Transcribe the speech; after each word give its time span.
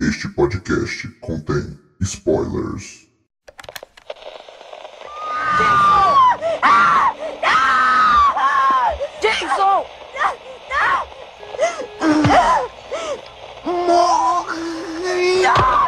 Este 0.00 0.26
podcast 0.28 1.06
contém 1.20 1.78
spoilers. 2.00 3.06
Jason! 9.20 9.84
Morre! 13.86 14.56
Morre! 15.44 15.79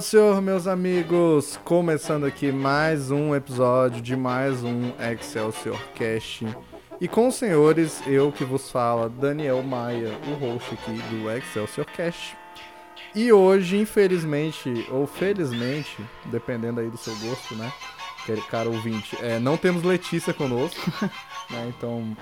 Excelsior, 0.00 0.40
meus 0.40 0.66
amigos! 0.66 1.60
Começando 1.62 2.24
aqui 2.24 2.50
mais 2.50 3.10
um 3.10 3.34
episódio 3.34 4.00
de 4.00 4.16
mais 4.16 4.64
um 4.64 4.92
Excelsior 4.98 5.78
Cast. 5.94 6.46
E 6.98 7.06
com 7.06 7.28
os 7.28 7.34
senhores, 7.34 8.02
eu 8.06 8.32
que 8.32 8.42
vos 8.42 8.70
fala, 8.70 9.10
Daniel 9.10 9.62
Maia, 9.62 10.18
o 10.26 10.32
host 10.36 10.72
aqui 10.72 10.92
do 10.92 11.30
Excelsior 11.30 11.84
Cast. 11.84 12.34
E 13.14 13.30
hoje, 13.30 13.76
infelizmente, 13.76 14.86
ou 14.90 15.06
felizmente, 15.06 15.98
dependendo 16.24 16.80
aí 16.80 16.88
do 16.88 16.96
seu 16.96 17.14
gosto, 17.16 17.54
né? 17.54 17.70
Cara 18.48 18.70
ouvinte, 18.70 19.18
é, 19.20 19.38
não 19.38 19.58
temos 19.58 19.82
Letícia 19.82 20.32
conosco, 20.32 20.90
né? 21.50 21.70
Então, 21.76 22.16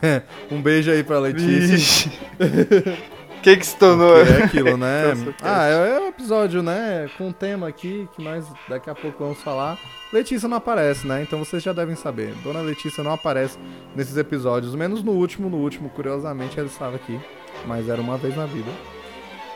um 0.52 0.62
beijo 0.62 0.92
aí 0.92 1.02
pra 1.02 1.18
Letícia. 1.18 2.12
O 3.46 3.48
que 3.48 3.58
que 3.58 3.66
se 3.66 3.76
tornou? 3.76 4.26
Que 4.26 4.32
é 4.32 4.42
aquilo, 4.42 4.76
né? 4.76 5.04
Ah, 5.40 5.66
é 5.66 6.00
um 6.00 6.08
episódio, 6.08 6.64
né? 6.64 7.08
Com 7.16 7.28
um 7.28 7.32
tema 7.32 7.68
aqui 7.68 8.08
que 8.12 8.20
nós 8.20 8.44
daqui 8.68 8.90
a 8.90 8.94
pouco 8.94 9.22
vamos 9.22 9.40
falar. 9.40 9.78
Letícia 10.12 10.48
não 10.48 10.56
aparece, 10.56 11.06
né? 11.06 11.22
Então 11.22 11.38
vocês 11.38 11.62
já 11.62 11.72
devem 11.72 11.94
saber. 11.94 12.34
Dona 12.42 12.60
Letícia 12.60 13.04
não 13.04 13.12
aparece 13.12 13.56
nesses 13.94 14.16
episódios, 14.16 14.74
menos 14.74 15.00
no 15.00 15.12
último. 15.12 15.48
No 15.48 15.58
último, 15.58 15.88
curiosamente, 15.90 16.58
ela 16.58 16.66
estava 16.66 16.96
aqui. 16.96 17.20
Mas 17.64 17.88
era 17.88 18.00
uma 18.00 18.16
vez 18.16 18.36
na 18.36 18.46
vida. 18.46 18.72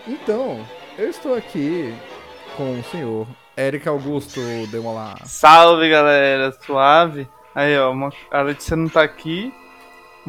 Então, 0.06 0.64
eu 0.97 1.10
estou 1.10 1.34
aqui 1.34 1.92
com 2.56 2.78
o 2.78 2.84
senhor 2.84 3.27
Eric 3.56 3.88
Augusto 3.88 4.41
Demolar. 4.70 5.27
Salve 5.27 5.91
galera, 5.91 6.56
suave. 6.64 7.27
Aí 7.56 7.77
ó, 7.77 7.92
a 8.30 8.42
Letícia 8.42 8.77
não 8.77 8.88
tá 8.88 9.02
aqui, 9.02 9.52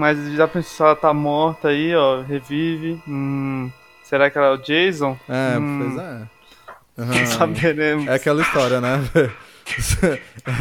mas 0.02 0.34
já 0.34 0.48
pensou 0.48 0.72
se 0.76 0.82
ela 0.82 0.96
tá 0.96 1.14
morta 1.14 1.68
aí, 1.68 1.96
ó, 1.96 2.22
revive. 2.22 3.00
Hum, 3.08 3.70
será 4.04 4.32
que 4.32 4.38
ela 4.40 4.48
é 4.48 4.52
o 4.52 4.58
Jason? 4.58 5.16
É, 5.30 5.60
Hum. 5.60 5.80
pois 5.94 6.04
é. 6.04 6.22
Aham. 6.98 7.26
Saberemos. 7.28 8.08
É 8.08 8.16
aquela 8.16 8.42
história, 8.42 8.82
né? 8.82 9.00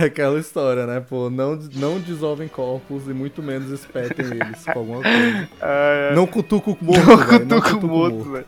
É 0.00 0.04
aquela 0.04 0.38
história, 0.38 0.86
né? 0.86 1.00
Pô, 1.00 1.30
não, 1.30 1.56
não 1.74 1.98
dissolvem 1.98 2.46
corpos 2.46 3.08
e 3.08 3.14
muito 3.14 3.42
menos 3.42 3.70
espetem 3.70 4.26
eles 4.26 4.62
com 4.64 4.78
alguma 4.78 5.02
coisa. 5.02 5.48
É. 5.62 6.12
Não 6.14 6.26
cutuca 6.26 6.70
o 6.70 6.78
morto, 6.80 7.06
Não 7.06 7.16
velho. 7.16 7.46
Não 7.46 7.60
cutuca 7.60 7.70
cutuca 7.70 7.86
o 7.86 7.88
morto, 7.88 8.30
velho. 8.32 8.46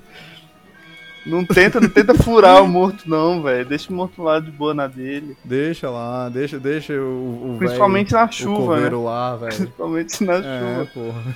Não 1.25 1.45
tenta, 1.45 1.81
não 1.81 1.89
tenta 1.89 2.15
furar 2.15 2.63
o 2.63 2.69
morto 2.69 3.09
não, 3.09 3.43
velho. 3.43 3.65
Deixa 3.65 3.93
o 3.93 3.97
morto 3.97 4.23
lá 4.23 4.41
de 4.41 4.51
boa 4.51 4.75
na 4.75 4.87
dele. 4.89 5.37
Deixa 5.45 5.89
lá, 5.89 6.29
deixa, 6.29 6.59
deixa 6.59 6.93
o, 6.95 7.55
o 7.55 7.59
Principalmente 7.59 8.13
na 8.13 8.21
velho, 8.25 8.33
chuva, 8.33 8.81
né? 8.81 8.91
lá, 8.91 9.37
velho. 9.39 9.55
Principalmente 9.57 10.25
na 10.25 10.35
É, 10.35 10.41
chuva. 10.43 10.87
porra. 10.93 11.35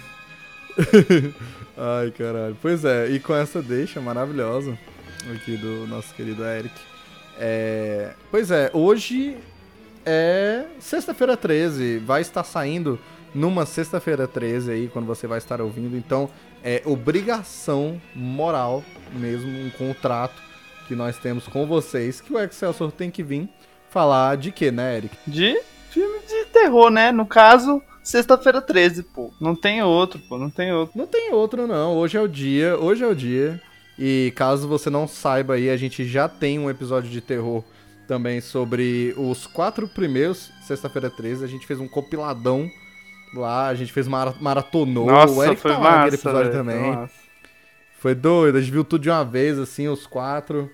Ai, 1.76 2.10
caralho. 2.10 2.56
Pois 2.60 2.84
é, 2.84 3.08
e 3.10 3.20
com 3.20 3.34
essa 3.34 3.62
deixa 3.62 4.00
maravilhosa 4.00 4.76
aqui 5.34 5.56
do 5.56 5.86
nosso 5.86 6.12
querido 6.14 6.44
Eric. 6.44 6.74
É... 7.38 8.12
Pois 8.30 8.50
é, 8.50 8.70
hoje 8.72 9.36
é 10.06 10.64
sexta-feira 10.78 11.36
13. 11.36 11.98
Vai 11.98 12.22
estar 12.22 12.44
saindo 12.44 12.98
numa 13.34 13.66
sexta-feira 13.66 14.26
13 14.26 14.70
aí, 14.70 14.88
quando 14.88 15.06
você 15.06 15.26
vai 15.26 15.38
estar 15.38 15.60
ouvindo. 15.60 15.96
Então, 15.96 16.30
é 16.62 16.80
obrigação 16.86 18.00
moral 18.14 18.82
mesmo, 19.12 19.50
um 19.50 19.70
contrato 19.70 20.40
que 20.88 20.94
nós 20.94 21.18
temos 21.18 21.46
com 21.48 21.66
vocês, 21.66 22.20
que 22.20 22.32
o 22.32 22.38
Excelsior 22.38 22.92
tem 22.92 23.10
que 23.10 23.22
vir 23.22 23.48
falar 23.90 24.36
de 24.36 24.52
quê, 24.52 24.70
né, 24.70 24.96
Eric? 24.96 25.16
De 25.26 25.60
filme 25.90 26.20
de 26.20 26.44
terror, 26.46 26.90
né? 26.90 27.10
No 27.10 27.26
caso, 27.26 27.82
sexta-feira 28.02 28.62
13, 28.62 29.02
pô. 29.02 29.32
Não 29.40 29.56
tem 29.56 29.82
outro, 29.82 30.20
pô. 30.28 30.38
Não 30.38 30.48
tem 30.48 30.72
outro. 30.72 30.96
Não 30.96 31.06
tem 31.06 31.32
outro, 31.32 31.66
não. 31.66 31.96
Hoje 31.96 32.16
é 32.16 32.20
o 32.20 32.28
dia, 32.28 32.78
hoje 32.78 33.02
é 33.02 33.06
o 33.06 33.14
dia. 33.14 33.60
E 33.98 34.32
caso 34.36 34.68
você 34.68 34.90
não 34.90 35.08
saiba 35.08 35.54
aí, 35.54 35.70
a 35.70 35.76
gente 35.76 36.04
já 36.04 36.28
tem 36.28 36.58
um 36.58 36.70
episódio 36.70 37.10
de 37.10 37.20
terror 37.20 37.64
também 38.06 38.40
sobre 38.40 39.14
os 39.16 39.46
quatro 39.46 39.88
primeiros, 39.88 40.50
sexta-feira 40.62 41.10
13. 41.10 41.44
A 41.44 41.48
gente 41.48 41.66
fez 41.66 41.78
um 41.80 41.88
compiladão 41.88 42.70
lá, 43.34 43.68
a 43.68 43.74
gente 43.74 43.92
fez 43.92 44.06
mara 44.08 44.34
maratonou. 44.40 45.04
o 45.08 45.10
Nossa, 45.10 45.46
Eric 45.46 45.60
foi 45.60 45.72
tá 45.72 45.78
lá 45.78 45.84
naquele 45.84 46.04
massa, 46.04 46.14
episódio 46.16 46.52
velho, 46.52 46.52
também. 46.64 46.80
foi 46.80 46.90
massa. 46.96 47.14
Foi 47.98 48.14
doido, 48.14 48.58
a 48.58 48.60
gente 48.60 48.70
viu 48.72 48.84
tudo 48.84 49.02
de 49.02 49.10
uma 49.10 49.24
vez, 49.24 49.58
assim, 49.58 49.88
os 49.88 50.06
quatro. 50.06 50.70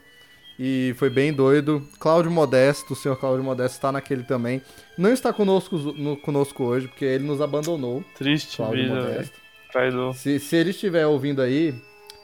E 0.58 0.94
foi 0.98 1.08
bem 1.08 1.32
doido. 1.32 1.82
Cláudio 1.98 2.30
Modesto, 2.30 2.92
o 2.92 2.96
senhor 2.96 3.16
Cláudio 3.16 3.42
Modesto 3.42 3.76
está 3.78 3.90
naquele 3.90 4.22
também. 4.22 4.60
Não 4.98 5.10
está 5.12 5.32
conosco, 5.32 5.76
no- 5.76 6.16
conosco 6.16 6.62
hoje, 6.64 6.88
porque 6.88 7.04
ele 7.04 7.24
nos 7.24 7.40
abandonou, 7.40 8.04
Triste 8.16 8.56
Cláudio 8.58 8.82
vida. 8.84 8.94
Modesto. 8.94 9.40
Traidor. 9.72 10.14
Se, 10.14 10.38
se 10.38 10.54
ele 10.54 10.70
estiver 10.70 11.06
ouvindo 11.06 11.40
aí, 11.40 11.74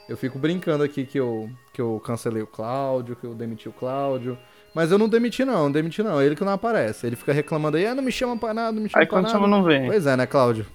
eu 0.07 0.15
fico 0.15 0.37
brincando 0.37 0.83
aqui 0.83 1.05
que 1.05 1.19
eu, 1.19 1.49
que 1.73 1.81
eu 1.81 1.99
cancelei 2.05 2.43
o 2.43 2.47
Cláudio, 2.47 3.15
que 3.15 3.25
eu 3.25 3.33
demiti 3.33 3.67
o 3.67 3.73
Cláudio. 3.73 4.37
Mas 4.73 4.91
eu 4.91 4.97
não 4.97 5.09
demiti 5.09 5.43
não, 5.43 5.63
não 5.63 5.71
demiti 5.71 6.03
não. 6.03 6.21
Ele 6.21 6.35
que 6.35 6.43
não 6.43 6.53
aparece. 6.53 7.07
Ele 7.07 7.15
fica 7.15 7.33
reclamando 7.33 7.77
aí, 7.77 7.85
ah, 7.87 7.95
não 7.95 8.03
me 8.03 8.11
chama 8.11 8.37
pra 8.37 8.53
nada, 8.53 8.71
não 8.71 8.83
me 8.83 8.89
chama 8.89 9.01
Aí 9.01 9.07
pra 9.07 9.17
quando 9.17 9.23
nada. 9.25 9.35
chama 9.35 9.47
não 9.47 9.63
vem. 9.63 9.87
Pois 9.87 10.05
é, 10.05 10.15
né, 10.15 10.25
Cláudio? 10.25 10.65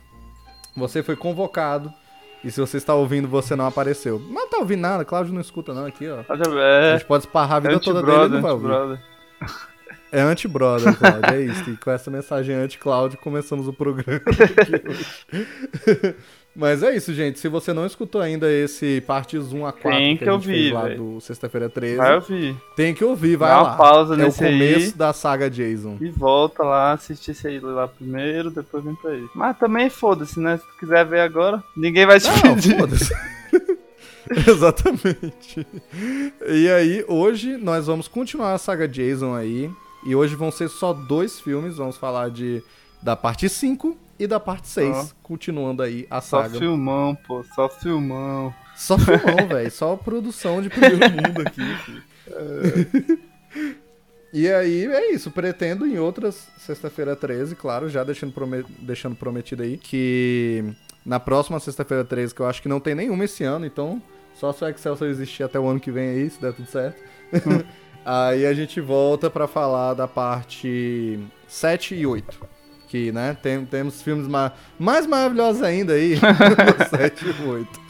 Você 0.77 1.03
foi 1.03 1.17
convocado. 1.17 1.93
E 2.43 2.51
se 2.51 2.61
você 2.61 2.77
está 2.77 2.95
ouvindo, 2.95 3.27
você 3.27 3.57
não 3.57 3.67
apareceu. 3.67 4.19
Mas 4.19 4.43
não 4.45 4.51
tá 4.51 4.59
ouvindo 4.59 4.81
nada, 4.81 5.05
Cláudio 5.05 5.33
não 5.33 5.41
escuta 5.41 5.73
não 5.73 5.87
aqui, 5.87 6.07
ó. 6.09 6.19
A 6.29 6.91
É, 6.91 6.99
gente 6.99 7.07
pode 7.07 7.25
esparrar 7.25 7.57
a 7.57 7.61
vida 7.61 7.81
toda 7.81 8.03
dele 8.03 8.27
e 8.27 8.29
não 8.29 8.43
vai 8.43 8.53
ouvir. 8.53 8.67
anti-brother. 8.67 8.99
É 10.13 10.21
anti-brother, 10.21 10.99
Cláudio, 10.99 11.31
é 11.33 11.41
isso. 11.41 11.71
E 11.71 11.77
com 11.79 11.91
essa 11.91 12.11
mensagem 12.11 12.55
anti-Cláudio 12.55 13.19
começamos 13.19 13.67
o 13.67 13.73
programa. 13.73 14.21
Mas 16.57 16.83
é 16.85 16.95
isso, 16.95 17.13
gente. 17.13 17.39
Se 17.41 17.49
você 17.49 17.73
não 17.73 17.85
escutou 17.85 18.21
ainda 18.21 18.49
esse 18.51 19.01
partes 19.01 19.53
1 19.53 19.67
a 19.67 19.73
4 19.73 19.91
Tem 19.91 20.17
que, 20.17 20.23
que 20.25 20.31
a 20.31 20.33
gente 20.35 20.49
ouvir, 20.49 20.73
lá 20.73 20.83
velho. 20.85 20.97
do 21.15 21.21
Sexta-feira 21.21 21.69
13, 21.69 21.97
Vai 21.97 22.15
ouvir. 22.15 22.57
tem 22.77 22.95
que 22.95 23.05
ouvir, 23.05 23.37
vai 23.37 23.49
Dá 23.51 23.61
uma 23.61 23.71
lá. 23.71 23.77
pausa 23.77 24.15
é 24.15 24.17
o 24.17 24.21
nesse 24.21 24.45
aí. 24.45 24.53
começo 24.53 24.97
da 24.97 25.13
saga 25.13 25.51
Jason. 25.51 25.97
E 26.01 26.09
volta 26.11 26.63
lá, 26.63 26.93
assiste 26.93 27.33
esse 27.33 27.49
aí 27.49 27.59
lá 27.59 27.89
primeiro, 27.89 28.51
depois 28.51 28.85
vem 28.85 28.95
pra 28.95 29.11
aí. 29.11 29.27
Mas 29.35 29.59
também 29.59 29.91
foda-se, 29.91 30.39
né? 30.39 30.57
Se 30.59 30.63
tu 30.65 30.79
quiser 30.79 31.05
ver 31.05 31.21
agora, 31.21 31.61
ninguém 31.77 32.07
vai 32.07 32.21
te 32.21 32.29
Não, 32.29 32.55
pedir. 32.55 32.77
foda-se. 32.79 33.13
Exatamente. 34.49 35.67
E 36.47 36.69
aí, 36.71 37.05
hoje 37.09 37.57
nós 37.57 37.87
vamos 37.87 38.09
continuar 38.09 38.55
a 38.55 38.59
saga 38.59 38.89
Jason 38.89 39.35
aí. 39.35 39.71
E 40.07 40.15
hoje 40.15 40.35
vão 40.35 40.51
ser 40.51 40.69
só 40.69 40.93
dois 40.93 41.41
filmes. 41.41 41.77
Vamos 41.77 41.97
falar 41.97 42.31
de 42.31 42.63
da 43.03 43.15
parte 43.17 43.49
5 43.49 43.97
e 44.19 44.27
da 44.27 44.39
parte 44.41 44.69
6. 44.69 44.97
Ó. 44.97 45.07
Continuando 45.23 45.83
aí 45.83 46.07
a 46.11 46.21
Só 46.21 46.43
saga. 46.43 46.59
filmão, 46.59 47.15
pô, 47.27 47.43
só 47.55 47.69
filmão. 47.69 48.55
Só 48.77 48.99
filmão, 48.99 49.49
velho. 49.49 49.71
Só 49.71 49.97
produção 49.97 50.61
de 50.63 50.69
primeiro 50.71 50.99
mundo 51.11 51.43
aqui. 51.47 51.77
filho. 51.85 52.03
E 54.37 54.51
aí, 54.53 54.85
é 54.87 55.13
isso. 55.13 55.31
Pretendo 55.31 55.87
em 55.87 55.97
outras, 55.97 56.49
sexta-feira 56.59 57.15
13, 57.15 57.55
claro, 57.55 57.89
já 57.89 58.03
deixando, 58.03 58.33
prome- 58.33 58.65
deixando 58.81 59.15
prometido 59.15 59.63
aí, 59.63 59.77
que 59.79 60.65
na 61.07 61.21
próxima 61.21 61.61
sexta-feira 61.61 62.05
13, 62.05 62.35
que 62.35 62.41
eu 62.41 62.47
acho 62.49 62.61
que 62.61 62.69
não 62.69 62.81
tem 62.81 62.97
nenhuma 62.97 63.25
esse 63.27 63.45
ano, 63.45 63.65
então 63.65 64.03
só 64.35 64.53
se 64.53 64.65
o 64.65 64.69
Excel 64.69 64.97
só 64.97 65.07
existir 65.07 65.45
até 65.45 65.61
o 65.61 65.69
ano 65.69 65.79
que 65.79 65.93
vem 65.93 66.09
aí, 66.09 66.29
se 66.31 66.41
der 66.41 66.53
tudo 66.53 66.67
certo. 66.69 67.01
aí 68.05 68.45
a 68.45 68.53
gente 68.53 68.81
volta 68.81 69.31
pra 69.31 69.47
falar 69.47 69.95
da 69.95 70.09
parte 70.09 71.21
7 71.47 71.95
e 71.95 72.05
8. 72.05 72.41
Que 72.95 73.11
né, 73.11 73.37
tem, 73.43 73.65
temos 73.67 74.01
filmes 74.03 74.29
ma 74.29 74.53
mais 74.79 75.05
maravilhosos 75.05 75.65
ainda 75.65 75.95
aí, 75.95 76.15
no 76.15 76.97
7 76.97 77.25
e 77.27 77.43
8. 77.45 77.81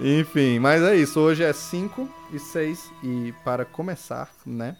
Enfim, 0.00 0.58
mas 0.58 0.82
é 0.82 0.96
isso, 0.96 1.20
hoje 1.20 1.44
é 1.44 1.52
5 1.52 2.08
e 2.32 2.40
6 2.40 2.90
e 3.04 3.34
para 3.44 3.64
começar, 3.64 4.28
né, 4.44 4.76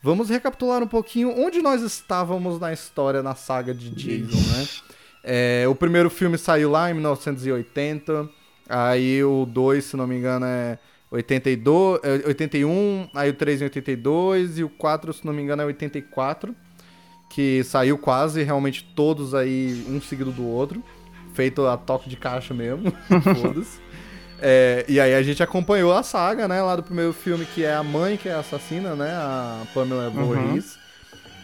vamos 0.00 0.28
recapitular 0.28 0.80
um 0.80 0.86
pouquinho 0.86 1.36
onde 1.36 1.60
nós 1.60 1.82
estávamos 1.82 2.60
na 2.60 2.72
história, 2.72 3.20
na 3.20 3.34
saga 3.34 3.74
de 3.74 3.90
Jason, 3.90 4.36
né. 4.36 4.68
É, 5.24 5.64
o 5.68 5.74
primeiro 5.74 6.08
filme 6.08 6.38
saiu 6.38 6.70
lá 6.70 6.88
em 6.88 6.94
1980, 6.94 8.28
aí 8.68 9.24
o 9.24 9.44
2, 9.44 9.84
se 9.84 9.96
não 9.96 10.06
me 10.06 10.16
engano, 10.16 10.46
é 10.46 10.78
82, 11.10 12.00
é 12.04 12.28
81, 12.28 13.08
aí 13.12 13.30
o 13.30 13.34
3 13.34 13.62
em 13.62 13.64
82 13.64 14.58
e 14.60 14.62
o 14.62 14.68
4, 14.68 15.12
se 15.12 15.26
não 15.26 15.32
me 15.32 15.42
engano, 15.42 15.62
é 15.62 15.64
84 15.64 16.54
que 17.28 17.62
saiu 17.64 17.98
quase 17.98 18.42
realmente 18.42 18.84
todos 18.94 19.34
aí, 19.34 19.84
um 19.88 20.00
seguido 20.00 20.30
do 20.30 20.46
outro, 20.46 20.82
feito 21.34 21.66
a 21.66 21.76
toque 21.76 22.08
de 22.08 22.16
caixa 22.16 22.54
mesmo, 22.54 22.92
foda-se. 23.40 23.80
É, 24.40 24.84
e 24.88 25.00
aí 25.00 25.14
a 25.14 25.22
gente 25.22 25.42
acompanhou 25.42 25.92
a 25.92 26.02
saga, 26.02 26.46
né, 26.46 26.60
lá 26.60 26.76
do 26.76 26.82
primeiro 26.82 27.12
filme, 27.12 27.46
que 27.46 27.64
é 27.64 27.74
a 27.74 27.82
mãe 27.82 28.16
que 28.16 28.28
é 28.28 28.34
a 28.34 28.40
assassina, 28.40 28.94
né, 28.94 29.10
a 29.10 29.62
Pamela 29.72 30.10
Voorhees. 30.10 30.76
Uhum. 30.76 30.86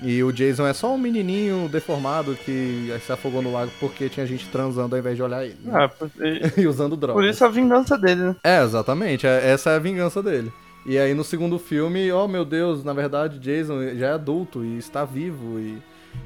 E 0.03 0.23
o 0.25 0.33
Jason 0.33 0.67
é 0.67 0.73
só 0.73 0.93
um 0.93 0.99
menininho 0.99 1.69
deformado 1.69 2.35
que 2.35 2.93
se 3.07 3.13
afogou 3.13 3.41
no 3.41 3.53
lago 3.53 3.71
porque 3.79 4.09
tinha 4.09 4.27
gente 4.27 4.49
transando 4.49 4.97
ao 4.97 4.99
invés 4.99 5.17
de 5.17 5.23
olhar 5.23 5.45
ele. 5.45 5.57
Né? 5.63 5.73
Ah, 5.73 5.91
e... 6.21 6.61
e 6.63 6.67
usando 6.67 6.97
drogas. 6.97 7.23
Por 7.23 7.31
isso 7.31 7.45
a 7.45 7.49
vingança 7.49 7.97
dele, 7.97 8.23
né? 8.23 8.37
É, 8.43 8.65
exatamente. 8.65 9.29
É, 9.29 9.51
essa 9.51 9.71
é 9.71 9.77
a 9.77 9.79
vingança 9.79 10.21
dele. 10.21 10.53
E 10.85 10.99
aí 10.99 11.15
no 11.15 11.23
segundo 11.23 11.59
filme, 11.59 12.11
oh 12.13 12.27
meu 12.27 12.45
Deus, 12.45 12.83
na 12.83 12.93
verdade 12.93 13.39
Jason 13.39 13.95
já 13.97 14.09
é 14.09 14.13
adulto 14.13 14.65
e 14.65 14.79
está 14.79 15.05
vivo 15.05 15.59
e 15.61 15.81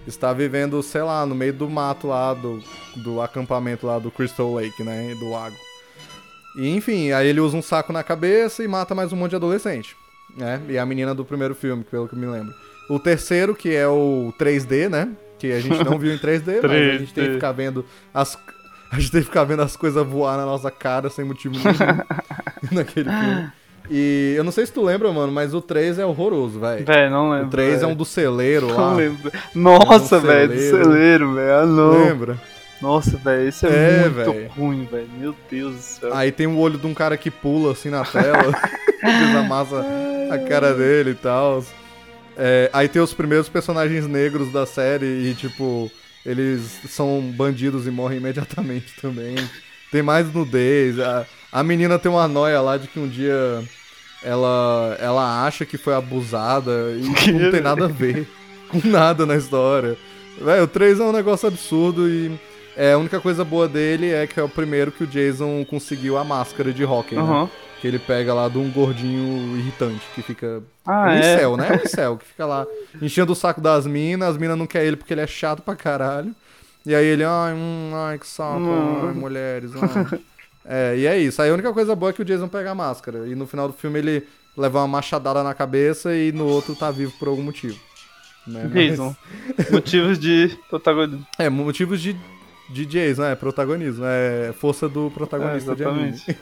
está 0.06 0.32
vivendo, 0.32 0.82
sei 0.82 1.02
lá, 1.02 1.26
no 1.26 1.34
meio 1.34 1.52
do 1.52 1.68
mato 1.68 2.08
lá 2.08 2.32
do, 2.32 2.62
do 2.96 3.20
acampamento 3.20 3.86
lá 3.86 3.98
do 3.98 4.10
Crystal 4.10 4.52
Lake, 4.54 4.82
né, 4.82 5.14
do 5.14 5.30
lago. 5.30 5.56
E 6.56 6.68
enfim, 6.74 7.12
aí 7.12 7.28
ele 7.28 7.40
usa 7.40 7.56
um 7.56 7.62
saco 7.62 7.92
na 7.92 8.02
cabeça 8.02 8.64
e 8.64 8.68
mata 8.68 8.94
mais 8.94 9.12
um 9.12 9.16
monte 9.16 9.30
de 9.30 9.36
adolescente, 9.36 9.94
né? 10.34 10.60
E 10.68 10.78
a 10.78 10.86
menina 10.86 11.14
do 11.14 11.22
primeiro 11.22 11.54
filme, 11.54 11.84
pelo 11.84 12.08
que 12.08 12.16
me 12.16 12.26
lembro. 12.26 12.54
O 12.88 12.98
terceiro, 12.98 13.54
que 13.54 13.74
é 13.74 13.86
o 13.86 14.32
3D, 14.38 14.88
né? 14.88 15.10
Que 15.38 15.52
a 15.52 15.60
gente 15.60 15.84
não 15.84 15.98
viu 15.98 16.14
em 16.14 16.18
3D, 16.18 16.60
3D. 16.60 16.62
mas 16.64 16.72
a 16.72 16.98
gente 16.98 17.12
tem 17.12 17.26
que 17.26 17.34
ficar 17.34 17.52
vendo 17.52 17.84
as 18.14 18.38
a 18.90 19.00
gente 19.00 19.10
tem 19.10 19.20
que 19.20 19.26
ficar 19.26 19.44
vendo 19.44 19.62
as 19.62 19.76
coisas 19.76 20.06
voar 20.06 20.36
na 20.36 20.46
nossa 20.46 20.70
cara 20.70 21.10
sem 21.10 21.24
motivo 21.24 21.56
nenhum 21.56 21.76
naquele 22.72 23.10
filme. 23.10 23.52
E 23.90 24.34
eu 24.36 24.44
não 24.44 24.52
sei 24.52 24.66
se 24.66 24.72
tu 24.72 24.82
lembra, 24.82 25.12
mano, 25.12 25.32
mas 25.32 25.54
o 25.54 25.60
3 25.60 25.98
é 25.98 26.06
horroroso, 26.06 26.60
velho. 26.60 26.84
Velho, 26.84 27.10
não 27.10 27.30
lembro. 27.30 27.46
O 27.46 27.50
3 27.50 27.68
véio. 27.68 27.84
é 27.84 27.86
um 27.86 27.94
do 27.94 28.04
celeiro 28.04 28.68
lá. 28.74 28.90
Não 28.90 28.96
lembro. 28.96 29.32
Nossa, 29.54 30.16
é 30.16 30.18
um 30.18 30.22
velho, 30.22 30.48
do 30.52 30.60
celeiro, 30.60 31.34
velho. 31.34 31.54
Ah, 31.54 31.66
não. 31.66 32.04
Lembra? 32.04 32.40
Nossa, 32.80 33.16
velho, 33.16 33.48
isso 33.48 33.66
é, 33.66 33.70
é 33.70 34.08
muito 34.08 34.32
véio. 34.32 34.50
ruim, 34.50 34.84
velho. 34.84 35.08
Meu 35.18 35.34
Deus 35.50 35.74
do 35.74 35.82
céu. 35.82 36.14
Aí 36.14 36.30
tem 36.30 36.46
o 36.46 36.58
olho 36.58 36.78
de 36.78 36.86
um 36.86 36.94
cara 36.94 37.16
que 37.16 37.30
pula 37.30 37.72
assim 37.72 37.88
na 37.88 38.04
tela, 38.04 38.52
desamassa 39.02 39.84
a 40.30 40.38
cara 40.38 40.74
dele 40.74 41.10
e 41.10 41.14
tal. 41.14 41.64
É, 42.36 42.68
aí 42.72 42.88
tem 42.88 43.00
os 43.00 43.14
primeiros 43.14 43.48
personagens 43.48 44.06
negros 44.06 44.52
da 44.52 44.66
série 44.66 45.30
e, 45.30 45.34
tipo, 45.34 45.90
eles 46.24 46.80
são 46.88 47.20
bandidos 47.34 47.86
e 47.86 47.90
morrem 47.90 48.18
imediatamente 48.18 48.94
também. 49.00 49.36
Tem 49.90 50.02
mais 50.02 50.30
nudez. 50.32 51.00
A, 51.00 51.24
a 51.56 51.62
menina 51.62 51.98
tem 51.98 52.12
uma 52.12 52.28
noia 52.28 52.60
lá 52.60 52.76
de 52.76 52.86
que 52.86 53.00
um 53.00 53.08
dia 53.08 53.64
ela, 54.22 54.94
ela 55.00 55.46
acha 55.46 55.64
que 55.64 55.78
foi 55.78 55.94
abusada 55.94 56.70
e 56.92 57.00
não 57.32 57.50
tem 57.50 57.62
nada 57.62 57.86
a 57.86 57.88
ver 57.88 58.28
com 58.68 58.86
nada 58.86 59.24
na 59.24 59.36
história. 59.36 59.96
Véio, 60.38 60.64
o 60.64 60.68
3 60.68 61.00
é 61.00 61.02
um 61.02 61.12
negócio 61.12 61.48
absurdo 61.48 62.10
e 62.10 62.38
é, 62.76 62.92
a 62.92 62.98
única 62.98 63.18
coisa 63.20 63.42
boa 63.42 63.66
dele 63.66 64.12
é 64.12 64.26
que 64.26 64.38
é 64.38 64.42
o 64.42 64.50
primeiro 64.50 64.92
que 64.92 65.04
o 65.04 65.06
Jason 65.06 65.64
conseguiu 65.64 66.18
a 66.18 66.24
máscara 66.24 66.74
de 66.74 66.84
hockey, 66.84 67.16
uhum. 67.16 67.44
né? 67.44 67.50
Que 67.80 67.88
ele 67.88 67.98
pega 67.98 68.34
lá 68.34 68.50
de 68.50 68.58
um 68.58 68.70
gordinho 68.70 69.56
irritante 69.56 70.02
que 70.14 70.20
fica. 70.20 70.62
Ah, 70.84 71.06
um 71.06 71.08
é? 71.08 71.56
né? 71.56 71.70
Um 71.72 71.86
incel, 71.86 72.18
que 72.18 72.26
fica 72.26 72.44
lá 72.44 72.66
enchendo 73.00 73.32
o 73.32 73.36
saco 73.36 73.62
das 73.62 73.86
minas, 73.86 74.28
as 74.28 74.36
minas 74.36 74.58
não 74.58 74.66
querem 74.66 74.88
ele 74.88 74.96
porque 74.96 75.14
ele 75.14 75.22
é 75.22 75.26
chato 75.26 75.62
pra 75.62 75.74
caralho. 75.74 76.34
E 76.84 76.94
aí 76.94 77.06
ele, 77.06 77.24
ai, 77.24 77.54
hum, 77.54 77.92
ai, 77.94 78.18
que 78.18 78.26
saco, 78.26 78.60
hum. 78.60 79.08
ai, 79.08 79.14
mulheres, 79.14 79.70
ai. 79.74 80.20
É, 80.68 80.96
e 80.96 81.06
é 81.06 81.18
isso. 81.18 81.40
Aí 81.40 81.50
a 81.50 81.54
única 81.54 81.72
coisa 81.72 81.94
boa 81.94 82.10
é 82.10 82.12
que 82.12 82.22
o 82.22 82.24
Jason 82.24 82.48
pega 82.48 82.70
a 82.70 82.74
máscara. 82.74 83.26
E 83.26 83.34
no 83.34 83.46
final 83.46 83.68
do 83.68 83.74
filme 83.74 83.98
ele 83.98 84.26
leva 84.56 84.80
uma 84.80 84.88
machadada 84.88 85.42
na 85.42 85.54
cabeça 85.54 86.14
e 86.14 86.32
no 86.32 86.46
outro 86.46 86.74
tá 86.74 86.90
vivo 86.90 87.12
por 87.18 87.28
algum 87.28 87.42
motivo. 87.42 87.78
Né? 88.46 88.68
Jason. 88.72 89.14
Mas... 89.56 89.70
motivos 89.70 90.18
de 90.18 90.56
protagonismo. 90.68 91.26
É, 91.38 91.48
motivos 91.48 92.00
de, 92.00 92.16
de 92.70 92.86
Jason, 92.86 93.24
é, 93.24 93.34
protagonismo. 93.34 94.04
É 94.04 94.52
força 94.52 94.88
do 94.88 95.10
protagonista 95.10 95.70
é, 95.70 95.74
exatamente. 95.74 96.26
de 96.26 96.36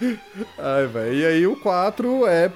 Ai, 0.58 0.86
velho. 0.86 1.14
E 1.14 1.24
aí 1.24 1.46
o 1.46 1.56
4 1.56 2.26
é, 2.26 2.50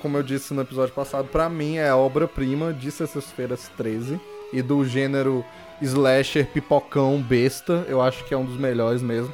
como 0.00 0.16
eu 0.16 0.22
disse 0.22 0.54
no 0.54 0.62
episódio 0.62 0.94
passado, 0.94 1.28
pra 1.28 1.48
mim 1.48 1.76
é 1.76 1.88
a 1.88 1.96
obra-prima 1.96 2.72
de 2.72 2.90
Sextas-feiras 2.90 3.70
13 3.76 4.18
e 4.52 4.62
do 4.62 4.84
gênero 4.84 5.44
slasher 5.82 6.46
pipocão 6.46 7.20
besta. 7.20 7.84
Eu 7.88 8.00
acho 8.00 8.24
que 8.24 8.32
é 8.32 8.36
um 8.36 8.44
dos 8.44 8.56
melhores 8.56 9.02
mesmo. 9.02 9.32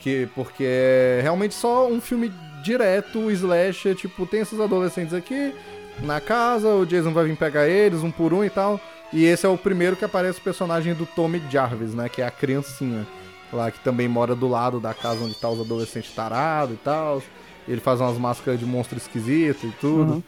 Que, 0.00 0.28
porque 0.34 0.64
é 0.64 1.20
realmente 1.22 1.54
só 1.54 1.86
um 1.86 2.00
filme 2.00 2.32
direto, 2.62 3.30
slasher, 3.30 3.94
tipo, 3.94 4.26
tem 4.26 4.40
esses 4.40 4.58
adolescentes 4.58 5.14
aqui 5.14 5.54
na 6.02 6.20
casa, 6.20 6.68
o 6.68 6.86
Jason 6.86 7.12
vai 7.12 7.26
vir 7.26 7.36
pegar 7.36 7.68
eles 7.68 8.02
um 8.02 8.10
por 8.10 8.32
um 8.32 8.44
e 8.44 8.50
tal. 8.50 8.80
E 9.12 9.24
esse 9.24 9.44
é 9.44 9.48
o 9.48 9.58
primeiro 9.58 9.96
que 9.96 10.04
aparece 10.04 10.38
o 10.38 10.42
personagem 10.42 10.94
do 10.94 11.04
Tommy 11.04 11.42
Jarvis, 11.50 11.94
né? 11.94 12.08
Que 12.08 12.22
é 12.22 12.26
a 12.26 12.30
criancinha 12.30 13.06
lá 13.52 13.70
que 13.70 13.80
também 13.80 14.08
mora 14.08 14.34
do 14.34 14.48
lado 14.48 14.78
da 14.78 14.94
casa 14.94 15.24
onde 15.24 15.34
tá 15.34 15.48
os 15.48 15.60
adolescentes 15.60 16.14
tarados 16.14 16.74
e 16.74 16.78
tal. 16.78 17.22
Ele 17.66 17.80
faz 17.80 18.00
umas 18.00 18.16
máscaras 18.16 18.58
de 18.58 18.64
monstro 18.64 18.96
esquisito 18.96 19.66
e 19.66 19.72
tudo. 19.72 20.14
Uhum. 20.14 20.22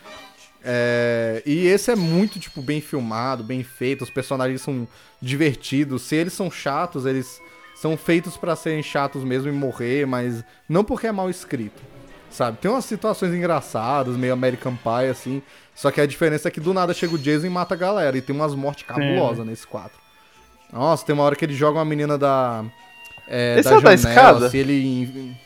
É, 0.64 1.42
e 1.44 1.66
esse 1.66 1.90
é 1.90 1.96
muito, 1.96 2.38
tipo, 2.38 2.60
bem 2.60 2.80
filmado, 2.80 3.42
bem 3.42 3.62
feito. 3.62 4.02
Os 4.02 4.10
personagens 4.10 4.60
são 4.60 4.86
divertidos. 5.20 6.02
Se 6.02 6.16
eles 6.16 6.32
são 6.32 6.50
chatos, 6.50 7.06
eles 7.06 7.40
são 7.82 7.96
feitos 7.96 8.36
para 8.36 8.54
serem 8.54 8.80
chatos 8.80 9.24
mesmo 9.24 9.48
e 9.48 9.52
morrer, 9.52 10.06
mas 10.06 10.44
não 10.68 10.84
porque 10.84 11.08
é 11.08 11.10
mal 11.10 11.28
escrito, 11.28 11.82
sabe? 12.30 12.58
Tem 12.58 12.70
umas 12.70 12.84
situações 12.84 13.34
engraçadas, 13.34 14.16
meio 14.16 14.32
American 14.32 14.76
Pie, 14.76 15.10
assim, 15.10 15.42
só 15.74 15.90
que 15.90 16.00
a 16.00 16.06
diferença 16.06 16.46
é 16.46 16.50
que 16.52 16.60
do 16.60 16.72
nada 16.72 16.94
chega 16.94 17.16
o 17.16 17.18
Jason 17.18 17.46
e 17.46 17.50
mata 17.50 17.74
a 17.74 17.76
galera, 17.76 18.16
e 18.16 18.22
tem 18.22 18.36
umas 18.36 18.54
mortes 18.54 18.86
cabulosas 18.86 19.44
nesse 19.44 19.66
quadro. 19.66 19.98
Nossa, 20.72 21.04
tem 21.04 21.12
uma 21.12 21.24
hora 21.24 21.34
que 21.34 21.44
ele 21.44 21.54
joga 21.54 21.78
uma 21.80 21.84
menina 21.84 22.16
da. 22.16 22.64
É, 23.26 23.56
esse 23.58 23.68
da 23.68 23.74
é 23.74 23.78
o 23.78 23.80
janela, 23.80 23.96
da 23.96 24.10
escada? 24.10 24.46
Assim, 24.46 24.58
ele. 24.58 25.36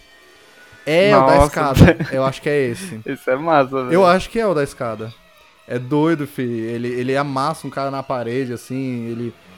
É 0.85 1.13
Nossa, 1.13 1.25
o 1.25 1.39
da 1.39 1.47
escada. 1.47 1.97
Eu 2.13 2.23
acho 2.23 2.43
que 2.43 2.51
é 2.51 2.67
esse. 2.67 3.01
Esse 3.07 3.31
é 3.31 3.37
massa, 3.37 3.83
velho. 3.83 3.93
Eu 3.93 4.05
acho 4.05 4.29
que 4.29 4.39
é 4.39 4.47
o 4.47 4.53
da 4.53 4.63
escada. 4.63 5.11
É 5.67 5.79
doido, 5.79 6.27
fi. 6.27 6.43
Ele, 6.43 6.89
ele 6.89 7.17
amassa 7.17 7.67
um 7.67 7.71
cara 7.71 7.91
na 7.91 8.03
parede, 8.03 8.53
assim, 8.53 9.07
ele 9.07 9.35
é, 9.35 9.56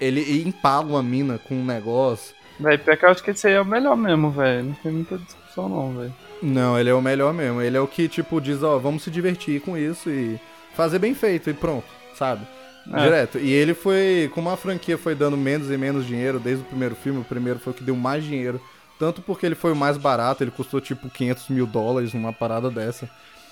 ele 0.00 0.42
empala 0.46 0.86
uma 0.86 1.02
mina 1.02 1.38
com 1.38 1.54
um 1.54 1.64
negócio. 1.64 2.34
Véi, 2.58 2.76
pior 2.76 2.96
que 2.96 3.04
eu 3.04 3.08
acho 3.08 3.22
que 3.22 3.30
esse 3.30 3.46
aí 3.46 3.54
é 3.54 3.60
o 3.60 3.64
melhor 3.64 3.96
mesmo, 3.96 4.30
velho. 4.30 4.64
Não 4.64 4.74
tem 4.74 4.92
muita 4.92 5.18
discussão 5.18 5.68
não, 5.68 5.96
velho. 5.96 6.14
Não, 6.42 6.78
ele 6.78 6.90
é 6.90 6.94
o 6.94 7.00
melhor 7.00 7.32
mesmo. 7.32 7.60
Ele 7.60 7.76
é 7.76 7.80
o 7.80 7.86
que, 7.86 8.08
tipo, 8.08 8.40
diz, 8.40 8.62
ó, 8.62 8.78
vamos 8.78 9.02
se 9.02 9.10
divertir 9.10 9.60
com 9.60 9.76
isso 9.76 10.10
e 10.10 10.38
fazer 10.74 10.98
bem 10.98 11.14
feito 11.14 11.48
e 11.48 11.54
pronto, 11.54 11.86
sabe? 12.14 12.46
É. 12.92 13.02
Direto. 13.02 13.38
E 13.38 13.50
ele 13.52 13.74
foi, 13.74 14.30
como 14.34 14.50
a 14.50 14.56
franquia 14.56 14.98
foi 14.98 15.14
dando 15.14 15.36
menos 15.36 15.70
e 15.70 15.76
menos 15.76 16.06
dinheiro 16.06 16.38
desde 16.38 16.62
o 16.62 16.66
primeiro 16.66 16.94
filme, 16.94 17.20
o 17.20 17.24
primeiro 17.24 17.58
foi 17.58 17.72
o 17.72 17.76
que 17.76 17.84
deu 17.84 17.96
mais 17.96 18.24
dinheiro. 18.24 18.60
Tanto 18.98 19.22
porque 19.22 19.46
ele 19.46 19.54
foi 19.54 19.72
o 19.72 19.76
mais 19.76 19.96
barato, 19.96 20.44
ele 20.44 20.50
custou 20.50 20.80
tipo 20.80 21.08
500 21.08 21.48
mil 21.48 21.66
dólares, 21.66 22.12
uma 22.12 22.32
parada 22.32 22.70
dessa. 22.70 23.08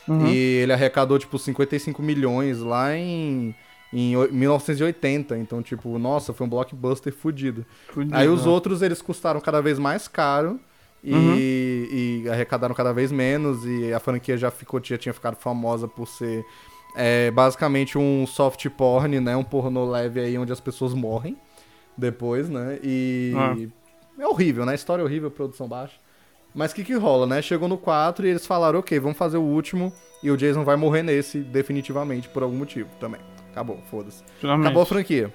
Uhum. 0.07 0.27
E 0.27 0.37
ele 0.37 0.73
arrecadou 0.73 1.19
tipo 1.19 1.39
55 1.39 2.03
milhões 2.03 2.61
lá 2.61 2.95
em 2.95 3.55
em 3.93 4.17
1980. 4.31 5.37
Então, 5.39 5.63
tipo, 5.63 5.99
nossa, 5.99 6.33
foi 6.33 6.47
um 6.47 6.51
blockbuster 6.51 7.13
fudido. 7.13 7.65
fudido 7.89 8.17
Aí 8.17 8.29
os 8.29 8.45
né? 8.45 8.51
outros, 8.51 8.83
eles 8.83 9.03
custaram 9.03 9.41
cada 9.41 9.61
vez 9.61 9.79
mais 9.79 10.09
caro 10.09 10.61
e, 11.03 11.15
uhum. 11.15 11.37
e, 11.37 12.25
arrecadaram 12.31 12.75
cada 12.75 12.93
vez 12.93 13.11
menos. 13.11 13.65
E 13.65 13.93
a 13.93 14.01
franquia 14.01 14.37
já, 14.37 14.51
ficou, 14.51 14.81
já 14.83 14.99
tinha 14.99 15.13
ficado 15.13 15.37
famosa 15.37 15.89
por 15.89 16.07
ser 16.07 16.45
é, 16.95 17.31
basicamente 17.31 17.97
um 17.97 18.27
soft 18.27 18.69
porn, 18.71 19.21
né? 19.21 19.37
Um 19.37 19.45
porno 19.45 19.89
leve 19.89 20.21
aí 20.21 20.37
onde 20.39 20.53
as 20.53 20.61
pessoas 20.61 20.95
morrem 20.95 21.37
depois, 21.97 22.49
né? 22.49 22.79
E 22.83 23.33
uhum. 23.35 23.71
é 24.19 24.27
horrível, 24.27 24.65
né? 24.65 24.75
História 24.75 25.05
horrível, 25.05 25.31
produção 25.31 25.67
baixa. 25.67 25.95
Mas 26.55 26.73
o 26.73 26.75
que 26.75 26.85
que 26.85 26.95
rola, 26.95 27.27
né? 27.27 27.43
Chegou 27.43 27.69
no 27.69 27.77
4 27.77 28.27
e 28.27 28.31
eles 28.31 28.47
falaram, 28.47 28.79
ok, 28.79 28.99
vamos 28.99 29.19
fazer 29.19 29.37
o 29.37 29.43
último 29.43 29.93
e 30.23 30.31
o 30.31 30.37
Jason 30.37 30.65
vai 30.65 30.77
morrer 30.77 31.03
nesse 31.03 31.41
definitivamente 31.41 32.29
por 32.29 32.43
algum 32.43 32.57
motivo 32.57 32.89
também. 32.99 33.21
Acabou, 33.53 33.79
foda-se. 33.91 34.23
Acabou 34.67 34.83
a 34.83 34.87
franquia. 34.87 35.33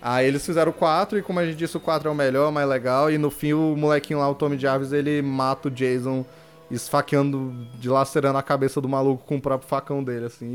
Aí 0.00 0.26
eles 0.26 0.44
fizeram 0.46 0.70
o 0.70 0.74
4 0.74 1.18
e 1.18 1.22
como 1.22 1.40
a 1.40 1.44
gente 1.46 1.56
disse, 1.56 1.76
o 1.76 1.80
4 1.80 2.08
é 2.08 2.12
o 2.12 2.14
melhor, 2.14 2.52
mais 2.52 2.68
legal. 2.68 3.10
E 3.10 3.18
no 3.18 3.30
fim 3.30 3.52
o 3.52 3.74
molequinho 3.76 4.20
lá, 4.20 4.28
o 4.30 4.34
Tommy 4.34 4.56
Jarvis, 4.58 4.92
ele 4.92 5.20
mata 5.22 5.68
o 5.68 5.70
Jason 5.70 6.24
esfaqueando, 6.70 7.66
dilacerando 7.80 8.38
a 8.38 8.42
cabeça 8.42 8.80
do 8.80 8.88
maluco 8.88 9.24
com 9.24 9.36
o 9.36 9.40
próprio 9.40 9.68
facão 9.68 10.04
dele, 10.04 10.26
assim. 10.26 10.46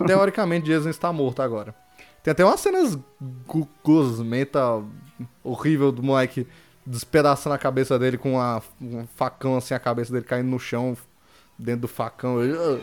E, 0.00 0.04
teoricamente 0.06 0.66
Jason 0.66 0.88
está 0.88 1.12
morto 1.12 1.42
agora. 1.42 1.74
Tem 2.22 2.32
até 2.32 2.44
umas 2.44 2.60
cenas 2.60 2.98
gosmenta 3.82 4.82
horrível 5.42 5.90
do 5.92 6.02
moleque 6.02 6.46
despedaçando 6.86 7.54
a 7.54 7.58
cabeça 7.58 7.98
dele 7.98 8.16
com 8.16 8.32
uma- 8.34 8.62
um 8.80 9.06
facão 9.14 9.56
assim, 9.56 9.74
a 9.74 9.78
cabeça 9.78 10.12
dele 10.12 10.24
caindo 10.24 10.48
no 10.48 10.58
chão 10.58 10.96
dentro 11.58 11.82
do 11.82 11.88
facão. 11.88 12.40
Eu- 12.42 12.80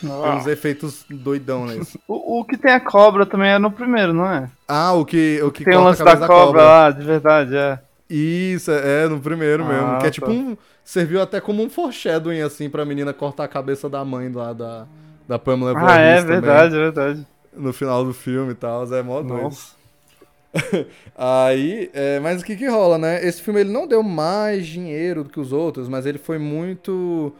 Tem 0.00 0.10
uns 0.10 0.46
efeitos 0.46 1.04
doidão 1.08 1.66
nesse. 1.66 2.00
O, 2.08 2.40
o 2.40 2.44
que 2.44 2.56
tem 2.56 2.72
a 2.72 2.80
cobra 2.80 3.24
também 3.26 3.50
é 3.50 3.58
no 3.58 3.70
primeiro, 3.70 4.12
não 4.12 4.26
é? 4.30 4.50
Ah, 4.66 4.92
o 4.94 5.04
que, 5.04 5.40
o 5.42 5.50
que 5.50 5.64
Tem 5.64 5.76
o 5.76 5.84
lance 5.84 6.00
a 6.02 6.04
da 6.04 6.12
cabeça 6.12 6.26
cobra, 6.26 6.62
lá, 6.62 6.90
de 6.90 7.04
verdade, 7.04 7.56
é. 7.56 7.78
Isso, 8.08 8.70
é, 8.72 9.06
no 9.08 9.20
primeiro 9.20 9.64
mesmo. 9.64 9.86
Ah, 9.86 9.98
Que 10.00 10.06
é 10.08 10.10
tipo 10.10 10.26
tá. 10.26 10.32
um. 10.32 10.56
Serviu 10.82 11.20
até 11.22 11.40
como 11.40 11.62
um 11.62 11.70
foreshadowing, 11.70 12.40
assim, 12.40 12.68
pra 12.68 12.84
menina 12.84 13.12
cortar 13.12 13.44
a 13.44 13.48
cabeça 13.48 13.88
da 13.88 14.04
mãe 14.04 14.28
lá 14.32 14.52
da, 14.52 14.86
da 15.28 15.38
Pamela 15.38 15.72
Ah, 15.76 15.96
é 16.00 16.16
também, 16.20 16.40
verdade, 16.40 16.74
é 16.74 16.78
verdade. 16.78 17.26
No 17.56 17.72
final 17.72 18.04
do 18.04 18.12
filme 18.12 18.52
e 18.52 18.54
tal. 18.56 18.92
É 18.92 19.02
mó 19.02 19.22
doido. 19.22 19.42
Nossa. 19.44 19.78
Aí, 21.16 21.90
é, 21.92 22.18
mas 22.20 22.42
o 22.42 22.44
que 22.44 22.56
que 22.56 22.66
rola, 22.66 22.98
né? 22.98 23.24
Esse 23.24 23.40
filme 23.42 23.60
ele 23.60 23.70
não 23.70 23.86
deu 23.86 24.02
mais 24.02 24.66
dinheiro 24.66 25.22
do 25.24 25.30
que 25.30 25.38
os 25.38 25.52
outros, 25.52 25.88
mas 25.88 26.06
ele 26.06 26.18
foi 26.18 26.38
muito 26.38 27.32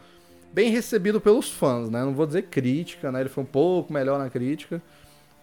bem 0.53 0.69
recebido 0.69 1.19
pelos 1.19 1.49
fãs, 1.49 1.89
né? 1.89 2.03
Não 2.03 2.13
vou 2.13 2.25
dizer 2.25 2.43
crítica, 2.43 3.11
né? 3.11 3.21
Ele 3.21 3.29
foi 3.29 3.43
um 3.43 3.47
pouco 3.47 3.91
melhor 3.91 4.19
na 4.19 4.29
crítica, 4.29 4.81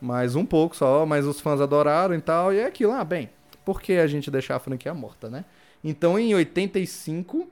mas 0.00 0.34
um 0.34 0.44
pouco 0.44 0.76
só, 0.76 1.04
mas 1.04 1.26
os 1.26 1.40
fãs 1.40 1.60
adoraram 1.60 2.14
e 2.14 2.20
tal, 2.20 2.52
e 2.52 2.58
é 2.58 2.66
aquilo, 2.66 2.92
ah, 2.92 3.04
bem, 3.04 3.30
por 3.64 3.80
que 3.80 3.94
a 3.94 4.06
gente 4.06 4.30
deixar 4.30 4.56
a 4.56 4.60
franquia 4.60 4.94
morta, 4.94 5.28
né? 5.28 5.44
Então, 5.82 6.18
em 6.18 6.34
85, 6.34 7.48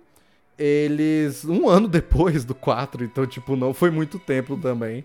eles, 0.58 1.44
um 1.44 1.68
ano 1.70 1.88
depois 1.88 2.44
do 2.44 2.54
4, 2.54 3.04
então, 3.04 3.26
tipo, 3.26 3.56
não 3.56 3.72
foi 3.72 3.90
muito 3.90 4.18
tempo 4.18 4.56
também, 4.56 5.04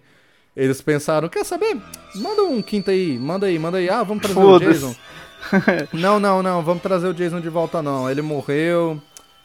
eles 0.55 0.81
pensaram, 0.81 1.29
quer 1.29 1.45
saber? 1.45 1.81
Manda 2.15 2.43
um 2.43 2.61
quinto 2.61 2.91
aí, 2.91 3.17
manda 3.17 3.45
aí, 3.45 3.57
manda 3.57 3.77
aí, 3.77 3.89
ah, 3.89 4.03
vamos 4.03 4.23
trazer 4.23 4.39
o. 4.39 4.59
Jason. 4.59 4.95
Não, 5.91 6.19
não, 6.19 6.43
não, 6.43 6.61
vamos 6.61 6.83
trazer 6.83 7.07
o 7.07 7.13
Jason 7.15 7.41
de 7.41 7.49
volta 7.49 7.81
não. 7.81 8.07
Ele 8.07 8.21
morreu. 8.21 9.01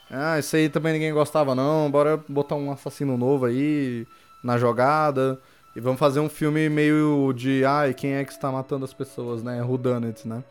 Ah, 0.09 0.39
isso 0.39 0.55
aí 0.55 0.69
também 0.69 0.93
ninguém 0.93 1.13
gostava 1.13 1.53
não. 1.53 1.89
Bora 1.91 2.17
botar 2.27 2.55
um 2.55 2.71
assassino 2.71 3.17
novo 3.17 3.45
aí 3.45 4.07
na 4.43 4.57
jogada. 4.57 5.39
E 5.75 5.79
vamos 5.79 5.99
fazer 5.99 6.19
um 6.19 6.29
filme 6.29 6.69
meio 6.69 7.31
de, 7.35 7.63
ai, 7.63 7.93
quem 7.93 8.13
é 8.13 8.25
que 8.25 8.31
está 8.31 8.51
matando 8.51 8.83
as 8.83 8.93
pessoas, 8.93 9.43
né? 9.43 9.61
Whodunit, 9.61 10.27
né? 10.27 10.43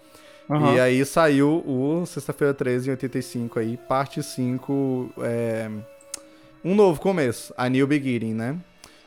Aham. 0.49 0.75
E 0.75 0.81
aí 0.81 1.05
saiu 1.05 1.65
o 1.67 2.07
Sexta-feira 2.07 2.55
13 2.55 2.89
em 2.89 2.91
85 2.93 3.59
aí, 3.59 3.77
parte 3.77 4.23
5, 4.23 5.11
é... 5.19 5.69
Um 6.65 6.75
novo 6.75 7.01
começo, 7.01 7.53
A 7.57 7.69
New 7.69 7.87
Beginning, 7.87 8.35
né? 8.35 8.57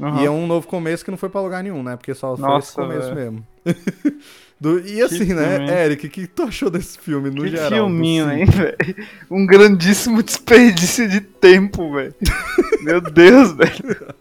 Aham. 0.01 0.21
E 0.21 0.25
é 0.25 0.29
um 0.29 0.47
novo 0.47 0.67
começo 0.67 1.03
que 1.03 1.11
não 1.11 1.17
foi 1.17 1.29
pra 1.29 1.41
lugar 1.41 1.63
nenhum, 1.63 1.83
né? 1.83 1.95
Porque 1.95 2.13
só 2.13 2.35
foi 2.35 2.45
Nossa, 2.45 2.67
esse 2.67 2.75
começo 2.75 3.15
velho. 3.15 3.31
mesmo. 3.31 3.47
Do- 4.61 4.79
e 4.85 5.01
assim, 5.01 5.25
Que 5.25 5.33
né, 5.33 5.55
filme? 5.57 5.71
Eric, 5.71 6.07
o 6.07 6.09
que, 6.09 6.21
que 6.21 6.27
tu 6.27 6.43
achou 6.43 6.69
desse 6.69 6.97
filme 6.99 7.29
no 7.29 7.43
Que 7.43 7.49
geral? 7.51 7.69
do 7.69 7.75
filminho, 7.75 8.25
cinco? 8.29 8.37
hein, 8.39 8.45
velho? 8.45 8.95
Um 9.31 9.45
grandíssimo 9.45 10.21
desperdício 10.21 11.07
de 11.07 11.21
tempo, 11.21 11.93
velho. 11.93 12.13
Meu 12.83 12.99
Deus, 12.99 13.53
velho. 13.53 14.13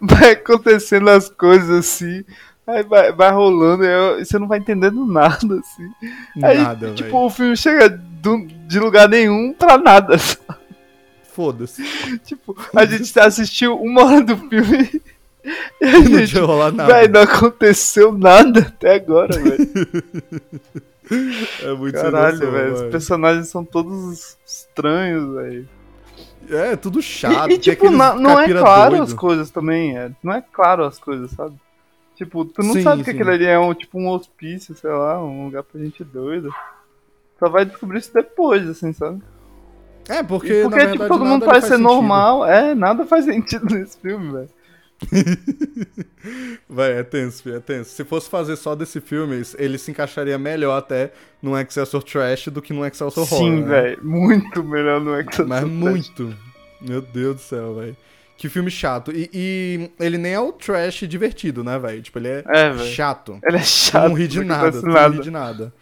Vai 0.00 0.32
acontecendo 0.32 1.08
as 1.10 1.28
coisas 1.28 1.70
assim, 1.70 2.24
aí 2.66 2.82
vai, 2.82 3.12
vai 3.12 3.30
rolando, 3.30 3.84
e 3.84 4.24
você 4.24 4.38
não 4.40 4.48
vai 4.48 4.58
entendendo 4.58 5.06
nada, 5.06 5.60
assim. 5.60 5.88
Aí, 6.42 6.58
Nada, 6.58 6.86
velho. 6.86 6.94
tipo, 6.96 7.16
o 7.24 7.30
filme 7.30 7.56
chega 7.56 7.88
do- 7.88 8.46
de 8.66 8.78
lugar 8.80 9.08
nenhum 9.08 9.52
pra 9.52 9.78
nada. 9.78 10.16
Foda-se. 11.32 11.82
tipo, 12.24 12.56
a 12.74 12.84
gente 12.84 13.18
assistiu 13.18 13.76
uma 13.80 14.04
hora 14.04 14.20
do 14.22 14.36
filme 14.36 15.00
Não 15.80 16.02
gente. 16.04 16.30
tinha 16.32 16.44
rolar 16.44 16.72
nada. 16.72 16.92
Véi, 16.92 17.08
não 17.08 17.22
aconteceu 17.22 18.12
nada 18.12 18.60
até 18.60 18.94
agora, 18.94 19.38
velho. 19.38 19.70
É 21.62 21.72
muito 21.72 21.94
Caralho, 21.94 22.50
velho. 22.50 22.74
Os 22.74 22.82
personagens 22.82 23.48
são 23.48 23.64
todos 23.64 24.36
estranhos, 24.46 25.34
velho. 25.34 25.68
É, 26.48 26.76
tudo 26.76 27.02
chato. 27.02 27.50
E, 27.50 27.54
e, 27.54 27.58
tem 27.58 27.74
tipo, 27.74 27.90
não, 27.90 28.16
não 28.16 28.40
é 28.40 28.48
claro 28.48 28.96
doido. 28.96 29.04
as 29.04 29.12
coisas 29.12 29.50
também, 29.50 29.96
é. 29.96 30.10
Não 30.22 30.32
é 30.32 30.42
claro 30.52 30.84
as 30.84 30.98
coisas, 30.98 31.30
sabe? 31.32 31.54
Tipo, 32.16 32.44
tu 32.44 32.62
não 32.62 32.74
Sim, 32.74 32.82
sabe 32.82 33.02
que 33.02 33.10
sim. 33.10 33.16
aquilo 33.16 33.30
ali 33.30 33.46
é 33.46 33.58
um, 33.58 33.72
tipo, 33.72 33.98
um 33.98 34.08
hospício, 34.10 34.74
sei 34.74 34.90
lá, 34.90 35.22
um 35.24 35.46
lugar 35.46 35.62
pra 35.62 35.80
gente 35.80 36.04
doida. 36.04 36.50
Só 37.38 37.48
vai 37.48 37.64
descobrir 37.64 37.98
isso 37.98 38.12
depois, 38.12 38.68
assim, 38.68 38.92
sabe? 38.92 39.22
É, 40.08 40.22
porque, 40.22 40.62
Porque, 40.62 40.62
na 40.64 40.68
verdade, 40.68 40.92
tipo, 40.98 41.08
todo 41.08 41.24
mundo 41.24 41.46
parece 41.46 41.68
ser 41.68 41.76
sentido. 41.76 41.88
normal. 41.92 42.44
É, 42.46 42.74
nada 42.74 43.06
faz 43.06 43.24
sentido 43.26 43.74
nesse 43.74 43.98
filme, 43.98 44.32
velho. 44.32 44.48
Vai, 46.68 46.92
é 46.98 47.02
tenso, 47.02 47.42
filho, 47.42 47.56
é 47.56 47.60
tenso. 47.60 47.90
Se 47.90 48.04
fosse 48.04 48.28
fazer 48.28 48.56
só 48.56 48.74
desse 48.74 49.00
filme, 49.00 49.42
ele 49.58 49.78
se 49.78 49.90
encaixaria 49.90 50.38
melhor 50.38 50.76
até 50.76 51.12
num 51.42 51.58
Excelsior 51.58 52.02
Trash 52.02 52.48
do 52.48 52.60
que 52.62 52.72
num 52.72 52.84
Excelsior 52.84 53.26
Horror. 53.26 53.38
Sim, 53.38 53.60
né? 53.62 53.66
velho. 53.82 53.98
Muito 54.04 54.62
melhor 54.62 55.00
no 55.00 55.14
Exorcist. 55.18 55.48
Mas 55.48 55.64
muito. 55.64 56.34
Meu 56.80 57.00
Deus 57.00 57.36
do 57.36 57.42
céu, 57.42 57.74
velho. 57.74 57.96
Que 58.36 58.48
filme 58.48 58.70
chato. 58.70 59.12
E, 59.12 59.28
e 59.34 59.90
ele 60.00 60.16
nem 60.16 60.32
é 60.32 60.40
o 60.40 60.52
trash 60.52 61.06
divertido, 61.06 61.62
né, 61.62 61.78
velho? 61.78 62.00
Tipo, 62.02 62.18
ele 62.18 62.28
é, 62.28 62.44
É, 62.48 62.78
chato. 62.78 63.38
Ele 63.46 63.56
é 63.58 63.62
chato. 63.62 64.08
não 64.08 64.14
ri 64.14 64.26
de 64.28 64.38
não 64.40 64.46
nada, 64.46 64.68
acontece 64.68 64.84
tu 64.84 64.88
não 64.90 65.10
ri 65.10 65.20
de 65.20 65.30
nada. 65.30 65.72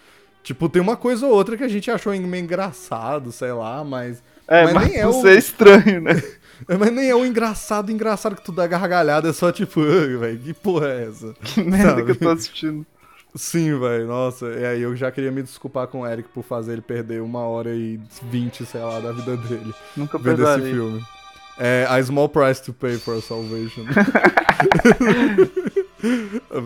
Tipo, 0.43 0.69
tem 0.69 0.81
uma 0.83 0.97
coisa 0.97 1.27
ou 1.27 1.33
outra 1.33 1.57
que 1.57 1.63
a 1.63 1.69
gente 1.69 1.91
achou 1.91 2.13
meio 2.19 2.43
engraçado, 2.43 3.31
sei 3.31 3.53
lá, 3.53 3.85
mas. 3.85 4.23
É, 4.49 4.65
mas 4.65 4.75
mas, 4.75 4.89
nem 4.89 4.99
é 4.99 5.07
o- 5.07 5.13
ser 5.21 5.37
estranho, 5.39 6.01
né? 6.01 6.21
Mas 6.67 6.91
nem 6.93 7.09
é 7.11 7.15
o 7.15 7.25
engraçado, 7.25 7.93
engraçado 7.93 8.35
que 8.35 8.43
tu 8.43 8.51
dá 8.53 8.67
gargalhada, 8.67 9.29
é 9.29 9.33
só 9.33 9.53
tipo, 9.53 9.81
"Ai, 9.85 10.17
velho, 10.17 10.39
que 10.39 10.55
porra 10.55 10.89
é 10.89 11.05
essa? 11.09 11.35
Que 11.43 11.63
merda 11.63 11.91
Sabe? 11.91 12.05
que 12.05 12.11
eu 12.13 12.17
tô 12.17 12.29
assistindo. 12.31 12.87
Sim, 13.35 13.79
velho, 13.79 14.07
nossa. 14.07 14.47
E 14.47 14.65
aí 14.65 14.83
eu 14.83 14.97
já 14.97 15.11
queria 15.13 15.31
me 15.31 15.43
desculpar 15.43 15.87
com 15.87 16.01
o 16.01 16.07
Eric 16.07 16.29
por 16.31 16.43
fazer 16.43 16.73
ele 16.73 16.81
perder 16.83 17.21
uma 17.23 17.41
hora 17.41 17.75
e 17.75 18.01
vinte, 18.31 18.65
sei 18.65 18.81
lá, 18.81 18.99
da 18.99 19.13
vida 19.13 19.37
dele. 19.37 19.73
Nunca 19.97 20.19
vendo 20.19 20.43
esse 20.43 20.63
filme. 20.71 21.03
É 21.59 21.87
A 21.89 22.03
Small 22.03 22.29
Price 22.29 22.63
to 22.63 22.73
Pay 22.73 22.99
for 22.99 23.21
Salvation. 23.23 23.85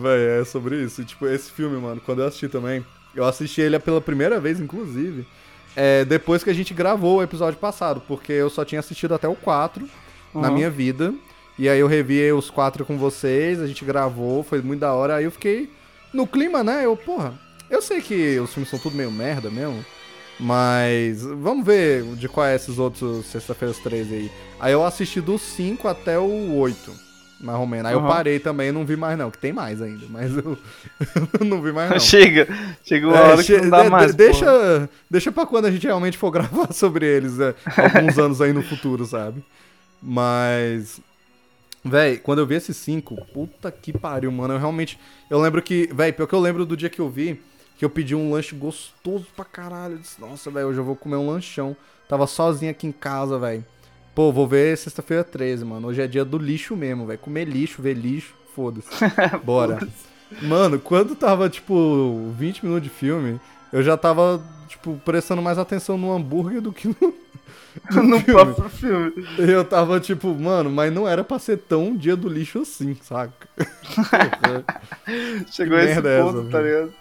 Véi, 0.01 0.41
é 0.41 0.45
sobre 0.45 0.83
isso. 0.83 1.01
E, 1.01 1.05
tipo, 1.05 1.27
esse 1.27 1.51
filme, 1.51 1.79
mano, 1.79 2.01
quando 2.05 2.21
eu 2.21 2.27
assisti 2.27 2.47
também, 2.47 2.85
eu 3.15 3.25
assisti 3.25 3.61
ele 3.61 3.77
pela 3.79 3.99
primeira 4.01 4.39
vez, 4.39 4.59
inclusive, 4.59 5.25
é, 5.75 6.05
depois 6.05 6.43
que 6.43 6.49
a 6.49 6.53
gente 6.53 6.73
gravou 6.73 7.17
o 7.17 7.23
episódio 7.23 7.59
passado, 7.59 8.01
porque 8.07 8.31
eu 8.31 8.49
só 8.49 8.63
tinha 8.65 8.79
assistido 8.79 9.13
até 9.13 9.27
o 9.27 9.35
4 9.35 9.87
na 10.33 10.47
Uhum. 10.49 10.53
minha 10.55 10.69
vida. 10.69 11.13
E 11.57 11.69
aí 11.69 11.79
eu 11.79 11.87
revi 11.87 12.31
os 12.31 12.49
quatro 12.49 12.83
com 12.83 12.97
vocês, 12.97 13.59
a 13.61 13.67
gente 13.67 13.85
gravou, 13.85 14.43
foi 14.43 14.61
muito 14.61 14.79
da 14.79 14.93
hora. 14.93 15.15
Aí 15.17 15.25
eu 15.25 15.31
fiquei 15.31 15.69
no 16.11 16.25
clima, 16.25 16.63
né? 16.63 16.85
Eu, 16.85 16.97
porra, 16.97 17.33
eu 17.69 17.81
sei 17.81 18.01
que 18.01 18.39
os 18.39 18.51
filmes 18.53 18.69
são 18.69 18.79
tudo 18.79 18.95
meio 18.95 19.11
merda 19.11 19.49
mesmo. 19.51 19.85
Mas 20.39 21.21
vamos 21.21 21.63
ver 21.65 22.03
de 22.15 22.27
qual 22.27 22.45
é 22.47 22.55
esses 22.55 22.79
outros 22.79 23.27
Sexta-feiras 23.27 23.77
13 23.77 24.13
aí. 24.15 24.31
Aí 24.59 24.73
eu 24.73 24.83
assisti 24.83 25.21
do 25.21 25.37
5 25.37 25.87
até 25.87 26.17
o 26.17 26.55
8, 26.55 26.91
mais 27.43 27.59
ou 27.59 27.67
menos. 27.67 27.85
Aí 27.87 27.93
eu 27.93 27.99
Aham. 27.99 28.07
parei 28.07 28.39
também 28.39 28.71
não 28.71 28.85
vi 28.85 28.95
mais 28.95 29.17
não, 29.17 29.29
que 29.29 29.37
tem 29.37 29.51
mais 29.53 29.81
ainda, 29.81 30.05
mas 30.09 30.35
eu, 30.35 30.57
eu 31.39 31.45
não 31.45 31.61
vi 31.61 31.71
mais 31.71 31.89
não. 31.91 31.99
Chega. 32.01 32.47
Chega 32.83 33.07
uma 33.07 33.17
É, 33.17 33.21
hora 33.21 33.43
che- 33.43 33.55
que 33.55 33.61
não 33.61 33.69
dá 33.69 33.83
de- 33.83 33.89
mais. 33.89 34.11
de- 34.11 34.17
deixa, 34.17 34.89
deixa 35.09 35.31
pra 35.31 35.45
quando 35.45 35.65
a 35.65 35.71
gente 35.71 35.85
realmente 35.85 36.17
for 36.17 36.31
gravar 36.31 36.71
sobre 36.73 37.05
eles, 37.05 37.39
é, 37.39 37.53
alguns 37.95 38.17
anos 38.17 38.41
aí 38.41 38.53
no 38.53 38.63
futuro, 38.63 39.05
sabe? 39.05 39.43
Mas. 40.01 40.99
Véi, 41.85 42.17
quando 42.17 42.39
eu 42.39 42.45
vi 42.47 42.55
esses 42.55 42.77
cinco, 42.77 43.15
puta 43.33 43.69
que 43.71 43.91
pariu, 43.91 44.31
mano. 44.31 44.53
Eu 44.53 44.57
realmente. 44.59 44.97
Eu 45.29 45.39
lembro 45.39 45.61
que. 45.61 45.89
Véi, 45.93 46.11
pior 46.13 46.27
que 46.27 46.33
eu 46.35 46.39
lembro 46.39 46.65
do 46.65 46.77
dia 46.77 46.89
que 46.89 46.99
eu 47.01 47.09
vi, 47.09 47.41
que 47.77 47.83
eu 47.83 47.89
pedi 47.89 48.15
um 48.15 48.31
lanche 48.31 48.55
gostoso 48.55 49.27
pra 49.35 49.43
caralho. 49.43 49.95
Eu 49.95 49.97
disse, 49.99 50.19
nossa, 50.21 50.49
velho, 50.49 50.67
hoje 50.67 50.79
eu 50.79 50.83
vou 50.85 50.95
comer 50.95 51.17
um 51.17 51.27
lanchão. 51.27 51.75
Tava 52.07 52.25
sozinho 52.27 52.71
aqui 52.71 52.87
em 52.87 52.91
casa, 52.91 53.37
velho. 53.39 53.65
Pô, 54.15 54.31
vou 54.31 54.47
ver 54.47 54.77
sexta-feira 54.77 55.23
13, 55.23 55.65
mano. 55.65 55.87
Hoje 55.87 56.01
é 56.01 56.07
dia 56.07 56.23
do 56.23 56.37
lixo 56.37 56.75
mesmo, 56.75 57.05
velho. 57.07 57.17
Comer 57.19 57.45
lixo, 57.45 57.81
ver 57.81 57.95
lixo, 57.95 58.33
foda-se. 58.55 58.87
Bora. 59.43 59.79
Mano, 60.41 60.79
quando 60.79 61.15
tava, 61.15 61.49
tipo, 61.49 62.31
20 62.37 62.63
minutos 62.65 62.83
de 62.83 62.89
filme, 62.89 63.39
eu 63.71 63.81
já 63.81 63.97
tava, 63.97 64.41
tipo, 64.67 64.99
prestando 65.03 65.41
mais 65.41 65.57
atenção 65.57 65.97
no 65.97 66.11
hambúrguer 66.13 66.61
do 66.61 66.71
que 66.71 66.87
no. 66.87 66.95
no 68.03 68.19
filme. 68.19 68.23
próprio 68.23 68.69
filme. 68.69 69.27
Eu 69.39 69.65
tava, 69.65 69.99
tipo, 69.99 70.27
mano, 70.35 70.69
mas 70.69 70.93
não 70.93 71.07
era 71.07 71.23
pra 71.23 71.39
ser 71.39 71.57
tão 71.57 71.95
dia 71.95 72.15
do 72.15 72.29
lixo 72.29 72.61
assim, 72.61 72.95
saca? 73.01 73.47
Chegou 75.51 75.79
esse 75.79 75.99
é 75.99 76.19
essa, 76.19 76.23
ponto, 76.23 76.49
tá 76.51 76.61
velho? 76.61 76.85
ligado? 76.85 76.93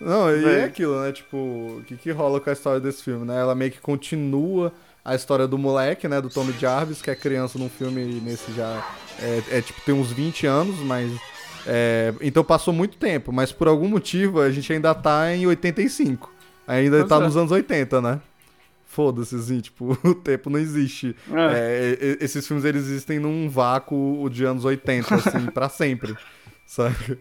Não, 0.00 0.28
e 0.36 0.40
Véi. 0.40 0.60
é 0.60 0.64
aquilo, 0.64 1.00
né? 1.00 1.12
Tipo, 1.12 1.36
o 1.36 1.84
que, 1.86 1.96
que 1.96 2.10
rola 2.10 2.40
com 2.40 2.50
a 2.50 2.52
história 2.52 2.80
desse 2.80 3.04
filme, 3.04 3.24
né? 3.24 3.38
Ela 3.38 3.54
meio 3.54 3.70
que 3.70 3.80
continua 3.80 4.72
a 5.04 5.14
história 5.14 5.46
do 5.46 5.58
moleque, 5.58 6.06
né? 6.08 6.20
Do 6.20 6.28
Tommy 6.30 6.52
Jarvis, 6.58 7.02
que 7.02 7.10
é 7.10 7.14
criança 7.14 7.58
num 7.58 7.68
filme 7.68 8.04
nesse 8.20 8.52
já. 8.52 8.86
É, 9.18 9.42
é, 9.58 9.60
tipo, 9.60 9.80
tem 9.82 9.94
uns 9.94 10.12
20 10.12 10.46
anos, 10.46 10.78
mas. 10.80 11.10
é, 11.66 12.14
então 12.20 12.44
passou 12.44 12.72
muito 12.72 12.96
tempo, 12.96 13.32
mas 13.32 13.52
por 13.52 13.68
algum 13.68 13.88
motivo 13.88 14.40
a 14.40 14.50
gente 14.50 14.72
ainda 14.72 14.94
tá 14.94 15.34
em 15.34 15.46
85. 15.46 16.32
Ainda 16.66 16.98
Pois 16.98 17.08
tá 17.08 17.16
é. 17.16 17.20
nos 17.20 17.36
anos 17.36 17.50
80, 17.50 18.00
né? 18.00 18.20
Foda-se, 18.86 19.34
assim, 19.34 19.60
tipo, 19.60 19.98
o 20.04 20.14
tempo 20.14 20.50
não 20.50 20.58
existe. 20.58 21.16
É. 21.32 21.96
É, 21.98 22.24
esses 22.24 22.46
filmes 22.46 22.64
eles 22.64 22.82
existem 22.82 23.18
num 23.18 23.48
vácuo 23.48 24.28
de 24.30 24.44
anos 24.44 24.64
80, 24.64 25.14
assim, 25.14 25.46
pra 25.46 25.68
sempre. 25.68 26.14
Sabe? 26.66 27.18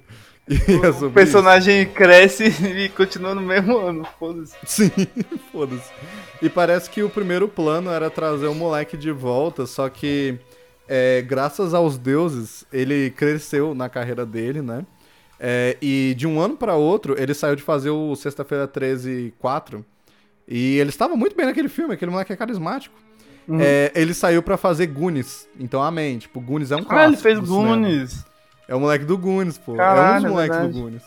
O 1.06 1.12
personagem 1.12 1.86
cresce 1.86 2.46
e 2.66 2.90
continua 2.90 3.34
no 3.34 3.42
mesmo 3.42 3.78
ano, 3.78 4.06
foda-se. 4.20 4.56
Sim, 4.66 4.92
foda-se. 5.52 5.90
E 6.42 6.50
parece 6.50 6.90
que 6.90 7.04
o 7.04 7.10
primeiro 7.10 7.48
plano 7.48 7.90
era 7.90 8.10
trazer 8.10 8.48
o 8.48 8.56
moleque 8.56 8.98
de 8.98 9.12
volta, 9.12 9.66
só 9.66 9.88
que, 9.90 10.38
é, 10.88 11.22
graças 11.22 11.74
aos 11.74 11.98
deuses, 11.98 12.66
ele 12.72 13.12
cresceu 13.12 13.74
na 13.74 13.88
carreira 13.88 14.26
dele, 14.26 14.62
né? 14.62 14.86
É, 15.40 15.78
e 15.82 16.14
de 16.18 16.28
um 16.28 16.40
ano 16.40 16.56
pra 16.56 16.76
outro, 16.76 17.16
ele 17.20 17.34
saiu 17.34 17.56
de 17.56 17.64
fazer 17.64 17.90
o 17.90 18.16
Sexta-feira 18.16 18.68
13 18.68 19.34
4. 19.40 19.84
E 20.48 20.78
ele 20.78 20.90
estava 20.90 21.16
muito 21.16 21.36
bem 21.36 21.46
naquele 21.46 21.70
filme, 21.70 21.94
aquele 21.94 22.12
moleque 22.12 22.34
é 22.34 22.36
carismático. 22.36 22.94
Uhum. 23.48 23.60
É, 23.60 23.92
ele 23.96 24.14
saiu 24.14 24.44
pra 24.44 24.56
fazer 24.58 24.86
Goonies. 24.88 25.48
Então, 25.60 25.82
amém. 25.82 26.20
Tipo, 26.20 26.40
Goonies 26.40 26.72
é 26.72 26.76
um 26.76 26.84
clássico. 26.84 27.00
Ah, 27.00 27.06
ele 27.08 27.18
fez 27.18 27.40
do 27.40 27.46
cinema. 27.46 28.31
É 28.68 28.76
o 28.76 28.80
moleque 28.80 29.06
do 29.06 29.18
Goonies, 29.18 29.58
pô. 29.58 29.72
é 29.72 29.76
um 29.76 29.78
Caralho, 29.78 30.16
dos 30.22 30.26
é 30.26 30.30
moleques 30.30 30.58
do. 30.60 30.70
Goonies. 30.82 31.04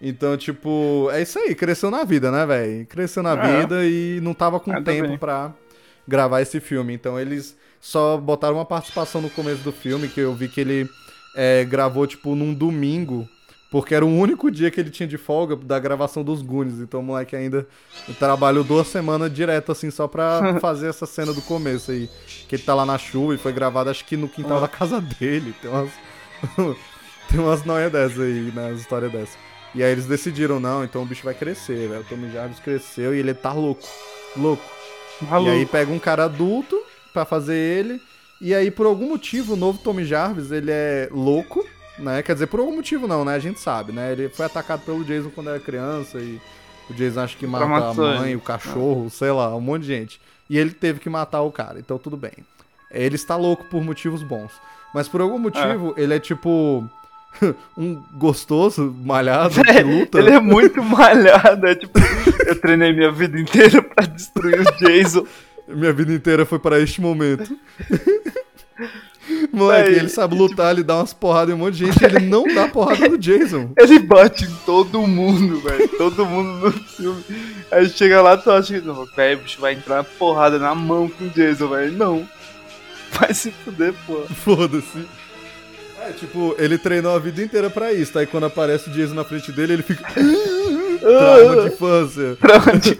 Então, 0.00 0.36
tipo, 0.36 1.08
é 1.10 1.22
isso 1.22 1.38
aí, 1.38 1.54
cresceu 1.54 1.90
na 1.90 2.04
vida, 2.04 2.30
né, 2.30 2.44
velho? 2.44 2.86
Cresceu 2.86 3.22
na 3.22 3.32
É. 3.32 3.60
vida 3.60 3.84
e 3.86 4.20
não 4.22 4.34
tava 4.34 4.60
com 4.60 4.70
tempo 4.82 5.08
bem. 5.08 5.18
pra 5.18 5.52
gravar 6.06 6.42
esse 6.42 6.60
filme. 6.60 6.92
Então 6.94 7.18
eles 7.18 7.56
só 7.80 8.16
botaram 8.18 8.56
uma 8.56 8.64
participação 8.64 9.20
no 9.22 9.30
começo 9.30 9.62
do 9.62 9.72
filme, 9.72 10.08
que 10.08 10.20
eu 10.20 10.34
vi 10.34 10.48
que 10.48 10.60
ele 10.60 10.88
é, 11.34 11.64
gravou, 11.64 12.06
tipo, 12.06 12.34
num 12.34 12.52
domingo, 12.52 13.26
porque 13.70 13.94
era 13.94 14.04
o 14.04 14.08
único 14.14 14.50
dia 14.50 14.70
que 14.70 14.78
ele 14.78 14.90
tinha 14.90 15.06
de 15.06 15.16
folga 15.16 15.56
da 15.56 15.78
gravação 15.78 16.22
dos 16.22 16.42
Goonies. 16.42 16.78
Então 16.80 17.00
o 17.00 17.02
moleque 17.02 17.34
ainda 17.34 17.66
trabalhou 18.18 18.62
duas 18.62 18.86
semanas 18.88 19.32
direto, 19.32 19.72
assim, 19.72 19.90
só 19.90 20.06
pra 20.06 20.58
fazer 20.60 20.88
essa 20.88 21.06
cena 21.06 21.32
do 21.32 21.40
começo 21.42 21.90
aí. 21.90 22.08
Que 22.48 22.56
ele 22.56 22.62
tá 22.62 22.74
lá 22.74 22.84
na 22.84 22.98
chuva 22.98 23.34
e 23.34 23.38
foi 23.38 23.52
gravado, 23.52 23.88
acho 23.90 24.04
que 24.04 24.16
no 24.16 24.28
quintal 24.28 24.58
Ah. 24.58 24.60
da 24.60 24.68
casa 24.68 25.00
dele. 25.00 25.54
Tem 25.62 25.70
umas. 25.70 25.90
Tem 27.28 27.40
umas 27.40 27.64
noias 27.64 27.90
dessas 27.90 28.20
aí, 28.20 28.52
né? 28.54 28.70
As 28.70 28.80
histórias 28.80 29.10
dessas. 29.10 29.36
E 29.74 29.82
aí 29.82 29.92
eles 29.92 30.06
decidiram, 30.06 30.58
não, 30.58 30.84
então 30.84 31.02
o 31.02 31.06
bicho 31.06 31.24
vai 31.24 31.34
crescer, 31.34 31.88
velho. 31.88 32.00
O 32.00 32.04
Tommy 32.04 32.30
Jarvis 32.32 32.60
cresceu 32.60 33.14
e 33.14 33.18
ele 33.18 33.34
tá 33.34 33.52
louco. 33.52 33.86
Louco. 34.36 34.64
Maluco. 35.22 35.50
E 35.50 35.52
aí 35.52 35.66
pega 35.66 35.92
um 35.92 35.98
cara 35.98 36.24
adulto 36.24 36.80
pra 37.12 37.24
fazer 37.24 37.54
ele. 37.54 38.00
E 38.40 38.54
aí, 38.54 38.70
por 38.70 38.86
algum 38.86 39.08
motivo, 39.08 39.54
o 39.54 39.56
novo 39.56 39.78
Tommy 39.78 40.04
Jarvis, 40.04 40.50
ele 40.50 40.70
é 40.70 41.08
louco, 41.10 41.66
né? 41.98 42.22
Quer 42.22 42.34
dizer, 42.34 42.46
por 42.46 42.60
algum 42.60 42.76
motivo 42.76 43.06
não, 43.06 43.24
né? 43.24 43.34
A 43.34 43.38
gente 43.38 43.60
sabe, 43.60 43.92
né? 43.92 44.12
Ele 44.12 44.28
foi 44.28 44.46
atacado 44.46 44.82
pelo 44.84 45.04
Jason 45.04 45.30
quando 45.30 45.50
era 45.50 45.58
criança 45.58 46.18
e 46.18 46.40
o 46.88 46.94
Jason 46.94 47.20
acha 47.20 47.36
que 47.36 47.46
mata 47.46 47.64
a 47.90 47.94
mãe, 47.94 48.36
o 48.36 48.40
cachorro, 48.40 49.10
sei 49.10 49.30
lá, 49.30 49.54
um 49.54 49.60
monte 49.60 49.82
de 49.82 49.88
gente. 49.88 50.20
E 50.48 50.58
ele 50.58 50.70
teve 50.70 51.00
que 51.00 51.08
matar 51.08 51.42
o 51.42 51.50
cara, 51.50 51.78
então 51.78 51.98
tudo 51.98 52.16
bem. 52.16 52.32
Ele 52.90 53.16
está 53.16 53.36
louco 53.36 53.64
por 53.64 53.82
motivos 53.82 54.22
bons. 54.22 54.52
Mas 54.96 55.08
por 55.08 55.20
algum 55.20 55.38
motivo, 55.38 55.92
ele 55.94 56.14
é 56.14 56.18
tipo 56.18 56.88
um 57.76 58.02
gostoso, 58.14 58.96
malhado, 59.04 59.62
que 59.62 59.82
luta. 59.82 60.18
Ele 60.18 60.30
é 60.30 60.40
muito 60.40 60.82
malhado, 60.82 61.66
é 61.66 61.74
tipo, 61.74 61.98
eu 62.46 62.58
treinei 62.58 62.94
minha 62.94 63.12
vida 63.12 63.38
inteira 63.38 63.82
pra 63.82 64.06
destruir 64.06 64.58
o 64.58 64.64
Jason. 64.78 65.26
Minha 65.68 65.92
vida 65.92 66.14
inteira 66.14 66.46
foi 66.46 66.58
para 66.58 66.80
este 66.80 67.02
momento. 67.02 67.54
Moleque, 69.52 69.90
ele 69.90 70.08
sabe 70.08 70.34
lutar, 70.34 70.72
ele 70.72 70.82
dá 70.82 70.96
umas 70.96 71.12
porradas 71.12 71.50
em 71.50 71.58
um 71.58 71.58
monte 71.58 71.74
de 71.74 71.84
gente, 71.84 72.02
ele 72.02 72.20
não 72.20 72.44
dá 72.44 72.66
porrada 72.66 73.06
no 73.06 73.18
Jason. 73.18 73.72
Ele 73.76 73.98
bate 73.98 74.44
em 74.46 74.54
todo 74.64 75.06
mundo, 75.06 75.60
velho. 75.60 75.88
Todo 75.88 76.24
mundo 76.24 76.64
no 76.64 76.72
filme. 76.72 77.22
Aí 77.70 77.86
chega 77.90 78.22
lá, 78.22 78.38
tu 78.38 78.50
acha 78.50 78.80
que, 78.80 78.80
velho, 79.14 79.38
o 79.38 79.42
bicho 79.42 79.60
vai 79.60 79.74
entrar 79.74 79.96
na 79.96 80.04
porrada 80.04 80.58
na 80.58 80.74
mão 80.74 81.06
com 81.06 81.24
o 81.24 81.28
Jason, 81.28 81.68
velho. 81.68 81.92
Não. 81.92 82.26
Vai 83.12 83.32
se 83.34 83.50
fuder, 83.50 83.94
pô. 84.06 84.22
Foda-se. 84.26 85.06
É, 86.00 86.12
tipo, 86.12 86.54
ele 86.58 86.78
treinou 86.78 87.14
a 87.14 87.18
vida 87.18 87.42
inteira 87.42 87.68
pra 87.68 87.92
isso, 87.92 88.12
tá? 88.12 88.22
E 88.22 88.26
quando 88.26 88.46
aparece 88.46 88.88
o 88.88 88.92
Jason 88.92 89.14
na 89.14 89.24
frente 89.24 89.50
dele, 89.50 89.74
ele 89.74 89.82
fica. 89.82 90.04
Trauma 91.00 91.62
de 91.62 91.68
infância. 91.68 92.36
Pra 92.40 92.58
onde? 92.58 92.98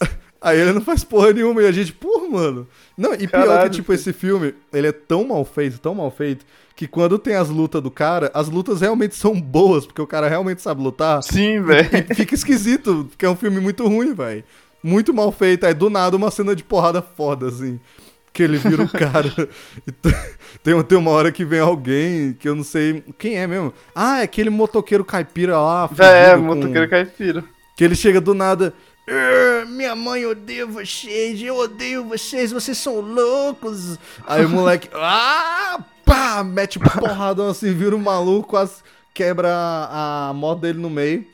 Aí 0.40 0.58
ele 0.60 0.72
não 0.72 0.80
faz 0.80 1.02
porra 1.02 1.32
nenhuma 1.32 1.62
e 1.62 1.66
a 1.66 1.72
gente, 1.72 1.92
porra, 1.92 2.28
mano. 2.28 2.66
Não, 2.96 3.12
e 3.12 3.26
pior 3.26 3.46
Caralho, 3.46 3.70
que, 3.70 3.76
tipo, 3.76 3.92
esse 3.92 4.12
filme, 4.12 4.54
ele 4.72 4.86
é 4.86 4.92
tão 4.92 5.26
mal 5.26 5.44
feito, 5.44 5.80
tão 5.80 5.96
mal 5.96 6.10
feito, 6.12 6.46
que 6.76 6.86
quando 6.86 7.18
tem 7.18 7.34
as 7.34 7.48
lutas 7.48 7.82
do 7.82 7.90
cara, 7.90 8.30
as 8.32 8.48
lutas 8.48 8.80
realmente 8.80 9.16
são 9.16 9.40
boas, 9.40 9.84
porque 9.84 10.00
o 10.00 10.06
cara 10.06 10.28
realmente 10.28 10.62
sabe 10.62 10.80
lutar. 10.80 11.22
Sim, 11.24 11.60
velho. 11.62 11.88
Fica 12.14 12.34
esquisito, 12.36 13.06
porque 13.10 13.26
é 13.26 13.30
um 13.30 13.34
filme 13.34 13.60
muito 13.60 13.86
ruim, 13.86 14.14
velho. 14.14 14.44
Muito 14.80 15.12
mal 15.12 15.32
feito. 15.32 15.66
Aí 15.66 15.74
do 15.74 15.90
nada 15.90 16.16
uma 16.16 16.30
cena 16.30 16.54
de 16.54 16.62
porrada 16.62 17.02
foda, 17.02 17.48
assim. 17.48 17.80
Que 18.38 18.44
ele 18.44 18.56
vira 18.56 18.84
o 18.84 18.88
cara. 18.88 19.28
E 19.84 19.90
tem, 20.62 20.82
tem 20.84 20.96
uma 20.98 21.10
hora 21.10 21.32
que 21.32 21.44
vem 21.44 21.58
alguém 21.58 22.32
que 22.34 22.48
eu 22.48 22.54
não 22.54 22.62
sei 22.62 23.02
quem 23.18 23.36
é 23.36 23.46
mesmo. 23.48 23.72
Ah, 23.94 24.20
é 24.20 24.22
aquele 24.22 24.48
motoqueiro 24.48 25.04
caipira 25.04 25.58
lá. 25.58 25.84
É, 25.84 25.88
fudido 25.88 26.36
com- 26.48 26.54
motoqueiro 26.54 26.88
caipira. 26.88 27.44
Que 27.76 27.82
ele 27.82 27.96
chega 27.96 28.20
do 28.20 28.34
nada. 28.34 28.72
"Ah, 29.08 29.64
Minha 29.66 29.96
mãe 29.96 30.24
odeia 30.24 30.66
vocês, 30.66 31.42
eu 31.42 31.56
odeio 31.56 32.04
vocês, 32.04 32.52
vocês 32.52 32.78
são 32.78 33.00
loucos. 33.00 33.98
Aí 34.26 34.44
o 34.44 34.48
moleque, 34.48 34.88
ah, 34.94 35.80
pá, 36.04 36.44
mete 36.44 36.78
porradão 36.78 37.48
assim, 37.48 37.72
vira 37.74 37.96
um 37.96 38.00
maluco, 38.00 38.50
quase 38.50 38.82
quebra 39.12 39.48
a, 39.52 40.32
moto 40.32 40.60
dele 40.60 40.78
no 40.78 40.90
meio. 40.90 41.24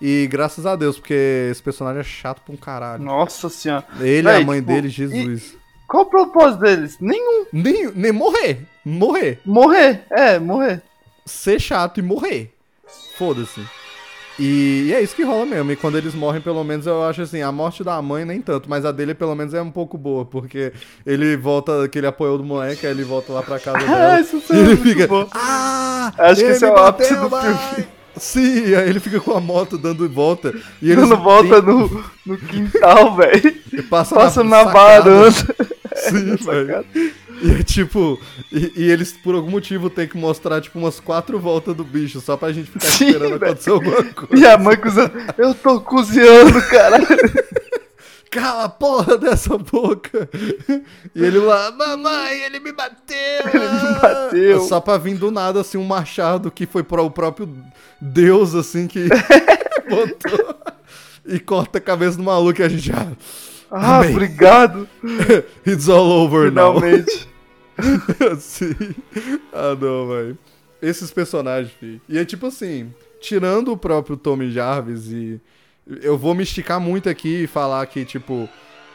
E 0.00 0.26
graças 0.30 0.64
a 0.64 0.76
Deus, 0.76 0.98
porque 0.98 1.48
esse 1.50 1.62
personagem 1.62 2.00
é 2.00 2.04
chato 2.04 2.40
pra 2.40 2.54
um 2.54 2.56
caralho. 2.58 3.02
Nossa 3.02 3.48
senhora. 3.50 3.84
Ele 4.00 4.28
e 4.28 4.30
a 4.30 4.40
mãe 4.40 4.60
tipo, 4.60 4.72
dele, 4.72 4.88
Jesus. 4.88 5.58
Qual 5.88 6.02
o 6.02 6.06
propósito 6.06 6.60
deles? 6.60 6.98
Nenhum. 7.00 7.46
Nem, 7.52 7.90
nem 7.94 8.12
morrer. 8.12 8.60
Morrer. 8.84 9.40
Morrer. 9.44 10.02
É, 10.10 10.38
morrer. 10.38 10.82
Ser 11.24 11.58
chato 11.58 11.98
e 11.98 12.02
morrer. 12.02 12.52
Foda-se. 13.16 13.60
E, 14.38 14.86
e 14.88 14.94
é 14.94 15.00
isso 15.00 15.16
que 15.16 15.24
rola 15.24 15.44
mesmo. 15.46 15.72
E 15.72 15.76
quando 15.76 15.98
eles 15.98 16.14
morrem, 16.14 16.40
pelo 16.40 16.62
menos 16.62 16.86
eu 16.86 17.02
acho 17.02 17.22
assim, 17.22 17.42
a 17.42 17.50
morte 17.50 17.82
da 17.82 18.00
mãe 18.00 18.24
nem 18.24 18.40
tanto, 18.40 18.68
mas 18.70 18.84
a 18.84 18.92
dele 18.92 19.12
pelo 19.14 19.34
menos 19.34 19.52
é 19.52 19.60
um 19.60 19.70
pouco 19.70 19.98
boa, 19.98 20.24
porque 20.24 20.72
ele 21.04 21.36
volta, 21.36 21.88
que 21.88 21.98
ele 21.98 22.06
apoiou 22.06 22.38
do 22.38 22.44
moleque, 22.44 22.86
aí 22.86 22.92
ele 22.92 23.02
volta 23.02 23.32
lá 23.32 23.42
pra 23.42 23.58
casa 23.58 23.78
dela. 23.84 24.14
Ah, 24.14 24.20
isso 24.20 24.40
e 24.50 24.56
é 24.56 24.58
ele 24.58 24.66
muito 24.68 24.82
fica. 24.82 25.06
bom. 25.08 25.26
Ah! 25.32 26.12
Acho 26.18 26.42
que 26.44 26.50
esse 26.50 26.64
é 26.64 26.70
o 26.70 26.76
ápice 26.76 27.14
do 27.16 27.30
mãe!" 27.30 27.56
filme. 27.74 27.88
Sim, 28.16 28.74
aí 28.74 28.88
ele 28.88 29.00
fica 29.00 29.20
com 29.20 29.32
a 29.32 29.40
moto 29.40 29.78
dando 29.78 30.08
volta. 30.08 30.52
E 30.82 30.90
eles 30.90 31.04
Quando 31.08 31.22
volta 31.22 31.62
no, 31.62 32.04
no 32.26 32.36
quintal, 32.36 33.14
velho. 33.16 33.54
passa, 33.88 34.14
Passa 34.14 34.44
na 34.44 34.64
sacada. 34.64 35.02
varanda. 35.10 35.56
Sim, 36.10 36.36
velho. 36.44 36.84
E 37.42 37.50
é 37.52 37.62
tipo, 37.62 38.20
e, 38.52 38.72
e 38.76 38.90
eles 38.90 39.12
por 39.12 39.34
algum 39.34 39.50
motivo 39.50 39.88
tem 39.88 40.06
que 40.08 40.16
mostrar 40.16 40.60
tipo 40.60 40.78
umas 40.78 40.98
quatro 41.00 41.38
voltas 41.38 41.74
do 41.76 41.84
bicho, 41.84 42.20
só 42.20 42.36
pra 42.36 42.52
gente 42.52 42.70
ficar 42.70 42.86
Sim, 42.88 43.06
esperando 43.06 43.38
velho. 43.38 43.44
acontecer 43.44 43.70
alguma 43.70 44.04
coisa. 44.04 44.36
E 44.36 44.46
a 44.46 44.58
mãe 44.58 44.76
cozinhando. 44.76 45.12
Eu 45.36 45.54
tô 45.54 45.80
cozinhando, 45.80 46.60
caralho. 46.68 47.06
Cala 48.30 48.64
a 48.64 48.68
porra 48.68 49.16
dessa 49.16 49.56
boca! 49.56 50.28
E 51.14 51.24
ele 51.24 51.38
lá, 51.38 51.70
mamãe, 51.72 52.42
ele 52.42 52.60
me 52.60 52.72
bateu! 52.72 53.16
Ele 53.54 53.68
me 53.68 54.00
bateu. 54.00 54.60
Só 54.60 54.80
pra 54.82 54.98
vir 54.98 55.16
do 55.16 55.30
nada, 55.30 55.62
assim, 55.62 55.78
um 55.78 55.84
machado 55.84 56.50
que 56.50 56.66
foi 56.66 56.82
para 56.82 57.00
o 57.00 57.10
próprio 57.10 57.48
Deus, 57.98 58.54
assim, 58.54 58.86
que 58.86 59.08
botou 59.88 60.56
e 61.24 61.38
corta 61.40 61.78
a 61.78 61.80
cabeça 61.80 62.18
do 62.18 62.22
maluco 62.22 62.60
e 62.60 62.64
a 62.64 62.68
gente 62.68 62.86
já. 62.86 62.96
Ah, 62.98 63.12
Amém. 63.70 64.10
obrigado. 64.10 64.88
It's 65.66 65.88
all 65.88 66.10
over 66.10 66.50
now. 66.50 66.74
Finalmente. 66.74 67.28
Sim. 68.40 68.94
Ah, 69.52 69.76
não, 69.78 70.08
velho. 70.08 70.38
Esses 70.80 71.10
personagens, 71.10 71.72
filho. 71.72 72.00
E 72.08 72.18
é 72.18 72.24
tipo 72.24 72.46
assim, 72.46 72.92
tirando 73.20 73.72
o 73.72 73.76
próprio 73.76 74.16
Tommy 74.16 74.50
Jarvis 74.50 75.08
e. 75.08 75.40
Eu 76.02 76.18
vou 76.18 76.34
me 76.34 76.42
esticar 76.42 76.78
muito 76.78 77.08
aqui 77.08 77.44
e 77.44 77.46
falar 77.46 77.86
que, 77.86 78.04
tipo, 78.04 78.46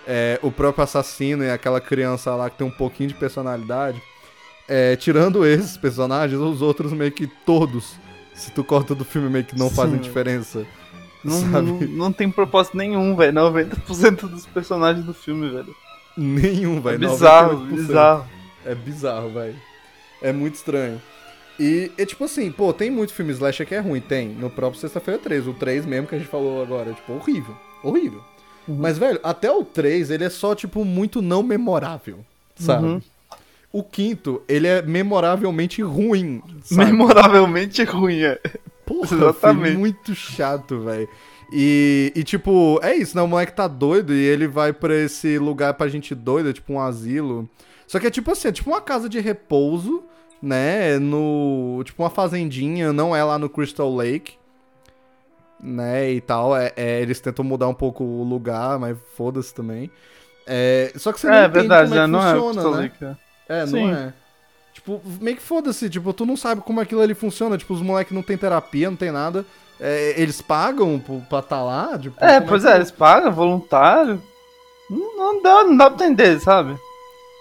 é, 0.07 0.39
o 0.43 0.51
próprio 0.51 0.83
assassino 0.83 1.43
e 1.43 1.49
aquela 1.49 1.81
criança 1.81 2.35
lá 2.35 2.49
que 2.51 2.57
tem 2.57 2.67
um 2.67 2.71
pouquinho 2.71 3.09
de 3.09 3.15
personalidade. 3.15 3.99
É, 4.67 4.95
tirando 4.95 5.45
esses 5.45 5.75
personagens, 5.75 6.39
os 6.39 6.61
outros 6.61 6.93
meio 6.93 7.11
que 7.11 7.25
todos, 7.27 7.95
se 8.35 8.51
tu 8.51 8.63
corta 8.63 8.93
do 8.93 9.03
filme, 9.03 9.27
meio 9.27 9.43
que 9.43 9.57
não 9.57 9.69
fazem 9.71 9.95
Sim. 9.95 10.01
diferença. 10.01 10.65
Não, 11.23 11.41
não, 11.61 11.79
não 11.81 12.13
tem 12.13 12.29
propósito 12.29 12.77
nenhum, 12.77 13.15
velho. 13.15 13.33
90% 13.33 14.27
dos 14.29 14.45
personagens 14.45 15.05
do 15.05 15.13
filme, 15.13 15.49
velho. 15.49 15.75
Nenhum, 16.17 16.77
É 16.77 16.81
velho. 16.81 16.99
bizarro, 17.09 17.59
98%. 17.61 17.75
bizarro. 17.75 18.25
É 18.65 18.75
bizarro, 18.75 19.29
velho. 19.29 19.55
É 20.21 20.31
muito 20.31 20.55
estranho. 20.55 21.01
E 21.59 21.91
é 21.97 22.05
tipo 22.05 22.23
assim, 22.23 22.51
pô, 22.51 22.73
tem 22.73 22.89
muito 22.89 23.13
filme 23.13 23.31
slasher 23.31 23.67
que 23.67 23.75
é 23.75 23.79
ruim, 23.79 24.01
tem. 24.01 24.29
No 24.29 24.49
próprio 24.49 24.79
Sexta-feira 24.79 25.19
3, 25.19 25.47
o 25.47 25.53
3 25.53 25.85
mesmo 25.85 26.07
que 26.07 26.15
a 26.15 26.17
gente 26.17 26.29
falou 26.29 26.61
agora, 26.61 26.93
tipo, 26.93 27.13
horrível. 27.13 27.55
Horrível. 27.83 28.21
Uhum. 28.67 28.77
Mas, 28.79 28.97
velho, 28.97 29.19
até 29.23 29.51
o 29.51 29.63
3, 29.63 30.09
ele 30.11 30.23
é 30.23 30.29
só, 30.29 30.55
tipo, 30.55 30.83
muito 30.85 31.21
não 31.21 31.43
memorável, 31.43 32.19
sabe? 32.55 32.85
Uhum. 32.87 33.01
O 33.71 33.83
quinto, 33.83 34.41
ele 34.47 34.67
é 34.67 34.81
memoravelmente 34.81 35.81
ruim, 35.81 36.41
sabe? 36.63 36.91
Memoravelmente 36.91 37.83
ruim, 37.83 38.21
é. 38.21 38.39
Porra, 38.85 39.15
Exatamente. 39.15 39.39
filme 39.39 39.77
muito 39.77 40.15
chato, 40.15 40.79
velho. 40.81 41.07
E, 41.51 42.11
e, 42.15 42.23
tipo, 42.23 42.79
é 42.81 42.95
isso, 42.95 43.15
né? 43.15 43.21
O 43.21 43.27
moleque 43.27 43.53
tá 43.53 43.67
doido 43.67 44.13
e 44.13 44.19
ele 44.19 44.47
vai 44.47 44.73
pra 44.73 44.95
esse 44.95 45.37
lugar 45.37 45.73
pra 45.75 45.87
gente 45.87 46.15
doida, 46.15 46.51
tipo 46.51 46.73
um 46.73 46.79
asilo. 46.79 47.49
Só 47.85 47.99
que 47.99 48.07
é 48.07 48.11
tipo 48.11 48.31
assim, 48.31 48.47
é 48.47 48.51
tipo 48.51 48.69
uma 48.69 48.81
casa 48.81 49.07
de 49.07 49.19
repouso 49.19 50.03
né? 50.43 50.99
No. 50.99 51.81
Tipo, 51.85 52.03
uma 52.03 52.09
fazendinha, 52.09 52.91
não 52.91 53.15
é 53.15 53.23
lá 53.23 53.39
no 53.39 53.49
Crystal 53.49 53.89
Lake. 53.95 54.33
Né, 55.61 56.11
e 56.11 56.19
tal. 56.19 56.53
É, 56.57 56.73
é, 56.75 57.01
eles 57.01 57.21
tentam 57.21 57.45
mudar 57.45 57.69
um 57.69 57.73
pouco 57.73 58.03
o 58.03 58.23
lugar, 58.23 58.77
mas 58.77 58.97
foda-se 59.15 59.53
também. 59.55 59.89
É, 60.45 60.91
só 60.97 61.13
que 61.13 61.21
você 61.21 61.27
não 61.27 61.35
É 61.35 61.45
entende 61.45 61.59
verdade, 61.59 61.89
como 61.89 62.01
é 62.01 62.03
que 62.03 62.11
não 62.11 62.19
é 62.19 62.33
funciona, 62.33 62.51
Crystal 62.51 62.71
né? 62.71 62.77
Lake, 62.81 63.05
é. 63.47 63.61
É, 63.61 63.67
Sim. 63.67 63.87
não 63.87 63.95
é. 63.95 64.13
Tipo, 64.83 65.01
meio 65.21 65.37
que 65.37 65.41
foda-se, 65.43 65.89
tipo, 65.89 66.11
tu 66.13 66.25
não 66.25 66.35
sabe 66.35 66.61
como 66.61 66.81
aquilo 66.81 66.99
ali 67.01 67.13
funciona, 67.13 67.57
tipo, 67.57 67.73
os 67.73 67.81
moleques 67.81 68.13
não 68.13 68.21
tem 68.21 68.37
terapia, 68.37 68.89
não 68.89 68.97
tem 68.97 69.11
nada. 69.11 69.45
É, 69.79 70.13
eles 70.17 70.41
pagam 70.41 71.01
pra 71.29 71.41
tá 71.41 71.63
lá? 71.63 71.97
Tipo, 71.97 72.15
É, 72.23 72.41
pois 72.41 72.63
que- 72.63 72.69
é, 72.69 72.75
eles 72.75 72.91
pagam, 72.91 73.31
voluntário. 73.31 74.21
Não, 74.89 75.17
não 75.17 75.41
dá, 75.41 75.63
não 75.63 75.77
dá 75.77 75.89
pra 75.89 76.05
entender, 76.05 76.39
sabe? 76.41 76.77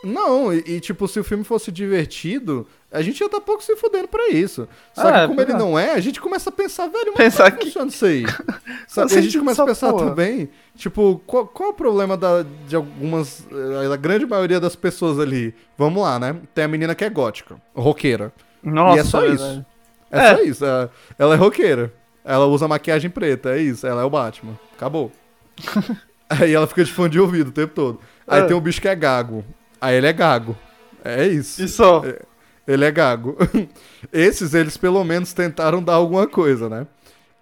Não, 0.05 0.52
e, 0.55 0.59
e, 0.66 0.81
tipo, 0.81 1.07
se 1.09 1.18
o 1.20 1.24
filme 1.24 1.44
fosse 1.44 1.70
divertido, 1.72 2.66
a 2.92 3.02
gente 3.02 3.18
ia 3.20 3.26
estar 3.26 3.40
pouco 3.40 3.62
se 3.62 3.74
fudendo 3.76 4.07
pra 4.09 4.28
isso. 4.28 4.68
Só 4.94 5.09
É, 5.09 5.12
que 5.12 5.26
como 5.26 5.37
pois 5.37 5.48
ele 5.48 5.57
é. 5.57 5.59
não 5.59 5.78
é, 5.78 5.92
a 5.92 6.00
gente 6.00 6.20
começa 6.20 6.50
a 6.50 6.52
pensar, 6.52 6.87
velho, 6.88 7.07
mas 7.09 7.16
Pensar 7.16 7.50
como 7.50 7.57
é 7.57 7.59
que 7.59 7.64
funciona 7.66 7.88
isso 7.88 8.05
aí? 8.07 8.24
Sabe? 8.87 9.14
A 9.16 9.20
gente 9.22 9.38
começa 9.38 9.62
a 9.62 9.66
pensar 9.66 9.90
porra? 9.90 10.11
também, 10.11 10.50
tipo, 10.76 11.20
qual, 11.26 11.46
qual 11.46 11.70
é 11.70 11.72
o 11.72 11.74
problema 11.74 12.16
da, 12.16 12.44
de 12.68 12.76
algumas, 12.76 13.46
eh, 13.50 13.92
a 13.92 13.96
grande 13.96 14.26
maioria 14.26 14.61
das 14.61 14.76
pessoas 14.76 15.18
ali? 15.18 15.55
Vamos 15.78 16.02
lá, 16.02 16.18
né? 16.18 16.37
Tem 16.55 16.64
a 16.64 16.68
menina 16.68 16.94
que 16.94 17.05
é 17.05 17.11
gótica, 17.11 17.57
roqueira. 17.74 18.33
Nossa, 18.62 18.96
e 18.96 19.00
é 19.00 19.05
só 19.05 19.20
verdade. 19.20 19.42
isso. 19.42 19.66
É, 20.11 20.18
É. 20.18 20.37
só 20.37 20.42
isso. 20.42 20.64
Ela, 21.18 21.35
é 21.35 21.37
roqueira. 21.37 21.92
Ela 22.24 22.46
usa 22.46 22.68
maquiagem 22.68 23.11
preta, 23.11 23.50
é 23.57 23.59
isso. 23.61 23.87
Ela 23.87 24.02
é 24.02 24.05
o 24.05 24.11
Batman. 24.11 24.59
Acabou. 24.76 25.11
Aí 26.28 26.55
ela 26.55 26.66
fica 26.66 26.85
de 26.85 26.92
fone 26.92 27.11
de 27.11 27.20
ouvido 27.20 27.48
o 27.48 27.52
tempo 27.52 27.74
todo. 27.74 28.00
Aí 28.26 28.40
É. 28.42 28.44
tem 28.44 28.57
o 28.57 28.61
bicho 28.61 28.81
que 28.81 28.88
é 28.88 28.94
gago. 28.94 29.44
Aí 29.81 29.96
ele 29.96 30.07
é 30.07 30.12
gago. 30.12 30.57
É 31.05 31.26
isso. 31.26 31.62
E 31.62 31.68
só? 31.68 32.02
Ele 32.66 32.85
é 32.85 32.90
gago. 32.90 33.37
Esses, 34.12 34.55
eles 34.55 34.77
pelo 34.77 35.03
menos 35.05 35.33
tentaram 35.33 35.83
dar 35.83 35.94
alguma 35.94 36.27
coisa, 36.27 36.68
né? 36.68 36.87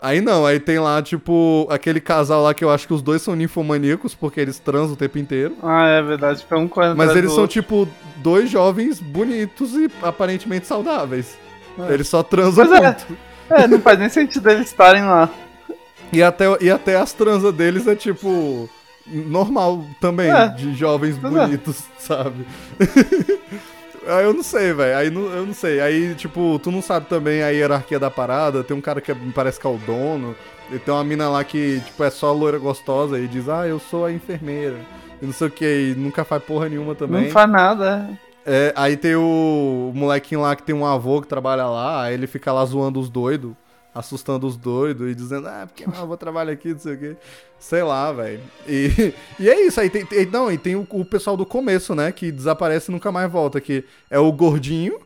Aí 0.02 0.22
não, 0.22 0.46
aí 0.46 0.58
tem 0.58 0.78
lá, 0.78 1.02
tipo, 1.02 1.66
aquele 1.70 2.00
casal 2.00 2.42
lá 2.42 2.54
que 2.54 2.64
eu 2.64 2.70
acho 2.70 2.86
que 2.86 2.94
os 2.94 3.02
dois 3.02 3.20
são 3.20 3.36
ninfomaníacos, 3.36 4.14
porque 4.14 4.40
eles 4.40 4.58
transam 4.58 4.94
o 4.94 4.96
tempo 4.96 5.18
inteiro. 5.18 5.54
Ah, 5.62 5.88
é 5.88 6.00
verdade. 6.00 6.40
Fica 6.42 6.56
um 6.56 6.66
correndo 6.66 6.96
Mas 6.96 7.14
eles 7.14 7.30
são, 7.32 7.46
tipo, 7.46 7.86
dois 8.16 8.48
jovens 8.48 8.98
bonitos 8.98 9.74
e 9.74 9.90
aparentemente 10.02 10.66
saudáveis. 10.66 11.36
É. 11.78 11.92
Eles 11.92 12.08
só 12.08 12.22
transam 12.22 12.66
Pois 12.66 12.80
é. 12.80 12.86
muito. 12.86 13.06
É, 13.50 13.66
não 13.66 13.78
faz 13.80 13.98
nem 13.98 14.08
sentido 14.08 14.48
eles 14.48 14.68
estarem 14.68 15.02
lá. 15.02 15.28
E 16.12 16.24
até, 16.24 16.44
e 16.60 16.68
até 16.68 16.96
as 16.96 17.12
transas 17.12 17.54
deles 17.54 17.86
é 17.86 17.94
tipo. 17.94 18.68
Normal 19.06 19.84
também, 20.00 20.28
É. 20.28 20.48
de 20.48 20.74
jovens 20.74 21.16
é. 21.16 21.20
bonitos, 21.20 21.84
sabe? 21.98 22.44
Aí 24.06 24.24
eu 24.24 24.32
não 24.32 24.42
sei, 24.42 24.72
velho. 24.72 24.96
Aí 24.96 25.10
não- 25.10 25.26
eu 25.30 25.46
não 25.46 25.54
sei. 25.54 25.80
Aí, 25.80 26.14
tipo, 26.14 26.58
tu 26.62 26.70
não 26.70 26.80
sabe 26.80 27.06
também 27.06 27.42
a 27.42 27.48
hierarquia 27.48 27.98
da 27.98 28.10
parada. 28.10 28.64
Tem 28.64 28.76
um 28.76 28.80
cara 28.80 29.00
que 29.00 29.10
é- 29.12 29.14
me 29.14 29.32
parece 29.32 29.60
que 29.60 29.66
é 29.66 29.70
o 29.70 29.76
dono. 29.78 30.34
E 30.72 30.78
tem 30.78 30.94
uma 30.94 31.04
mina 31.04 31.28
lá 31.28 31.42
que, 31.44 31.80
tipo, 31.84 32.02
é 32.04 32.10
só 32.10 32.32
loira 32.32 32.58
gostosa 32.58 33.18
e 33.18 33.26
diz, 33.28 33.48
ah, 33.48 33.66
eu 33.66 33.78
sou 33.78 34.04
a 34.06 34.12
enfermeira. 34.12 34.76
E 35.20 35.26
não 35.26 35.32
sei 35.32 35.48
o 35.48 35.50
que, 35.50 35.64
e 35.64 35.94
nunca 35.98 36.24
faz 36.24 36.42
porra 36.42 36.68
nenhuma 36.68 36.94
também. 36.94 37.24
Não 37.24 37.30
faz 37.30 37.50
nada. 37.50 38.08
é. 38.26 38.30
É, 38.46 38.72
aí 38.74 38.96
tem 38.96 39.14
o, 39.16 39.90
o 39.94 39.98
molequinho 39.98 40.40
lá 40.40 40.56
que 40.56 40.62
tem 40.62 40.74
um 40.74 40.86
avô 40.86 41.20
que 41.20 41.28
trabalha 41.28 41.66
lá, 41.66 42.04
aí 42.04 42.14
ele 42.14 42.26
fica 42.26 42.50
lá 42.50 42.64
zoando 42.64 42.98
os 42.98 43.10
doidos, 43.10 43.52
assustando 43.94 44.46
os 44.46 44.56
doidos 44.56 45.10
e 45.10 45.14
dizendo, 45.14 45.48
ah, 45.48 45.64
porque 45.66 45.86
meu 45.88 46.00
avô 46.00 46.16
trabalha 46.16 46.52
aqui, 46.52 46.72
não 46.72 46.78
sei 46.78 46.94
o 46.94 46.98
quê. 46.98 47.16
Sei 47.58 47.82
lá, 47.82 48.12
velho. 48.12 48.40
E, 48.68 49.12
e 49.38 49.48
é 49.50 49.66
isso, 49.66 49.80
aí 49.80 49.90
tem, 49.90 50.04
tem- 50.06 50.26
não, 50.26 50.50
e 50.50 50.56
tem 50.58 50.76
o, 50.76 50.86
o 50.90 51.04
pessoal 51.04 51.36
do 51.36 51.44
começo, 51.46 51.94
né, 51.94 52.12
que 52.12 52.30
desaparece 52.30 52.90
e 52.90 52.94
nunca 52.94 53.10
mais 53.10 53.30
volta, 53.30 53.60
que 53.60 53.84
é 54.10 54.18
o 54.18 54.30
gordinho, 54.32 54.98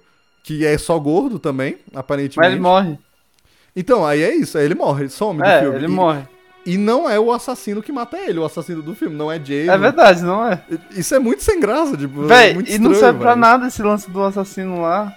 que 0.42 0.64
é 0.66 0.76
só 0.76 0.98
gordo 0.98 1.38
também, 1.38 1.78
aparentemente. 1.94 2.36
Mas 2.38 2.52
ele 2.52 2.60
morre. 2.60 2.98
Então, 3.74 4.06
aí 4.06 4.22
é 4.22 4.34
isso, 4.34 4.56
aí 4.58 4.64
ele 4.64 4.74
morre, 4.74 5.08
some 5.08 5.40
do 5.40 5.46
É, 5.48 5.60
filme. 5.60 5.76
ele 5.76 5.86
E- 5.86 5.88
morre. 5.88 6.22
E 6.66 6.78
não 6.78 7.10
é 7.10 7.20
o 7.20 7.30
assassino 7.30 7.82
que 7.82 7.92
mata 7.92 8.16
ele, 8.16 8.38
o 8.38 8.44
assassino 8.44 8.80
do 8.80 8.94
filme, 8.94 9.14
não 9.14 9.30
é 9.30 9.38
Jason. 9.38 9.70
É 9.72 9.76
verdade, 9.76 10.22
não 10.22 10.46
é? 10.48 10.62
Isso 10.92 11.14
é 11.14 11.18
muito 11.18 11.42
sem 11.42 11.60
graça, 11.60 11.94
tipo, 11.94 12.24
é 12.24 12.26
Véi, 12.26 12.54
muito 12.54 12.70
e 12.70 12.78
não 12.78 12.94
serve 12.94 13.18
pra 13.18 13.30
velho. 13.30 13.40
nada 13.40 13.66
esse 13.66 13.82
lance 13.82 14.10
do 14.10 14.22
assassino 14.22 14.80
lá. 14.80 15.14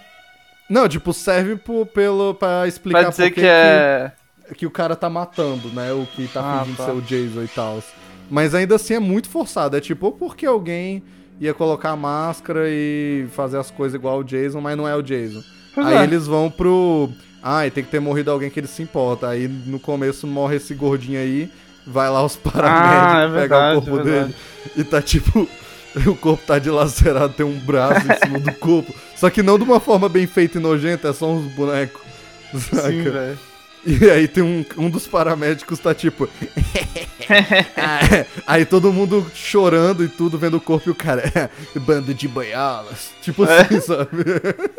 Não, 0.70 0.88
tipo, 0.88 1.14
serve 1.14 1.56
pro, 1.56 1.86
pelo, 1.86 2.34
pra 2.34 2.68
explicar 2.68 3.02
Pra 3.02 3.10
dizer 3.10 3.24
por 3.30 3.36
que, 3.36 3.42
que 3.42 3.48
é. 3.48 4.12
que, 4.50 4.56
que 4.56 4.66
o 4.66 4.72
cara 4.72 4.96
tá 4.96 5.10
matando, 5.10 5.70
né? 5.70 5.92
O 5.94 6.06
que 6.16 6.28
tá 6.28 6.42
Ah, 6.42 6.60
fingindo 6.60 6.78
tá. 6.78 6.86
ser 6.86 6.92
o 6.92 7.02
Jason 7.02 7.44
e 7.44 7.48
tal. 7.48 7.84
Mas 8.30 8.54
ainda 8.54 8.76
assim 8.76 8.96
é 8.96 9.00
muito 9.00 9.30
forçado. 9.30 9.78
É 9.78 9.80
tipo, 9.80 10.08
ou 10.08 10.12
porque 10.12 10.46
alguém 10.46 11.02
ia 11.40 11.54
colocar 11.54 11.92
a 11.92 11.96
máscara 11.96 12.66
e 12.68 13.28
fazer 13.34 13.58
as 13.58 13.72
coisas 13.72 13.96
igual 13.96 14.20
o 14.20 14.24
Jason, 14.24 14.60
mas 14.60 14.76
não 14.76 14.88
é 14.88 14.96
o 14.96 15.02
Jason. 15.02 15.42
Pois 15.74 15.88
Aí 15.88 15.96
é. 15.98 16.04
eles 16.04 16.28
vão 16.28 16.50
pro. 16.52 17.10
Ai, 17.42 17.72
tem 17.72 17.84
que 17.84 17.92
ter 17.92 18.00
morrido 18.02 18.32
alguém 18.32 18.50
que 18.50 18.60
ele 18.60 18.68
se 18.68 18.82
importa. 18.82 19.30
Aí 19.30 19.48
no 19.48 19.80
começo 19.80 20.28
morre 20.28 20.58
esse 20.58 20.74
gordinho 20.74 21.20
aí, 21.20 21.50
vai 21.86 22.10
lá 22.10 22.26
os 22.26 22.36
paramédicos 22.36 23.08
Ah, 23.16 23.22
é 23.38 23.42
pegar 23.42 23.78
o 23.78 23.82
corpo 23.82 24.00
é 24.00 24.04
dele. 24.04 24.36
E 24.76 24.84
tá 24.84 25.02
tipo. 25.02 25.48
O 26.06 26.16
corpo 26.16 26.44
tá 26.46 26.60
dilacerado, 26.60 27.34
tem 27.34 27.44
um 27.44 27.58
braço 27.58 28.06
em 28.08 28.16
cima 28.24 28.40
do 28.40 28.54
corpo. 28.60 28.94
Só 29.18 29.30
que 29.30 29.42
não 29.42 29.58
de 29.58 29.64
uma 29.64 29.80
forma 29.80 30.08
bem 30.08 30.28
feita 30.28 30.58
e 30.58 30.62
nojenta, 30.62 31.10
é 31.10 31.14
só 31.14 31.32
uns 31.32 31.52
bonecos. 31.54 32.02
Saca? 32.54 32.90
Sim, 32.90 33.04
velho. 33.04 33.40
E 33.86 34.10
aí 34.10 34.28
tem 34.28 34.44
um, 34.44 34.66
um 34.78 34.90
dos 34.90 35.08
paramédicos 35.08 35.80
tá 35.80 35.96
tipo. 35.96 36.28
Aí 38.46 38.66
todo 38.66 38.92
mundo 38.92 39.26
chorando 39.34 40.04
e 40.04 40.10
tudo, 40.10 40.38
vendo 40.38 40.58
o 40.58 40.62
corpo 40.62 40.90
e 40.90 40.92
o 40.92 40.96
cara. 40.96 41.50
Bando 41.76 42.14
de 42.14 42.28
boiolas. 42.28 43.12
Tipo 43.22 43.44
assim, 43.44 43.80
sabe? 43.80 44.24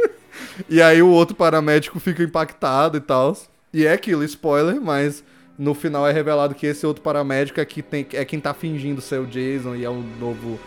e 0.69 0.83
aí 0.83 1.03
o 1.03 1.09
outro 1.09 1.35
paramédico 1.35 1.99
fica 1.99 2.23
impactado 2.23 2.99
e 2.99 3.01
tal. 3.01 3.37
E 3.73 3.87
é 3.87 3.93
aquilo, 3.93 4.25
spoiler, 4.25 4.81
mas 4.81 5.25
no 5.59 5.75
final 5.75 6.07
é 6.07 6.13
revelado 6.13 6.55
que 6.55 6.67
esse 6.67 6.87
outro 6.87 7.03
paramédico 7.03 7.61
é, 7.61 7.65
que 7.65 7.83
tem, 7.83 8.07
é 8.13 8.25
quem 8.25 8.41
tá 8.41 8.53
fingindo 8.53 9.01
ser 9.01 9.21
o 9.21 9.27
Jason 9.27 9.75
e 9.75 9.85
é 9.85 9.91
um 9.91 10.03
novo 10.21 10.59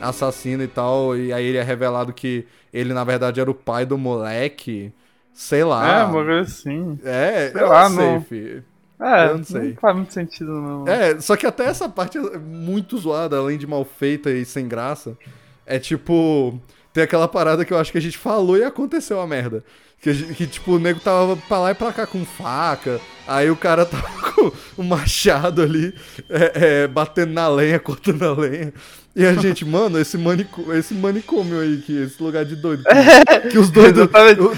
assassino 0.00 0.62
e 0.62 0.68
tal. 0.68 1.16
E 1.16 1.32
aí 1.32 1.44
ele 1.44 1.58
é 1.58 1.62
revelado 1.62 2.12
que 2.12 2.46
ele 2.72 2.92
na 2.94 3.04
verdade 3.04 3.40
era 3.40 3.50
o 3.50 3.54
pai 3.54 3.84
do 3.86 3.96
moleque. 3.98 4.92
Sei 5.32 5.64
lá. 5.64 6.00
É, 6.00 6.04
uma 6.04 6.24
coisa 6.24 6.40
assim. 6.40 6.98
É, 7.04 7.50
Sei 7.52 7.62
eu 7.62 7.68
lá, 7.68 7.88
não 7.88 7.96
sei, 7.96 8.06
não- 8.12 8.22
fi. 8.22 8.62
É, 9.02 9.26
Eu 9.28 9.38
não 9.38 9.44
sei. 9.44 9.74
faz 9.80 9.96
muito 9.96 10.12
sentido, 10.12 10.50
não. 10.52 10.86
É, 10.86 11.18
só 11.20 11.34
que 11.34 11.46
até 11.46 11.64
essa 11.64 11.88
parte 11.88 12.18
é 12.18 12.36
muito 12.38 12.98
zoada, 12.98 13.38
além 13.38 13.56
de 13.56 13.66
mal 13.66 13.82
feita 13.84 14.30
e 14.30 14.44
sem 14.44 14.68
graça. 14.68 15.16
É 15.64 15.78
tipo. 15.78 16.60
Tem 16.92 17.04
aquela 17.04 17.28
parada 17.28 17.64
que 17.64 17.72
eu 17.72 17.78
acho 17.78 17.92
que 17.92 17.98
a 17.98 18.00
gente 18.02 18.18
falou 18.18 18.58
e 18.58 18.64
aconteceu 18.64 19.20
a 19.20 19.26
merda. 19.26 19.64
Que, 20.02 20.34
que, 20.34 20.46
tipo, 20.46 20.72
o 20.72 20.78
nego 20.78 20.98
tava 20.98 21.36
pra 21.36 21.58
lá 21.60 21.70
e 21.70 21.74
pra 21.74 21.92
cá 21.92 22.06
com 22.06 22.24
faca. 22.24 23.00
Aí 23.28 23.50
o 23.50 23.56
cara 23.56 23.84
tava 23.86 24.08
com 24.32 24.50
o 24.76 24.82
machado 24.82 25.62
ali, 25.62 25.94
é, 26.28 26.82
é, 26.82 26.86
batendo 26.88 27.32
na 27.32 27.48
lenha, 27.48 27.78
cortando 27.78 28.22
a 28.24 28.32
lenha. 28.32 28.72
E 29.14 29.26
a 29.26 29.34
gente, 29.34 29.64
mano, 29.64 29.98
esse, 29.98 30.16
manico, 30.16 30.72
esse 30.72 30.94
manicômio 30.94 31.60
aí, 31.60 31.78
que, 31.78 32.04
esse 32.04 32.22
lugar 32.22 32.44
de 32.44 32.54
doido. 32.54 32.84
Que, 32.84 33.40
que 33.50 33.58
os 33.58 33.70
doidos 33.70 34.08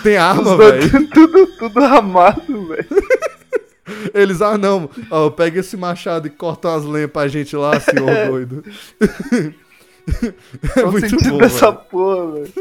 tem 0.02 0.16
arma, 0.16 0.56
velho. 0.56 1.08
tudo, 1.08 1.46
tudo 1.58 1.82
amado, 1.82 2.66
velho. 2.66 2.86
Eles, 4.14 4.40
ah 4.40 4.56
não, 4.56 4.88
ó, 5.10 5.30
pega 5.30 5.60
esse 5.60 5.76
machado 5.76 6.26
e 6.26 6.30
corta 6.30 6.68
umas 6.68 6.84
lenhas 6.84 7.10
pra 7.10 7.28
gente 7.28 7.56
lá, 7.56 7.80
senhor 7.80 8.28
doido. 8.28 8.64
é 10.76 10.84
muito 10.84 11.16
bom, 11.28 11.38
dessa 11.38 11.72
porra, 11.72 12.32
velho? 12.32 12.52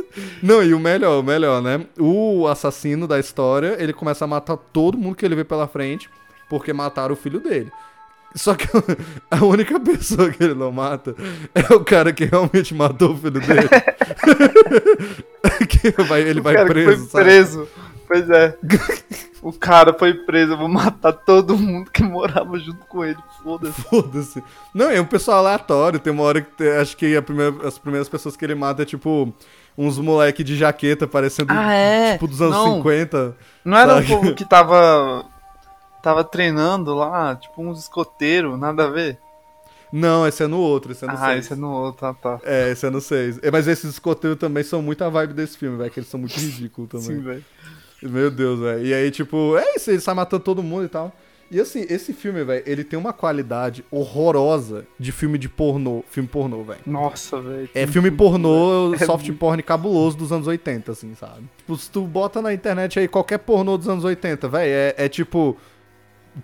Não, 0.42 0.64
e 0.64 0.74
o 0.74 0.80
melhor, 0.80 1.20
o 1.20 1.24
melhor, 1.24 1.62
né? 1.62 1.86
O 2.00 2.48
assassino 2.48 3.08
da 3.08 3.20
história, 3.20 3.76
ele 3.80 3.94
começa 3.94 4.26
a 4.26 4.28
matar 4.28 4.58
todo 4.58 4.98
mundo 4.98 5.16
que 5.16 5.26
ele 5.26 5.36
vê 5.36 5.44
pela 5.44 5.68
frente, 5.68 6.10
porque 6.50 6.74
mataram 6.74 7.14
o 7.14 7.18
filho 7.18 7.40
dele. 7.40 7.72
Só 8.34 8.56
que 8.56 8.67
a 9.30 9.44
única 9.44 9.80
pessoa 9.80 10.30
que 10.32 10.44
ele 10.44 10.54
não 10.54 10.72
mata 10.72 11.15
é 11.54 11.74
o 11.74 11.84
cara 11.84 12.13
que 12.13 12.26
realmente 12.26 12.74
matou 12.74 13.12
o 13.12 13.17
filho 13.17 13.39
dele. 13.41 13.67
que 15.67 15.91
vai, 16.04 16.22
ele 16.22 16.39
O 16.39 16.44
vai 16.44 16.65
preso, 16.65 17.08
foi 17.08 17.08
sabe? 17.08 17.24
preso. 17.26 17.67
Pois 18.08 18.30
é. 18.30 18.58
o 19.41 19.54
cara 19.54 19.94
foi 19.98 20.13
preso, 20.13 20.54
eu 20.54 20.58
vou 20.58 20.67
matar 20.67 21.13
todo 21.13 21.58
mundo 21.58 21.89
que 21.89 22.04
morava 22.04 22.60
junto 22.60 22.86
com 22.86 23.06
ele. 23.06 23.17
Foda-se. 23.41 23.82
Foda-se. 23.84 24.44
Não, 24.74 24.89
é 24.91 25.00
um 25.00 25.06
pessoal 25.06 25.39
aleatório. 25.39 25.98
Tem 26.00 26.12
uma 26.12 26.24
hora 26.24 26.41
que 26.41 26.63
acho 26.70 26.98
que 26.98 27.15
a 27.15 27.22
primeira- 27.22 27.65
as 27.67 27.78
primeiras 27.78 28.10
pessoas 28.10 28.36
que 28.36 28.44
ele 28.44 28.56
mata 28.56 28.82
é 28.82 28.86
tipo 28.86 29.34
uns 29.78 29.98
moleque 29.98 30.44
de 30.44 30.58
jaqueta 30.58 31.08
parecendo 31.08 31.54
Ah, 31.54 31.72
é? 31.74 32.13
tipo 32.13 32.28
dos 32.28 32.41
anos 32.41 32.56
Não. 32.56 32.76
50. 32.78 33.36
Não 33.63 33.78
era 33.78 33.94
um 33.94 33.96
Sabe? 33.96 34.08
povo 34.08 34.36
que 34.36 34.44
tava. 34.46 35.26
Tava 36.02 36.24
treinando 36.24 36.94
lá, 36.96 37.36
tipo 37.36 37.62
uns 37.62 37.80
escoteiros, 37.80 38.60
nada 38.60 38.86
a 38.86 38.90
ver. 38.90 39.18
Não, 39.92 40.26
esse 40.26 40.42
é 40.42 40.48
no 40.48 40.58
outro, 40.58 40.94
esse 40.94 41.04
é 41.04 41.08
no 41.08 41.14
ah, 41.14 41.26
6. 41.28 41.40
esse 41.40 41.54
é 41.54 41.56
no 41.56 41.70
outro, 41.70 42.06
ah, 42.08 42.14
tá. 42.14 42.40
É, 42.44 42.72
esse 42.72 42.86
é 42.86 42.90
no 42.90 43.02
6. 43.02 43.40
Mas 43.52 43.68
esses 43.68 43.90
escoteiros 43.92 44.40
também 44.40 44.64
são 44.64 44.82
muito 44.82 45.04
a 45.04 45.10
vibe 45.10 45.34
desse 45.34 45.58
filme, 45.58 45.78
velho, 45.78 45.92
que 45.92 46.00
eles 46.00 46.10
são 46.10 46.20
muito 46.20 46.34
ridículos 46.40 46.90
também. 46.90 47.06
Sim, 47.08 47.22
velho. 47.22 47.46
Meu 48.02 48.32
Deus, 48.32 48.60
velho. 48.60 48.86
E 48.86 48.94
aí, 48.94 49.12
tipo, 49.12 49.58
é 49.58 49.76
isso, 49.76 49.92
ele 49.92 50.00
sai 50.00 50.16
matando 50.16 50.44
todo 50.44 50.64
mundo 50.64 50.86
e 50.86 50.90
tal. 50.90 51.12
E 51.52 51.60
assim, 51.60 51.86
esse 51.90 52.14
filme, 52.14 52.42
velho, 52.46 52.64
ele 52.66 52.82
tem 52.86 52.98
uma 52.98 53.12
qualidade 53.12 53.84
horrorosa 53.92 54.88
de 54.98 55.12
filme 55.12 55.38
de 55.38 55.50
pornô, 55.50 56.02
filme 56.10 56.28
pornô, 56.30 56.64
velho. 56.64 56.80
Nossa, 56.88 57.42
velho. 57.42 57.70
É 57.76 57.86
filme 57.86 58.10
pornô, 58.10 58.94
É 58.96 59.06
soft 59.06 59.26
muito- 59.28 59.38
porn 59.38 59.62
cabuloso 59.62 60.16
dos 60.16 60.32
anos 60.32 60.48
80, 60.48 60.94
assim, 60.94 61.14
sabe? 61.16 61.44
Tipo, 61.58 61.76
se 61.76 61.92
tu 61.92 62.04
bota 62.08 62.42
na 62.42 62.54
internet 62.54 62.98
aí 62.98 63.08
qualquer 63.10 63.40
pornô 63.40 63.78
dos 63.78 63.90
anos 63.90 64.06
80, 64.06 64.48
velho, 64.48 64.72
é, 64.72 64.96
é 64.98 65.10
tipo. 65.10 65.58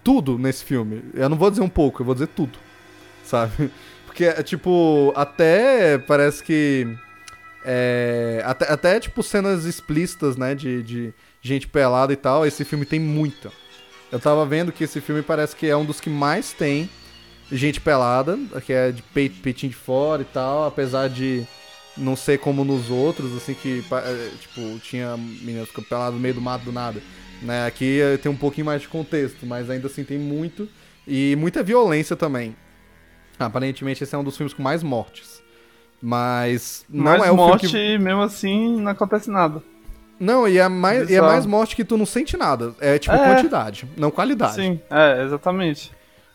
Tudo 0.04 0.38
nesse 0.38 0.63
filme. 0.63 1.04
Eu 1.13 1.30
não 1.30 1.38
vou 1.38 1.50
dizer 1.50 1.62
um 1.62 1.69
pouco, 1.69 2.02
eu 2.02 2.06
vou 2.06 2.15
dizer 2.15 2.28
tudo. 2.28 2.58
Sabe? 3.23 3.71
Porque 4.06 4.26
é 4.26 4.43
tipo. 4.43 5.13
Até 5.15 5.97
parece 5.97 6.43
que. 6.43 6.88
É, 7.65 8.41
até, 8.45 8.71
até, 8.71 9.00
tipo, 9.00 9.21
cenas 9.21 9.65
explícitas, 9.65 10.38
né? 10.38 10.56
De, 10.56 10.82
de 10.84 11.13
gente 11.41 11.67
pelada 11.67 12.13
e 12.13 12.15
tal. 12.15 12.45
Esse 12.45 12.63
filme 12.63 12.86
tem 12.86 13.00
muita. 13.00 13.52
Eu 14.12 14.19
tava 14.19 14.45
vendo 14.45 14.71
que 14.71 14.84
esse 14.84 15.02
filme 15.02 15.21
parece 15.21 15.56
que 15.56 15.67
é 15.67 15.76
um 15.76 15.84
dos 15.84 16.00
que 16.00 16.10
mais 16.10 16.54
tem 16.54 16.89
gente 17.52 17.80
pelada, 17.80 18.38
que 18.65 18.73
é 18.73 18.91
de 18.91 19.02
peito, 19.02 19.41
peitinho 19.41 19.71
de 19.71 19.78
fora 19.78 20.21
e 20.21 20.26
tal, 20.26 20.65
apesar 20.65 21.10
de 21.10 21.45
não 21.95 22.15
ser 22.15 22.38
como 22.38 22.63
nos 22.63 22.89
outros, 22.89 23.36
assim, 23.36 23.54
que, 23.54 23.84
é, 23.91 24.30
tipo, 24.39 24.80
tinha 24.80 25.17
menina 25.17 25.65
ficando 25.65 25.88
pelada 25.88 26.12
no 26.12 26.19
meio 26.19 26.36
do 26.36 26.41
mato 26.41 26.65
do 26.65 26.71
nada. 26.71 27.02
Né? 27.41 27.65
Aqui 27.67 28.00
eh, 28.02 28.17
tem 28.17 28.32
um 28.32 28.36
pouquinho 28.36 28.65
mais 28.65 28.82
de 28.82 28.88
contexto, 28.88 29.45
mas 29.45 29.69
ainda 29.69 29.88
assim 29.88 30.04
tem 30.04 30.17
muito. 30.17 30.67
E 31.08 31.36
muita 31.38 31.62
violência 31.63 32.15
também. 32.15 32.56
Aparentemente 33.39 34.04
esse 34.04 34.13
é 34.15 34.17
um 34.17 34.23
dos 34.23 34.36
filmes 34.36 34.54
com 34.54 34.63
mais 34.63 34.82
mortes. 34.84 35.41
Mas 36.02 36.86
não 36.89 37.04
Mas 37.06 37.23
é 37.26 37.32
o 37.32 37.36
morte, 37.36 37.67
filme 37.67 37.97
que... 37.97 38.04
mesmo 38.04 38.21
assim, 38.21 38.80
não 38.82 38.91
acontece 38.91 39.30
nada. 39.30 39.62
Não, 40.19 40.47
e 40.47 40.58
é, 40.58 40.67
mais, 40.67 41.10
e 41.10 41.15
é 41.15 41.21
mais 41.21 41.45
morte 41.45 41.76
que 41.76 41.84
tu 41.86 41.95
não 41.97 42.06
sente 42.06 42.36
nada. 42.36 42.73
É 42.80 42.97
tipo 42.97 43.15
É. 43.15 43.36
quantidade, 43.36 43.88
não 43.95 44.10
qualidade. 44.10 44.56
Sim, 44.56 44.80
é, 44.89 45.23
exatamente. 45.23 45.91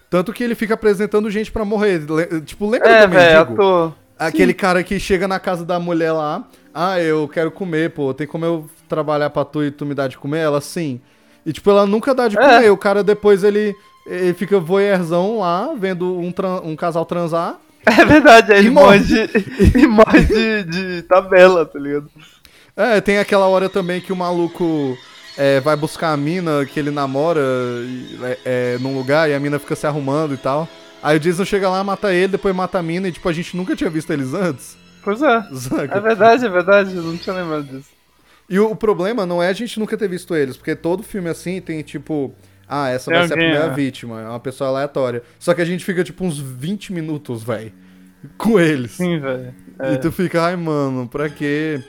Tanto 0.08 0.32
que 0.32 0.44
ele 0.44 0.54
fica 0.54 0.74
apresentando 0.74 1.30
gente 1.30 1.50
pra 1.50 1.64
morrer. 1.64 2.02
Tipo, 2.44 2.68
lembra 2.68 2.88
É, 2.90 3.06
do 3.06 3.14
mendigo? 3.14 3.52
ator. 3.54 3.94
Aquele 4.26 4.54
cara 4.54 4.82
que 4.82 4.98
chega 5.00 5.26
na 5.28 5.38
casa 5.40 5.64
da 5.64 5.78
mulher 5.78 6.12
lá. 6.12 6.44
Ah, 6.74 6.98
eu 7.00 7.28
quero 7.28 7.50
comer, 7.50 7.90
pô. 7.90 8.12
Tem 8.14 8.26
como 8.26 8.44
eu 8.44 8.70
trabalhar 8.88 9.30
pra 9.30 9.44
tu 9.44 9.62
e 9.62 9.70
tu 9.70 9.84
me 9.86 9.94
dar 9.94 10.08
de 10.08 10.16
comer? 10.18 10.40
Ela, 10.40 10.60
sim. 10.60 11.00
E, 11.44 11.52
tipo, 11.52 11.68
ela 11.70 11.86
nunca 11.86 12.14
dá 12.14 12.28
de 12.28 12.38
É. 12.38 12.40
comer. 12.40 12.70
O 12.70 12.76
cara 12.76 13.02
depois, 13.02 13.42
ele, 13.44 13.74
ele 14.06 14.32
fica 14.34 14.58
voyeurzão 14.60 15.38
lá, 15.40 15.72
vendo 15.76 16.18
um, 16.18 16.32
um 16.64 16.76
casal 16.76 17.04
transar. 17.04 17.58
É 17.84 18.04
verdade, 18.04 18.52
ele 18.52 18.68
E 18.68 18.70
morre 18.70 18.98
morre. 19.00 19.26
de, 19.26 19.38
ele 19.76 19.86
morre 19.88 20.20
de, 20.20 20.62
de 20.64 21.02
tabela, 21.02 21.66
tá 21.66 21.78
ligado? 21.80 22.08
É, 22.76 23.00
tem 23.00 23.18
aquela 23.18 23.46
hora 23.48 23.68
também 23.68 24.00
que 24.00 24.12
o 24.12 24.16
maluco 24.16 24.96
é, 25.36 25.58
vai 25.60 25.74
buscar 25.76 26.12
a 26.12 26.16
mina 26.16 26.64
que 26.64 26.78
ele 26.78 26.92
namora 26.92 27.40
e- 27.40 28.18
é, 28.22 28.38
é, 28.44 28.78
num 28.78 28.96
lugar 28.96 29.28
e 29.28 29.34
a 29.34 29.40
mina 29.40 29.58
fica 29.58 29.74
se 29.74 29.84
arrumando 29.84 30.32
e 30.32 30.36
tal. 30.36 30.68
Aí 31.02 31.16
o 31.16 31.20
Jason 31.20 31.44
chega 31.44 31.68
lá, 31.68 31.82
mata 31.82 32.12
ele, 32.14 32.28
depois 32.32 32.54
mata 32.54 32.78
a 32.78 32.82
mina 32.82 33.08
e, 33.08 33.12
tipo, 33.12 33.28
a 33.28 33.32
gente 33.32 33.56
nunca 33.56 33.74
tinha 33.74 33.90
visto 33.90 34.12
eles 34.12 34.32
antes. 34.32 34.76
Pois 35.02 35.20
é. 35.20 35.42
Saca? 35.54 35.98
É 35.98 36.00
verdade, 36.00 36.46
é 36.46 36.48
verdade, 36.48 36.94
eu 36.94 37.02
não 37.02 37.16
tinha 37.16 37.34
lembrado 37.34 37.64
disso. 37.64 37.90
E 38.48 38.58
o, 38.58 38.70
o 38.70 38.76
problema 38.76 39.26
não 39.26 39.42
é 39.42 39.48
a 39.48 39.52
gente 39.52 39.80
nunca 39.80 39.96
ter 39.96 40.08
visto 40.08 40.34
eles, 40.34 40.56
porque 40.56 40.76
todo 40.76 41.02
filme 41.02 41.28
assim 41.28 41.60
tem 41.60 41.82
tipo. 41.82 42.34
Ah, 42.68 42.88
essa 42.88 43.10
Tem 43.10 43.18
vai 43.18 43.26
ser 43.26 43.34
a 43.34 43.36
alguém, 43.36 43.50
primeira 43.50 43.72
é. 43.72 43.74
vítima, 43.74 44.20
é 44.20 44.28
uma 44.28 44.40
pessoa 44.40 44.70
aleatória. 44.70 45.22
Só 45.38 45.52
que 45.52 45.60
a 45.60 45.64
gente 45.64 45.84
fica 45.84 46.02
tipo 46.04 46.24
uns 46.24 46.38
20 46.38 46.92
minutos, 46.92 47.42
velho, 47.42 47.72
com 48.38 48.58
eles. 48.58 48.92
Sim, 48.92 49.18
velho. 49.18 49.54
É. 49.78 49.94
E 49.94 49.98
tu 49.98 50.12
fica, 50.12 50.42
ai 50.42 50.56
mano, 50.56 51.08
pra 51.08 51.28
quê? 51.28 51.82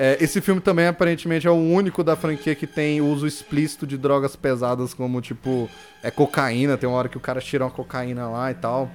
É, 0.00 0.16
esse 0.20 0.40
filme 0.40 0.60
também 0.60 0.86
aparentemente 0.86 1.44
é 1.46 1.50
o 1.50 1.54
único 1.56 2.04
da 2.04 2.14
franquia 2.14 2.54
que 2.54 2.68
tem 2.68 3.00
uso 3.00 3.26
explícito 3.26 3.84
de 3.84 3.98
drogas 3.98 4.36
pesadas, 4.36 4.94
como 4.94 5.20
tipo, 5.20 5.68
é 6.04 6.10
cocaína, 6.10 6.76
tem 6.78 6.88
uma 6.88 6.96
hora 6.96 7.08
que 7.08 7.16
o 7.16 7.20
cara 7.20 7.40
tira 7.40 7.64
uma 7.64 7.70
cocaína 7.70 8.28
lá 8.28 8.48
e 8.52 8.54
tal. 8.54 8.88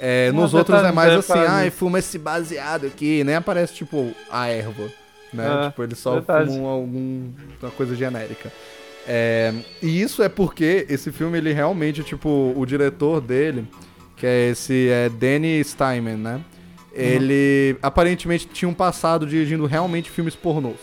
É, 0.00 0.28
Ah, 0.30 0.32
nos 0.32 0.54
outros 0.54 0.76
é 0.78 0.82
detalhe, 0.82 0.94
mais 0.94 1.12
assim, 1.14 1.32
detalhe. 1.32 1.48
ai, 1.48 1.70
fuma 1.70 1.98
esse 1.98 2.16
baseado 2.16 2.86
aqui, 2.86 3.24
nem 3.24 3.34
aparece 3.34 3.74
tipo 3.74 4.12
a 4.30 4.46
erva, 4.46 4.88
né? 5.32 5.64
É, 5.64 5.68
tipo, 5.68 5.82
eles 5.82 5.98
só 5.98 6.12
verdade. 6.12 6.48
fumam 6.48 6.66
algum, 6.66 7.28
uma 7.60 7.70
coisa 7.72 7.96
genérica. 7.96 8.52
É, 9.08 9.52
e 9.82 10.00
isso 10.00 10.22
é 10.22 10.28
porque 10.28 10.86
esse 10.88 11.10
filme, 11.10 11.38
ele 11.38 11.52
realmente, 11.52 12.04
tipo, 12.04 12.52
o 12.56 12.64
diretor 12.64 13.20
dele, 13.20 13.66
que 14.16 14.26
é 14.26 14.50
esse 14.50 14.88
é 14.90 15.08
Danny 15.08 15.62
Steinman, 15.64 16.16
né? 16.16 16.40
Ele 16.96 17.76
aparentemente 17.82 18.46
tinha 18.46 18.68
um 18.68 18.74
passado 18.74 19.26
dirigindo 19.26 19.66
realmente 19.66 20.10
filmes 20.10 20.34
pornôs. 20.34 20.80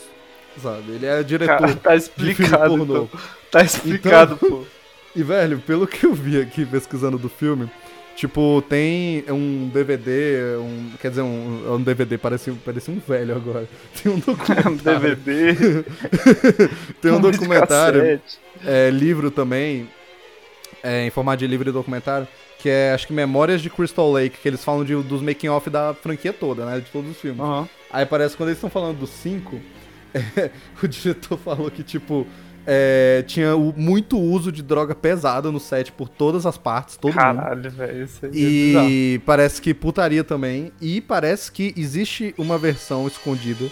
Sabe? 0.62 0.92
Ele 0.92 1.06
é 1.06 1.24
diretor 1.24 1.58
Cara, 1.58 1.76
tá 1.76 1.96
de 1.96 1.98
explicado, 1.98 2.78
pornô. 2.78 2.84
então. 2.84 3.10
Tá 3.52 3.64
explicado, 3.64 4.38
pô. 4.38 4.64
E, 5.16 5.22
velho, 5.22 5.60
pelo 5.60 5.86
que 5.86 6.08
eu 6.08 6.14
vi 6.16 6.42
aqui 6.42 6.66
pesquisando 6.66 7.20
do 7.20 7.30
filme, 7.30 7.70
tipo, 8.16 8.64
tem 8.68 9.24
um 9.30 9.70
DVD, 9.72 10.58
um, 10.58 10.90
quer 11.00 11.10
dizer, 11.10 11.22
um, 11.22 11.64
é 11.68 11.70
um 11.70 11.82
DVD, 11.84 12.18
parece, 12.18 12.52
parece 12.66 12.90
um 12.90 12.98
velho 13.00 13.36
agora. 13.36 13.68
Tem 14.02 14.12
um 14.12 14.16
Um 14.16 14.20
documentário. 14.20 15.00
DVD. 15.16 15.84
tem 17.00 17.12
um 17.12 17.22
documentário, 17.22 18.20
é, 18.66 18.90
livro 18.90 19.30
também, 19.30 19.88
é, 20.82 21.06
em 21.06 21.12
formato 21.12 21.38
de 21.38 21.48
livro 21.48 21.70
e 21.70 21.72
documentário, 21.72 22.28
que 22.64 22.70
é, 22.70 22.94
acho 22.94 23.06
que 23.08 23.12
Memórias 23.12 23.62
de 23.62 23.70
Crystal 23.70 24.10
Lake, 24.10 24.38
que 24.42 24.48
eles 24.48 24.64
falam 24.64 24.86
de, 24.86 24.96
dos 24.96 25.22
making-off 25.22 25.70
da 25.70 25.94
franquia 25.94 26.32
toda, 26.32 26.66
né, 26.66 26.80
de 26.80 26.90
todos 26.90 27.12
os 27.12 27.18
filmes. 27.18 27.42
Aham. 27.42 27.68
Aí 27.92 28.06
parece 28.06 28.32
que 28.32 28.38
quando 28.38 28.48
eles 28.48 28.58
estão 28.58 28.70
falando 28.70 29.00
dos 29.00 29.10
cinco, 29.10 29.60
é, 30.14 30.50
o 30.82 30.88
diretor 30.88 31.38
falou 31.38 31.70
que, 31.70 31.84
tipo, 31.84 32.26
é, 32.66 33.22
tinha 33.28 33.54
muito 33.58 34.18
uso 34.18 34.50
de 34.50 34.64
droga 34.64 34.96
pesada 34.96 35.52
no 35.52 35.60
set 35.60 35.92
por 35.92 36.08
todas 36.08 36.46
as 36.46 36.58
partes, 36.58 36.96
todo 36.96 37.12
mundo. 37.12 37.20
Caralho, 37.20 37.70
velho. 37.70 38.06
Isso 38.06 38.26
aí 38.26 38.32
é. 38.32 38.90
E 38.90 39.22
parece 39.26 39.62
que 39.62 39.74
putaria 39.74 40.24
também. 40.24 40.72
E 40.80 41.02
parece 41.02 41.52
que 41.52 41.74
existe 41.76 42.34
uma 42.38 42.58
versão 42.58 43.06
escondida. 43.06 43.66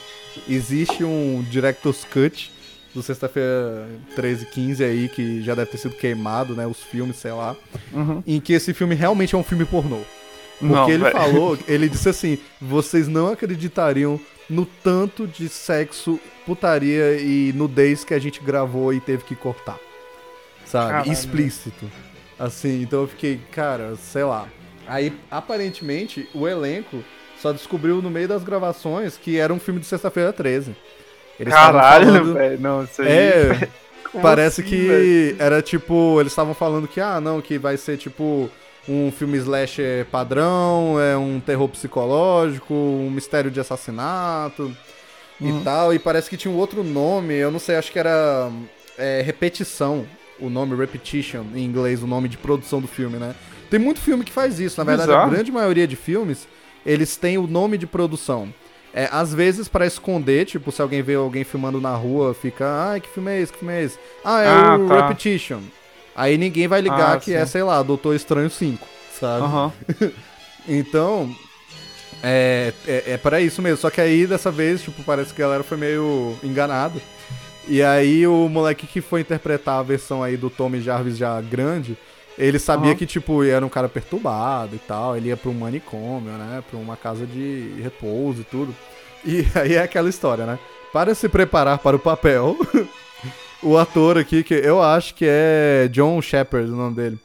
Existe 0.50 1.02
um 1.02 1.46
Director's 1.50 2.04
Cut 2.04 2.52
do 2.94 3.02
sexta-feira 3.02 3.88
13 4.16 4.44
e 4.44 4.46
15 4.48 4.84
aí, 4.84 5.10
que 5.10 5.42
já 5.42 5.56
deve 5.56 5.72
ter 5.72 5.78
sido 5.78 5.96
queimado, 5.96 6.56
né? 6.56 6.68
Os 6.68 6.82
filmes, 6.82 7.18
sei 7.18 7.32
lá. 7.32 7.56
Uhum. 7.94 8.24
Em 8.26 8.40
que 8.40 8.54
esse 8.54 8.74
filme 8.74 8.96
realmente 8.96 9.36
é 9.36 9.38
um 9.38 9.44
filme 9.44 9.66
pornô. 9.66 10.00
Porque 10.60 10.74
Não, 10.74 10.90
ele 10.90 11.04
velho. 11.04 11.18
falou, 11.18 11.58
ele 11.68 11.90
disse 11.90 12.10
assim: 12.10 12.38
vocês 12.62 13.08
não 13.08 13.32
acreditariam 13.32 14.20
no 14.50 14.66
tanto 14.66 15.26
de 15.26 15.50
sexo, 15.50 16.20
putaria 16.46 17.18
e 17.20 17.52
nudez 17.54 18.04
que 18.04 18.14
a 18.14 18.20
gente 18.20 18.42
gravou 18.42 18.94
e 18.94 19.00
teve 19.00 19.24
que 19.24 19.36
cortar. 19.36 19.80
Sabe? 20.66 20.92
Caralho. 20.92 21.12
Explícito. 21.12 21.90
Assim, 22.38 22.82
então 22.84 23.02
eu 23.02 23.08
fiquei, 23.08 23.40
cara, 23.52 23.96
sei 23.96 24.24
lá. 24.24 24.48
Aí, 24.88 25.14
aparentemente, 25.30 26.28
o 26.34 26.48
elenco 26.48 27.04
só 27.40 27.52
descobriu 27.52 28.02
no 28.02 28.10
meio 28.10 28.28
das 28.28 28.44
gravações 28.44 29.18
que 29.18 29.38
era 29.38 29.54
um 29.54 29.60
filme 29.60 29.80
de 29.80 29.86
sexta-feira 29.86 30.32
13. 30.32 30.76
Eles 31.42 31.54
Caralho, 31.54 32.34
velho. 32.34 32.60
Não, 32.60 32.84
isso 32.84 33.02
aí. 33.02 33.08
É, 33.10 33.70
Parece 34.22 34.62
assim, 34.62 34.70
que 34.70 35.36
era 35.40 35.62
tipo, 35.62 36.20
eles 36.20 36.32
estavam 36.32 36.54
falando 36.54 36.88
que, 36.88 37.00
ah, 37.00 37.20
não, 37.20 37.42
que 37.42 37.58
vai 37.58 37.78
ser 37.78 37.98
tipo 37.98 38.50
um 38.88 39.12
filme 39.12 39.38
slasher 39.38 40.06
padrão, 40.06 41.00
é 41.00 41.16
um 41.18 41.40
terror 41.40 41.68
psicológico, 41.70 42.74
um 42.74 43.10
mistério 43.10 43.50
de 43.50 43.60
assassinato 43.60 44.76
e 45.40 45.52
tal. 45.64 45.94
E 45.94 46.00
parece 46.00 46.30
que 46.30 46.38
tinha 46.38 46.54
um 46.54 46.58
outro 46.58 46.84
nome, 46.84 47.36
eu 47.36 47.50
não 47.50 47.60
sei, 47.60 47.76
acho 47.76 47.92
que 47.92 47.98
era 48.00 48.52
é, 48.98 49.22
repetição, 49.22 50.06
o 50.40 50.50
nome 50.50 50.76
repetition 50.76 51.46
em 51.56 51.64
inglês, 51.64 52.04
o 52.04 52.08
nome 52.08 52.28
de 52.28 52.38
produção 52.38 52.82
do 52.82 52.88
filme, 52.88 53.18
né? 53.18 53.34
Tem 53.70 53.80
muito 53.80 54.02
filme 54.02 54.24
que 54.26 54.32
faz 54.32 54.60
isso, 54.60 54.80
na 54.80 54.84
verdade, 54.84 55.12
a 55.12 55.16
Bizarro. 55.16 55.32
grande 55.32 55.52
maioria 55.52 55.88
de 55.88 55.96
filmes, 55.96 56.48
eles 56.86 57.16
têm 57.16 57.38
o 57.38 57.48
nome 57.48 57.78
de 57.78 57.88
produção. 57.88 58.54
É, 58.94 59.08
às 59.12 59.34
vezes 59.34 59.68
pra 59.70 59.86
esconder, 59.86 60.46
tipo, 60.46 60.72
se 60.72 60.82
alguém 60.82 61.02
vê 61.02 61.16
alguém 61.16 61.44
filmando 61.46 61.80
na 61.80 61.96
rua, 61.96 62.34
fica, 62.34 62.66
ai, 62.92 63.00
que 63.00 63.08
filme 63.10 63.32
é 63.32 63.40
esse, 63.42 63.52
que 63.54 63.60
filme 63.60 63.74
é 63.74 63.84
esse? 63.84 63.98
Ah, 64.24 64.42
é 64.42 64.50
Ah, 64.50 64.78
o 64.78 64.88
tá. 64.90 65.08
Repetition. 65.08 65.62
Aí 66.14 66.38
ninguém 66.38 66.68
vai 66.68 66.82
ligar 66.82 67.16
Ah, 67.16 67.20
que 67.20 67.34
é, 67.34 67.46
sim. 67.46 67.52
sei 67.54 67.64
lá, 67.64 67.82
Doutor 67.82 68.14
Estranho 68.16 68.50
5, 68.50 68.86
sabe? 69.20 69.46
Aham. 69.46 69.72
Então, 70.68 71.34
é, 72.22 72.72
é, 72.88 73.04
é 73.14 73.18
para 73.18 73.42
isso 73.42 73.62
mesmo. 73.64 73.78
Só 73.78 73.90
que 73.90 74.00
aí, 74.00 74.28
dessa 74.28 74.52
vez, 74.52 74.84
tipo, 74.84 75.04
parece 75.04 75.34
que 75.34 75.42
a 75.42 75.46
galera 75.46 75.64
foi 75.64 75.76
meio 75.78 76.38
enganada. 76.44 77.02
E 77.68 77.82
aí, 77.82 78.28
o 78.28 78.48
moleque 78.48 78.86
que 78.86 79.02
foi 79.02 79.22
interpretar 79.22 79.80
a 79.80 79.84
versão 79.84 80.22
aí 80.22 80.38
do 80.38 80.50
Tommy 80.52 80.82
Jarvis 80.82 81.18
já 81.18 81.40
grande, 81.42 81.98
ele 82.38 82.60
sabia 82.60 82.92
Aham. 82.92 82.98
que, 82.98 83.06
tipo, 83.06 83.44
era 83.44 83.66
um 83.66 83.70
cara 83.70 83.90
perturbado 83.90 84.76
e 84.76 84.80
tal. 84.80 85.16
Ele 85.16 85.30
ia 85.30 85.38
pra 85.38 85.50
um 85.50 85.54
manicômio, 85.54 86.32
né? 86.32 86.64
Pra 86.70 86.80
uma 86.80 86.96
casa 86.96 87.26
de 87.26 87.74
repouso 87.82 88.42
e 88.42 88.46
tudo. 88.46 88.76
E 89.26 89.46
aí 89.56 89.76
é 89.76 89.82
aquela 89.82 90.10
história, 90.10 90.46
né? 90.46 90.60
Para 90.92 91.16
se 91.16 91.30
preparar 91.30 91.78
para 91.80 91.96
o 91.96 92.00
papel, 92.00 92.58
o 93.64 93.78
ator 93.78 94.18
aqui, 94.18 94.44
que 94.44 94.54
eu 94.54 94.82
acho 94.82 95.16
que 95.16 95.26
é 95.28 95.88
John 95.92 96.22
Shepard 96.22 96.70
o 96.70 96.76
nome 96.76 96.96
dele. 96.96 97.20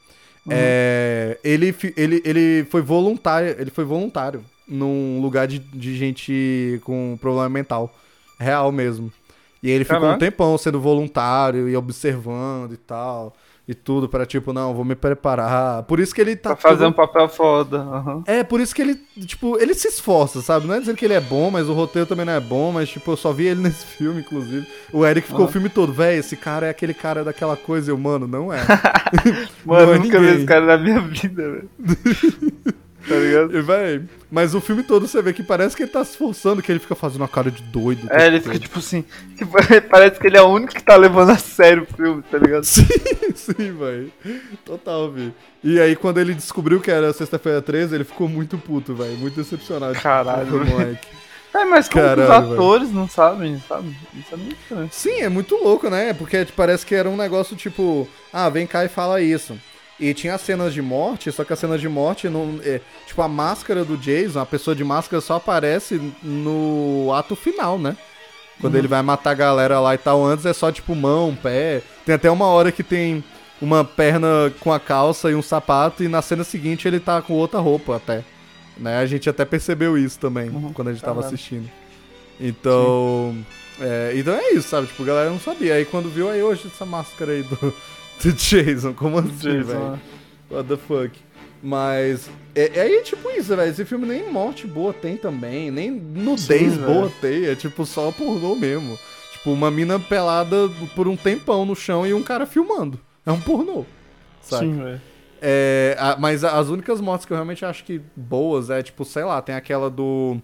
É, 0.49 1.39
ele, 1.43 1.75
ele, 1.97 2.23
ele 2.25 2.65
foi 2.71 2.81
voluntário, 2.81 3.57
ele 3.59 3.71
foi 3.71 3.85
voluntário 3.85 4.45
num 4.69 5.21
lugar 5.21 5.49
de, 5.49 5.59
de 5.59 5.97
gente 5.97 6.81
com 6.85 7.19
problema 7.21 7.49
mental. 7.49 7.93
Real 8.39 8.71
mesmo. 8.71 9.13
E 9.63 9.71
ele 9.71 9.85
ficou 9.85 9.99
um 9.99 10.03
Caraca. 10.03 10.21
tempão 10.21 10.57
sendo 10.59 10.81
voluntário 10.81 11.69
e 11.69 11.77
observando 11.77 12.73
e 12.75 12.77
tal. 12.77 13.35
E 13.69 13.75
tudo 13.75 14.09
pra 14.09 14.25
tipo, 14.25 14.53
não, 14.53 14.73
vou 14.75 14.85
me 14.85 14.95
preparar. 14.95 15.83
Por 15.85 15.99
isso 15.99 16.15
que 16.15 16.21
ele 16.21 16.37
tá. 16.37 16.51
Pra 16.51 16.71
fazer 16.71 16.79
todo- 16.85 16.89
um 16.89 16.93
papel 16.93 17.29
foda. 17.29 17.79
aham. 17.79 18.23
É, 18.27 18.45
por 18.45 18.61
isso 18.61 18.75
que 18.75 18.81
ele, 18.81 18.95
tipo, 19.27 19.59
ele 19.61 19.75
se 19.75 19.89
esforça, 19.89 20.41
sabe? 20.41 20.67
Não 20.67 20.75
é 20.75 20.79
dizendo 20.81 20.97
que 20.97 21.05
ele 21.05 21.15
é 21.15 21.21
bom, 21.21 21.51
mas 21.51 21.69
o 21.69 21.73
roteiro 21.73 22.07
também 22.09 22.25
não 22.25 22.33
é 22.33 22.41
bom, 22.41 22.71
mas, 22.71 22.89
tipo, 22.89 23.11
eu 23.11 23.17
só 23.17 23.33
vi 23.33 23.47
ele 23.47 23.61
nesse 23.63 23.85
filme, 23.85 24.21
inclusive. 24.21 24.67
O 24.93 25.05
Eric 25.05 25.27
ficou 25.27 25.41
o 25.41 25.45
Aham. 25.45 25.53
filme 25.53 25.69
todo, 25.69 25.93
véi, 25.93 26.19
esse 26.19 26.37
cara 26.37 26.67
é 26.67 26.71
aquele 26.71 26.95
cara 26.95 27.25
daquela 27.25 27.57
coisa, 27.57 27.91
e 27.91 27.93
eu, 27.93 27.99
mano, 27.99 28.27
não 28.29 28.53
é. 28.53 28.61
Mano, 29.65 29.87
Não 29.87 29.95
é 29.95 29.99
nunca 29.99 30.19
vi 30.21 30.27
ninguém. 30.27 30.37
esse 30.37 30.47
cara 30.47 30.65
na 30.67 30.79
minha 30.79 31.01
vida, 31.01 31.43
velho. 31.51 31.69
Tá 33.09 33.15
ligado? 33.15 33.57
E, 33.57 33.63
véi, 33.63 34.03
mas 34.31 34.55
o 34.55 34.61
filme 34.61 34.83
todo 34.83 35.07
você 35.07 35.23
vê 35.23 35.33
que 35.33 35.43
parece 35.43 35.77
que 35.77 35.83
ele 35.83 35.91
tá 35.91 36.05
se 36.05 36.13
esforçando, 36.13 36.63
que 36.63 36.71
ele 36.73 36.79
fica 36.79 36.95
fazendo 36.95 37.21
uma 37.23 37.29
cara 37.29 37.51
de 37.51 37.63
doido. 37.63 38.07
o 38.07 38.13
É, 38.13 38.27
ele 38.27 38.41
todo. 38.41 38.53
fica 38.53 38.59
tipo 38.59 38.79
assim. 38.79 39.05
tipo, 39.37 39.53
parece 39.91 40.19
que 40.19 40.27
ele 40.27 40.37
é 40.37 40.43
o 40.43 40.49
único 40.49 40.75
que 40.75 40.83
tá 40.83 40.97
levando 40.97 41.31
a 41.31 41.39
sério 41.39 41.85
o 41.91 41.95
filme, 41.97 42.23
tá 42.23 42.39
ligado? 42.39 42.65
Sim, 42.67 42.85
sim, 43.35 43.73
velho. 43.77 44.13
Total, 44.65 45.11
vi. 45.11 45.33
E 45.63 45.81
aí, 45.81 45.97
quando 45.97 46.19
ele 46.19 46.35
descobriu 46.35 46.81
que 46.81 46.91
era 46.91 47.13
sexta-feira 47.13 47.61
13, 47.63 47.95
ele 47.95 48.05
ficou 48.05 48.29
muito 48.29 48.59
puto, 48.59 48.95
velho. 48.95 49.17
Muito 49.17 49.35
decepcionado. 49.37 49.95
Caralho, 50.01 50.47
com 50.49 50.57
o 50.57 50.65
velho. 50.65 50.71
moleque. 50.71 51.09
É, 51.55 51.65
mas 51.65 51.89
como 51.89 52.05
que 52.13 52.21
os 52.21 52.27
Caralho, 52.27 52.53
atores 52.53 52.93
não 52.93 53.09
sabem, 53.09 53.59
sabe? 53.67 53.97
Isso 54.15 54.35
é 54.35 54.37
muito 54.37 54.57
estranho. 54.61 54.89
Sim, 54.93 55.21
é 55.23 55.29
muito 55.29 55.57
louco, 55.57 55.89
né? 55.89 56.13
Porque 56.13 56.45
tipo, 56.45 56.57
parece 56.57 56.85
que 56.85 56.95
era 56.95 57.09
um 57.09 57.17
negócio 57.17 57.57
tipo, 57.57 58.07
ah, 58.33 58.49
vem 58.51 58.67
cá 58.67 58.85
e 58.85 58.89
fala 58.89 59.23
isso. 59.23 59.59
E 59.99 60.13
tinha 60.13 60.37
cenas 60.37 60.75
de 60.75 60.83
morte, 60.83 61.33
só 61.33 61.43
que 61.43 61.53
as 61.53 61.59
cenas 61.59 61.81
de 61.81 61.89
morte 61.89 62.29
não. 62.29 62.61
é, 62.63 62.81
tipo, 63.07 63.23
a 63.23 63.29
máscara 63.29 63.85
do 63.85 63.97
Jason, 63.97 64.41
a 64.41 64.47
pessoa 64.47 64.77
de 64.77 64.85
máscara 64.85 65.21
só 65.23 65.37
aparece 65.37 66.01
no 66.23 67.13
ato 67.15 67.35
final, 67.35 67.79
né? 67.79 67.97
Quando 68.61 68.77
ele 68.77 68.89
vai 68.89 69.03
matar 69.03 69.31
a 69.31 69.35
galera 69.35 69.81
lá 69.81 69.95
e 69.95 69.99
tal, 69.99 70.25
antes 70.25 70.47
é 70.47 70.53
só 70.53 70.73
tipo 70.73 70.95
mão, 70.95 71.37
pé. 71.41 71.83
Tem 72.05 72.15
até 72.15 72.31
uma 72.31 72.47
hora 72.47 72.73
que 72.73 72.83
tem 72.83 73.23
uma 73.61 73.85
perna 73.85 74.53
com 74.61 74.73
a 74.73 74.81
calça 74.81 75.31
e 75.31 75.35
um 75.35 75.43
sapato, 75.43 76.03
e 76.03 76.09
na 76.09 76.23
cena 76.23 76.45
seguinte 76.45 76.87
ele 76.87 77.01
tá 77.01 77.21
com 77.21 77.35
outra 77.35 77.61
roupa 77.61 77.97
até. 77.97 78.25
Né? 78.77 78.99
A 78.99 79.07
gente 79.07 79.29
até 79.29 79.45
percebeu 79.45 79.97
isso 79.97 80.19
também 80.19 80.51
Uhum, 80.51 80.73
quando 80.73 80.89
a 80.89 80.93
gente 80.93 81.03
tava 81.03 81.21
assistindo. 81.21 81.69
Então. 82.39 83.37
É, 83.81 84.13
então 84.15 84.35
é 84.35 84.53
isso, 84.53 84.69
sabe? 84.69 84.87
Tipo, 84.87 85.03
a 85.03 85.07
galera 85.07 85.31
não 85.31 85.41
sabia. 85.41 85.75
Aí 85.75 85.85
quando 85.85 86.11
viu, 86.11 86.31
aí 86.31 86.43
hoje 86.43 86.71
essa 86.73 86.85
máscara 86.85 87.33
aí 87.33 87.43
do, 87.43 87.75
do 88.23 88.33
Jason, 88.33 88.93
como 88.95 89.19
assim, 89.19 89.63
velho? 89.63 89.91
né? 89.93 90.01
What 90.51 90.69
the 90.69 90.77
fuck? 90.77 91.19
Mas. 91.63 92.31
É, 92.55 92.79
é 92.79 92.81
aí 92.83 93.03
tipo 93.03 93.31
isso, 93.31 93.55
velho. 93.55 93.71
Esse 93.71 93.85
filme 93.85 94.07
nem 94.07 94.31
morte 94.31 94.67
boa 94.67 94.93
tem 94.93 95.17
também, 95.17 95.71
nem 95.71 95.91
nudez 95.91 96.75
Sim, 96.75 96.79
boa 96.79 97.09
velho. 97.09 97.15
tem. 97.21 97.47
É 97.47 97.55
tipo 97.55 97.85
só 97.85 98.13
pornô 98.13 98.55
mesmo. 98.55 98.99
Tipo, 99.33 99.51
uma 99.53 99.71
mina 99.71 99.99
pelada 99.99 100.69
por 100.95 101.09
um 101.09 101.17
tempão 101.17 101.65
no 101.65 101.75
chão 101.75 102.07
e 102.07 102.15
um 102.15 102.23
cara 102.23 102.47
filmando. 102.47 102.99
É 103.25 103.33
um 103.33 103.41
pornô. 103.41 103.85
Sabe? 104.41 104.67
Sim, 104.67 104.83
velho. 104.83 105.01
É, 105.41 105.97
mas 106.19 106.45
as 106.45 106.69
únicas 106.69 107.01
mortes 107.01 107.27
que 107.27 107.33
eu 107.33 107.37
realmente 107.37 107.65
acho 107.65 107.85
que 107.85 108.01
boas 108.17 108.71
é, 108.71 108.83
tipo, 108.83 109.05
sei 109.05 109.25
lá, 109.25 109.41
tem 109.43 109.55
aquela 109.55 109.91
do. 109.91 110.41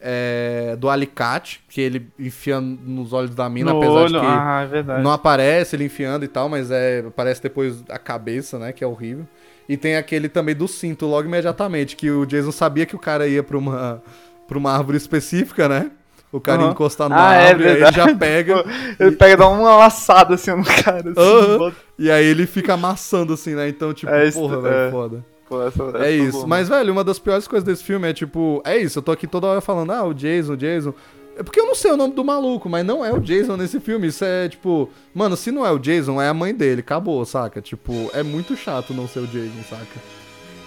É, 0.00 0.76
do 0.76 0.88
alicate, 0.88 1.60
que 1.68 1.80
ele 1.80 2.08
enfia 2.18 2.60
nos 2.60 3.12
olhos 3.12 3.34
da 3.34 3.48
mina, 3.48 3.72
No 3.72 3.78
apesar 3.78 3.92
olho, 4.02 4.06
de 4.12 4.20
que 4.20 4.26
ah, 4.26 4.68
é 4.72 5.02
não 5.02 5.10
aparece 5.12 5.76
ele 5.76 5.84
enfiando 5.84 6.24
e 6.24 6.28
tal, 6.28 6.48
mas 6.48 6.70
é, 6.70 7.00
aparece 7.06 7.42
depois 7.42 7.82
a 7.88 7.98
cabeça, 7.98 8.58
né, 8.58 8.72
que 8.72 8.82
é 8.84 8.86
horrível. 8.86 9.26
E 9.68 9.76
tem 9.76 9.96
aquele 9.96 10.28
também 10.28 10.54
do 10.54 10.66
cinto 10.66 11.06
logo 11.06 11.28
imediatamente, 11.28 11.94
que 11.96 12.10
o 12.10 12.24
Jason 12.24 12.52
sabia 12.52 12.86
que 12.86 12.96
o 12.96 12.98
cara 12.98 13.26
ia 13.28 13.42
pra 13.42 13.58
uma, 13.58 14.02
pra 14.46 14.56
uma 14.56 14.72
árvore 14.72 14.96
específica, 14.96 15.68
né? 15.68 15.90
O 16.30 16.40
cara 16.40 16.58
ia 16.58 16.64
Aham. 16.64 16.72
encostar 16.72 17.08
numa 17.08 17.28
Ah, 17.28 17.34
é 17.34 17.48
árvore, 17.48 17.68
aí 17.68 17.82
ele 17.82 17.92
já 17.92 18.14
pega. 18.14 18.64
Ele 19.00 19.12
pega 19.16 19.32
e 19.32 19.36
dá 19.36 19.48
uma 19.48 19.76
laçada 19.76 20.34
assim 20.34 20.50
no 20.54 20.64
cara. 20.64 21.10
Assim, 21.10 21.20
Aham. 21.20 21.58
bota- 21.58 21.76
E 21.98 22.10
aí 22.10 22.24
ele 22.24 22.46
fica 22.46 22.74
amassando 22.74 23.32
assim, 23.32 23.54
né? 23.54 23.68
Então, 23.68 23.92
tipo, 23.94 24.12
É 24.12 24.30
porra, 24.30 24.60
velho, 24.60 24.74
é. 24.74 24.90
foda. 24.90 25.24
Pô, 25.48 25.62
essa- 25.66 25.82
essa 25.84 25.98
É 26.06 26.10
isso. 26.12 26.32
boa, 26.32 26.46
Mas, 26.46 26.68
velho, 26.68 26.92
uma 26.92 27.02
das 27.02 27.18
piores 27.18 27.48
coisas 27.48 27.64
desse 27.64 27.82
filme 27.82 28.08
é 28.08 28.12
tipo. 28.12 28.60
É 28.64 28.76
isso, 28.76 28.98
eu 28.98 29.02
tô 29.02 29.10
aqui 29.12 29.26
toda 29.26 29.46
hora 29.46 29.60
falando, 29.60 29.90
ah, 29.92 30.04
o 30.04 30.12
Jason, 30.12 30.52
o 30.52 30.56
Jason. 30.56 30.92
É 31.36 31.42
porque 31.42 31.60
eu 31.60 31.66
não 31.66 31.74
sei 31.74 31.92
o 31.92 31.96
nome 31.96 32.14
do 32.14 32.24
maluco, 32.24 32.68
mas 32.68 32.84
não 32.84 33.04
é 33.04 33.12
o 33.12 33.20
Jason 33.20 33.56
nesse 33.56 33.78
filme. 33.80 34.08
Isso 34.08 34.24
é 34.24 34.48
tipo. 34.48 34.90
Mano, 35.14 35.36
se 35.36 35.50
não 35.52 35.64
é 35.64 35.70
o 35.70 35.78
Jason, 35.78 36.20
é 36.20 36.28
a 36.28 36.34
mãe 36.34 36.52
dele. 36.52 36.80
Acabou, 36.80 37.24
saca? 37.24 37.60
Tipo, 37.62 38.10
é 38.12 38.22
muito 38.24 38.56
chato 38.56 38.92
não 38.92 39.06
ser 39.06 39.20
o 39.20 39.26
Jason, 39.26 39.62
saca? 39.70 39.86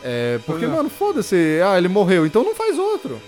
É. 0.03 0.39
Porque, 0.45 0.65
é. 0.65 0.67
mano, 0.69 0.89
foda-se. 0.89 1.59
Ah, 1.63 1.77
ele 1.77 1.87
morreu, 1.89 2.25
então 2.25 2.43
não 2.43 2.55
faz 2.55 2.79
outro. 2.79 3.19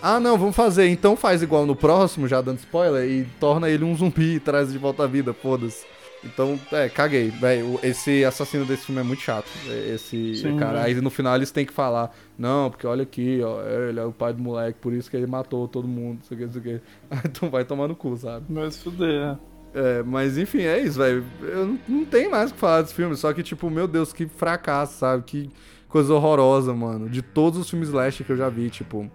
Ah, 0.00 0.18
não, 0.18 0.38
vamos 0.38 0.56
fazer. 0.56 0.88
Então 0.88 1.14
faz 1.16 1.42
igual 1.42 1.66
no 1.66 1.76
próximo, 1.76 2.26
já 2.26 2.40
dando 2.40 2.58
spoiler, 2.58 3.08
e 3.08 3.24
torna 3.38 3.68
ele 3.68 3.84
um 3.84 3.94
zumbi 3.96 4.34
e 4.36 4.40
traz 4.40 4.72
de 4.72 4.78
volta 4.78 5.04
à 5.04 5.06
vida, 5.06 5.34
foda-se. 5.34 5.84
Então, 6.24 6.58
é, 6.72 6.88
caguei, 6.88 7.30
velho. 7.30 7.78
Esse 7.82 8.24
assassino 8.24 8.64
desse 8.64 8.86
filme 8.86 9.00
é 9.00 9.04
muito 9.04 9.22
chato. 9.22 9.46
é, 9.68 9.94
Esse 9.94 10.34
Sim, 10.34 10.56
cara. 10.56 10.80
né? 10.80 10.84
Aí 10.86 10.94
no 10.94 11.10
final 11.10 11.36
eles 11.36 11.50
têm 11.50 11.64
que 11.64 11.72
falar: 11.72 12.14
Não, 12.36 12.70
porque 12.70 12.86
olha 12.86 13.02
aqui, 13.04 13.40
ó. 13.42 13.60
Ele 13.62 14.00
é 14.00 14.04
o 14.04 14.12
pai 14.12 14.32
do 14.32 14.42
moleque, 14.42 14.78
por 14.80 14.92
isso 14.92 15.08
que 15.10 15.16
ele 15.16 15.26
matou 15.26 15.68
todo 15.68 15.86
mundo, 15.86 16.18
não 16.18 16.24
sei 16.24 16.36
o 16.36 16.40
que, 16.40 16.46
não 16.46 16.52
sei 16.52 16.60
o 16.60 16.64
que. 16.64 16.80
Então 17.28 17.48
vai 17.50 17.64
tomar 17.64 17.86
no 17.88 17.94
cu, 17.94 18.16
sabe? 18.16 18.46
Mas 18.48 18.82
fuder, 18.82 19.08
é. 19.10 19.38
É, 19.74 20.02
mas 20.02 20.36
enfim, 20.38 20.62
é 20.62 20.80
isso, 20.80 20.98
velho. 20.98 21.24
Eu 21.42 21.66
não- 21.66 21.78
não 21.88 22.04
tenho 22.04 22.30
mais 22.30 22.50
o 22.50 22.54
que 22.54 22.58
falar 22.60 22.82
desse 22.82 22.94
filme, 22.94 23.14
só 23.16 23.32
que, 23.32 23.42
tipo, 23.42 23.70
meu 23.70 23.86
Deus, 23.86 24.12
que 24.12 24.26
fracasso, 24.26 24.98
sabe? 24.98 25.22
Que 25.24 25.50
coisa 25.88 26.12
horrorosa, 26.14 26.74
mano. 26.74 27.08
De 27.08 27.22
todos 27.22 27.58
os 27.60 27.70
filmes 27.70 27.88
Slash 27.88 28.24
que 28.24 28.30
eu 28.32 28.36
já 28.36 28.48
vi, 28.48 28.70
tipo. 28.70 29.08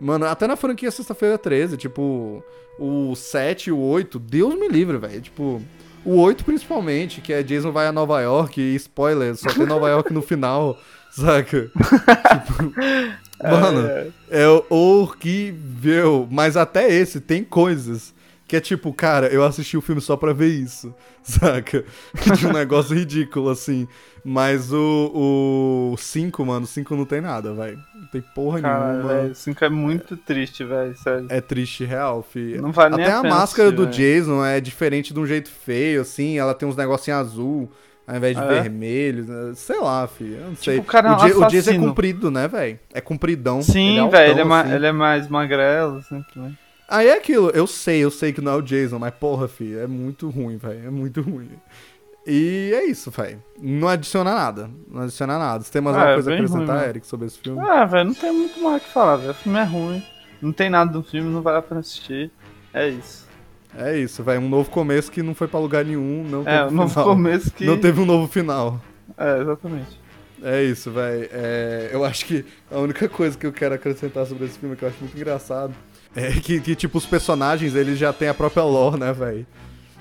Mano, 0.00 0.24
até 0.24 0.46
na 0.46 0.56
franquia 0.56 0.90
Sexta-feira 0.90 1.36
13, 1.36 1.76
tipo, 1.76 2.42
o 2.78 3.14
7 3.14 3.66
e 3.68 3.72
o 3.72 3.78
8, 3.78 4.18
Deus 4.18 4.54
me 4.54 4.66
livre, 4.68 4.96
velho. 4.96 5.20
Tipo, 5.20 5.60
o 6.04 6.20
8 6.20 6.44
principalmente, 6.44 7.20
que 7.20 7.32
é 7.32 7.42
Jason 7.42 7.72
vai 7.72 7.86
a 7.86 7.92
Nova 7.92 8.20
York, 8.20 8.60
e 8.60 8.74
spoiler, 8.76 9.36
só 9.36 9.52
tem 9.52 9.66
Nova 9.66 9.88
York 9.88 10.12
no 10.12 10.22
final, 10.22 10.78
saca? 11.10 11.70
tipo, 11.70 12.72
mano, 13.42 14.12
é 14.30 14.46
horrível. 14.68 16.28
Mas 16.30 16.56
até 16.56 16.88
esse 16.92 17.20
tem 17.20 17.44
coisas 17.44 18.14
que 18.50 18.56
é 18.56 18.60
tipo, 18.60 18.92
cara, 18.92 19.28
eu 19.28 19.44
assisti 19.44 19.76
o 19.76 19.80
filme 19.80 20.00
só 20.00 20.16
pra 20.16 20.32
ver 20.32 20.48
isso, 20.48 20.92
saca? 21.22 21.84
De 22.36 22.46
um 22.46 22.52
negócio 22.52 22.96
ridículo, 22.96 23.48
assim. 23.48 23.86
Mas 24.24 24.72
o 24.72 25.94
5, 25.96 26.44
mano, 26.44 26.64
o 26.64 26.66
5 26.68 26.96
não 26.96 27.04
tem 27.04 27.20
nada, 27.20 27.54
velho. 27.54 27.78
Não 27.94 28.06
tem 28.08 28.20
porra 28.20 28.60
Caralho, 28.60 29.04
nenhuma. 29.04 29.08
velho. 29.22 29.34
5 29.34 29.64
é 29.64 29.68
muito 29.68 30.16
triste, 30.16 30.64
velho. 30.64 30.96
Sério. 30.96 31.26
É 31.28 31.40
triste 31.40 31.84
real, 31.84 32.22
fi. 32.22 32.58
Não 32.60 32.72
vale 32.72 32.96
nem 32.96 33.06
Até 33.06 33.12
a 33.12 33.18
a 33.18 33.22
pena 33.22 33.34
máscara 33.36 33.68
assistir, 33.68 33.76
do 33.76 33.84
velho. 33.84 33.94
Jason 33.94 34.44
é 34.44 34.60
diferente 34.60 35.14
de 35.14 35.20
um 35.20 35.26
jeito 35.26 35.48
feio, 35.48 36.00
assim. 36.02 36.36
Ela 36.38 36.52
tem 36.54 36.68
uns 36.68 36.76
negocinhos 36.76 37.20
azul, 37.20 37.70
ao 38.06 38.16
invés 38.16 38.36
de 38.36 38.42
é? 38.42 38.46
vermelho. 38.46 39.24
né? 39.24 39.52
Sei 39.54 39.78
lá, 39.80 40.06
fi. 40.08 40.24
Eu 40.32 40.48
não 40.48 40.56
sei. 40.56 40.78
o 40.78 40.84
cara 40.84 41.08
é 41.08 41.12
um 41.12 41.14
o, 41.14 41.18
Ja- 41.18 41.36
o 41.38 41.46
Jason 41.46 41.70
é 41.70 41.78
comprido, 41.78 42.30
né, 42.30 42.48
velho? 42.48 42.78
É 42.92 43.00
compridão. 43.00 43.62
Sim, 43.62 43.98
altão, 44.00 44.10
velho. 44.10 44.32
Ele, 44.32 44.40
é 44.40 44.42
assim. 44.42 44.72
ele 44.74 44.86
é 44.86 44.92
mais 44.92 45.28
magrelo, 45.28 45.98
assim, 45.98 46.22
também. 46.34 46.58
Aí 46.90 47.06
é 47.06 47.16
aquilo, 47.16 47.50
eu 47.50 47.68
sei, 47.68 48.00
eu 48.00 48.10
sei 48.10 48.32
que 48.32 48.40
não 48.40 48.50
é 48.52 48.56
o 48.56 48.62
Jason, 48.62 48.98
mas 48.98 49.14
porra, 49.14 49.46
fi, 49.46 49.76
é 49.78 49.86
muito 49.86 50.28
ruim, 50.28 50.56
velho. 50.56 50.88
É 50.88 50.90
muito 50.90 51.22
ruim. 51.22 51.48
E 52.26 52.72
é 52.74 52.84
isso, 52.84 53.12
velho. 53.12 53.40
Não 53.62 53.86
adiciona 53.86 54.34
nada. 54.34 54.68
Não 54.88 55.02
adiciona 55.02 55.38
nada. 55.38 55.62
Você 55.62 55.70
tem 55.70 55.80
mais 55.80 55.96
Ah, 55.96 56.00
alguma 56.00 56.12
é 56.12 56.14
coisa 56.16 56.30
a 56.30 56.34
ruim, 56.34 56.44
acrescentar, 56.44 56.76
mano. 56.76 56.88
Eric, 56.88 57.06
sobre 57.06 57.26
esse 57.28 57.38
filme? 57.38 57.60
Ah, 57.60 57.84
velho, 57.84 58.06
não 58.06 58.14
tem 58.14 58.32
muito 58.32 58.60
mais 58.60 58.82
o 58.82 58.84
que 58.84 58.92
falar, 58.92 59.16
velho. 59.16 59.30
O 59.30 59.34
filme 59.34 59.58
é 59.58 59.62
ruim. 59.62 60.02
Não 60.42 60.52
tem 60.52 60.68
nada 60.68 60.90
do 60.90 61.02
filme, 61.02 61.30
não 61.30 61.42
vale 61.42 61.58
a 61.58 61.62
pena 61.62 61.80
assistir. 61.80 62.30
É 62.74 62.88
isso. 62.88 63.26
É 63.78 63.96
isso, 63.96 64.24
velho. 64.24 64.40
Um 64.40 64.48
novo 64.48 64.68
começo 64.68 65.12
que 65.12 65.22
não 65.22 65.34
foi 65.34 65.46
pra 65.46 65.60
lugar 65.60 65.84
nenhum, 65.84 66.24
não 66.24 66.42
É, 66.46 66.66
o 66.66 66.72
novo 66.72 67.02
começo 67.04 67.52
que. 67.52 67.64
Não 67.64 67.78
teve 67.78 68.00
um 68.00 68.04
novo 68.06 68.26
final. 68.26 68.80
É, 69.16 69.40
exatamente. 69.40 70.00
É 70.42 70.62
isso, 70.64 70.90
velho. 70.90 71.28
É, 71.32 71.90
eu 71.92 72.04
acho 72.04 72.24
que 72.26 72.44
a 72.70 72.78
única 72.78 73.08
coisa 73.08 73.38
que 73.38 73.46
eu 73.46 73.52
quero 73.52 73.74
acrescentar 73.74 74.26
sobre 74.26 74.46
esse 74.46 74.58
filme 74.58 74.74
que 74.74 74.84
eu 74.84 74.88
acho 74.88 74.98
muito 75.00 75.16
engraçado 75.16 75.72
é 76.14 76.30
que, 76.32 76.60
que, 76.60 76.74
tipo, 76.74 76.98
os 76.98 77.06
personagens, 77.06 77.74
eles 77.74 77.98
já 77.98 78.12
têm 78.12 78.28
a 78.28 78.34
própria 78.34 78.62
lore, 78.64 78.98
né, 78.98 79.12
velho? 79.12 79.46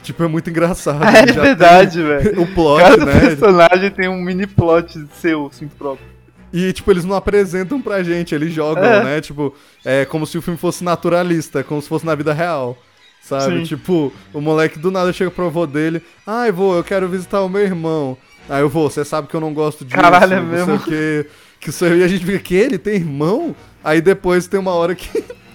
Tipo, 0.02 0.24
é 0.24 0.28
muito 0.28 0.50
engraçado. 0.50 1.04
É 1.06 1.34
já 1.34 1.41
verdade, 1.41 2.02
velho. 2.02 2.41
O 2.41 2.48
plot, 2.48 2.82
Cada 2.84 3.06
né? 3.06 3.19
personagem 3.19 3.91
tem 3.91 4.08
um 4.10 4.22
mini 4.22 4.48
plot 4.48 5.06
seu, 5.22 5.48
assim, 5.48 5.67
próprio. 5.67 6.08
E, 6.52 6.74
tipo, 6.74 6.89
eles 6.89 7.06
não 7.06 7.15
apresentam 7.15 7.80
pra 7.80 8.02
gente, 8.02 8.34
eles 8.34 8.52
jogam, 8.54 8.84
É. 8.84 9.04
né? 9.04 9.22
Tipo, 9.22 9.54
é 9.86 10.06
como 10.06 10.26
se 10.26 10.38
o 10.38 10.41
filme 10.41 10.58
fosse 10.58 10.84
naturalista, 10.84 11.63
como 11.63 11.82
se 11.82 11.88
fosse 11.88 12.06
na 12.06 12.15
vida 12.15 12.34
real. 12.34 12.76
Sabe? 13.22 13.60
Sim. 13.60 13.63
Tipo, 13.65 14.12
o 14.34 14.41
moleque 14.41 14.80
do 14.80 14.89
nada 14.89 15.13
chega 15.13 15.30
pro 15.30 15.45
avô 15.45 15.67
dele. 15.67 16.02
Ai, 16.26 16.52
vô, 16.52 16.76
eu 16.76 16.84
quero 16.84 17.08
visitar 17.08 17.41
o 17.43 17.50
meu 17.50 17.62
irmão. 17.62 18.17
Aí 18.50 18.62
eu 18.62 18.69
vou, 18.69 18.89
você 18.89 19.06
sabe 19.06 19.28
que 19.28 19.36
eu 19.36 19.41
não 19.41 19.53
gosto 19.53 19.86
disso. 19.86 20.01
Caralho, 20.01 20.34
é 20.34 20.41
mesmo? 20.41 20.66
sei 20.66 20.76
o 20.76 20.80
quê. 20.80 21.30
Que 21.60 21.70
isso 21.70 21.86
aí, 21.86 21.99
e 21.99 22.03
a 22.03 22.07
gente 22.07 22.26
fica, 22.26 22.39
que 22.39 22.55
ele 22.55 22.80
tem 22.80 22.95
irmão? 22.95 23.55
Aí 23.84 24.01
depois 24.01 24.47
tem 24.47 24.60
uma 24.60 24.72
hora 24.72 24.95
que 24.95 25.24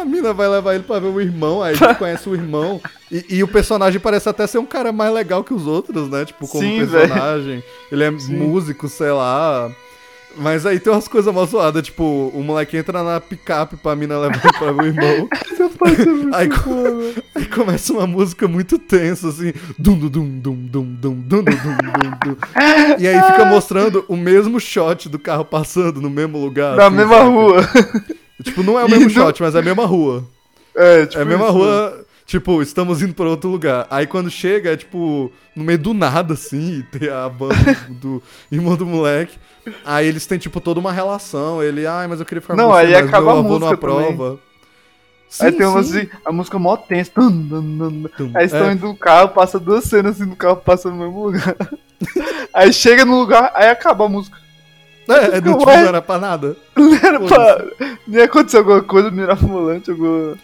a 0.00 0.04
mina 0.04 0.32
vai 0.32 0.48
levar 0.48 0.74
ele 0.74 0.84
pra 0.84 0.98
ver 0.98 1.08
o 1.08 1.20
irmão, 1.20 1.62
aí 1.62 1.74
a 1.74 1.76
gente 1.76 1.98
conhece 1.98 2.28
o 2.28 2.34
irmão. 2.34 2.80
E, 3.10 3.24
e 3.28 3.42
o 3.42 3.48
personagem 3.48 4.00
parece 4.00 4.28
até 4.28 4.46
ser 4.46 4.58
um 4.58 4.66
cara 4.66 4.92
mais 4.92 5.12
legal 5.12 5.44
que 5.44 5.54
os 5.54 5.66
outros, 5.66 6.08
né? 6.08 6.24
Tipo, 6.24 6.46
como 6.48 6.62
Sim, 6.62 6.78
personagem. 6.86 7.62
Ele 7.90 8.04
é 8.04 8.10
músico, 8.10 8.88
sei 8.88 9.10
lá. 9.10 9.70
Mas 10.36 10.64
aí 10.64 10.78
tem 10.78 10.92
umas 10.92 11.08
coisas 11.08 11.34
mal 11.34 11.44
zoadas, 11.44 11.82
tipo, 11.82 12.04
o 12.32 12.42
moleque 12.42 12.76
entra 12.76 13.02
na 13.02 13.20
picape 13.20 13.76
pra 13.76 13.96
mina 13.96 14.18
levar 14.18 14.40
pra 14.40 14.72
o 14.72 14.86
irmão. 14.86 15.28
aí, 16.32 16.48
aí 17.34 17.46
começa 17.46 17.92
uma 17.92 18.06
música 18.06 18.46
muito 18.46 18.78
tensa, 18.78 19.28
assim. 19.28 19.52
Dum, 19.78 19.98
dum, 19.98 20.08
dum, 20.08 20.38
dum, 20.38 20.54
dum, 20.54 20.84
dum, 20.84 21.14
dum, 21.14 21.42
dum, 21.42 21.44
dum, 21.44 22.10
dum. 22.24 22.36
E 22.98 23.08
aí 23.08 23.22
fica 23.22 23.44
mostrando 23.44 24.04
o 24.08 24.16
mesmo 24.16 24.60
shot 24.60 25.08
do 25.08 25.18
carro 25.18 25.44
passando 25.44 26.00
no 26.00 26.08
mesmo 26.08 26.38
lugar. 26.38 26.76
Na 26.76 26.86
assim, 26.86 26.96
mesma 26.96 27.16
saca? 27.16 27.28
rua. 27.28 27.68
Tipo, 28.42 28.62
não 28.62 28.78
é 28.78 28.84
o 28.84 28.88
mesmo 28.88 29.04
Indo- 29.10 29.12
shot, 29.14 29.40
mas 29.42 29.54
é 29.54 29.58
a 29.58 29.62
mesma 29.62 29.84
rua. 29.86 30.24
É, 30.74 31.06
tipo 31.06 31.18
É 31.18 31.22
a 31.22 31.24
mesma 31.24 31.44
isso. 31.46 31.52
rua, 31.54 32.06
tipo, 32.26 32.62
estamos 32.62 33.02
indo 33.02 33.12
pra 33.14 33.26
outro 33.28 33.50
lugar. 33.50 33.86
Aí 33.90 34.06
quando 34.06 34.30
chega, 34.30 34.72
é 34.72 34.76
tipo, 34.76 35.30
no 35.54 35.64
meio 35.64 35.78
do 35.78 35.92
nada, 35.94 36.34
assim, 36.34 36.78
e 36.78 36.82
tem 36.98 37.08
a 37.08 37.28
banda 37.28 37.54
do, 37.88 37.94
do 38.18 38.22
irmão 38.52 38.76
do 38.76 38.86
moleque. 38.86 39.36
Aí 39.84 40.06
eles 40.06 40.26
têm, 40.26 40.38
tipo, 40.38 40.60
toda 40.60 40.80
uma 40.80 40.92
relação. 40.92 41.62
Ele, 41.62 41.86
ai, 41.86 42.06
mas 42.06 42.20
eu 42.20 42.26
queria 42.26 42.40
ficar 42.40 42.56
Não, 42.56 42.72
aí 42.72 42.94
acaba 42.94 43.26
meu 43.26 43.36
a 43.36 43.38
avô 43.40 43.48
música 43.58 43.76
também. 43.76 43.98
aprova. 44.08 44.38
Aí 45.40 45.52
Sim, 45.52 45.58
tem 45.58 45.66
uma 45.66 45.82
sim. 45.82 45.98
assim, 45.98 46.08
a 46.24 46.32
música 46.32 46.58
mó 46.58 46.76
tensa. 46.76 47.12
Aí 48.34 48.46
estão 48.46 48.68
É. 48.68 48.72
indo 48.72 48.86
no 48.86 48.96
carro, 48.96 49.28
passa 49.28 49.60
duas 49.60 49.84
cenas 49.84 50.16
assim 50.20 50.28
no 50.28 50.34
carro, 50.36 50.56
passa 50.56 50.90
no 50.90 50.96
mesmo 50.96 51.24
lugar. 51.24 51.56
aí 52.52 52.72
chega 52.72 53.04
no 53.04 53.20
lugar, 53.20 53.52
aí 53.54 53.68
acaba 53.68 54.06
a 54.06 54.08
música. 54.08 54.36
É, 55.12 55.36
é 55.36 55.40
do 55.40 55.52
tipo, 55.52 55.64
não 55.66 55.72
era 55.72 56.02
pra 56.02 56.18
nada. 56.18 56.56
Não 56.76 56.94
era 56.94 57.20
pra. 57.20 57.64
Nem 58.06 58.22
aconteceu 58.22 58.60
alguma 58.60 58.82
coisa, 58.82 59.10
mirabolante, 59.10 59.90
alguma. 59.90 60.36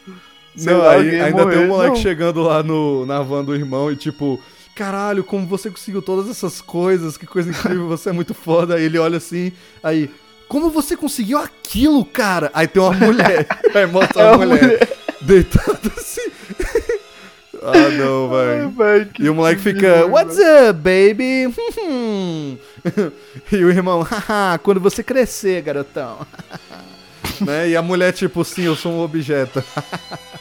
sei 0.57 0.73
Não, 0.73 0.81
lá, 0.81 0.93
aí 0.93 1.21
ainda 1.21 1.37
tem 1.37 1.45
morrer. 1.47 1.59
um 1.59 1.69
moleque 1.69 1.97
Não. 1.97 2.03
chegando 2.03 2.43
lá 2.43 2.63
no, 2.63 3.05
na 3.07 3.21
van 3.23 3.45
do 3.45 3.55
irmão 3.55 3.91
e 3.93 3.97
tipo, 3.97 4.41
caralho, 4.75 5.23
como 5.25 5.47
você 5.47 5.71
conseguiu 5.71 6.03
todas 6.03 6.29
essas 6.31 6.61
coisas, 6.61 7.17
que 7.17 7.27
coisa 7.27 7.51
incrível, 7.51 7.87
você 7.89 8.11
é 8.11 8.13
muito 8.13 8.35
foda. 8.35 8.75
Aí 8.77 8.85
ele 8.85 8.99
olha 8.99 9.17
assim, 9.19 9.53
aí, 9.83 10.11
como 10.49 10.71
você 10.71 10.97
conseguiu 10.97 11.39
aquilo, 11.39 12.05
cara? 12.05 12.51
Aí 12.55 12.67
tem 12.69 12.81
uma 12.83 12.93
mulher, 12.97 13.47
aí 13.75 13.87
mostra 13.87 14.23
É 14.23 14.27
uma 14.31 14.37
uma 14.37 14.47
mulher, 14.47 14.89
deitada 15.21 15.81
assim. 15.97 16.31
ah, 17.63 17.89
não, 17.99 18.29
velho. 18.31 19.09
E 19.19 19.29
o 19.29 19.35
moleque 19.35 19.63
que 19.63 19.73
fica, 19.75 20.07
what's 20.07 20.37
up, 20.39 20.75
baby? 20.81 21.53
e 23.53 23.65
o 23.65 23.71
irmão, 23.71 24.03
haha, 24.03 24.59
quando 24.59 24.81
você 24.81 25.03
crescer, 25.03 25.63
garotão. 25.63 26.27
né? 27.41 27.69
E 27.69 27.77
a 27.77 27.83
mulher, 27.83 28.13
tipo, 28.13 28.45
sim, 28.45 28.63
eu 28.63 28.77
sou 28.77 28.93
um 28.93 29.01
objeto. 29.01 29.63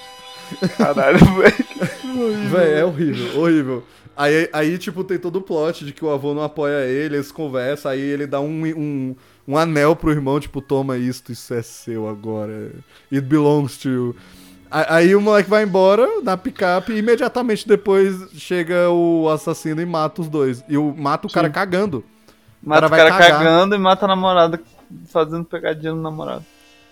Caralho, 0.77 1.19
velho. 1.19 2.49
Véi, 2.49 2.73
é 2.79 2.85
horrível, 2.85 3.41
horrível. 3.41 3.83
Aí, 4.15 4.49
aí, 4.53 4.77
tipo, 4.77 5.03
tem 5.03 5.17
todo 5.17 5.37
o 5.37 5.41
plot 5.41 5.83
de 5.83 5.91
que 5.91 6.05
o 6.05 6.09
avô 6.09 6.33
não 6.33 6.43
apoia 6.43 6.85
ele, 6.85 7.15
eles 7.15 7.31
conversam, 7.31 7.91
aí 7.91 7.99
ele 7.99 8.25
dá 8.25 8.39
um, 8.39 8.65
um, 8.65 9.15
um 9.45 9.57
anel 9.57 9.95
pro 9.95 10.11
irmão, 10.11 10.39
tipo, 10.39 10.61
toma 10.61 10.97
isto, 10.97 11.33
isso 11.33 11.53
é 11.53 11.61
seu 11.61 12.07
agora. 12.07 12.71
It 13.11 13.27
belongs 13.27 13.77
to 13.77 13.89
you. 13.89 14.15
Aí 14.71 15.15
o 15.15 15.21
moleque 15.21 15.49
vai 15.49 15.63
embora 15.63 16.21
na 16.21 16.35
picape 16.35 16.91
e 16.91 16.97
imediatamente 16.97 17.67
depois 17.67 18.29
chega 18.33 18.89
o 18.89 19.29
assassino 19.29 19.81
e 19.81 19.85
mata 19.85 20.21
os 20.21 20.27
dois. 20.27 20.63
E 20.67 20.77
o, 20.77 20.93
mata 20.95 21.27
o 21.27 21.31
cara 21.31 21.47
Sim. 21.47 21.53
cagando. 21.53 22.03
Mata 22.61 22.87
o 22.87 22.89
cara 22.89 23.09
cagar. 23.11 23.31
cagando 23.31 23.75
e 23.75 23.77
mata 23.77 24.05
a 24.05 24.07
namorada 24.07 24.59
fazendo 25.07 25.45
pegadinha 25.45 25.93
no 25.93 26.01
namorado. 26.01 26.43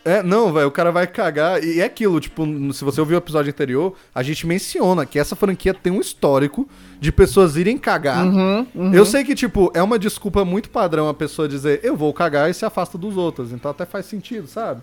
É, 0.06 0.22
não, 0.22 0.52
velho, 0.52 0.68
o 0.68 0.72
cara 0.72 0.92
vai 0.92 1.08
cagar. 1.08 1.64
E 1.64 1.80
é 1.80 1.86
aquilo, 1.86 2.20
tipo, 2.20 2.46
se 2.74 2.84
você 2.84 3.00
ouviu 3.00 3.16
o 3.16 3.20
episódio 3.20 3.50
anterior, 3.50 3.96
a 4.14 4.22
gente 4.22 4.46
menciona 4.46 5.06
que 5.06 5.18
essa 5.18 5.36
franquia 5.36 5.74
tem 5.74 5.94
um 5.94 6.02
histórico 6.02 6.68
de 7.00 7.12
pessoas 7.12 7.56
irem 7.56 7.78
cagar. 7.78 8.26
Uhum, 8.26 8.68
uhum. 8.76 8.94
Eu 8.94 9.06
sei 9.06 9.24
que, 9.24 9.34
tipo, 9.34 9.72
é 9.74 9.82
uma 9.82 9.98
desculpa 9.98 10.44
muito 10.44 10.70
padrão 10.70 11.08
a 11.08 11.14
pessoa 11.14 11.48
dizer 11.48 11.80
eu 11.84 11.96
vou 11.96 12.14
cagar 12.14 12.50
e 12.50 12.54
se 12.54 12.66
afasta 12.66 12.98
dos 12.98 13.16
outros. 13.16 13.54
Então 13.54 13.72
até 13.72 13.86
faz 13.86 14.06
sentido, 14.06 14.46
sabe? 14.46 14.82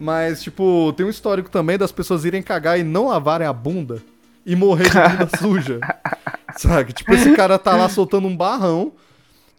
Mas, 0.00 0.42
tipo, 0.42 0.92
tem 0.96 1.04
um 1.04 1.10
histórico 1.10 1.50
também 1.50 1.76
das 1.76 1.92
pessoas 1.92 2.24
irem 2.24 2.42
cagar 2.42 2.78
e 2.78 2.82
não 2.82 3.08
lavarem 3.08 3.46
a 3.46 3.52
bunda 3.52 4.02
e 4.44 4.56
morrer 4.56 4.88
de 4.88 4.98
bunda 4.98 5.28
suja. 5.38 5.80
Sabe? 6.56 6.94
Tipo, 6.94 7.12
esse 7.12 7.32
cara 7.34 7.58
tá 7.58 7.76
lá 7.76 7.90
soltando 7.90 8.26
um 8.26 8.36
barrão. 8.36 8.92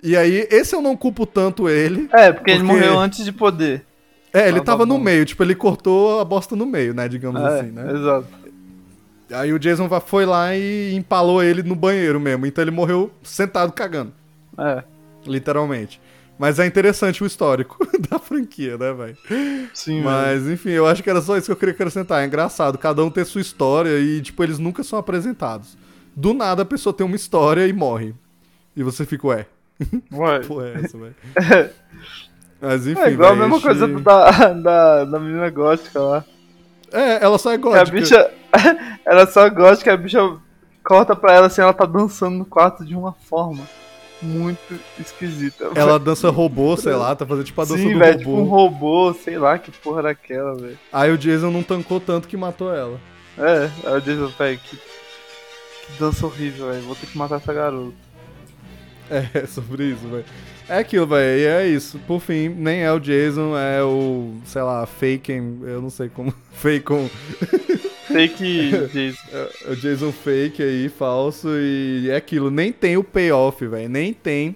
E 0.04 0.18
aí, 0.18 0.48
esse 0.52 0.76
eu 0.76 0.82
não 0.82 0.98
culpo 0.98 1.26
tanto 1.26 1.70
ele. 1.70 2.10
É, 2.12 2.32
porque, 2.34 2.52
ele 2.52 2.60
Porque- 2.60 2.74
morreu 2.74 3.00
antes 3.00 3.24
de 3.24 3.32
poder. 3.32 3.86
É, 4.34 4.42
ele 4.50 4.60
Tava 4.60 4.66
tava 4.80 4.86
no 4.86 5.00
meio, 5.00 5.26
tipo, 5.26 5.42
ele 5.44 5.56
cortou 5.56 6.20
a 6.20 6.26
bosta 6.26 6.56
no 6.56 6.66
meio, 6.66 6.94
né? 6.94 7.08
Digamos 7.08 7.42
É, 7.42 7.46
assim, 7.60 7.72
né? 7.72 7.90
exato. 7.92 8.28
Aí 9.32 9.54
o 9.54 9.60
Jason 9.60 9.88
foi 10.02 10.26
lá 10.26 10.56
e 10.56 10.94
empalou 10.94 11.42
ele 11.42 11.64
no 11.64 11.76
banheiro 11.76 12.20
mesmo. 12.20 12.46
Então 12.46 12.62
ele 12.64 12.72
morreu 12.72 13.12
sentado 13.24 13.72
cagando. 13.72 14.12
É, 14.58 14.84
Literalmente. 15.26 16.02
Mas 16.38 16.60
é 16.60 16.66
interessante 16.66 17.24
o 17.24 17.28
histórico 17.28 17.78
da 18.10 18.18
franquia, 18.20 18.78
né, 18.78 18.92
velho? 18.92 19.18
sim. 19.74 20.02
Mas, 20.02 20.48
enfim, 20.48 20.72
eu 20.72 20.86
acho 20.88 21.02
que 21.04 21.10
era 21.10 21.22
só 21.22 21.38
isso 21.38 21.46
que 21.46 21.52
eu 21.52 21.56
queria 21.56 21.74
acrescentar. 21.74 22.22
É 22.24 22.26
engraçado, 22.26 22.78
cada 22.78 23.04
um 23.04 23.10
tem 23.10 23.24
sua 23.24 23.40
história 23.40 24.00
e, 24.00 24.20
tipo, 24.22 24.44
eles 24.44 24.58
nunca 24.60 24.84
são 24.84 24.98
apresentados. 25.00 25.78
Do 26.16 26.34
nada 26.34 26.64
a 26.64 26.66
pessoa 26.66 26.92
tem 26.94 27.06
uma 27.06 27.16
história 27.16 27.66
e 27.68 27.72
morre. 27.72 28.14
E 28.76 28.82
você 28.84 29.06
fica, 29.06 29.28
ué, 29.28 29.46
Ué. 30.12 30.40
porra 30.40 30.68
é 30.70 30.74
essa, 30.84 30.98
velho? 30.98 31.16
Mas, 32.62 32.88
enfim, 32.88 33.02
É 33.02 33.12
igual 33.12 33.32
a 33.32 33.36
véi, 33.36 33.42
mesma 33.44 33.62
coisa 33.62 33.88
da, 33.88 34.54
da, 34.54 35.06
da 35.06 35.20
menina 35.20 35.50
gótica 35.50 36.00
lá. 36.00 36.26
É, 36.92 37.24
ela 37.24 37.38
só 37.38 37.52
é 37.52 37.58
Que 37.58 37.68
a 37.68 37.72
gótica. 37.72 37.92
bicha. 38.00 38.32
ela 39.06 39.26
só 39.28 39.50
gótica, 39.50 39.94
a 39.94 39.98
bicha 39.98 40.20
corta 40.84 41.16
pra 41.16 41.34
ela 41.34 41.48
assim, 41.48 41.62
ela 41.62 41.74
tá 41.74 41.86
dançando 41.86 42.38
no 42.38 42.46
quarto 42.46 42.86
de 42.86 42.96
uma 42.96 43.12
forma 43.14 43.64
muito 44.22 44.80
esquisita. 45.00 45.72
Ela 45.76 46.00
dança 46.00 46.30
robô, 46.30 46.78
sei 46.78 46.94
lá, 46.94 47.14
tá 47.16 47.26
fazendo 47.26 47.44
tipo 47.46 47.62
a 47.62 47.66
dança 47.66 47.78
Sim, 47.78 47.94
do 47.94 48.00
velho, 48.00 48.12
robô. 48.14 48.20
tipo 48.20 48.32
um 48.32 48.44
robô, 48.46 49.14
sei 49.14 49.38
lá 49.38 49.58
que 49.60 49.70
porra 49.72 50.00
era 50.00 50.10
aquela, 50.12 50.56
velho. 50.56 50.80
Aí 50.94 51.12
o 51.12 51.18
Jason 51.18 51.52
não 51.52 51.64
tancou 51.64 52.00
tanto 52.00 52.28
que 52.30 52.38
matou 52.38 52.74
ela. 52.74 52.98
É, 53.38 53.70
aí 53.86 53.94
eu 53.96 54.00
disse, 54.00 54.38
velho, 54.38 54.60
que, 54.60 54.78
que 54.78 56.00
dança 56.00 56.26
horrível, 56.26 56.70
velho. 56.70 56.84
Vou 56.84 56.96
ter 56.96 57.08
que 57.08 57.18
matar 57.18 57.36
essa 57.38 57.54
garota. 57.54 58.03
É, 59.34 59.46
sobre 59.46 59.86
isso, 59.92 60.08
velho. 60.08 60.26
É 60.68 60.78
aquilo, 60.78 61.06
velho, 61.06 61.40
e 61.40 61.46
é 61.46 61.68
isso. 61.68 62.00
Por 62.08 62.20
fim, 62.20 62.50
nem 62.50 62.82
é 62.82 62.92
o 62.92 63.00
Jason, 63.00 63.56
é 63.58 63.84
o, 63.84 64.34
sei 64.46 64.62
lá, 64.62 64.86
Faken, 64.86 65.60
eu 65.64 65.82
não 65.82 65.90
sei 65.90 66.10
como, 66.10 66.34
Fakon, 66.54 67.10
Sei 68.08 68.28
que 68.28 68.72
diz. 68.94 69.18
é 69.32 69.72
o 69.72 69.76
Jason 69.76 70.12
fake 70.12 70.62
aí, 70.62 70.90
falso, 70.90 71.50
e 71.52 72.10
é 72.10 72.16
aquilo, 72.16 72.50
nem 72.50 72.72
tem 72.72 72.98
o 72.98 73.04
payoff, 73.04 73.66
velho, 73.68 73.90
nem 73.90 74.14
tem 74.14 74.56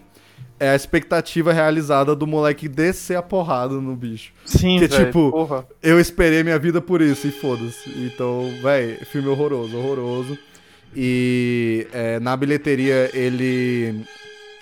é 0.59 0.69
a 0.69 0.75
expectativa 0.75 1.53
realizada 1.53 2.15
do 2.15 2.25
moleque 2.25 2.67
descer 2.67 3.15
a 3.15 3.21
porrada 3.21 3.75
no 3.75 3.95
bicho. 3.95 4.31
Sim, 4.43 4.79
Que, 4.79 4.87
velho, 4.87 5.05
tipo, 5.05 5.31
porra. 5.31 5.67
Eu 5.83 5.99
esperei 5.99 6.41
minha 6.43 6.57
vida 6.57 6.81
por 6.81 7.01
isso, 7.01 7.27
e 7.27 7.31
foda-se. 7.31 7.89
Então, 7.95 8.51
velho, 8.61 9.05
filme 9.05 9.27
horroroso, 9.27 9.77
horroroso. 9.77 10.37
E 10.95 11.85
é, 11.93 12.19
na 12.19 12.35
bilheteria 12.35 13.11
ele 13.13 14.03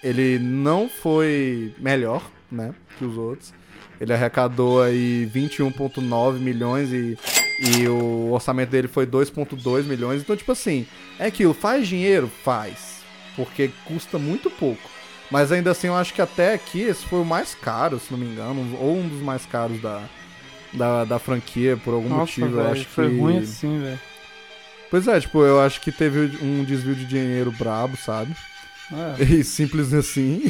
ele 0.03 0.39
não 0.39 0.89
foi 0.89 1.73
melhor, 1.77 2.21
né, 2.51 2.73
que 2.97 3.05
os 3.05 3.17
outros. 3.17 3.53
Ele 3.99 4.13
arrecadou 4.13 4.81
aí 4.81 5.29
21.9 5.33 6.39
milhões 6.39 6.91
e, 6.91 7.17
e 7.59 7.87
o 7.87 8.31
orçamento 8.31 8.69
dele 8.69 8.87
foi 8.87 9.07
2.2 9.07 9.83
milhões. 9.83 10.21
Então, 10.21 10.35
tipo 10.35 10.51
assim, 10.51 10.85
é 11.17 11.27
aquilo, 11.27 11.53
faz 11.53 11.87
dinheiro? 11.87 12.29
Faz. 12.43 13.03
Porque 13.35 13.71
custa 13.85 14.19
muito 14.19 14.49
pouco. 14.49 14.89
Mas 15.31 15.51
ainda 15.51 15.71
assim, 15.71 15.87
eu 15.87 15.95
acho 15.95 16.13
que 16.13 16.21
até 16.21 16.53
aqui 16.53 16.81
esse 16.81 17.05
foi 17.05 17.19
o 17.19 17.25
mais 17.25 17.55
caro, 17.55 17.99
se 17.99 18.11
não 18.11 18.19
me 18.19 18.25
engano, 18.25 18.77
ou 18.79 18.97
um 18.97 19.07
dos 19.07 19.21
mais 19.21 19.45
caros 19.45 19.81
da, 19.81 20.03
da, 20.73 21.05
da 21.05 21.19
franquia, 21.19 21.77
por 21.77 21.93
algum 21.93 22.09
Nossa, 22.09 22.19
motivo. 22.21 22.47
eu 22.47 22.63
velho, 22.63 22.71
acho 22.71 22.85
foi 22.85 23.09
que... 23.09 23.17
ruim 23.17 23.37
assim, 23.39 23.79
velho. 23.79 23.99
Pois 24.91 25.07
é, 25.07 25.19
tipo, 25.19 25.41
eu 25.41 25.59
acho 25.59 25.81
que 25.81 25.91
teve 25.91 26.37
um 26.43 26.63
desvio 26.63 26.95
de 26.95 27.05
dinheiro 27.05 27.51
brabo, 27.51 27.97
sabe? 27.97 28.35
É. 28.91 29.23
E 29.23 29.43
simples 29.43 29.93
assim. 29.93 30.43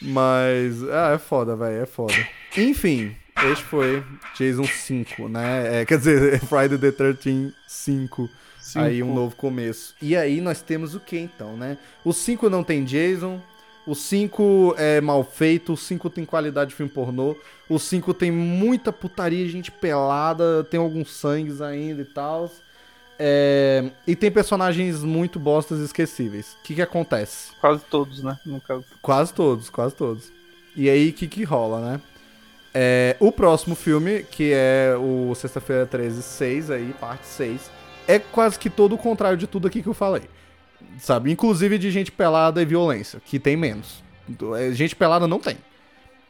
Mas, 0.00 0.82
ah, 0.90 1.12
é 1.14 1.18
foda, 1.18 1.54
velho, 1.54 1.82
é 1.82 1.86
foda. 1.86 2.14
Enfim, 2.56 3.14
este 3.50 3.64
foi 3.64 4.02
Jason 4.36 4.64
5, 4.64 5.28
né? 5.28 5.80
É, 5.80 5.84
quer 5.84 5.98
dizer, 5.98 6.40
Friday 6.46 6.78
the 6.78 6.90
13 6.90 7.54
5. 7.66 8.28
Aí 8.76 9.02
um 9.02 9.06
Cinco. 9.06 9.18
novo 9.18 9.36
começo. 9.36 9.94
E 10.00 10.16
aí 10.16 10.40
nós 10.40 10.62
temos 10.62 10.94
o 10.94 11.00
que 11.00 11.18
então, 11.18 11.56
né? 11.56 11.76
O 12.04 12.12
5 12.12 12.48
não 12.48 12.62
tem 12.62 12.84
Jason. 12.84 13.40
O 13.86 13.94
5 13.94 14.74
é 14.78 15.00
mal 15.00 15.24
feito. 15.24 15.72
O 15.72 15.76
5 15.76 16.10
tem 16.10 16.24
qualidade 16.24 16.70
de 16.70 16.76
filme 16.76 16.92
pornô. 16.92 17.34
O 17.68 17.78
5 17.78 18.14
tem 18.14 18.30
muita 18.30 18.92
putaria, 18.92 19.48
gente 19.48 19.70
pelada. 19.70 20.62
Tem 20.64 20.78
alguns 20.78 21.12
sangues 21.12 21.60
ainda 21.60 22.02
e 22.02 22.04
tal. 22.04 22.50
É, 23.22 23.84
e 24.06 24.16
tem 24.16 24.30
personagens 24.30 25.04
muito 25.04 25.38
bostas 25.38 25.80
e 25.80 25.84
esquecíveis. 25.84 26.56
O 26.58 26.62
que 26.62 26.74
que 26.74 26.80
acontece? 26.80 27.52
Quase 27.60 27.84
todos, 27.84 28.22
né? 28.22 28.38
No 28.46 28.62
caso. 28.62 28.86
Quase 29.02 29.34
todos, 29.34 29.68
quase 29.68 29.94
todos. 29.94 30.32
E 30.74 30.88
aí, 30.88 31.10
o 31.10 31.12
que 31.12 31.28
que 31.28 31.44
rola, 31.44 31.80
né? 31.80 32.00
É, 32.72 33.16
o 33.20 33.30
próximo 33.30 33.74
filme, 33.74 34.22
que 34.22 34.52
é 34.54 34.94
o 34.98 35.34
Sexta-feira 35.34 35.84
13, 35.84 36.22
6 36.22 36.70
aí, 36.70 36.94
parte 36.98 37.26
6, 37.26 37.70
é 38.08 38.18
quase 38.18 38.58
que 38.58 38.70
todo 38.70 38.94
o 38.94 38.98
contrário 38.98 39.36
de 39.36 39.46
tudo 39.46 39.68
aqui 39.68 39.82
que 39.82 39.88
eu 39.88 39.94
falei. 39.94 40.22
Sabe? 40.98 41.30
Inclusive 41.30 41.76
de 41.76 41.90
gente 41.90 42.10
pelada 42.10 42.62
e 42.62 42.64
violência, 42.64 43.20
que 43.22 43.38
tem 43.38 43.54
menos. 43.54 44.02
É, 44.58 44.72
Gente 44.72 44.96
pelada 44.96 45.26
não 45.28 45.38
tem. 45.38 45.58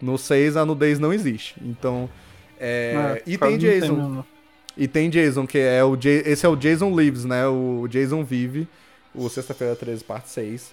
No 0.00 0.18
6 0.18 0.56
a 0.56 0.66
nudez 0.66 0.98
não 0.98 1.12
existe. 1.12 1.54
Então. 1.62 2.10
É, 2.58 3.22
e 3.24 3.38
quase 3.38 3.58
tem 3.58 3.80
Jason. 3.80 3.94
mesmo. 3.94 4.26
E 4.80 4.88
tem 4.88 5.10
Jason, 5.10 5.46
que 5.46 5.58
é 5.58 5.84
o. 5.84 5.94
Ja- 5.94 6.10
Esse 6.10 6.46
é 6.46 6.48
o 6.48 6.56
Jason 6.56 6.98
Lives, 6.98 7.24
né? 7.26 7.46
O 7.46 7.86
Jason 7.88 8.24
Vive. 8.24 8.66
O 9.14 9.28
Sexta-feira 9.28 9.76
13, 9.76 10.02
parte 10.02 10.30
6. 10.30 10.72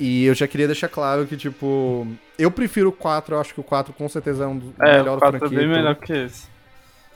E 0.00 0.24
eu 0.24 0.34
já 0.34 0.48
queria 0.48 0.66
deixar 0.66 0.88
claro 0.88 1.24
que, 1.26 1.36
tipo. 1.36 2.06
Eu 2.36 2.50
prefiro 2.50 2.88
o 2.88 2.92
4, 2.92 3.36
eu 3.36 3.40
acho 3.40 3.54
que 3.54 3.60
o 3.60 3.62
4 3.64 3.92
com 3.92 4.08
certeza 4.08 4.42
é 4.44 4.46
um 4.48 4.58
dos 4.58 4.70
É, 4.80 4.98
melhor 4.98 5.18
o 5.18 5.20
da 5.20 5.30
4 5.30 5.36
é 5.36 5.38
franquia. 5.38 5.58
bem 5.58 5.66
e 5.66 5.70
tudo. 5.70 5.76
melhor 5.78 5.94
que 5.94 6.12
esse. 6.12 6.48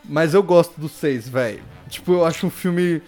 Mas 0.04 0.32
eu 0.32 0.42
gosto 0.44 0.80
do 0.80 0.88
6, 0.88 1.28
velho. 1.28 1.60
Tipo, 1.88 2.12
eu 2.12 2.24
acho 2.24 2.46
um 2.46 2.50
filme. 2.50 3.02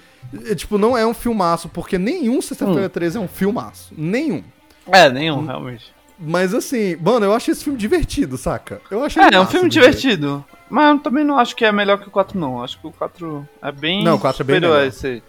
é, 0.46 0.54
Tipo, 0.56 0.76
não 0.76 0.98
é 0.98 1.06
um 1.06 1.14
filmaço, 1.14 1.68
porque 1.68 1.96
nenhum 1.98 2.42
Sexta-feira 2.42 2.86
Hum. 2.86 2.90
13 2.90 3.16
é 3.16 3.20
um 3.20 3.28
filmaço. 3.28 3.94
Nenhum. 3.96 4.42
É, 4.90 5.08
nenhum, 5.08 5.46
realmente. 5.46 5.94
Mas 6.20 6.52
assim, 6.54 6.96
mano, 6.96 7.24
eu 7.26 7.32
acho 7.32 7.50
esse 7.50 7.64
filme 7.64 7.78
divertido, 7.78 8.36
saca? 8.36 8.80
Eu 8.90 9.02
acho 9.02 9.18
É, 9.18 9.30
é 9.32 9.40
um 9.40 9.46
filme 9.46 9.68
divertido. 9.70 10.44
Mas 10.68 10.90
eu 10.90 10.98
também 10.98 11.24
não 11.24 11.38
acho 11.38 11.56
que 11.56 11.64
é 11.64 11.72
melhor 11.72 11.98
que 11.98 12.08
o 12.08 12.10
4, 12.10 12.38
não. 12.38 12.62
Acho 12.62 12.78
que 12.78 12.86
o 12.86 12.92
4 12.92 13.48
é 13.62 13.72
bem. 13.72 14.04
Não, 14.04 14.16
o 14.16 14.18
4 14.20 14.42
é 14.42 14.44
bem 14.44 14.56
superior 14.56 14.76
a 14.76 14.78
melhor. 14.80 14.88
esse 14.88 15.06
aí. 15.06 15.22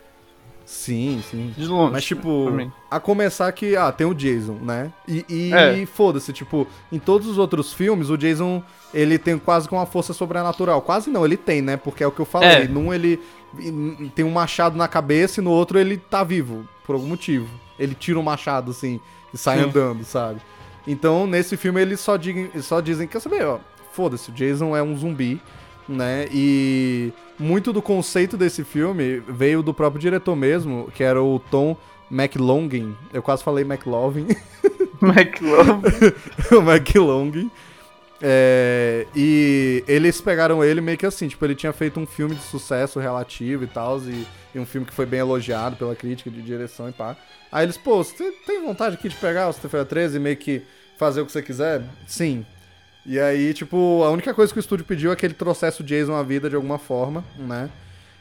Sim, 0.66 1.22
sim. 1.30 1.54
De 1.58 1.66
longe. 1.66 1.92
Mas, 1.92 2.04
tipo, 2.06 2.48
a 2.90 3.00
começar 3.00 3.52
que, 3.52 3.76
ah, 3.76 3.92
tem 3.92 4.06
o 4.08 4.14
Jason, 4.14 4.54
né? 4.62 4.92
E, 5.08 5.26
e 5.28 5.54
É. 5.54 5.86
foda-se, 5.86 6.32
tipo, 6.32 6.68
em 6.92 7.00
todos 7.00 7.28
os 7.28 7.38
outros 7.38 7.74
filmes, 7.74 8.10
o 8.10 8.18
Jason, 8.18 8.64
ele 8.94 9.18
tem 9.18 9.38
quase 9.38 9.68
que 9.68 9.74
uma 9.74 9.86
força 9.86 10.14
sobrenatural. 10.14 10.82
Quase 10.82 11.10
não, 11.10 11.26
ele 11.26 11.36
tem, 11.36 11.62
né? 11.62 11.76
Porque 11.76 12.04
é 12.04 12.08
o 12.08 12.12
que 12.12 12.20
eu 12.22 12.26
falei. 12.26 12.50
É. 12.50 12.68
Num 12.68 12.94
ele 12.94 13.20
em- 13.60 14.10
tem 14.16 14.24
um 14.24 14.32
machado 14.32 14.78
na 14.78 14.88
cabeça 14.88 15.42
e 15.42 15.44
no 15.44 15.52
outro 15.52 15.78
ele 15.80 15.98
tá 15.98 16.24
vivo, 16.24 16.66
por 16.86 16.94
algum 16.96 17.08
motivo. 17.08 17.50
Ele 17.78 17.96
tira 17.96 18.18
um 18.20 18.24
machado, 18.24 18.72
assim, 18.72 19.02
e 19.34 19.38
sai 19.38 19.58
Sim. 19.58 19.66
andando, 19.66 20.06
sabe? 20.06 20.40
Então, 20.88 21.28
nesse 21.28 21.56
filme, 21.58 21.82
eles 21.82 22.00
só, 22.00 22.18
digam, 22.18 22.50
só 22.62 22.82
dizem, 22.82 23.08
quer 23.08 23.20
saber, 23.20 23.44
ó, 23.44 23.60
foda-se, 23.92 24.30
o 24.30 24.34
Jason 24.34 24.76
é 24.76 24.82
um 24.82 24.98
zumbi, 24.98 25.42
né? 25.88 26.28
E 26.32 27.14
muito 27.38 27.74
do 27.74 27.82
conceito 27.82 28.38
desse 28.38 28.64
filme 28.64 29.20
veio 29.28 29.62
do 29.62 29.74
próprio 29.74 30.02
diretor 30.02 30.36
mesmo, 30.36 30.90
que 30.94 31.04
era 31.04 31.22
o 31.22 31.40
Tom 31.40 31.78
McLongin. 32.10 32.96
Eu 33.14 33.22
quase 33.22 33.44
falei 33.44 33.64
McLovin. 33.64 34.28
McLovin. 35.02 36.14
o 36.52 36.62
McLongin. 36.62 37.52
É, 38.22 39.08
e 39.16 39.84
eles 39.88 40.22
pegaram 40.22 40.64
ele 40.64 40.80
meio 40.80 40.98
que 40.98 41.06
assim, 41.06 41.28
tipo, 41.28 41.44
ele 41.44 41.56
tinha 41.56 41.74
feito 41.74 42.00
um 42.00 42.06
filme 42.06 42.36
de 42.36 42.44
sucesso 42.44 43.00
relativo 43.00 43.64
e 43.64 43.68
tal, 43.68 44.00
e, 44.02 44.28
e 44.54 44.60
um 44.60 44.66
filme 44.66 44.86
que 44.86 44.94
foi 44.94 45.06
bem 45.06 45.20
elogiado 45.20 45.76
pela 45.76 45.96
crítica 45.96 46.30
de 46.30 46.42
direção 46.42 46.88
e 46.88 46.92
pá. 46.92 47.18
Aí 47.52 47.66
eles, 47.66 47.78
pô, 47.78 48.04
você 48.04 48.32
tem 48.46 48.64
vontade 48.64 48.96
aqui 48.96 49.10
de 49.10 49.16
pegar 49.16 49.50
o 49.50 49.54
Sexta-feira 49.54 49.86
13 49.86 50.18
e 50.18 50.20
meio 50.20 50.38
que 50.38 50.62
fazer 50.98 51.22
o 51.22 51.26
que 51.26 51.32
você 51.32 51.42
quiser? 51.42 51.82
Sim. 52.08 52.46
E 53.06 53.20
aí, 53.20 53.54
tipo, 53.54 54.04
a 54.04 54.12
única 54.12 54.34
coisa 54.34 54.54
que 54.54 54.60
o 54.60 54.62
estúdio 54.62 54.86
pediu 54.86 55.12
é 55.12 55.16
que 55.16 55.26
ele 55.26 55.34
trouxesse 55.34 55.82
o 55.82 55.84
Jason 55.84 56.14
à 56.14 56.22
vida 56.22 56.48
de 56.48 56.56
alguma 56.56 56.78
forma, 56.78 57.26
né? 57.38 57.70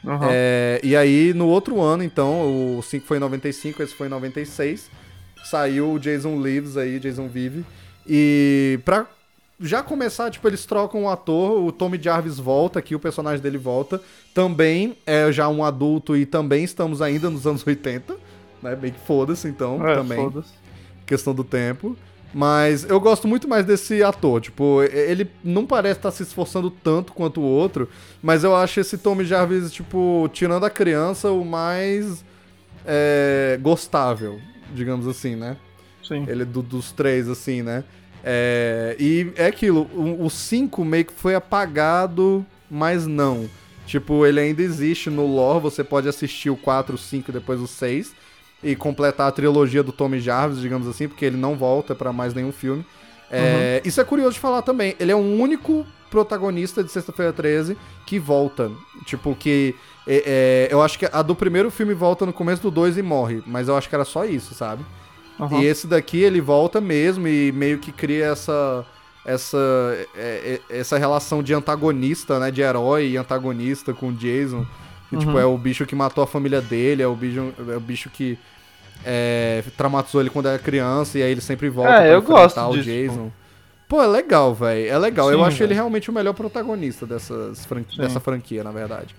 Uhum. 0.03 0.17
É, 0.31 0.81
e 0.83 0.95
aí, 0.95 1.31
no 1.33 1.47
outro 1.47 1.79
ano, 1.79 2.03
então, 2.03 2.77
o 2.79 2.81
5 2.81 3.05
foi 3.05 3.17
em 3.17 3.19
95, 3.19 3.83
esse 3.83 3.93
foi 3.93 4.07
em 4.07 4.09
96, 4.09 4.89
saiu 5.43 5.93
o 5.93 5.99
Jason 5.99 6.41
Lives 6.41 6.75
aí, 6.75 6.99
Jason 6.99 7.27
Vive. 7.27 7.63
E 8.07 8.79
pra 8.83 9.07
já 9.61 9.83
começar, 9.83 10.29
tipo, 10.31 10.47
eles 10.47 10.65
trocam 10.65 11.03
o 11.03 11.09
ator, 11.09 11.63
o 11.63 11.71
Tommy 11.71 11.99
Jarvis 12.01 12.37
volta 12.37 12.79
aqui, 12.79 12.95
o 12.95 12.99
personagem 12.99 13.41
dele 13.41 13.57
volta. 13.57 14.01
Também 14.33 14.97
é 15.05 15.31
já 15.31 15.47
um 15.49 15.63
adulto 15.63 16.15
e 16.17 16.25
também 16.25 16.63
estamos 16.63 17.01
ainda 17.01 17.29
nos 17.29 17.45
anos 17.45 17.65
80, 17.65 18.15
né? 18.61 18.75
Bem 18.75 18.91
que 18.91 18.99
foda-se, 18.99 19.47
então, 19.47 19.87
É, 19.87 19.95
também 19.95 20.17
foda-se. 20.17 20.51
questão 21.05 21.33
do 21.33 21.43
tempo. 21.43 21.95
Mas 22.33 22.85
eu 22.89 22.97
gosto 22.99 23.27
muito 23.27 23.45
mais 23.45 23.65
desse 23.65 24.01
ator. 24.01 24.39
Tipo, 24.39 24.81
ele 24.83 25.29
não 25.43 25.65
parece 25.65 25.99
estar 25.99 26.11
se 26.11 26.23
esforçando 26.23 26.71
tanto 26.71 27.11
quanto 27.11 27.41
o 27.41 27.43
outro. 27.43 27.89
Mas 28.23 28.45
eu 28.45 28.55
acho 28.55 28.79
esse 28.79 28.97
Tommy 28.97 29.25
Jarvis, 29.25 29.69
tipo, 29.71 30.29
tirando 30.31 30.65
a 30.65 30.69
criança, 30.69 31.29
o 31.29 31.43
mais 31.43 32.23
é, 32.85 33.59
gostável, 33.61 34.39
digamos 34.73 35.07
assim, 35.07 35.35
né? 35.35 35.57
Sim. 36.07 36.25
Ele 36.27 36.43
é 36.43 36.45
do- 36.45 36.61
dos 36.61 36.91
três, 36.93 37.27
assim, 37.29 37.61
né? 37.61 37.83
É, 38.23 38.95
e 38.99 39.31
é 39.35 39.47
aquilo, 39.47 39.89
o 39.93 40.29
5 40.29 40.85
meio 40.85 41.05
que 41.05 41.13
foi 41.13 41.35
apagado, 41.35 42.45
mas 42.69 43.07
não. 43.07 43.49
Tipo, 43.85 44.25
ele 44.25 44.39
ainda 44.39 44.61
existe 44.61 45.09
no 45.09 45.25
lore, 45.25 45.61
você 45.61 45.83
pode 45.83 46.07
assistir 46.07 46.49
o 46.49 46.55
4, 46.55 46.95
o 46.95 46.97
5 46.97 47.29
e 47.29 47.33
depois 47.33 47.59
o 47.59 47.67
6 47.67 48.13
e 48.63 48.75
completar 48.75 49.27
a 49.27 49.31
trilogia 49.31 49.81
do 49.81 49.91
Tommy 49.91 50.19
Jarvis, 50.19 50.59
digamos 50.59 50.87
assim, 50.87 51.07
porque 51.07 51.25
ele 51.25 51.37
não 51.37 51.55
volta 51.55 51.95
pra 51.95 52.13
mais 52.13 52.33
nenhum 52.33 52.51
filme. 52.51 52.85
É, 53.29 53.81
Isso 53.83 53.99
é 53.99 54.03
curioso 54.03 54.33
de 54.33 54.39
falar 54.39 54.61
também. 54.61 54.95
Ele 54.99 55.11
é 55.11 55.15
o 55.15 55.19
único 55.19 55.85
protagonista 56.09 56.83
de 56.83 56.91
Sexta-feira 56.91 57.31
13 57.31 57.77
que 58.05 58.19
volta. 58.19 58.69
Tipo, 59.05 59.33
que. 59.35 59.73
é, 60.05 60.67
é, 60.69 60.73
eu 60.73 60.81
acho 60.81 60.99
que 60.99 61.07
a 61.11 61.21
do 61.21 61.33
primeiro 61.33 61.71
filme 61.71 61.93
volta 61.93 62.25
no 62.25 62.33
começo 62.33 62.61
do 62.61 62.69
2 62.69 62.97
e 62.97 63.01
morre, 63.01 63.41
mas 63.47 63.67
eu 63.67 63.77
acho 63.77 63.89
que 63.89 63.95
era 63.95 64.05
só 64.05 64.25
isso, 64.25 64.53
sabe? 64.53 64.83
Uhum. 65.41 65.61
E 65.61 65.65
esse 65.65 65.87
daqui 65.87 66.19
ele 66.21 66.39
volta 66.39 66.79
mesmo 66.79 67.27
e 67.27 67.51
meio 67.51 67.79
que 67.79 67.91
cria 67.91 68.27
essa 68.27 68.85
essa 69.25 69.57
é, 70.15 70.59
é, 70.69 70.77
essa 70.79 70.97
relação 70.97 71.43
de 71.43 71.53
antagonista, 71.53 72.39
né, 72.39 72.49
de 72.51 72.61
herói 72.61 73.09
e 73.09 73.17
antagonista 73.17 73.93
com 73.93 74.07
o 74.09 74.13
Jason. 74.13 74.65
Que, 75.09 75.17
tipo, 75.17 75.31
Uhum. 75.33 75.39
é 75.39 75.45
o 75.45 75.57
bicho 75.57 75.85
que 75.85 75.93
matou 75.93 76.23
a 76.23 76.27
família 76.27 76.61
dele, 76.61 77.03
é 77.03 77.07
o 77.07 77.13
bicho, 77.15 77.53
é 77.69 77.75
o 77.75 77.79
bicho 77.81 78.09
que 78.09 78.37
é, 79.05 79.63
traumatizou 79.77 80.21
ele 80.21 80.29
quando 80.29 80.47
era 80.47 80.57
criança 80.59 81.17
e 81.19 81.23
aí 81.23 81.31
ele 81.31 81.41
sempre 81.41 81.69
volta 81.69 81.91
É, 81.91 81.95
pra 81.97 82.07
eu 82.07 82.19
enfrentar 82.19 82.41
gosto 82.41 82.59
o 82.61 82.73
disso, 82.73 82.85
Jason. 82.89 83.31
Pô, 83.87 84.01
é 84.01 84.07
legal, 84.07 84.53
velho. 84.55 84.87
É 84.89 84.97
legal. 84.97 85.31
eu 85.31 85.39
Sim, 85.39 85.45
acho 85.45 85.57
ele 85.57 85.67
velho. 85.69 85.75
realmente 85.75 86.09
o 86.09 86.13
melhor 86.13 86.33
protagonista 86.33 87.05
dessas 87.05 87.65
fran- 87.65 87.83
Sim. 87.89 87.97
dessa 87.97 88.19
franquia, 88.19 88.63
na 88.63 88.71
verdade. 88.71 89.15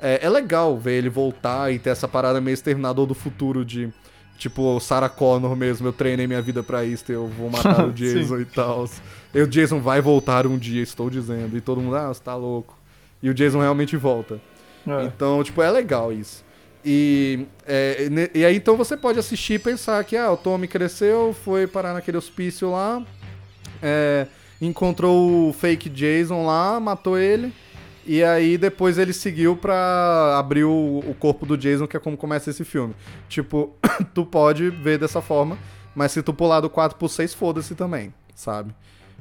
É, 0.00 0.20
é 0.24 0.28
legal 0.30 0.76
ver 0.78 0.98
ele 0.98 1.08
voltar 1.10 1.72
e 1.72 1.78
ter 1.78 1.90
essa 1.90 2.06
parada 2.08 2.40
meio 2.40 2.54
exterminador 2.54 3.06
do 3.06 3.14
futuro 3.14 3.64
de. 3.64 3.92
Tipo, 4.36 4.78
Sarah 4.80 5.08
Connor 5.08 5.56
mesmo, 5.56 5.88
eu 5.88 5.92
treinei 5.92 6.26
minha 6.26 6.42
vida 6.42 6.62
pra 6.62 6.84
isso, 6.84 7.10
eu 7.10 7.26
vou 7.26 7.50
matar 7.50 7.86
o. 7.88 7.92
Jason 7.92 8.38
e 8.40 8.44
tal. 8.44 8.88
E 9.34 9.40
o 9.40 9.46
Jason 9.46 9.80
vai 9.80 10.00
voltar 10.00 10.46
um 10.46 10.58
dia, 10.58 10.82
estou 10.82 11.08
dizendo. 11.08 11.56
E 11.56 11.60
todo 11.60 11.80
mundo, 11.80 11.96
ah, 11.96 12.08
você 12.08 12.22
tá 12.22 12.34
louco. 12.34 12.76
E 13.22 13.30
o 13.30 13.34
Jason 13.34 13.60
realmente 13.60 13.96
volta. 13.96 14.40
É. 14.86 15.04
Então, 15.04 15.42
tipo, 15.42 15.62
é 15.62 15.70
legal 15.70 16.12
isso. 16.12 16.44
E, 16.84 17.46
é, 17.66 18.08
e 18.32 18.44
aí, 18.44 18.56
então, 18.56 18.76
você 18.76 18.96
pode 18.96 19.18
assistir 19.18 19.54
e 19.54 19.58
pensar 19.58 20.04
que, 20.04 20.16
ah, 20.16 20.30
o 20.30 20.36
Tommy 20.36 20.68
cresceu, 20.68 21.34
foi 21.44 21.66
parar 21.66 21.92
naquele 21.92 22.16
hospício 22.16 22.70
lá, 22.70 23.04
é, 23.82 24.28
encontrou 24.60 25.48
o 25.48 25.52
fake 25.52 25.88
Jason 25.88 26.46
lá, 26.46 26.78
matou 26.78 27.18
ele, 27.18 27.52
e 28.06 28.22
aí 28.22 28.56
depois 28.56 28.98
ele 28.98 29.12
seguiu 29.12 29.56
pra 29.56 30.36
abrir 30.38 30.64
o, 30.64 31.02
o 31.06 31.14
corpo 31.18 31.44
do 31.44 31.56
Jason, 31.56 31.86
que 31.86 31.96
é 31.96 32.00
como 32.00 32.16
começa 32.16 32.50
esse 32.50 32.64
filme. 32.64 32.94
Tipo, 33.28 33.74
tu 34.14 34.24
pode 34.24 34.70
ver 34.70 34.98
dessa 34.98 35.20
forma, 35.20 35.58
mas 35.94 36.12
se 36.12 36.22
tu 36.22 36.32
pular 36.32 36.60
do 36.60 36.70
4 36.70 36.96
pro 36.96 37.08
6, 37.08 37.34
foda-se 37.34 37.74
também, 37.74 38.12
sabe? 38.34 38.74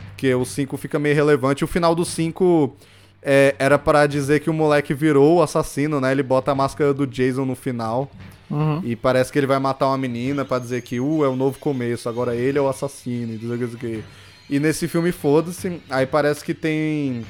Porque 0.10 0.34
o 0.34 0.46
5 0.46 0.78
fica 0.78 1.00
meio 1.00 1.16
relevante. 1.16 1.64
O 1.64 1.68
final 1.68 1.96
do 1.96 2.06
5 2.06 2.76
é, 3.22 3.56
era 3.58 3.80
para 3.80 4.06
dizer 4.06 4.40
que 4.40 4.50
o 4.50 4.54
moleque 4.54 4.94
virou 4.94 5.38
o 5.38 5.42
assassino, 5.42 6.00
né? 6.00 6.12
Ele 6.12 6.24
bota 6.24 6.52
a 6.52 6.56
máscara 6.56 6.94
do 6.94 7.08
Jason 7.08 7.46
no 7.46 7.56
final. 7.56 8.10
Uhum. 8.50 8.82
E 8.84 8.96
parece 8.96 9.32
que 9.32 9.40
ele 9.40 9.48
vai 9.48 9.58
matar 9.58 9.88
uma 9.88 9.98
menina 9.98 10.46
pra 10.46 10.60
dizer 10.60 10.82
que, 10.84 11.00
uh, 11.00 11.26
é 11.26 11.30
um 11.30 11.36
novo 11.36 11.58
começo, 11.58 12.08
agora 12.08 12.36
ele 12.36 12.60
é 12.60 12.62
o 12.62 12.68
assassino, 12.68 13.34
e 13.34 14.04
E 14.48 14.60
nesse 14.60 14.88
filme, 14.88 15.12
foda-se, 15.12 15.82
aí 15.90 16.06
parece 16.06 16.46
que 16.46 16.54
tem 16.54 17.26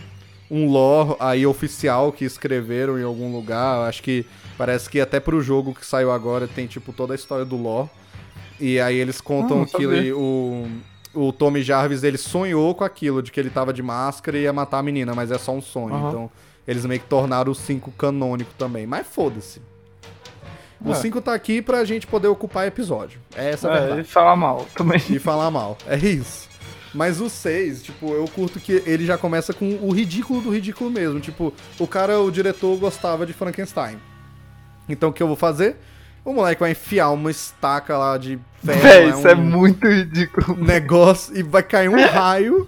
um 0.49 0.69
lore 0.69 1.15
aí 1.19 1.45
oficial 1.45 2.11
que 2.11 2.23
escreveram 2.25 2.99
em 2.99 3.03
algum 3.03 3.31
lugar, 3.35 3.87
acho 3.87 4.03
que 4.03 4.25
parece 4.57 4.89
que 4.89 4.99
até 4.99 5.19
pro 5.19 5.41
jogo 5.41 5.73
que 5.73 5.85
saiu 5.85 6.11
agora 6.11 6.47
tem, 6.47 6.67
tipo, 6.67 6.93
toda 6.93 7.13
a 7.13 7.15
história 7.15 7.43
do 7.45 7.55
lore. 7.57 7.89
E 8.59 8.79
aí 8.79 8.95
eles 8.95 9.19
contam 9.19 9.63
Ah, 9.63 9.65
que 9.65 9.83
ele- 9.83 10.13
o, 10.13 10.67
o 11.13 11.33
Tommy 11.33 11.61
Jarvis, 11.61 12.03
ele 12.03 12.17
sonhou 12.17 12.73
com 12.75 12.83
aquilo, 12.83 13.21
de 13.21 13.31
que 13.31 13.39
ele 13.39 13.49
tava 13.49 13.73
de 13.73 13.81
máscara 13.83 14.37
e 14.37 14.41
ia 14.43 14.53
matar 14.53 14.79
a 14.79 14.83
menina, 14.83 15.13
mas 15.15 15.31
é 15.31 15.37
só 15.37 15.51
um 15.51 15.61
sonho, 15.61 15.93
Aham. 15.95 16.07
então 16.09 16.31
eles 16.67 16.85
meio 16.85 16.99
que 17.01 17.07
tornaram 17.07 17.51
o 17.51 17.55
5 17.55 17.91
canônico 17.91 18.51
também, 18.57 18.85
mas 18.87 19.05
foda-se. 19.07 19.61
O 20.83 20.91
É. 20.91 20.95
5 20.95 21.19
tá 21.21 21.33
aqui 21.33 21.61
pra 21.61 21.83
gente 21.83 22.05
poder 22.05 22.27
ocupar 22.27 22.67
episódio. 22.67 23.19
É 23.35 23.49
essa 23.51 23.69
a 23.69 23.75
É, 23.75 23.79
verdade. 23.79 24.01
e 24.01 24.03
falar 24.03 24.35
mal 24.35 24.65
também. 24.75 25.01
E 25.09 25.19
falar 25.19 25.49
mal. 25.49 25.77
É 25.87 25.97
isso. 25.97 26.47
Mas 26.95 27.19
o 27.19 27.29
6, 27.29 27.83
tipo, 27.83 28.13
eu 28.13 28.25
curto 28.33 28.59
que 28.59 28.81
ele 28.85 29.05
já 29.05 29.17
começa 29.17 29.53
com 29.53 29.77
o 29.81 29.91
ridículo 29.91 30.41
do 30.41 30.49
ridículo 30.49 30.89
mesmo. 30.89 31.19
Tipo, 31.19 31.53
o 31.77 31.85
cara, 31.85 32.19
o 32.21 32.31
diretor, 32.31 32.75
gostava 32.77 33.25
de 33.25 33.33
Frankenstein. 33.33 33.97
Então 34.87 35.09
o 35.09 35.13
que 35.13 35.21
eu 35.21 35.27
vou 35.27 35.35
fazer? 35.35 35.75
O 36.23 36.33
moleque 36.33 36.59
vai 36.61 36.71
enfiar 36.71 37.11
uma 37.11 37.29
estaca 37.29 37.95
lá 37.97 38.17
de 38.17 38.39
ferro. 38.63 38.81
Véi, 38.81 39.05
né, 39.11 39.17
isso 39.17 39.27
é 39.27 39.35
um 39.35 39.41
muito 39.43 39.85
ridículo. 39.87 40.57
negócio 40.63 41.37
e 41.37 41.43
vai 41.43 41.61
cair 41.61 41.87
um 41.89 42.01
raio 42.07 42.67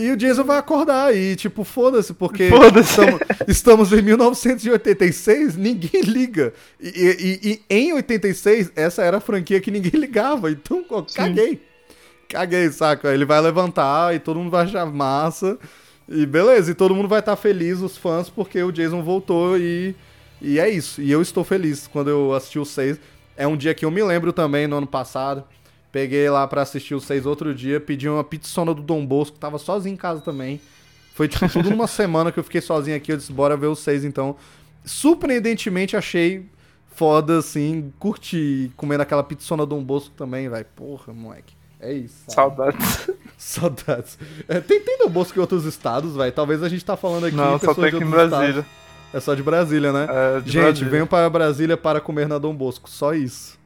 e 0.00 0.10
o 0.12 0.16
Jason 0.16 0.44
vai 0.44 0.58
acordar. 0.58 1.14
E, 1.14 1.36
tipo, 1.36 1.62
foda-se, 1.62 2.14
porque 2.14 2.48
Foda-se. 2.48 2.88
Estamos, 3.00 3.20
estamos 3.48 3.92
em 3.92 4.00
1986, 4.00 5.56
ninguém 5.56 6.00
liga. 6.02 6.54
E, 6.80 6.88
e- 7.42 7.50
e 7.52 7.62
em 7.68 7.92
86, 7.92 8.72
essa 8.76 9.02
era 9.02 9.18
a 9.18 9.20
franquia 9.20 9.60
que 9.60 9.70
ninguém 9.70 9.92
ligava, 10.00 10.50
então 10.50 10.84
ó, 10.88 11.02
caguei. 11.02 11.60
Caguei, 12.28 12.70
saca? 12.70 13.12
Ele 13.12 13.24
vai 13.24 13.40
levantar 13.40 14.14
e 14.14 14.18
todo 14.18 14.38
mundo 14.38 14.50
vai 14.50 14.64
achar 14.64 14.86
massa. 14.86 15.58
E 16.08 16.24
beleza, 16.24 16.70
e 16.70 16.74
todo 16.74 16.94
mundo 16.94 17.08
vai 17.08 17.18
estar 17.18 17.34
feliz, 17.34 17.80
os 17.80 17.96
fãs, 17.96 18.30
porque 18.30 18.62
o 18.62 18.70
Jason 18.70 19.02
voltou 19.02 19.58
e, 19.58 19.94
e 20.40 20.58
é 20.58 20.68
isso. 20.68 21.02
E 21.02 21.10
eu 21.10 21.20
estou 21.20 21.42
feliz 21.42 21.86
quando 21.86 22.08
eu 22.08 22.32
assisti 22.32 22.58
o 22.58 22.64
6. 22.64 23.00
É 23.36 23.46
um 23.46 23.56
dia 23.56 23.74
que 23.74 23.84
eu 23.84 23.90
me 23.90 24.02
lembro 24.02 24.32
também, 24.32 24.66
no 24.66 24.76
ano 24.76 24.86
passado. 24.86 25.44
Peguei 25.90 26.28
lá 26.30 26.46
pra 26.46 26.62
assistir 26.62 26.94
o 26.94 27.00
6 27.00 27.26
outro 27.26 27.54
dia, 27.54 27.80
pedi 27.80 28.08
uma 28.08 28.22
pizzona 28.22 28.74
do 28.74 28.82
Dom 28.82 29.04
Bosco, 29.04 29.38
tava 29.38 29.58
sozinho 29.58 29.94
em 29.94 29.96
casa 29.96 30.20
também. 30.20 30.60
Foi 31.14 31.26
tipo 31.26 31.48
tudo 31.48 31.70
numa 31.70 31.86
semana 31.88 32.30
que 32.30 32.38
eu 32.38 32.44
fiquei 32.44 32.60
sozinho 32.60 32.96
aqui, 32.96 33.10
eu 33.12 33.16
disse, 33.16 33.32
bora 33.32 33.56
ver 33.56 33.66
o 33.66 33.74
6 33.74 34.04
então. 34.04 34.36
Surpreendentemente 34.84 35.96
achei 35.96 36.46
foda, 36.94 37.38
assim, 37.38 37.92
curti 37.98 38.70
comendo 38.76 39.02
aquela 39.02 39.22
pizzona 39.22 39.66
Dom 39.66 39.82
Bosco 39.82 40.14
também, 40.14 40.48
vai. 40.48 40.64
Porra, 40.64 41.12
moleque. 41.12 41.54
É 41.86 41.92
isso. 41.92 42.24
Saudades. 42.28 43.10
Saudades. 43.38 44.18
É, 44.48 44.60
tem, 44.60 44.80
tem 44.80 44.98
Dom 44.98 45.08
Bosco 45.10 45.38
em 45.38 45.40
outros 45.40 45.64
estados, 45.64 46.14
vai. 46.16 46.32
Talvez 46.32 46.62
a 46.62 46.68
gente 46.68 46.84
tá 46.84 46.96
falando 46.96 47.26
aqui 47.26 47.36
Não, 47.36 47.58
só 47.58 47.74
tem 47.74 47.84
aqui 47.86 47.96
em 48.02 48.06
Brasília. 48.10 48.48
estados. 48.48 48.64
É 49.14 49.20
só 49.20 49.34
de 49.34 49.42
Brasília, 49.42 49.92
né? 49.92 50.06
É, 50.10 50.40
de 50.40 50.50
gente, 50.50 50.62
Brasília. 50.62 50.90
venham 50.90 51.06
para 51.06 51.30
Brasília 51.30 51.76
para 51.76 52.00
comer 52.00 52.26
na 52.28 52.38
Dom 52.38 52.54
Bosco. 52.54 52.90
Só 52.90 53.14
isso. 53.14 53.56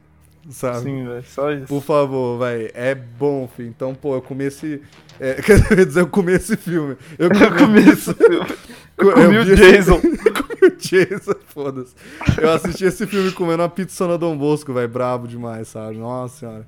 Sabe? 0.49 0.79
Sim, 0.83 1.05
velho, 1.07 1.23
só 1.27 1.51
isso. 1.51 1.65
Por 1.67 1.81
favor, 1.83 2.37
vai. 2.39 2.69
É 2.73 2.95
bom, 2.95 3.47
filho. 3.55 3.69
Então, 3.69 3.93
pô, 3.93 4.15
eu 4.15 4.21
comi 4.21 4.45
esse. 4.45 4.81
É, 5.19 5.35
quer 5.41 5.85
dizer, 5.85 6.01
eu 6.01 6.07
comi 6.07 6.33
esse 6.33 6.57
filme. 6.57 6.95
Eu 7.17 7.29
comi, 7.29 7.43
Eu 7.43 7.55
comi 7.57 7.79
esse 7.89 8.13
filme. 8.13 8.45
Eu 8.97 9.13
comi 9.13 9.37
o 9.39 9.45
vi 9.45 9.53
esse- 9.53 9.71
Jason. 9.71 9.95
eu 9.95 10.33
comi 10.33 10.59
o 10.61 10.77
Jason, 10.77 11.33
foda-se. 11.47 11.95
Eu 12.39 12.51
assisti 12.51 12.85
esse 12.85 13.07
filme 13.07 13.31
comendo 13.31 13.63
uma 13.63 13.69
pizza 13.69 14.07
na 14.07 14.15
Dom 14.15 14.37
Bosco, 14.37 14.71
velho. 14.73 14.87
Brabo 14.87 15.27
demais, 15.27 15.69
sabe? 15.69 15.97
Nossa 15.97 16.37
senhora. 16.39 16.67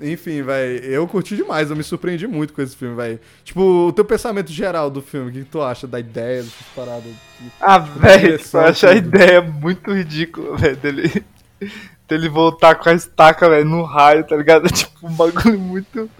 Enfim, 0.00 0.42
velho, 0.42 0.84
eu 0.84 1.06
curti 1.06 1.36
demais, 1.36 1.70
eu 1.70 1.76
me 1.76 1.82
surpreendi 1.84 2.26
muito 2.26 2.52
com 2.52 2.60
esse 2.62 2.74
filme, 2.74 2.96
velho. 2.96 3.20
Tipo, 3.44 3.60
o 3.88 3.92
teu 3.92 4.04
pensamento 4.04 4.50
geral 4.50 4.90
do 4.90 5.00
filme, 5.00 5.30
o 5.30 5.32
que, 5.32 5.44
tu 5.44 5.62
acha 5.62 5.86
da 5.86 6.00
ideia 6.00 6.42
dessas 6.42 6.66
paradas? 6.74 7.12
Ah, 7.60 7.78
velho, 7.78 8.40
eu 8.52 8.60
acho 8.60 8.86
a 8.86 8.94
ideia 8.94 9.40
muito 9.40 9.92
ridícula, 9.92 10.56
velho, 10.56 10.76
dele, 10.76 11.24
dele 12.08 12.28
voltar 12.28 12.74
com 12.74 12.88
a 12.88 12.94
estaca, 12.94 13.48
velho, 13.48 13.64
no 13.64 13.84
raio, 13.84 14.24
tá 14.24 14.36
ligado? 14.36 14.66
Tipo, 14.72 15.06
um 15.06 15.12
bagulho 15.14 15.58
muito. 15.58 16.10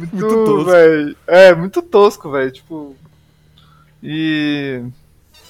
Muito, 0.00 0.16
Muito 0.16 0.44
tosco. 0.46 0.70
velho. 0.70 1.16
É, 1.26 1.54
muito 1.54 1.82
tosco, 1.82 2.30
velho, 2.30 2.50
tipo. 2.50 2.96
E. 4.02 4.82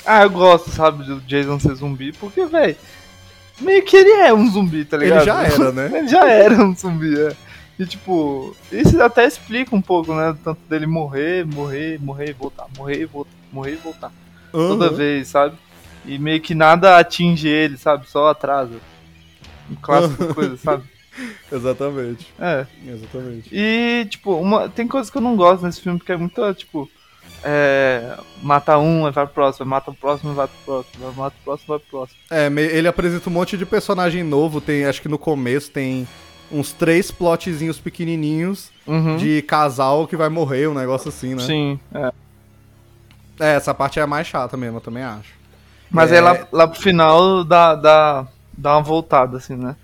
Ah, 0.05 0.23
eu 0.25 0.31
gosto, 0.31 0.71
sabe, 0.71 1.05
do 1.05 1.21
Jason 1.21 1.61
ser 1.61 1.75
zumbi, 1.77 2.13
porque, 2.13 2.45
velho, 2.47 2.75
meio 3.61 3.85
que 3.85 3.97
ele 3.97 4.11
é 4.11 4.35
um 4.35 4.51
zumbi, 4.51 4.85
tá 4.85 4.97
ligado? 4.97 5.19
Ele 5.19 5.27
já 5.27 5.43
era, 5.45 5.73
né? 5.73 5.99
Ele 5.99 6.09
já 6.09 6.29
era 6.29 6.65
um 6.65 6.75
zumbi, 6.75 7.17
é. 7.17 7.37
E 7.81 7.87
tipo, 7.87 8.55
isso 8.71 9.03
até 9.03 9.27
explica 9.27 9.75
um 9.75 9.81
pouco, 9.81 10.15
né? 10.15 10.37
Tanto 10.45 10.61
dele 10.69 10.87
morrer, 10.87 11.47
morrer, 11.47 11.99
morrer 11.99 12.29
e 12.29 12.33
voltar, 12.35 12.67
morrer 12.77 13.01
e 13.01 13.05
voltar, 13.07 13.33
morrer 13.51 13.73
e 13.73 13.77
voltar 13.77 14.13
toda 14.53 14.89
Aham. 14.89 14.97
vez, 14.97 15.29
sabe? 15.29 15.57
E 16.05 16.19
meio 16.19 16.43
que 16.43 16.55
nada 16.55 16.99
atinge 16.99 17.49
ele, 17.49 17.79
sabe? 17.79 18.07
Só 18.07 18.29
atrasa. 18.29 18.77
Um 19.71 19.77
clássico 19.77 20.35
coisa, 20.35 20.59
sabe? 20.59 20.85
Exatamente. 21.51 22.27
É. 22.39 22.67
Exatamente. 22.87 23.49
E, 23.51 24.07
tipo, 24.11 24.35
uma, 24.35 24.69
tem 24.69 24.87
coisas 24.87 25.11
que 25.11 25.17
eu 25.17 25.23
não 25.23 25.35
gosto 25.35 25.65
nesse 25.65 25.81
filme, 25.81 25.99
porque 25.99 26.13
é 26.13 26.19
muito, 26.19 26.55
tipo. 26.55 26.87
É, 27.43 28.19
mata 28.43 28.77
um, 28.77 29.11
vai 29.11 29.25
pro 29.25 29.35
próximo, 29.35 29.65
mata 29.65 29.91
o 29.91 29.95
próximo, 29.95 30.35
vai 30.35 30.47
pro 30.47 30.83
próximo, 30.83 31.13
mata 31.15 31.35
o 31.41 31.45
próximo, 31.45 31.69
vai 31.69 31.79
pro 31.79 31.89
próximo. 31.89 32.19
É, 32.31 32.47
ele 32.47 32.87
apresenta 32.87 33.31
um 33.31 33.33
monte 33.33 33.57
de 33.57 33.65
personagem 33.65 34.23
novo, 34.23 34.61
tem, 34.61 34.85
acho 34.85 35.01
que 35.01 35.09
no 35.09 35.19
começo 35.19 35.71
tem 35.71 36.07
uns 36.53 36.73
três 36.73 37.11
plotzinhos 37.11 37.79
pequenininhos 37.79 38.71
Uhum. 38.87 39.17
de 39.17 39.43
casal 39.43 40.07
que 40.07 40.17
vai 40.17 40.29
morrer, 40.29 40.69
um 40.69 40.75
negócio 40.75 41.09
assim, 41.09 41.35
né? 41.35 41.43
Sim, 41.43 41.79
é. 41.95 42.13
É, 43.39 43.55
essa 43.57 43.73
parte 43.73 43.99
é 43.99 44.03
a 44.03 44.07
mais 44.07 44.27
chata 44.27 44.57
mesmo, 44.57 44.77
eu 44.79 44.81
também 44.81 45.03
acho. 45.03 45.33
Mas 45.91 46.13
É. 46.13 46.17
aí 46.17 46.21
lá, 46.21 46.47
lá 46.53 46.69
pro 46.69 46.81
final 46.81 47.43
dá, 47.45 47.75
dá, 47.75 48.27
dá 48.57 48.77
uma 48.77 48.83
voltada, 48.83 49.37
assim, 49.39 49.57
né? 49.57 49.77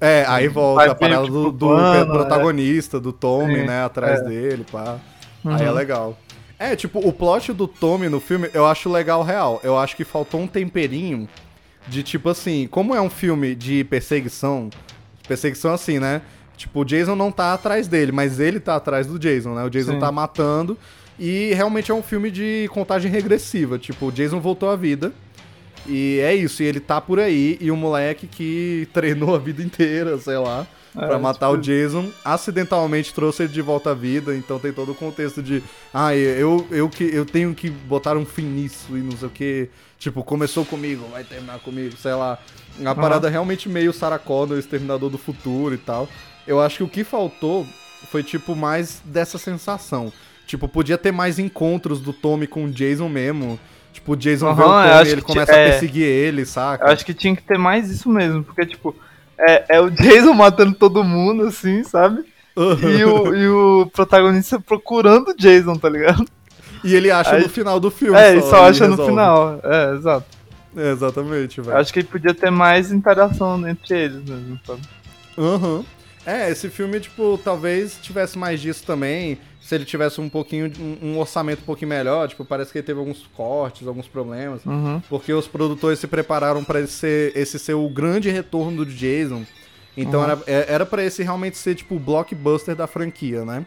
É, 0.00 0.24
aí 0.28 0.48
volta 0.48 0.76
Vai 0.82 0.88
a 0.88 0.94
parada 0.94 1.22
ver, 1.22 1.30
do, 1.30 1.38
tipo, 1.46 1.52
do 1.52 1.66
plano, 1.68 2.12
protagonista, 2.12 3.00
do 3.00 3.12
Tommy, 3.12 3.60
Sim, 3.60 3.66
né, 3.66 3.84
atrás 3.84 4.20
é. 4.20 4.24
dele, 4.24 4.66
pá. 4.70 4.98
Aí 5.44 5.64
é 5.64 5.68
Uhum. 5.70 5.74
legal. 5.74 6.18
É, 6.58 6.74
tipo, 6.76 6.98
o 7.06 7.12
plot 7.12 7.52
do 7.52 7.66
Tommy 7.68 8.08
no 8.08 8.20
filme 8.20 8.48
eu 8.52 8.66
acho 8.66 8.90
legal 8.90 9.22
real. 9.22 9.60
Eu 9.62 9.78
acho 9.78 9.94
que 9.96 10.04
faltou 10.04 10.40
um 10.40 10.46
temperinho 10.46 11.28
de 11.86 12.02
tipo 12.02 12.28
assim, 12.28 12.66
como 12.70 12.94
é 12.94 13.00
um 13.00 13.10
filme 13.10 13.54
de 13.54 13.84
perseguição, 13.84 14.70
perseguição 15.26 15.72
assim, 15.72 15.98
né? 15.98 16.22
Tipo, 16.56 16.80
o 16.80 16.84
Jason 16.84 17.16
não 17.16 17.32
tá 17.32 17.52
atrás 17.52 17.88
dele, 17.88 18.12
mas 18.12 18.38
ele 18.38 18.60
tá 18.60 18.76
atrás 18.76 19.06
do 19.06 19.18
Jason, 19.18 19.54
né? 19.54 19.64
O 19.64 19.70
Jason 19.70 19.94
Sim. 19.94 19.98
tá 19.98 20.12
matando 20.12 20.78
e 21.18 21.52
realmente 21.54 21.90
é 21.90 21.94
um 21.94 22.02
filme 22.02 22.30
de 22.30 22.68
contagem 22.72 23.10
regressiva. 23.10 23.78
Tipo, 23.78 24.06
o 24.06 24.12
Jason 24.12 24.40
voltou 24.40 24.70
à 24.70 24.76
vida. 24.76 25.12
E 25.86 26.18
é 26.20 26.34
isso, 26.34 26.62
e 26.62 26.66
ele 26.66 26.80
tá 26.80 26.98
por 26.98 27.20
aí, 27.20 27.58
e 27.60 27.70
o 27.70 27.76
moleque 27.76 28.26
que 28.26 28.88
treinou 28.94 29.34
a 29.34 29.38
vida 29.38 29.62
inteira, 29.62 30.16
sei 30.16 30.38
lá, 30.38 30.66
É, 30.96 31.06
pra 31.06 31.18
matar 31.18 31.48
tipo 31.48 31.58
o 31.58 31.60
Jason, 31.60 32.08
acidentalmente 32.24 33.12
trouxe 33.12 33.42
ele 33.42 33.52
de 33.52 33.60
volta 33.60 33.90
à 33.90 33.94
vida, 33.94 34.34
então 34.36 34.60
tem 34.60 34.72
todo 34.72 34.92
o 34.92 34.94
contexto 34.94 35.42
de, 35.42 35.60
ah, 35.92 36.14
eu, 36.14 36.64
eu, 36.70 36.88
que, 36.88 37.04
eu 37.04 37.26
tenho 37.26 37.52
que 37.52 37.68
botar 37.68 38.16
um 38.16 38.24
fim 38.24 38.44
nisso 38.44 38.96
e 38.96 39.00
não 39.00 39.16
sei 39.16 39.26
o 39.26 39.30
que, 39.30 39.68
tipo, 39.98 40.22
começou 40.22 40.64
comigo, 40.64 41.04
vai 41.10 41.24
terminar 41.24 41.58
comigo, 41.58 41.96
sei 41.96 42.14
lá. 42.14 42.38
Uma 42.78 42.94
parada 42.94 43.28
realmente 43.28 43.68
meio 43.68 43.92
Sarah 43.92 44.18
Connor, 44.18 44.58
Exterminador 44.58 45.10
do 45.10 45.18
Futuro 45.18 45.74
e 45.74 45.78
tal. 45.78 46.08
Eu 46.46 46.60
acho 46.60 46.78
que 46.78 46.82
o 46.84 46.88
que 46.88 47.04
faltou 47.04 47.66
foi, 48.10 48.22
tipo, 48.22 48.54
mais 48.54 49.00
dessa 49.04 49.38
sensação. 49.38 50.12
Tipo, 50.46 50.68
podia 50.68 50.98
ter 50.98 51.12
mais 51.12 51.38
encontros 51.38 52.00
do 52.00 52.12
Tommy 52.12 52.46
com 52.46 52.64
o 52.64 52.70
Jason 52.70 53.08
mesmo. 53.08 53.58
Tipo, 53.92 54.12
o 54.12 54.16
Jason 54.16 54.54
vê 54.54 54.62
o 54.62 54.64
eu 54.64 54.68
Tommy 54.68 55.08
e 55.08 55.12
ele 55.12 55.22
começa 55.22 55.52
a 55.52 55.56
é. 55.56 55.70
perseguir 55.70 56.04
ele, 56.04 56.44
saca? 56.44 56.84
Eu 56.84 56.92
acho 56.92 57.04
que 57.04 57.14
tinha 57.14 57.34
que 57.34 57.42
ter 57.42 57.58
mais 57.58 57.90
isso 57.90 58.08
mesmo, 58.10 58.44
porque, 58.44 58.66
tipo, 58.66 58.94
é, 59.38 59.64
é 59.76 59.80
o 59.80 59.90
Jason 59.90 60.32
matando 60.32 60.74
todo 60.74 61.02
mundo, 61.04 61.44
assim, 61.46 61.82
sabe? 61.84 62.24
E 62.56 63.04
o, 63.04 63.34
e 63.34 63.48
o 63.48 63.86
protagonista 63.92 64.60
procurando 64.60 65.28
o 65.30 65.36
Jason, 65.36 65.74
tá 65.76 65.88
ligado? 65.88 66.24
E 66.84 66.94
ele 66.94 67.10
acha 67.10 67.34
Aí- 67.36 67.42
no 67.42 67.48
final 67.48 67.80
do 67.80 67.90
filme. 67.90 68.16
É, 68.16 68.32
ele 68.32 68.42
só 68.42 68.64
acha 68.66 68.84
no 68.84 68.90
resolve. 68.90 69.10
final. 69.10 69.60
É, 69.64 69.94
exato. 69.96 70.26
É, 70.76 70.90
exatamente, 70.92 71.60
velho. 71.60 71.76
acho 71.78 71.92
que 71.92 72.02
podia 72.04 72.34
ter 72.34 72.50
mais 72.50 72.90
interação 72.92 73.66
entre 73.68 73.96
eles 74.04 74.22
mesmo, 74.28 74.58
sabe? 74.66 74.80
Aham. 75.38 75.84
É, 76.26 76.50
esse 76.50 76.68
filme, 76.70 76.98
tipo, 77.00 77.38
talvez 77.44 77.98
tivesse 78.00 78.38
mais 78.38 78.60
disso 78.60 78.82
também. 78.86 79.38
Se 79.64 79.74
ele 79.74 79.86
tivesse 79.86 80.20
um 80.20 80.28
pouquinho, 80.28 80.68
de- 80.68 80.78
um, 80.78 80.98
um 81.00 81.18
orçamento 81.18 81.62
um 81.62 81.64
pouquinho 81.64 81.88
melhor. 81.88 82.28
Tipo, 82.28 82.44
parece 82.44 82.70
que 82.70 82.76
ele 82.78 82.86
teve 82.86 82.98
alguns 83.00 83.26
cortes, 83.34 83.88
alguns 83.88 84.06
problemas. 84.06 84.62
Uhum. 84.66 85.00
Porque 85.08 85.32
os 85.32 85.48
produtores 85.48 85.98
se 85.98 86.06
prepararam 86.06 86.62
pra 86.62 86.80
esse 86.80 86.92
ser, 86.92 87.32
esse 87.34 87.58
ser 87.58 87.72
o 87.72 87.88
grande 87.88 88.28
retorno 88.28 88.84
do 88.84 88.90
Jason. 88.92 89.42
Então 89.96 90.20
Uhum. 90.20 90.26
era, 90.26 90.38
é- 90.46 90.66
era 90.68 90.84
pra 90.84 91.02
esse 91.02 91.22
realmente 91.22 91.56
ser, 91.56 91.74
tipo, 91.76 91.94
o 91.94 91.98
blockbuster 91.98 92.76
da 92.76 92.86
franquia, 92.86 93.42
né? 93.44 93.64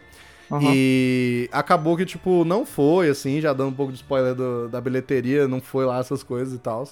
Uhum. 0.51 0.59
E 0.71 1.49
acabou 1.51 1.97
que, 1.97 2.05
tipo, 2.05 2.45
não 2.45 2.63
foi, 2.63 3.09
assim, 3.09 3.41
já 3.41 3.51
dando 3.51 3.69
um 3.69 3.73
pouco 3.73 3.91
de 3.91 3.97
spoiler 3.97 4.35
do- 4.35 4.69
da 4.69 4.79
bilheteria, 4.79 5.47
não 5.47 5.59
foi 5.59 5.83
lá 5.83 5.97
essas 5.99 6.21
coisas 6.21 6.53
e 6.53 6.59
tal. 6.59 6.87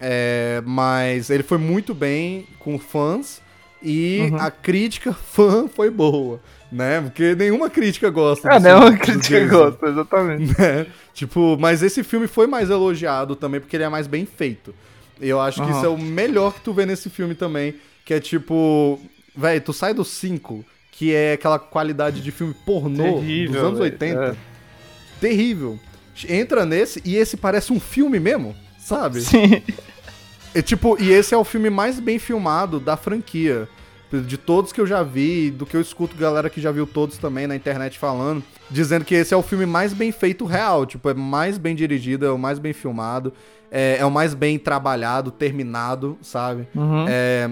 É, 0.00 0.62
mas 0.64 1.28
ele 1.30 1.42
foi 1.42 1.58
muito 1.58 1.94
bem 1.94 2.46
com 2.58 2.78
fãs 2.78 3.40
e 3.82 4.30
Uhum. 4.32 4.36
a 4.38 4.50
crítica 4.50 5.12
fã 5.14 5.68
foi 5.68 5.90
boa, 5.90 6.40
né? 6.72 7.00
Porque 7.02 7.34
nenhuma 7.34 7.68
crítica 7.70 8.08
gosta 8.10 8.48
É, 8.52 8.58
do- 8.58 8.62
né? 8.64 8.74
Uma 8.74 8.90
do 8.90 8.98
crítica 8.98 9.46
gosta, 9.46 9.86
exatamente. 9.88 10.54
né? 10.58 10.86
Tipo, 11.14 11.56
mas 11.60 11.82
esse 11.82 12.02
filme 12.02 12.26
foi 12.26 12.46
mais 12.46 12.70
elogiado 12.70 13.36
também 13.36 13.60
porque 13.60 13.76
ele 13.76 13.84
é 13.84 13.88
mais 13.88 14.06
bem 14.06 14.24
feito. 14.26 14.74
E 15.20 15.28
eu 15.28 15.40
acho 15.40 15.62
que 15.62 15.68
Aham. 15.68 15.76
isso 15.76 15.86
é 15.86 15.88
o 15.88 15.98
melhor 15.98 16.54
que 16.54 16.62
tu 16.62 16.72
vê 16.72 16.86
nesse 16.86 17.08
filme 17.10 17.34
também, 17.34 17.74
que 18.04 18.14
é 18.14 18.18
tipo, 18.18 18.98
velho, 19.36 19.60
tu 19.60 19.72
sai 19.72 19.92
do 19.94 20.04
5, 20.04 20.64
que 20.90 21.14
é 21.14 21.34
aquela 21.34 21.58
qualidade 21.58 22.20
de 22.20 22.30
filme 22.32 22.54
pornô 22.66 23.20
Terrível, 23.20 23.52
dos 23.52 23.62
anos 23.62 23.78
velho, 23.78 23.92
80. 23.92 24.20
é. 24.24 24.34
Terrível. 25.20 25.78
Entra 26.28 26.64
nesse 26.66 27.00
e 27.04 27.16
esse 27.16 27.36
parece 27.36 27.72
um 27.72 27.78
filme 27.80 28.18
mesmo, 28.18 28.54
sabe? 28.78 29.20
Sim. 29.20 29.62
É 30.54 30.60
tipo, 30.60 31.00
e 31.00 31.10
esse 31.10 31.34
é 31.34 31.38
o 31.38 31.44
filme 31.44 31.70
mais 31.70 31.98
bem 32.00 32.18
filmado 32.18 32.78
da 32.80 32.96
franquia. 32.96 33.68
De 34.20 34.36
todos 34.36 34.72
que 34.72 34.80
eu 34.80 34.86
já 34.86 35.02
vi, 35.02 35.50
do 35.50 35.64
que 35.64 35.76
eu 35.76 35.80
escuto 35.80 36.16
galera 36.16 36.50
que 36.50 36.60
já 36.60 36.70
viu 36.70 36.86
todos 36.86 37.16
também 37.18 37.46
na 37.46 37.56
internet 37.56 37.98
falando, 37.98 38.42
dizendo 38.70 39.04
que 39.04 39.14
esse 39.14 39.32
é 39.32 39.36
o 39.36 39.42
filme 39.42 39.64
mais 39.66 39.92
bem 39.92 40.12
feito 40.12 40.44
real. 40.44 40.84
Tipo, 40.84 41.08
é 41.10 41.14
mais 41.14 41.56
bem 41.58 41.74
dirigido, 41.74 42.26
é 42.26 42.30
o 42.30 42.38
mais 42.38 42.58
bem 42.58 42.72
filmado, 42.72 43.32
é, 43.70 43.96
é 43.98 44.04
o 44.04 44.10
mais 44.10 44.34
bem 44.34 44.58
trabalhado, 44.58 45.30
terminado, 45.30 46.18
sabe? 46.20 46.68
Uhum. 46.74 47.06
É, 47.08 47.50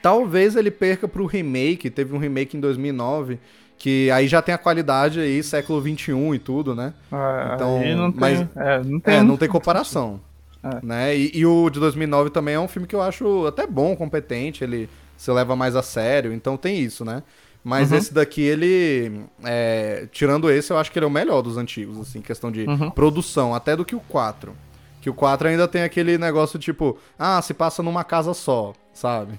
talvez 0.00 0.56
ele 0.56 0.70
perca 0.70 1.06
pro 1.08 1.26
remake, 1.26 1.90
teve 1.90 2.14
um 2.14 2.18
remake 2.18 2.56
em 2.56 2.60
2009, 2.60 3.38
que 3.78 4.10
aí 4.12 4.28
já 4.28 4.40
tem 4.40 4.54
a 4.54 4.58
qualidade 4.58 5.18
aí, 5.20 5.42
século 5.42 5.80
21 5.80 6.34
e 6.34 6.38
tudo, 6.38 6.74
né? 6.74 6.94
É, 7.12 7.54
Então, 7.54 7.78
não 7.96 8.12
tem, 8.12 8.20
mas- 8.20 8.40
é, 8.56 8.82
não 8.84 9.00
tem, 9.00 9.14
É, 9.16 9.22
não 9.22 9.36
tem 9.36 9.48
comparação. 9.48 10.20
É. 10.62 10.78
Né? 10.86 11.16
E, 11.16 11.32
e 11.34 11.44
o 11.44 11.68
de 11.68 11.80
2009 11.80 12.30
também 12.30 12.54
é 12.54 12.60
um 12.60 12.68
filme 12.68 12.86
que 12.86 12.94
eu 12.94 13.02
acho 13.02 13.46
até 13.46 13.66
bom, 13.66 13.96
competente, 13.96 14.62
ele 14.62 14.88
se 15.22 15.30
leva 15.30 15.54
mais 15.54 15.76
a 15.76 15.82
sério, 15.82 16.32
então 16.32 16.56
tem 16.56 16.80
isso, 16.80 17.04
né? 17.04 17.22
Mas 17.62 17.92
Uhum. 17.92 17.98
esse 17.98 18.12
daqui, 18.12 18.40
ele. 18.42 19.20
é, 19.44 20.08
tirando 20.10 20.50
esse, 20.50 20.72
eu 20.72 20.78
acho 20.78 20.90
que 20.90 20.98
ele 20.98 21.04
é 21.04 21.08
o 21.08 21.10
melhor 21.12 21.42
dos 21.42 21.56
antigos, 21.56 21.96
assim, 22.00 22.20
questão 22.20 22.50
de 22.50 22.64
Uhum. 22.64 22.90
produção, 22.90 23.54
até 23.54 23.76
do 23.76 23.84
que 23.84 23.94
o 23.94 24.00
4. 24.00 24.52
Que 25.00 25.08
o 25.08 25.14
4 25.14 25.46
ainda 25.46 25.68
tem 25.68 25.82
aquele 25.84 26.18
negócio 26.18 26.58
tipo, 26.58 26.98
ah, 27.16 27.40
se 27.40 27.54
passa 27.54 27.82
numa 27.84 28.02
casa 28.02 28.34
só, 28.34 28.72
sabe? 28.92 29.38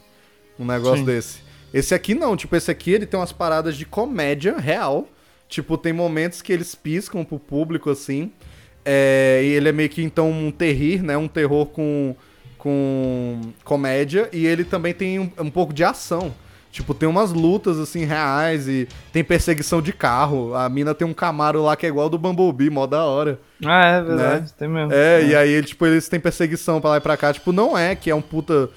Um 0.57 0.63
negócio 0.65 0.99
Sim. 0.99 1.05
desse. 1.05 1.39
Esse 1.73 1.93
aqui 1.93 2.15
não, 2.15 2.38
tipo, 2.38 2.55
esse 2.55 2.71
aqui 2.71 2.91
ele 2.91 3.05
tem 3.05 3.19
umas 3.19 3.34
paradas 3.34 3.75
de 3.75 3.86
comédia 3.86 4.57
real. 4.57 5.05
Tipo, 5.49 5.77
tem 5.77 5.91
momentos 5.91 6.41
que 6.41 6.53
eles 6.53 6.73
piscam 6.75 7.25
pro 7.25 7.38
público, 7.39 7.89
assim. 7.89 8.31
É, 8.86 9.41
e 9.43 9.47
ele 9.49 9.67
é 9.67 9.71
meio 9.73 9.89
que 9.89 10.01
então 10.01 10.31
um 10.31 10.49
terrir, 10.49 11.03
né? 11.03 11.17
Um 11.17 11.27
terror 11.27 11.65
com, 11.65 12.15
com 12.64 13.41
comédia. 13.66 14.30
E 14.32 14.47
ele 14.47 14.64
também 14.64 14.93
tem 14.93 15.20
um, 15.20 15.30
um 15.38 15.49
pouco 15.49 15.74
de 15.74 15.84
ação. 15.84 16.34
Tipo, 16.72 16.93
tem 16.93 17.07
umas 17.07 17.34
lutas, 17.34 17.78
assim, 17.78 18.05
reais 18.05 18.68
e 18.68 18.88
tem 19.11 19.24
perseguição 19.24 19.82
de 19.82 19.91
carro. 19.91 20.55
A 20.55 20.68
mina 20.70 20.95
tem 20.95 21.05
um 21.05 21.14
Camaro 21.14 21.61
lá 21.61 21.76
que 21.76 21.86
é 21.86 21.89
igual 21.89 22.05
ao 22.05 22.09
do 22.09 22.18
Bumblebee, 22.18 22.70
mó 22.70 22.88
da 22.88 23.03
hora. 23.03 23.39
Ah, 23.64 23.86
é 23.86 24.01
verdade, 24.01 24.53
tem 24.53 24.68
mesmo. 24.68 24.91
É, 24.93 25.24
e 25.24 25.36
aí, 25.36 25.61
tipo, 25.61 25.86
eles 25.86 26.07
têm 26.07 26.20
perseguição 26.20 26.80
pra 26.80 26.91
lá 26.91 26.97
e 26.97 27.01
pra 27.01 27.18
cá. 27.18 27.34
Tipo, 27.34 27.51
não 27.51 27.78
é 27.78 27.95
que 27.95 28.09
é 28.09 28.16
um 28.16 28.22
puta... 28.22 28.70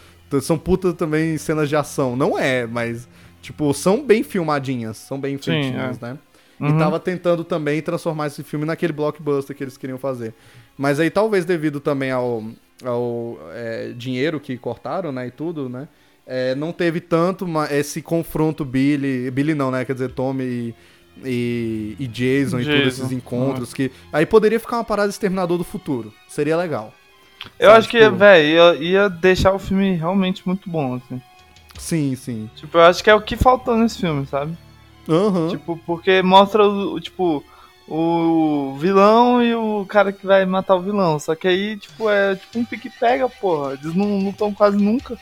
São 0.42 0.58
puta 0.58 0.92
também 0.92 1.38
cenas 1.38 1.68
de 1.68 1.76
ação. 1.76 2.16
Não 2.16 2.36
é, 2.36 2.66
mas... 2.66 3.08
Tipo, 3.40 3.72
são 3.72 4.04
bem 4.04 4.24
filmadinhas. 4.24 4.96
São 4.96 5.18
bem 5.18 5.38
feitinhas, 5.38 6.02
é. 6.02 6.06
né? 6.06 6.18
Uhum. 6.58 6.68
E 6.68 6.78
tava 6.78 6.98
tentando 6.98 7.44
também 7.44 7.80
transformar 7.80 8.26
esse 8.26 8.42
filme 8.42 8.64
naquele 8.66 8.92
blockbuster 8.92 9.54
que 9.56 9.62
eles 9.62 9.76
queriam 9.76 9.98
fazer. 9.98 10.34
Mas 10.76 10.98
aí, 10.98 11.08
talvez 11.08 11.44
devido 11.44 11.80
também 11.80 12.10
ao, 12.10 12.42
ao 12.84 13.38
é, 13.52 13.92
dinheiro 13.96 14.38
que 14.40 14.56
cortaram, 14.58 15.10
né, 15.12 15.26
e 15.28 15.30
tudo, 15.30 15.68
né? 15.68 15.88
é, 16.26 16.54
não 16.56 16.72
teve 16.72 17.00
tanto 17.00 17.46
esse 17.70 18.02
confronto 18.02 18.64
Billy... 18.64 19.30
Billy 19.30 19.54
não, 19.54 19.70
né? 19.70 19.84
Quer 19.84 19.92
dizer, 19.92 20.10
Tommy 20.12 20.44
e... 20.44 20.74
E, 21.24 21.96
e 21.98 22.06
Jason, 22.08 22.60
e 22.60 22.64
Jason, 22.64 22.76
todos 22.76 22.98
esses 22.98 23.10
encontros 23.10 23.72
que 23.72 23.90
aí 24.12 24.26
poderia 24.26 24.60
ficar 24.60 24.76
uma 24.76 24.84
parada 24.84 25.08
Exterminador 25.08 25.56
do 25.56 25.64
Futuro 25.64 26.12
seria 26.28 26.54
legal 26.58 26.92
Eu 27.58 27.68
sabe, 27.68 27.78
acho 27.78 27.88
que, 27.88 28.00
tipo- 28.00 28.16
velho, 28.16 28.46
ia, 28.46 28.74
ia 28.74 29.08
deixar 29.08 29.54
o 29.54 29.58
filme 29.58 29.94
realmente 29.94 30.46
muito 30.46 30.68
bom, 30.68 30.96
assim. 30.96 31.22
sim 31.78 32.14
sim 32.14 32.50
Tipo, 32.54 32.76
eu 32.76 32.82
acho 32.82 33.02
que 33.02 33.08
é 33.08 33.14
o 33.14 33.22
que 33.22 33.34
faltou 33.34 33.78
nesse 33.78 33.98
filme, 33.98 34.26
sabe? 34.26 34.58
Aham. 35.08 35.48
Tipo, 35.48 35.80
porque 35.86 36.20
mostra 36.20 36.62
o, 36.66 37.00
tipo, 37.00 37.42
o 37.88 38.76
vilão 38.78 39.42
e 39.42 39.54
o 39.54 39.84
cara 39.86 40.12
que 40.12 40.26
vai 40.26 40.44
matar 40.44 40.74
o 40.76 40.82
vilão. 40.82 41.18
Só 41.18 41.34
que 41.34 41.46
aí, 41.46 41.76
tipo, 41.76 42.10
é 42.10 42.34
tipo 42.36 42.58
um 42.58 42.64
pique-pega, 42.64 43.28
porra. 43.28 43.74
Eles 43.74 43.94
não 43.94 44.18
lutam 44.18 44.52
quase 44.52 44.76
nunca. 44.76 45.16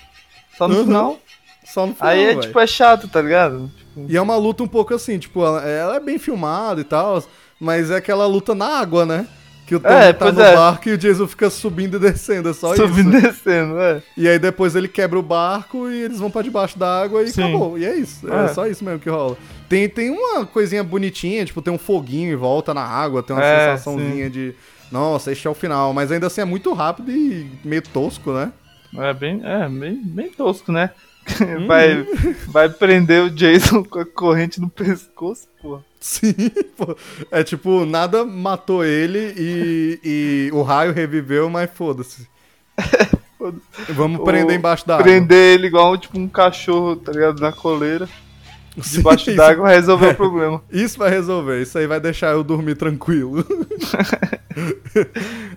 Só 0.56 0.66
no 0.68 0.76
Uhum. 0.76 0.84
final. 0.84 1.18
só 1.64 1.86
no 1.86 1.94
final 1.94 2.10
Aí 2.10 2.24
é, 2.24 2.36
tipo, 2.40 2.58
é 2.58 2.66
chato, 2.66 3.08
tá 3.08 3.20
ligado? 3.20 3.70
Tipo, 3.76 4.06
E 4.08 4.16
é 4.16 4.20
uma 4.22 4.36
luta 4.36 4.62
um 4.62 4.68
pouco 4.68 4.94
assim, 4.94 5.18
tipo, 5.18 5.44
ela, 5.44 5.62
ela 5.66 5.96
é 5.96 6.00
bem 6.00 6.18
filmada 6.18 6.80
e 6.80 6.84
tal, 6.84 7.22
mas 7.60 7.90
é 7.90 7.96
aquela 7.96 8.26
luta 8.26 8.54
na 8.54 8.78
água, 8.78 9.04
né? 9.06 9.26
Que 9.66 9.74
o 9.74 9.80
Tommy 9.80 9.94
É, 9.94 10.12
tá 10.12 10.30
no 10.30 10.42
é. 10.42 10.54
barco 10.54 10.88
e 10.88 10.92
o 10.92 10.98
Jason 10.98 11.26
fica 11.26 11.48
subindo 11.48 11.96
e 11.96 12.00
descendo, 12.00 12.50
é 12.50 12.52
só 12.52 12.76
subindo 12.76 13.14
e 13.14 13.16
isso. 13.18 13.22
descendo, 13.28 13.78
é. 13.80 14.02
E 14.16 14.28
aí 14.28 14.38
depois 14.38 14.76
ele 14.76 14.88
quebra 14.88 15.18
o 15.18 15.22
barco 15.22 15.88
e 15.90 16.02
eles 16.02 16.18
vão 16.18 16.30
pra 16.30 16.42
debaixo 16.42 16.78
da 16.78 17.02
água 17.02 17.22
e 17.22 17.30
Sim. 17.30 17.44
acabou. 17.44 17.78
E 17.78 17.84
é 17.86 17.96
isso, 17.96 18.30
é. 18.30 18.44
É. 18.44 18.48
só 18.48 18.66
isso 18.66 18.84
mesmo 18.84 19.00
que 19.00 19.08
rola. 19.08 19.36
Tem, 19.68 19.88
tem 19.88 20.10
uma 20.10 20.44
coisinha 20.44 20.84
bonitinha, 20.84 21.44
tipo, 21.46 21.62
tem 21.62 21.72
um 21.72 21.78
foguinho 21.78 22.30
em 22.32 22.36
volta 22.36 22.74
na 22.74 22.82
água, 22.82 23.22
tem 23.22 23.34
uma 23.34 23.42
É, 23.44 23.70
sensaçãozinha 23.76 24.28
de, 24.28 24.54
nossa, 24.92 25.32
este 25.32 25.46
é 25.46 25.50
o 25.50 25.54
final. 25.54 25.94
Mas 25.94 26.12
ainda 26.12 26.26
assim 26.26 26.42
é 26.42 26.44
muito 26.44 26.72
rápido 26.74 27.10
e 27.10 27.50
meio 27.64 27.82
tosco, 27.82 28.32
né? 28.32 28.52
É 28.96 29.12
bem, 29.14 29.40
é, 29.42 29.66
bem, 29.68 30.00
bem 30.04 30.30
tosco, 30.30 30.70
né? 30.70 30.90
vai, 31.66 32.06
vai 32.48 32.68
prender 32.68 33.22
o 33.22 33.30
Jason 33.30 33.82
com 33.82 33.98
a 33.98 34.04
corrente 34.04 34.60
no 34.60 34.68
pescoço, 34.68 35.48
porra. 35.60 35.82
Sim, 36.06 36.34
pô. 36.76 36.94
É 37.30 37.42
tipo, 37.42 37.86
nada 37.86 38.26
matou 38.26 38.84
ele 38.84 39.32
e, 39.38 40.00
e 40.04 40.50
o 40.52 40.60
raio 40.60 40.92
reviveu, 40.92 41.48
mas 41.48 41.70
foda-se. 41.72 42.28
Vamos 43.88 44.22
prender 44.22 44.54
embaixo 44.54 44.86
da 44.86 44.98
Prender 44.98 45.54
ele 45.54 45.66
igual 45.66 45.96
tipo 45.96 46.18
um 46.18 46.28
cachorro, 46.28 46.96
tá 46.96 47.10
ligado? 47.10 47.40
Na 47.40 47.52
coleira. 47.52 48.04
água. 48.04 48.84
Debaixo 48.86 49.34
d'água 49.34 49.62
vai 49.64 49.76
resolver 49.76 50.08
o 50.10 50.14
problema. 50.14 50.62
Isso 50.70 50.98
vai 50.98 51.08
resolver, 51.08 51.62
isso 51.62 51.78
aí 51.78 51.86
vai 51.86 52.00
deixar 52.00 52.32
eu 52.32 52.44
dormir 52.44 52.74
tranquilo. 52.74 53.42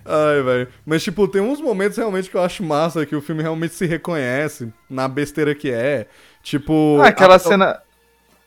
Ai, 0.04 0.42
velho. 0.42 0.68
Mas, 0.86 1.02
tipo, 1.02 1.28
tem 1.28 1.42
uns 1.42 1.60
momentos 1.60 1.98
realmente 1.98 2.30
que 2.30 2.36
eu 2.36 2.42
acho 2.42 2.62
massa, 2.62 3.04
que 3.04 3.14
o 3.16 3.20
filme 3.20 3.42
realmente 3.42 3.74
se 3.74 3.84
reconhece 3.86 4.72
na 4.88 5.06
besteira 5.08 5.54
que 5.54 5.70
é. 5.70 6.06
Tipo. 6.42 6.98
Ah, 7.02 7.08
aquela 7.08 7.34
a- 7.36 7.38
cena. 7.38 7.80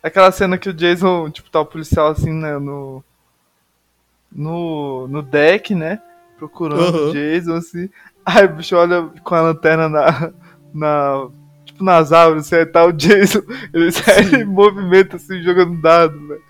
Aquela 0.03 0.31
cena 0.31 0.57
que 0.57 0.69
o 0.69 0.73
Jason, 0.73 1.29
tipo, 1.29 1.49
tá 1.49 1.59
o 1.59 1.65
policial 1.65 2.07
assim, 2.07 2.31
né, 2.33 2.57
no. 2.57 3.03
No. 4.31 5.07
No 5.07 5.21
deck, 5.21 5.75
né? 5.75 6.01
Procurando 6.37 6.81
Aham. 6.81 7.09
o 7.09 7.13
Jason, 7.13 7.53
assim. 7.53 7.89
Aí 8.25 8.45
o 8.45 8.55
bicho 8.55 8.75
olha 8.75 9.09
com 9.23 9.35
a 9.35 9.41
lanterna 9.41 9.87
na. 9.87 10.31
na 10.73 11.27
tipo, 11.65 11.83
nas 11.83 12.11
árvores, 12.11 12.45
assim, 12.45 12.55
aí 12.55 12.65
tá 12.65 12.85
o 12.85 12.91
Jason. 12.91 13.41
Ele 13.73 13.91
sai 13.93 14.41
em 14.41 14.45
movimento, 14.45 15.15
assim, 15.17 15.41
jogando 15.43 15.79
dado, 15.81 16.27
velho. 16.27 16.41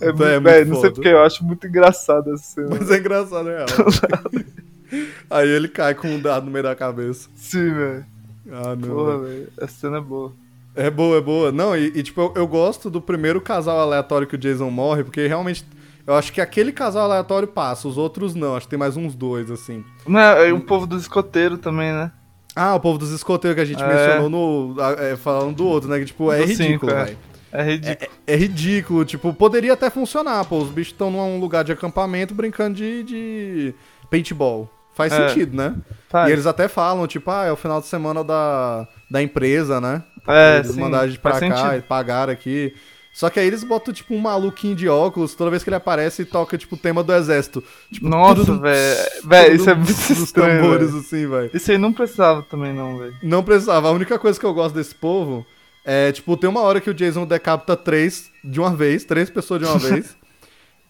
É, 0.00 0.06
muito, 0.06 0.24
é 0.24 0.32
muito 0.32 0.42
velho, 0.44 0.68
não 0.68 0.80
sei 0.80 0.90
porque 0.90 1.08
eu 1.08 1.22
acho 1.22 1.44
muito 1.44 1.66
engraçado 1.66 2.32
essa 2.32 2.44
cena. 2.44 2.68
Mas 2.70 2.90
é 2.90 2.98
engraçado, 2.98 3.48
é. 3.48 3.66
Aí 5.28 5.48
ele 5.48 5.68
cai 5.68 5.94
com 5.94 6.08
um 6.08 6.20
dado 6.20 6.46
no 6.46 6.52
meio 6.52 6.62
da 6.62 6.74
cabeça. 6.74 7.28
Sim, 7.34 7.72
velho. 7.74 8.06
Ah, 8.50 8.76
não. 8.76 8.88
Porra, 8.88 9.18
velho. 9.18 9.48
Essa 9.58 9.80
cena 9.80 9.98
é 9.98 10.00
boa. 10.00 10.32
É 10.78 10.90
boa, 10.90 11.18
é 11.18 11.20
boa. 11.20 11.50
Não, 11.50 11.76
e, 11.76 11.86
e, 11.94 12.02
tipo, 12.02 12.20
eu, 12.20 12.32
eu 12.36 12.46
gosto 12.46 12.88
do 12.88 13.00
primeiro 13.00 13.40
casal 13.40 13.80
aleatório 13.80 14.26
que 14.26 14.36
o 14.36 14.38
Jason 14.38 14.70
morre, 14.70 15.02
porque 15.04 15.26
realmente. 15.26 15.64
Eu 16.06 16.14
acho 16.14 16.32
que 16.32 16.40
aquele 16.40 16.72
casal 16.72 17.04
aleatório 17.10 17.46
passa, 17.48 17.86
os 17.88 17.98
outros 17.98 18.34
não. 18.34 18.56
Acho 18.56 18.66
que 18.66 18.70
tem 18.70 18.78
mais 18.78 18.96
uns 18.96 19.14
dois, 19.14 19.50
assim. 19.50 19.84
Não, 20.06 20.18
é 20.20 20.50
o 20.52 20.60
povo 20.60 20.86
do 20.86 20.96
escoteiro 20.96 21.58
também, 21.58 21.92
né? 21.92 22.10
Ah, 22.56 22.74
o 22.74 22.80
povo 22.80 22.96
dos 22.98 23.10
escoteiros 23.12 23.54
que 23.56 23.60
a 23.60 23.64
gente 23.64 23.82
É. 23.82 23.86
mencionou 23.86 24.30
no. 24.30 24.80
é, 24.98 25.16
falando 25.16 25.54
do 25.56 25.66
outro, 25.66 25.90
né? 25.90 25.98
Que, 25.98 26.06
tipo, 26.06 26.32
é 26.32 26.38
Do 26.38 26.44
ridículo, 26.46 26.92
é. 26.92 27.04
velho. 27.04 27.18
É 27.52 27.62
ridículo. 27.62 28.10
É 28.26 28.36
ridículo, 28.36 29.04
tipo, 29.04 29.34
poderia 29.34 29.72
até 29.74 29.90
funcionar, 29.90 30.44
pô. 30.46 30.58
Os 30.58 30.70
bichos 30.70 30.92
estão 30.92 31.10
num 31.10 31.38
lugar 31.40 31.62
de 31.64 31.72
acampamento 31.72 32.34
brincando 32.34 32.76
de, 32.76 33.02
de 33.02 33.74
paintball. 34.10 34.70
Faz 34.94 35.12
É. 35.12 35.28
sentido, 35.28 35.56
né? 35.56 35.74
Faz. 36.08 36.28
E 36.28 36.32
eles 36.32 36.46
até 36.46 36.66
falam, 36.68 37.06
tipo, 37.06 37.30
ah, 37.30 37.44
é 37.44 37.52
o 37.52 37.56
final 37.56 37.80
de 37.80 37.86
semana 37.86 38.24
da, 38.24 38.88
da 39.10 39.22
empresa, 39.22 39.80
né? 39.80 40.02
É, 40.28 40.58
eles 40.58 40.72
sim, 40.72 40.80
mandaram 40.80 41.04
a 41.04 41.08
gente 41.08 41.18
pra 41.18 41.32
cá 41.32 41.38
sentido. 41.38 41.76
e 41.76 41.82
pagaram 41.82 42.32
aqui. 42.32 42.74
Só 43.12 43.28
que 43.30 43.40
aí 43.40 43.46
eles 43.48 43.64
botam, 43.64 43.92
tipo, 43.92 44.14
um 44.14 44.18
maluquinho 44.18 44.76
de 44.76 44.88
óculos, 44.88 45.34
toda 45.34 45.50
vez 45.50 45.64
que 45.64 45.68
ele 45.70 45.74
aparece 45.76 46.22
e 46.22 46.24
toca, 46.24 46.56
tipo, 46.56 46.76
o 46.76 46.78
tema 46.78 47.02
do 47.02 47.12
exército. 47.12 47.64
Tipo, 47.92 48.08
Nossa, 48.08 48.54
velho. 48.56 49.10
Velho, 49.24 49.56
isso 49.56 49.68
é 49.70 49.74
muito 49.74 49.88
dos 49.92 50.10
estranho, 50.10 50.62
tambores, 50.62 50.90
velho. 50.90 51.00
assim, 51.00 51.26
velho. 51.26 51.50
Isso 51.52 51.70
aí 51.72 51.78
não 51.78 51.92
precisava 51.92 52.42
também, 52.42 52.72
não, 52.72 52.96
velho. 52.98 53.14
Não 53.22 53.42
precisava. 53.42 53.88
A 53.88 53.90
única 53.90 54.18
coisa 54.20 54.38
que 54.38 54.46
eu 54.46 54.54
gosto 54.54 54.74
desse 54.76 54.94
povo 54.94 55.44
é, 55.84 56.12
tipo, 56.12 56.36
tem 56.36 56.48
uma 56.48 56.60
hora 56.60 56.80
que 56.80 56.90
o 56.90 56.94
Jason 56.94 57.26
decapita 57.26 57.76
três 57.76 58.30
de 58.44 58.60
uma 58.60 58.76
vez, 58.76 59.04
três 59.04 59.28
pessoas 59.30 59.60
de 59.62 59.66
uma 59.66 59.78
vez. 59.78 60.16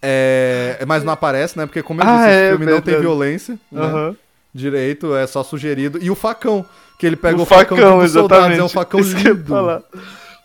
É, 0.00 0.84
mas 0.86 1.02
não 1.02 1.12
aparece, 1.12 1.58
né? 1.58 1.66
Porque, 1.66 1.82
como 1.82 2.00
eu 2.00 2.06
Ah, 2.06 2.18
disse, 2.18 2.28
é, 2.28 2.40
esse 2.50 2.56
filme 2.56 2.72
não 2.72 2.80
tem 2.80 3.00
violência, 3.00 3.58
né? 3.70 4.14
Direito, 4.54 5.14
é 5.14 5.26
só 5.26 5.42
sugerido. 5.42 5.98
E 6.02 6.10
o 6.10 6.14
facão, 6.14 6.64
que 6.98 7.06
ele 7.06 7.16
pega 7.16 7.38
o, 7.38 7.42
O 7.42 7.46
facão, 7.46 7.76
facão, 7.76 7.98
dos 8.00 8.12
soldados, 8.12 8.46
exatamente. 8.46 8.60
é 8.60 8.64
um 8.64 8.68
facão 8.68 9.00
Isso 9.00 9.16
lindo. 9.16 9.44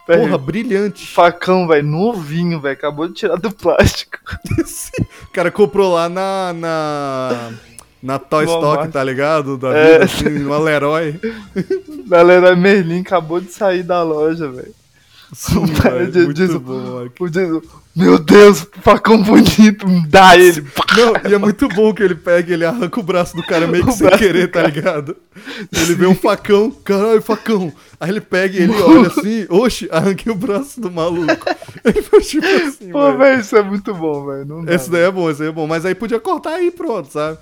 Porra, 0.06 0.38
brilhante. 0.38 1.08
facão, 1.08 1.66
velho, 1.68 1.88
novinho, 1.88 2.60
velho. 2.60 2.74
Acabou 2.74 3.08
de 3.08 3.14
tirar 3.14 3.38
do 3.38 3.52
plástico. 3.52 4.18
O 5.24 5.32
cara 5.34 5.50
comprou 5.50 5.94
lá 5.94 6.08
na. 6.08 6.54
na... 6.54 7.52
Na 8.04 8.20
Toy 8.20 8.44
Stock, 8.46 8.90
tá 8.90 9.02
ligado? 9.04 9.58
Da 9.58 9.70
É. 9.76 9.94
vida, 9.94 10.04
assim, 10.06 10.44
uma 10.46 10.60
Leroy. 10.60 11.20
Galera, 12.06 12.54
Merlin 12.56 13.00
acabou 13.00 13.40
de 13.40 13.50
sair 13.52 13.82
da 13.82 14.04
loja, 14.04 14.52
velho. 14.52 14.76
Sim, 15.34 15.66
velho, 15.74 16.12
de- 16.12 16.26
muito 16.26 16.60
bom. 16.60 17.08
O 17.20 17.62
meu 17.96 18.18
Deus, 18.18 18.66
facão 18.82 19.22
bonito, 19.22 19.86
dá 20.08 20.36
ele. 20.36 20.66
Não, 20.98 21.30
e 21.30 21.34
é 21.34 21.38
muito 21.38 21.68
bom 21.70 21.94
que 21.94 22.02
ele 22.02 22.16
pega 22.16 22.50
e 22.50 22.54
ele 22.54 22.66
arranca 22.66 23.00
o 23.00 23.04
braço 23.04 23.36
do 23.36 23.44
cara 23.46 23.68
meio 23.68 23.84
que 23.84 23.90
O 23.92 23.94
sem 23.94 24.10
querer, 24.18 24.50
tá 24.50 24.64
ligado? 24.64 25.16
Ele 25.72 25.94
vê 25.94 26.08
um 26.08 26.16
facão, 26.16 26.72
caralho, 26.72 27.22
facão. 27.22 27.72
Aí 28.00 28.10
ele 28.10 28.20
pega 28.22 28.58
e 28.58 28.64
ele 28.64 28.74
olha 28.82 29.08
assim, 29.10 29.46
oxe, 29.50 29.88
arranquei 29.92 30.32
o 30.32 30.36
braço 30.36 30.82
do 30.82 30.90
maluco. 30.92 31.32
Ele 31.86 32.02
faz 32.02 32.28
tipo 32.30 32.46
assim, 32.48 32.90
Pô, 32.92 33.16
velho. 33.18 33.42
isso 33.42 33.56
é 33.58 33.62
muito 33.62 33.94
bom, 33.94 34.26
velho. 34.26 34.66
Esse 34.70 34.90
daí 34.90 35.02
é 35.04 35.12
bom, 35.12 35.30
esse 35.30 35.40
daí 35.40 35.50
é 35.50 35.52
bom. 35.52 35.68
Mas 35.68 35.86
aí 35.86 35.94
podia 35.94 36.20
cortar 36.20 36.52
aí 36.56 36.72
pronto, 36.72 37.12
sabe? 37.12 37.38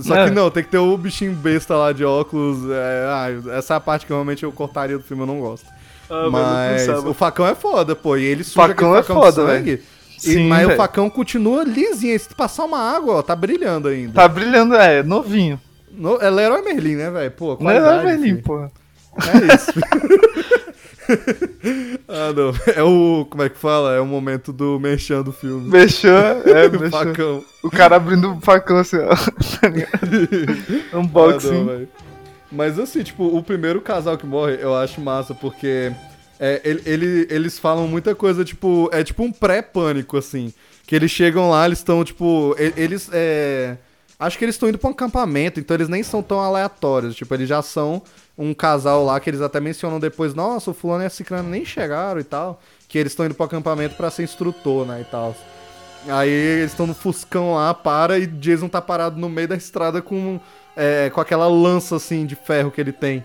Só 0.00 0.16
É. 0.16 0.24
que 0.28 0.34
não, 0.34 0.50
tem 0.50 0.64
que 0.64 0.70
ter 0.70 0.78
o 0.78 0.96
bichinho 0.96 1.32
besta 1.34 1.76
lá 1.76 1.92
de 1.92 2.02
óculos. 2.04 2.70
é, 2.70 3.04
ah, 3.08 3.56
essa 3.58 3.74
é 3.74 3.76
a 3.76 3.80
parte 3.80 4.06
que 4.06 4.12
realmente 4.12 4.42
eu 4.44 4.50
cortaria 4.52 4.96
do 4.96 5.04
filme, 5.04 5.22
eu 5.22 5.26
não 5.26 5.40
gosto. 5.40 5.66
Ah, 6.14 6.28
mas 6.30 6.88
o 6.88 7.14
facão 7.14 7.46
é 7.46 7.54
foda, 7.54 7.96
pô. 7.96 8.16
E 8.16 8.24
ele 8.24 8.44
suja 8.44 8.66
Facão 8.68 8.94
é 8.96 9.02
facão 9.02 9.16
foda, 9.22 9.46
de 9.46 9.52
sangue. 9.52 9.82
E- 10.18 10.20
Sim, 10.20 10.46
mas 10.46 10.64
o 10.64 10.68
velho. 10.68 10.76
facão 10.76 11.10
continua 11.10 11.64
lisinho. 11.64 12.14
E 12.14 12.18
se 12.18 12.28
tu 12.28 12.36
passar 12.36 12.64
uma 12.64 12.78
água, 12.78 13.14
ó, 13.16 13.22
tá 13.22 13.34
brilhando 13.34 13.88
ainda. 13.88 14.12
Tá 14.12 14.28
brilhando, 14.28 14.74
é, 14.76 15.02
novinho. 15.02 15.58
No, 15.90 16.20
é 16.20 16.30
Leroy 16.30 16.62
Merlin, 16.62 16.94
né, 16.96 17.10
velho? 17.10 17.30
Pô, 17.32 17.54
é 17.54 17.56
qualidade, 17.56 18.04
Merlin, 18.06 18.22
filho. 18.34 18.42
porra. 18.42 18.70
É 19.18 19.54
isso. 19.54 19.72
ah, 22.08 22.32
não. 22.34 22.52
É 22.74 22.82
o. 22.82 23.26
Como 23.28 23.42
é 23.42 23.48
que 23.48 23.58
fala? 23.58 23.94
É 23.94 24.00
o 24.00 24.06
momento 24.06 24.52
do 24.52 24.78
merchan 24.78 25.22
do 25.22 25.32
filme. 25.32 25.68
Mexã, 25.68 26.36
é, 26.46 26.66
O 26.86 26.90
facão. 26.90 27.44
O 27.62 27.70
cara 27.70 27.96
abrindo 27.96 28.32
o 28.34 28.40
facão 28.40 28.78
assim, 28.78 28.96
ó. 28.98 29.14
Ligado? 29.68 29.90
Ah, 30.92 30.94
não, 30.94 31.00
Unboxing. 31.00 31.66
velho. 31.66 31.88
Mas 32.52 32.78
assim, 32.78 33.02
tipo, 33.02 33.24
o 33.24 33.42
primeiro 33.42 33.80
casal 33.80 34.16
que 34.18 34.26
morre, 34.26 34.58
eu 34.60 34.76
acho 34.76 35.00
massa, 35.00 35.34
porque 35.34 35.90
é, 36.38 36.60
ele, 36.64 36.82
ele- 36.84 37.26
eles 37.30 37.58
falam 37.58 37.88
muita 37.88 38.14
coisa, 38.14 38.44
tipo, 38.44 38.90
é 38.92 39.02
tipo 39.02 39.22
um 39.22 39.32
pré-pânico, 39.32 40.16
assim. 40.18 40.52
Que 40.86 40.94
eles 40.94 41.10
chegam 41.10 41.48
lá, 41.50 41.64
eles 41.64 41.78
estão, 41.78 42.04
tipo, 42.04 42.54
eles, 42.58 43.08
é... 43.12 43.76
Acho 44.18 44.38
que 44.38 44.44
eles 44.44 44.54
estão 44.54 44.68
indo 44.68 44.78
pra 44.78 44.88
um 44.88 44.92
acampamento, 44.92 45.58
então 45.58 45.74
eles 45.74 45.88
nem 45.88 46.02
são 46.02 46.22
tão 46.22 46.38
aleatórios. 46.40 47.16
Tipo, 47.16 47.34
eles 47.34 47.48
já 47.48 47.60
são 47.62 48.02
um 48.38 48.52
casal 48.54 49.04
lá 49.04 49.18
que 49.18 49.28
eles 49.30 49.40
até 49.40 49.58
mencionam 49.58 49.98
depois, 49.98 50.34
nossa, 50.34 50.70
o 50.70 50.74
fulano 50.74 51.02
e 51.02 51.06
a 51.06 51.10
ciclana 51.10 51.48
nem 51.48 51.64
chegaram 51.64 52.20
e 52.20 52.24
tal. 52.24 52.60
Que 52.88 52.98
eles 52.98 53.12
estão 53.12 53.24
indo 53.26 53.34
pro 53.34 53.46
acampamento 53.46 53.96
pra 53.96 54.10
ser 54.10 54.22
instrutor, 54.24 54.86
né, 54.86 55.00
e 55.00 55.04
tal. 55.10 55.34
Aí 56.06 56.28
eles 56.28 56.72
estão 56.72 56.86
no 56.86 56.94
Fuscão 56.94 57.54
lá, 57.54 57.72
para 57.72 58.18
e 58.18 58.26
Jason 58.26 58.68
tá 58.68 58.80
parado 58.82 59.18
no 59.18 59.28
meio 59.28 59.48
da 59.48 59.56
estrada 59.56 60.02
com, 60.02 60.38
é, 60.76 61.10
com 61.10 61.20
aquela 61.20 61.46
lança 61.48 61.96
assim 61.96 62.24
de 62.26 62.34
ferro 62.34 62.70
que 62.70 62.80
ele 62.80 62.92
tem, 62.92 63.22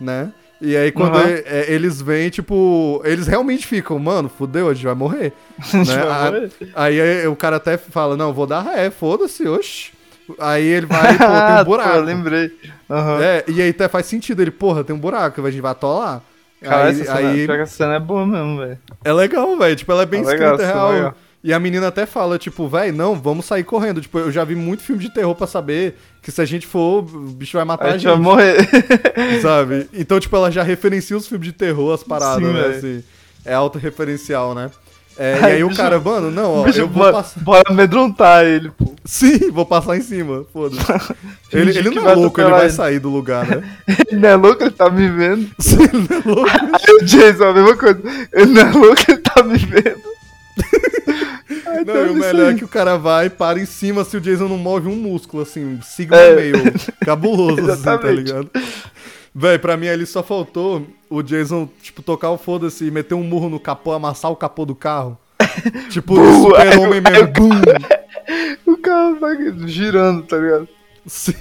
né? 0.00 0.30
E 0.60 0.76
aí 0.76 0.90
quando 0.90 1.16
Uhum. 1.16 1.28
e- 1.28 1.42
é, 1.46 1.66
eles 1.72 2.00
vêm, 2.02 2.30
tipo, 2.30 3.00
eles 3.04 3.26
realmente 3.28 3.66
ficam, 3.66 3.96
mano, 3.98 4.28
fudeu, 4.28 4.68
a 4.68 4.74
gente 4.74 4.86
vai 4.86 4.94
morrer. 4.94 5.32
né? 5.72 5.84
vai 5.84 6.08
A- 6.08 6.24
morrer. 6.32 6.50
Aí, 6.74 7.00
aí 7.00 7.26
o 7.28 7.36
cara 7.36 7.56
até 7.56 7.76
fala, 7.78 8.16
não, 8.16 8.32
vou 8.32 8.46
dar 8.46 8.62
ré, 8.62 8.90
foda-se, 8.90 9.46
oxi. 9.46 9.92
Aí 10.38 10.64
ele 10.66 10.86
vai, 10.86 11.16
pô, 11.16 11.24
tem 11.24 11.24
Ah, 11.56 11.60
um 11.62 11.64
buraco. 11.64 11.90
pô, 11.90 12.00
lembrei. 12.00 12.50
Aham. 12.90 13.22
É, 13.22 13.44
e 13.48 13.62
aí 13.62 13.70
até 13.70 13.88
faz 13.88 14.06
sentido, 14.06 14.42
ele, 14.42 14.50
porra, 14.50 14.82
tem 14.84 14.94
um 14.94 14.98
buraco, 14.98 15.40
a 15.46 15.50
gente 15.50 15.60
vai 15.62 15.70
atolar. 15.72 16.20
Cara, 16.60 16.86
aí, 16.88 16.90
essa 17.00 17.04
cena, 17.04 17.30
aí 17.30 17.46
essa 17.62 17.66
cena 17.76 17.94
é 17.94 18.00
boa 18.00 18.26
mesmo, 18.26 18.58
velho. 18.58 18.78
é 19.04 19.12
legal, 19.12 19.56
velho. 19.56 19.76
Tipo, 19.76 19.92
ela 19.92 20.02
é 20.02 20.06
bem 20.06 20.22
É 20.22 20.24
legal, 20.26 20.54
escrita, 20.56 20.62
é 20.64 20.66
sim, 20.66 20.72
real. 20.78 20.92
legal. 20.92 21.14
E 21.42 21.52
a 21.52 21.58
menina 21.60 21.86
até 21.88 22.04
fala, 22.04 22.36
tipo, 22.38 22.66
velho, 22.68 22.92
não, 22.92 23.14
vamos 23.14 23.44
sair 23.46 23.62
correndo. 23.62 24.00
Tipo, 24.00 24.18
eu 24.18 24.30
já 24.32 24.42
vi 24.44 24.56
muito 24.56 24.82
filme 24.82 25.00
de 25.02 25.08
terror 25.10 25.34
pra 25.36 25.46
saber 25.46 25.96
que 26.20 26.32
se 26.32 26.40
a 26.40 26.44
gente 26.44 26.66
for, 26.66 26.98
o 26.98 27.30
bicho 27.30 27.56
vai 27.56 27.64
matar 27.64 27.84
A 27.84 27.88
a 27.88 27.92
gente 27.92 28.02
gente, 28.02 28.10
vai 28.12 28.20
morrer. 28.20 28.68
sabe? 29.40 29.88
Então, 29.94 30.18
tipo, 30.18 30.34
ela 30.34 30.50
já 30.50 30.62
referencia 30.64 31.16
os 31.16 31.28
filmes 31.28 31.46
de 31.46 31.52
terror, 31.52 31.94
as 31.94 32.02
paradas, 32.02 32.44
Sim, 32.44 32.52
né? 32.52 32.66
Assim, 32.66 33.04
é 33.44 33.54
autorreferencial, 33.54 34.52
né? 34.54 34.68
É, 35.16 35.32
e 35.40 35.44
Aí 35.44 35.52
aí 35.54 35.64
o 35.64 35.68
bicho- 35.68 35.80
cara, 35.80 35.98
mano, 35.98 36.30
não, 36.30 36.54
ó, 36.60 36.62
bicho 36.64 36.80
eu 36.80 36.86
vou 36.88 37.02
bora, 37.02 37.12
passar. 37.12 37.40
bora 37.40 37.62
amedrontar 37.68 38.44
ele, 38.44 38.70
pô. 38.70 38.94
Sim, 39.04 39.50
vou 39.50 39.64
passar 39.66 39.96
em 39.96 40.00
cima, 40.00 40.44
foda-se. 40.52 40.80
ele 41.52 41.76
ele 41.76 41.90
não 41.90 42.08
é 42.08 42.14
louco, 42.14 42.40
ele 42.40 42.50
vai 42.50 42.66
ele. 42.66 42.70
sair 42.72 42.98
do 43.00 43.08
lugar, 43.10 43.46
né? 43.46 43.62
Ele 44.10 44.20
não 44.20 44.28
é 44.28 44.36
louco, 44.36 44.62
ele 44.62 44.70
tá 44.70 44.90
me 44.90 45.08
vendo. 45.08 45.48
Sim, 45.58 45.82
ele 45.82 46.06
não 46.08 46.16
é 46.18 46.22
louco. 46.24 46.50
Aí 46.50 46.94
o 46.94 47.04
Jason, 47.04 47.44
a 47.44 47.52
mesma 47.54 47.76
coisa. 47.76 48.00
Ele 48.32 48.46
não 48.52 48.60
é 48.62 48.70
louco, 48.72 49.02
ele 49.08 49.18
tá 49.18 49.42
me 49.42 49.56
vendo. 49.58 50.02
Não, 51.86 52.06
e 52.06 52.10
o 52.10 52.14
melhor 52.14 52.52
é 52.52 52.54
que 52.54 52.64
o 52.64 52.68
cara 52.68 52.96
vai 52.96 53.26
e 53.26 53.30
para 53.30 53.60
em 53.60 53.66
cima 53.66 54.04
se 54.04 54.16
o 54.16 54.20
Jason 54.20 54.48
não 54.48 54.58
move 54.58 54.88
um 54.88 54.96
músculo, 54.96 55.42
assim, 55.42 55.80
sigma 55.82 56.16
É. 56.16 56.34
meio 56.34 56.54
cabuloso, 57.04 57.70
assim, 57.70 57.82
tá 57.82 58.10
ligado? 58.10 58.50
Véi, 59.34 59.58
pra 59.58 59.76
mim 59.76 59.88
ali 59.88 60.06
só 60.06 60.22
faltou 60.22 60.86
o 61.08 61.22
Jason, 61.22 61.68
tipo, 61.82 62.02
tocar 62.02 62.30
o 62.30 62.38
foda-se 62.38 62.86
e 62.86 62.90
meter 62.90 63.14
um 63.14 63.22
murro 63.22 63.48
no 63.48 63.60
capô, 63.60 63.92
amassar 63.92 64.30
o 64.30 64.36
capô 64.36 64.64
do 64.64 64.74
carro. 64.74 65.16
tipo, 65.90 66.14
super-homem 66.16 67.00
mesmo, 67.00 67.28
bum! 67.32 67.50
O 68.66 68.76
cara 68.76 69.14
vai 69.14 69.36
girando, 69.66 70.22
tá 70.24 70.36
ligado? 70.36 70.68
Sim. 71.06 71.32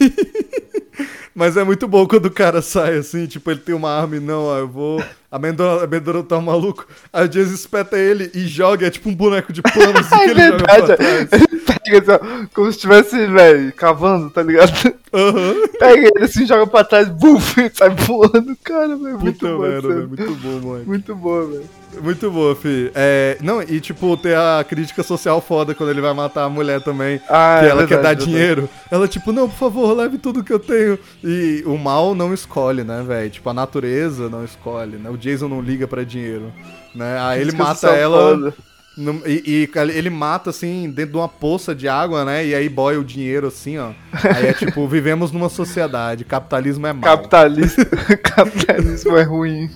Mas 1.35 1.55
é 1.55 1.63
muito 1.63 1.87
bom 1.87 2.07
quando 2.07 2.25
o 2.25 2.31
cara 2.31 2.61
sai 2.61 2.97
assim, 2.97 3.25
tipo, 3.27 3.49
ele 3.51 3.59
tem 3.59 3.75
uma 3.75 3.91
arma 3.91 4.15
e 4.15 4.19
não, 4.19 4.45
ó, 4.45 4.57
eu 4.57 4.67
vou 4.67 5.03
amedrontar 5.29 6.39
o 6.39 6.41
maluco. 6.41 6.87
Aí 7.11 7.25
o 7.25 7.29
Jason 7.29 7.53
espeta 7.53 7.97
ele 7.97 8.31
e 8.33 8.47
joga, 8.47 8.87
é 8.87 8.89
tipo 8.89 9.09
um 9.09 9.15
boneco 9.15 9.51
de 9.53 9.61
pano 9.61 9.99
assim 9.99 10.15
que 10.17 10.29
É 10.29 10.29
ele 10.29 10.47
joga 10.47 10.63
pra 10.63 10.95
verdade, 10.95 11.27
ele 11.31 11.61
pega 11.61 12.15
assim, 12.15 12.47
como 12.53 12.71
se 12.71 12.77
estivesse, 12.77 13.27
velho, 13.27 13.73
cavando, 13.73 14.29
tá 14.29 14.41
ligado? 14.41 14.71
Aham. 15.13 15.55
Pega 15.79 16.11
ele 16.15 16.25
assim, 16.25 16.45
joga 16.45 16.65
pra 16.67 16.83
trás, 16.83 17.07
buf, 17.09 17.55
sai 17.73 17.89
voando, 17.89 18.57
cara, 18.63 18.95
velho. 18.97 19.19
Muito 19.19 19.39
Puta 19.39 19.47
bom, 19.47 19.59
merda, 19.59 19.87
velho, 19.87 20.07
muito 20.07 20.35
bom, 20.35 20.59
mano. 20.69 20.85
Muito 20.85 21.15
boa, 21.15 21.45
velho. 21.47 21.69
Muito 21.99 22.29
boa, 22.29 22.55
fi. 22.55 22.91
É, 22.93 23.37
não, 23.41 23.61
e 23.61 23.79
tipo, 23.79 24.15
ter 24.17 24.35
a 24.37 24.63
crítica 24.67 25.01
social 25.01 25.41
foda 25.41 25.73
quando 25.73 25.89
ele 25.89 26.01
vai 26.01 26.13
matar 26.13 26.43
a 26.43 26.49
mulher 26.49 26.79
também. 26.81 27.19
Ah, 27.27 27.57
que 27.59 27.65
é 27.65 27.69
ela 27.69 27.87
quer 27.87 27.95
verdade, 27.95 28.01
dar 28.03 28.09
verdade. 28.09 28.25
dinheiro. 28.25 28.69
Ela, 28.91 29.07
tipo, 29.07 29.31
não, 29.31 29.49
por 29.49 29.57
favor, 29.57 29.93
leve 29.97 30.17
tudo 30.19 30.43
que 30.43 30.53
eu 30.53 30.59
tenho. 30.59 30.86
E 31.23 31.63
o 31.65 31.77
mal 31.77 32.13
não 32.15 32.33
escolhe, 32.33 32.83
né, 32.83 33.03
velho? 33.05 33.29
Tipo, 33.29 33.49
a 33.49 33.53
natureza 33.53 34.29
não 34.29 34.43
escolhe, 34.45 34.97
né? 34.97 35.09
O 35.09 35.17
Jason 35.17 35.47
não 35.47 35.61
liga 35.61 35.87
pra 35.87 36.03
dinheiro. 36.03 36.51
Né? 36.95 37.17
Aí 37.19 37.41
ele 37.41 37.51
mata 37.51 37.87
ela. 37.89 38.17
foda. 38.35 38.53
no- 38.97 39.21
e, 39.27 39.69
e 39.75 39.79
ele 39.93 40.09
mata, 40.09 40.49
assim, 40.49 40.89
dentro 40.89 41.11
de 41.11 41.17
uma 41.17 41.29
poça 41.29 41.75
de 41.75 41.87
água, 41.87 42.25
né? 42.25 42.45
E 42.45 42.55
aí 42.55 42.67
boia 42.67 42.99
o 42.99 43.03
dinheiro, 43.03 43.47
assim, 43.47 43.77
ó. 43.77 43.91
Aí 44.35 44.47
é 44.47 44.53
tipo, 44.53 44.85
vivemos 44.89 45.31
numa 45.31 45.49
sociedade, 45.49 46.23
capitalismo 46.25 46.87
é 46.87 46.93
mal. 46.93 47.03
Capitalista. 47.17 47.85
Capitalismo 48.23 49.15
é 49.17 49.23
ruim. 49.23 49.69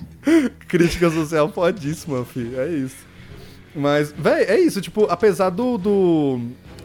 Crítica 0.68 1.10
social 1.12 1.50
fodíssima, 1.52 2.26
filho. 2.26 2.60
É 2.60 2.68
isso. 2.70 3.12
Mas, 3.76 4.12
véi, 4.18 4.44
é 4.46 4.60
isso. 4.60 4.82
Tipo, 4.82 5.06
apesar 5.10 5.50
do, 5.50 5.78
do- 5.78 6.42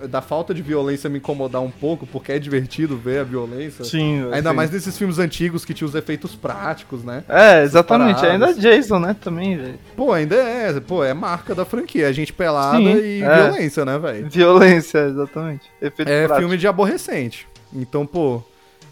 da 0.09 0.21
falta 0.21 0.53
de 0.53 0.63
violência 0.63 1.09
me 1.09 1.19
incomodar 1.19 1.63
um 1.63 1.71
pouco, 1.71 2.07
porque 2.07 2.33
é 2.33 2.39
divertido 2.39 2.97
ver 2.97 3.21
a 3.21 3.25
violência. 3.25 3.85
Sim, 3.85 4.29
Ainda 4.33 4.51
sim. 4.51 4.57
mais 4.57 4.71
nesses 4.71 4.97
filmes 4.97 5.19
antigos 5.19 5.65
que 5.65 5.73
tinham 5.75 5.89
os 5.89 5.95
efeitos 5.95 6.35
práticos, 6.35 7.03
né? 7.05 7.25
É, 7.29 7.63
exatamente. 7.63 8.21
paradas. 8.21 8.31
Ainda 8.31 8.51
é 8.51 8.77
Jason, 8.77 8.99
né, 8.99 9.17
também, 9.21 9.57
velho. 9.57 9.79
Pô, 9.97 10.13
ainda 10.13 10.35
é, 10.37 10.81
pô, 10.81 11.03
é 11.05 11.15
marca 11.15 11.55
da 11.55 11.65
franquia. 11.65 12.09
A 12.09 12.13
gente 12.13 12.33
pelada 12.33 12.79
Sim, 12.79 12.97
e 12.97 13.23
é. 13.23 13.43
violência, 13.49 13.85
né, 13.85 13.99
velho? 13.99 14.29
Violência, 14.31 14.99
exatamente. 15.09 15.65
Efeito 15.81 16.09
É 16.09 16.27
prático. 16.27 16.41
filme 16.41 16.57
de 16.59 16.67
aborrecente. 16.69 17.47
Então, 17.73 18.07
pô. 18.07 18.43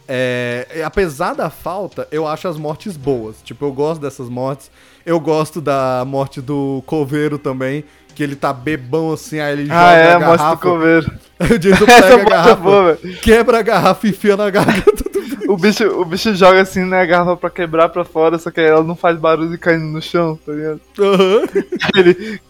é, 0.06 0.66
é, 0.70 0.84
apesar 0.84 1.34
da 1.34 1.48
falta, 1.48 2.06
eu 2.10 2.26
acho 2.26 2.46
as 2.48 2.56
mortes 2.58 2.96
boas. 2.96 3.36
Tipo, 3.42 3.64
eu 3.64 3.72
gosto 3.72 4.00
dessas 4.00 4.28
mortes. 4.28 4.70
Eu 5.06 5.20
gosto 5.20 5.60
da 5.60 6.02
morte 6.06 6.40
do 6.40 6.82
coveiro 6.86 7.38
também. 7.38 7.84
Que 8.14 8.22
ele 8.22 8.36
tá 8.36 8.52
bebão 8.52 9.12
assim, 9.12 9.40
aí 9.40 9.52
ele 9.58 9.68
Ah, 9.70 9.74
joga 9.74 9.92
é, 9.96 10.12
a 10.14 10.18
garrafa. 10.18 10.68
o 10.70 10.78
Jason 11.58 11.84
pega 11.86 12.06
a 12.06 12.20
é 12.20 12.24
garrafa, 12.24 12.54
boa, 12.56 12.98
quebra 13.22 13.58
a 13.58 13.62
garrafa 13.62 14.06
e 14.06 14.10
enfia 14.10 14.36
na 14.36 14.50
garganta 14.50 15.04
do 15.10 15.20
bicho. 15.20 15.52
O 15.52 15.56
bicho, 15.56 15.84
o 16.00 16.04
bicho 16.04 16.34
joga 16.34 16.60
assim 16.62 16.84
na 16.84 17.04
garrafa 17.04 17.36
pra 17.36 17.50
quebrar 17.50 17.88
pra 17.88 18.04
fora, 18.04 18.38
só 18.38 18.50
que 18.50 18.60
aí 18.60 18.66
ela 18.66 18.84
não 18.84 18.94
faz 18.96 19.18
barulho 19.18 19.58
caindo 19.58 19.84
no 19.86 20.00
chão, 20.00 20.38
tá 20.46 20.52
ligado? 20.52 20.80
Aham. 20.98 21.42
Ele 21.96 22.40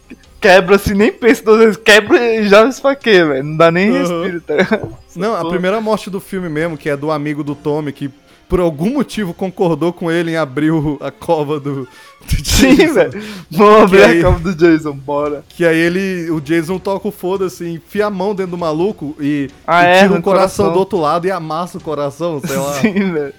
quebra 0.41 0.77
assim, 0.77 0.93
nem 0.95 1.11
pensa 1.11 1.43
duas 1.43 1.59
vezes, 1.61 1.77
quebra 1.79 2.23
e 2.35 2.47
já 2.47 2.67
esfaqueia, 2.69 3.27
velho. 3.27 3.45
Não 3.45 3.57
dá 3.57 3.71
nem 3.71 3.91
Uhum. 3.91 3.99
respiro, 4.23 4.41
tá 4.43 4.55
ligado? 4.57 4.97
Não, 5.17 5.35
a 5.35 5.49
primeira 5.49 5.81
morte 5.81 6.11
do 6.11 6.21
filme 6.21 6.49
mesmo, 6.51 6.77
que 6.77 6.91
é 6.91 6.97
do 6.97 7.11
amigo 7.11 7.43
do 7.43 7.55
Tommy, 7.55 7.91
que 7.93 8.11
por 8.49 8.61
algum 8.61 8.91
motivo 8.93 9.33
concordou 9.35 9.93
com 9.93 10.11
ele 10.11 10.33
em 10.33 10.37
abrir 10.37 10.71
o- 10.71 10.99
a 11.01 11.11
cova 11.11 11.59
do, 11.59 11.85
do 11.85 12.45
Sim, 12.45 12.75
Jason. 12.77 12.95
velho. 12.95 13.23
Vamos 13.51 13.83
abrir 13.83 14.03
aí- 14.05 14.19
a 14.19 14.23
cama 14.23 14.39
do 14.41 14.55
Jason, 14.55 14.93
bora. 14.93 15.45
Que 15.49 15.65
aí 15.65 15.77
ele, 15.79 16.31
o 16.31 16.41
Jason 16.41 16.79
toca 16.79 17.09
o 17.09 17.11
foda-se, 17.13 17.67
enfia 17.69 18.07
a 18.07 18.11
mão 18.11 18.35
dentro 18.35 18.53
do 18.53 18.59
maluco 18.59 19.17
e, 19.21 19.51
Ah, 19.67 19.83
e 19.83 19.87
é, 19.87 19.99
tira 20.03 20.13
um 20.13 20.17
no 20.17 20.23
coração, 20.23 20.65
coração. 20.67 20.73
do 20.73 20.79
outro 20.79 20.99
lado 21.01 21.27
e 21.27 21.31
amassa 21.31 21.79
o 21.79 21.81
coração, 21.81 22.41
sei 22.45 22.57
lá. 22.57 22.73
Sim, 22.81 23.13
velho. 23.13 23.35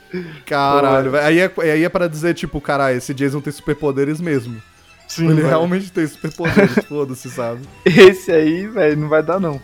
Caralho, 0.46 1.12
velho. 1.12 1.24
Aí 1.26 1.40
é, 1.40 1.52
aí 1.72 1.84
é 1.84 1.90
pra 1.90 2.08
dizer, 2.08 2.34
tipo, 2.34 2.60
caralho, 2.62 2.98
esse 2.98 3.14
Jason 3.14 3.42
tem 3.42 3.54
superpoderes 3.54 4.20
mesmo. 4.22 4.62
Sim, 5.08 5.26
ele 5.26 5.36
velho. 5.36 5.48
realmente 5.48 5.92
tem 5.92 6.06
superpoderes, 6.08 6.74
foda-se, 6.90 7.30
sabe? 7.30 7.62
Esse 7.86 8.32
aí, 8.32 8.68
velho, 8.68 8.98
não 8.98 9.08
vai 9.10 9.22
dar 9.24 9.40
não. 9.40 9.62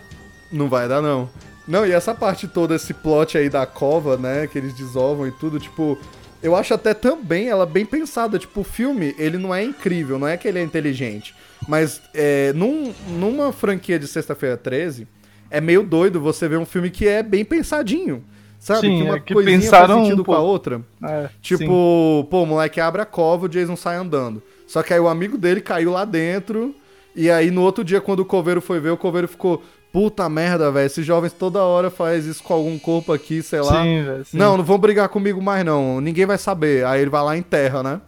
Não 0.51 0.69
vai 0.69 0.87
dar, 0.87 1.01
não. 1.01 1.29
Não, 1.71 1.85
e 1.85 1.91
essa 1.91 2.13
parte 2.13 2.47
toda, 2.47 2.75
esse 2.75 2.93
plot 2.93 3.37
aí 3.37 3.49
da 3.49 3.65
cova, 3.65 4.17
né, 4.17 4.45
que 4.45 4.57
eles 4.57 4.73
desovam 4.73 5.25
e 5.27 5.31
tudo, 5.31 5.59
tipo... 5.59 5.97
Eu 6.43 6.55
acho 6.55 6.73
até 6.73 6.93
também 6.93 7.49
ela 7.49 7.67
bem 7.67 7.85
pensada. 7.85 8.39
Tipo, 8.39 8.61
o 8.61 8.63
filme, 8.63 9.13
ele 9.19 9.37
não 9.37 9.53
é 9.53 9.63
incrível, 9.63 10.17
não 10.17 10.27
é 10.27 10.35
que 10.35 10.47
ele 10.47 10.57
é 10.57 10.63
inteligente. 10.63 11.35
Mas 11.67 12.01
é, 12.15 12.51
num, 12.53 12.91
numa 13.09 13.53
franquia 13.53 13.99
de 13.99 14.07
Sexta-feira 14.07 14.57
13, 14.57 15.07
é 15.51 15.61
meio 15.61 15.83
doido 15.83 16.19
você 16.19 16.47
ver 16.47 16.57
um 16.57 16.65
filme 16.65 16.89
que 16.89 17.07
é 17.07 17.21
bem 17.21 17.45
pensadinho. 17.45 18.23
Sabe? 18.57 18.81
Sim, 18.81 18.97
que 18.97 19.03
uma 19.03 19.15
é 19.15 19.19
que 19.19 19.33
coisinha 19.33 19.59
pensaram 19.59 19.87
faz 19.87 19.99
um 19.99 20.03
sentido 20.05 20.25
com 20.25 20.33
a 20.33 20.39
outra. 20.39 20.81
É, 21.03 21.29
Tipo, 21.41 22.21
sim. 22.23 22.27
pô, 22.29 22.43
o 22.43 22.45
moleque 22.45 22.79
abre 22.79 23.01
a 23.01 23.05
cova, 23.05 23.45
o 23.45 23.49
Jason 23.49 23.75
sai 23.75 23.95
andando. 23.95 24.41
Só 24.65 24.81
que 24.81 24.93
aí 24.93 24.99
o 24.99 25.07
amigo 25.07 25.37
dele 25.37 25.61
caiu 25.61 25.91
lá 25.91 26.05
dentro. 26.05 26.75
E 27.15 27.29
aí 27.29 27.51
no 27.51 27.61
outro 27.61 27.83
dia, 27.83 27.99
quando 27.99 28.21
o 28.21 28.25
coveiro 28.25 28.61
foi 28.61 28.79
ver, 28.79 28.91
o 28.91 28.97
coveiro 28.97 29.27
ficou. 29.27 29.63
Puta 29.91 30.29
merda, 30.29 30.71
velho. 30.71 30.85
Esses 30.85 31.05
jovens 31.05 31.33
toda 31.33 31.63
hora 31.63 31.89
faz 31.89 32.25
isso 32.25 32.41
com 32.41 32.53
algum 32.53 32.79
corpo 32.79 33.11
aqui, 33.11 33.43
sei 33.43 33.59
lá. 33.59 33.83
Sim, 33.83 34.03
velho. 34.03 34.25
sim. 34.25 34.37
Não, 34.37 34.55
não 34.55 34.63
vão 34.63 34.77
brigar 34.77 35.09
comigo 35.09 35.41
mais, 35.41 35.65
não. 35.65 35.99
Ninguém 35.99 36.25
vai 36.25 36.37
saber. 36.37 36.85
Aí 36.85 37.01
ele 37.01 37.09
vai 37.09 37.23
lá 37.23 37.35
e 37.35 37.39
enterra, 37.39 37.83
né? 37.83 38.01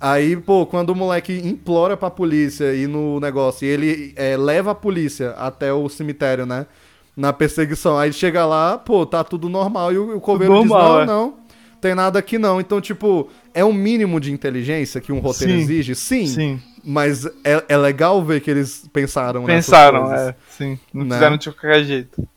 Aí, 0.00 0.36
pô, 0.36 0.64
quando 0.64 0.90
o 0.90 0.94
moleque 0.94 1.32
implora 1.44 1.96
pra 1.96 2.08
polícia 2.08 2.72
ir 2.72 2.88
no 2.88 3.18
negócio 3.20 3.66
e 3.66 3.68
ele 3.68 4.12
é, 4.16 4.36
leva 4.36 4.70
a 4.70 4.74
polícia 4.74 5.30
até 5.30 5.72
o 5.72 5.88
cemitério, 5.88 6.46
né? 6.46 6.66
Na 7.16 7.32
perseguição. 7.32 7.98
Aí 7.98 8.12
chega 8.12 8.46
lá, 8.46 8.78
pô, 8.78 9.04
tá 9.04 9.24
tudo 9.24 9.48
normal. 9.48 9.92
E 9.92 9.98
o, 9.98 10.16
o 10.16 10.20
coveiro 10.20 10.62
diz: 10.62 10.70
não, 10.70 11.00
é. 11.00 11.06
não. 11.06 11.34
tem 11.80 11.94
nada 11.94 12.18
aqui 12.18 12.38
não. 12.38 12.60
Então, 12.60 12.80
tipo, 12.80 13.28
é 13.52 13.64
um 13.64 13.72
mínimo 13.72 14.20
de 14.20 14.32
inteligência 14.32 15.00
que 15.00 15.12
um 15.12 15.18
roteiro 15.18 15.52
Sim. 15.52 15.58
exige? 15.58 15.94
Sim. 15.96 16.26
Sim. 16.26 16.60
Mas 16.84 17.26
é, 17.44 17.64
é 17.68 17.76
legal 17.76 18.22
ver 18.24 18.40
que 18.40 18.50
eles 18.50 18.88
pensaram 18.92 19.46
nessas 19.46 19.66
Pensaram, 19.66 20.06
coisas. 20.06 20.28
é. 20.28 20.34
Sim. 20.50 20.78
Não 20.92 21.04
Né? 21.04 21.16
fizeram 21.16 21.36
de 21.36 21.50
qualquer 21.52 21.84
jeito. 21.84 22.28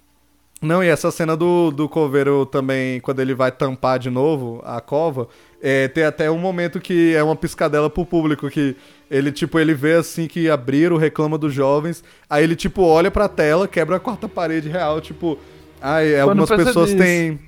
Não, 0.61 0.83
e 0.83 0.87
essa 0.87 1.09
cena 1.09 1.35
do, 1.35 1.71
do 1.71 1.89
coveiro 1.89 2.45
também, 2.45 2.99
quando 2.99 3.19
ele 3.19 3.33
vai 3.33 3.51
tampar 3.51 3.97
de 3.97 4.11
novo 4.11 4.61
a 4.63 4.79
cova, 4.79 5.27
é, 5.59 5.87
tem 5.87 6.03
até 6.03 6.29
um 6.29 6.37
momento 6.37 6.79
que 6.79 7.15
é 7.15 7.23
uma 7.23 7.35
piscadela 7.35 7.89
pro 7.89 8.05
público, 8.05 8.47
que 8.47 8.75
ele, 9.09 9.31
tipo, 9.31 9.57
ele 9.57 9.73
vê 9.73 9.93
assim 9.93 10.27
que 10.27 10.51
abriram, 10.51 10.97
reclama 10.97 11.35
dos 11.35 11.51
jovens, 11.51 12.03
aí 12.29 12.43
ele, 12.43 12.55
tipo, 12.55 12.83
olha 12.83 13.09
pra 13.09 13.27
tela, 13.27 13.67
quebra 13.67 13.95
a 13.95 13.99
quarta 13.99 14.29
parede 14.29 14.69
real, 14.69 15.01
tipo, 15.01 15.35
ai, 15.81 16.19
algumas 16.19 16.47
percebi 16.47 16.67
pessoas 16.67 16.93
têm... 16.93 17.39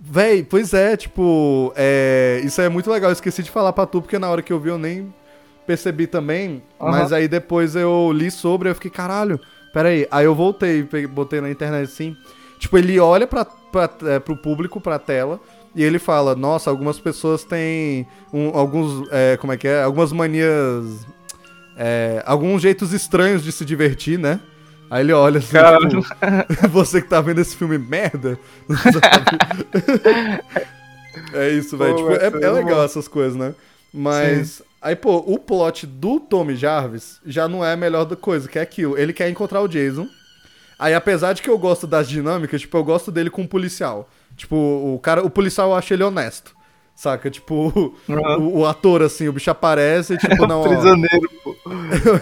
Véi, 0.00 0.44
pois 0.44 0.74
é, 0.74 0.94
tipo, 0.96 1.72
é, 1.74 2.40
isso 2.44 2.60
é 2.60 2.68
muito 2.68 2.90
legal, 2.90 3.08
eu 3.10 3.14
esqueci 3.14 3.42
de 3.42 3.50
falar 3.50 3.72
pra 3.72 3.86
tu, 3.86 4.00
porque 4.02 4.18
na 4.18 4.28
hora 4.30 4.42
que 4.42 4.52
eu 4.52 4.60
vi 4.60 4.68
eu 4.68 4.78
nem 4.78 5.12
percebi 5.68 6.06
também, 6.06 6.62
Aham. 6.80 6.90
mas 6.90 7.12
aí 7.12 7.28
depois 7.28 7.76
eu 7.76 8.10
li 8.12 8.30
sobre, 8.30 8.70
eu 8.70 8.74
fiquei, 8.74 8.90
caralho, 8.90 9.38
peraí, 9.72 10.06
aí 10.10 10.24
eu 10.24 10.34
voltei, 10.34 10.82
botei 11.08 11.40
na 11.40 11.50
internet 11.50 11.84
assim, 11.84 12.16
Tipo, 12.58 12.76
ele 12.76 12.98
olha 12.98 13.26
pra, 13.26 13.44
pra, 13.44 13.88
é, 14.06 14.18
pro 14.18 14.36
público, 14.36 14.80
pra 14.80 14.98
tela, 14.98 15.40
e 15.74 15.82
ele 15.82 15.98
fala, 15.98 16.34
nossa, 16.34 16.68
algumas 16.68 16.98
pessoas 16.98 17.44
têm 17.44 18.04
um- 18.32 18.48
alguns, 18.56 19.06
é, 19.12 19.36
como 19.36 19.52
é 19.52 19.56
que 19.56 19.68
é? 19.68 19.82
Algumas 19.84 20.12
manias, 20.12 21.06
é, 21.76 22.20
alguns 22.26 22.62
jeitos 22.62 22.92
estranhos 22.92 23.44
de 23.44 23.52
se 23.52 23.64
divertir, 23.64 24.18
né? 24.18 24.40
Aí 24.90 25.04
ele 25.04 25.12
olha 25.12 25.38
assim, 25.38 25.56
tipo, 25.88 26.02
você 26.70 27.00
que 27.00 27.08
tá 27.08 27.20
vendo 27.20 27.40
esse 27.40 27.54
filme 27.54 27.78
merda, 27.78 28.38
sabe? 28.66 30.42
é 31.34 31.50
isso, 31.50 31.76
velho. 31.76 31.94
Tipo, 31.94 32.12
é, 32.12 32.44
é 32.44 32.50
legal 32.50 32.82
essas 32.84 33.06
coisas, 33.06 33.36
né? 33.36 33.54
Mas, 33.92 34.62
aí, 34.88 34.96
pô, 34.96 35.16
o 35.18 35.38
plot 35.38 35.86
do 35.86 36.18
Tommy 36.20 36.56
Jarvis 36.56 37.20
já 37.24 37.48
não 37.48 37.64
é 37.64 37.72
a 37.72 37.76
melhor 37.76 38.04
coisa, 38.16 38.48
que 38.48 38.58
é 38.58 38.62
aquilo. 38.62 38.98
Ele 38.98 39.12
quer 39.12 39.28
encontrar 39.28 39.60
o 39.60 39.68
Jason, 39.68 40.08
Aí, 40.78 40.94
apesar 40.94 41.32
de 41.32 41.42
que 41.42 41.50
eu 41.50 41.58
gosto 41.58 41.86
das 41.86 42.08
dinâmicas, 42.08 42.60
tipo, 42.60 42.76
eu 42.76 42.84
gosto 42.84 43.10
dele 43.10 43.30
com 43.30 43.42
o 43.42 43.48
policial. 43.48 44.08
Tipo, 44.36 44.54
o 44.54 44.98
cara, 45.00 45.24
o 45.24 45.30
policial 45.30 45.70
eu 45.70 45.74
acho 45.74 45.92
ele 45.92 46.04
honesto. 46.04 46.56
Saca? 46.94 47.28
Tipo, 47.28 47.94
Uhum. 48.08 48.38
o, 48.38 48.58
o 48.58 48.66
ator, 48.66 49.02
assim, 49.02 49.26
o 49.26 49.32
bicho 49.32 49.50
aparece 49.50 50.14
e, 50.14 50.18
tipo, 50.18 50.46
não, 50.46 50.60
ó. 50.60 50.68
Prisioneiro, 50.68 51.28
pô. 51.42 51.56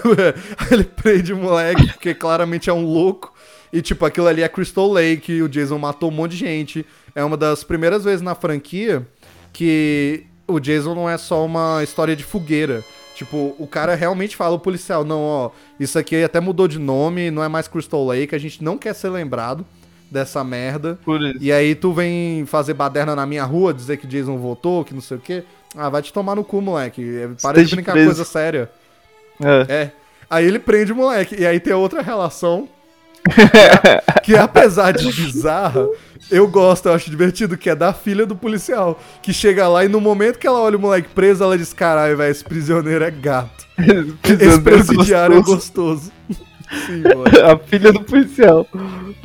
Ele 0.72 0.84
prende 0.84 1.32
o 1.34 1.36
moleque, 1.36 1.86
porque 1.92 2.14
claramente 2.14 2.70
é 2.70 2.72
um 2.72 2.84
louco. 2.84 3.34
E, 3.72 3.82
tipo, 3.82 4.06
aquilo 4.06 4.26
ali 4.26 4.42
é 4.42 4.48
Crystal 4.48 4.90
Lake, 4.90 5.42
o 5.42 5.48
Jason 5.48 5.78
matou 5.78 6.10
um 6.10 6.14
monte 6.14 6.32
de 6.32 6.38
gente. 6.38 6.86
É 7.14 7.22
uma 7.22 7.36
das 7.36 7.62
primeiras 7.62 8.04
vezes 8.04 8.22
na 8.22 8.34
franquia 8.34 9.06
que 9.52 10.26
o 10.46 10.60
Jason 10.60 10.94
não 10.94 11.08
é 11.08 11.18
só 11.18 11.44
uma 11.44 11.82
história 11.82 12.14
de 12.14 12.24
fogueira. 12.24 12.84
Tipo, 13.14 13.54
o 13.58 13.66
cara 13.66 13.94
realmente 13.94 14.36
fala, 14.36 14.56
o 14.56 14.58
policial, 14.58 15.02
não, 15.02 15.22
ó, 15.22 15.50
isso 15.80 15.98
aqui 15.98 16.22
até 16.22 16.38
mudou 16.38 16.68
de 16.68 16.78
nome, 16.78 17.30
não 17.30 17.42
é 17.42 17.48
mais 17.48 17.66
Crystal 17.66 18.04
Lake, 18.04 18.34
a 18.34 18.38
gente 18.38 18.62
não 18.62 18.76
quer 18.76 18.94
ser 18.94 19.08
lembrado 19.08 19.64
dessa 20.10 20.44
merda. 20.44 20.98
E 21.40 21.50
aí 21.50 21.74
tu 21.74 21.92
vem 21.92 22.44
fazer 22.44 22.74
baderna 22.74 23.16
na 23.16 23.24
minha 23.24 23.44
rua, 23.44 23.72
dizer 23.72 23.96
que 23.96 24.06
Jason 24.06 24.36
voltou, 24.36 24.84
que 24.84 24.92
não 24.92 25.00
sei 25.00 25.16
o 25.16 25.20
quê. 25.20 25.44
Ah, 25.74 25.88
vai 25.88 26.02
te 26.02 26.12
tomar 26.12 26.34
no 26.34 26.44
cu, 26.44 26.60
moleque. 26.60 27.02
Para 27.42 27.64
de 27.64 27.74
brincar 27.74 27.92
preso. 27.92 28.08
coisa 28.08 28.24
séria. 28.24 28.70
É. 29.42 29.74
É. 29.74 29.92
Aí 30.28 30.46
ele 30.46 30.58
prende 30.58 30.92
o 30.92 30.96
moleque. 30.96 31.36
E 31.38 31.46
aí 31.46 31.60
tem 31.60 31.72
outra 31.72 32.02
relação. 32.02 32.68
Que, 33.24 34.20
que 34.32 34.36
apesar 34.36 34.92
de 34.92 35.12
bizarra, 35.12 35.88
eu 36.30 36.46
gosto, 36.48 36.86
eu 36.86 36.92
acho 36.94 37.10
divertido, 37.10 37.56
que 37.56 37.70
é 37.70 37.74
da 37.74 37.92
filha 37.92 38.26
do 38.26 38.36
policial. 38.36 39.00
Que 39.22 39.32
chega 39.32 39.68
lá 39.68 39.84
e 39.84 39.88
no 39.88 40.00
momento 40.00 40.38
que 40.38 40.46
ela 40.46 40.60
olha 40.60 40.76
o 40.76 40.80
moleque 40.80 41.08
preso, 41.08 41.44
ela 41.44 41.56
diz: 41.56 41.72
caralho, 41.72 42.16
velho, 42.16 42.30
esse 42.30 42.44
prisioneiro 42.44 43.04
é 43.04 43.10
gato. 43.10 43.66
Esse 44.40 44.60
presidiário 44.62 45.42
gostoso. 45.42 46.12
é 46.28 46.34
gostoso. 46.34 46.46
Sim, 46.86 47.02
mano. 47.02 47.24
A 47.52 47.58
filha 47.58 47.92
do 47.92 48.02
policial. 48.02 48.66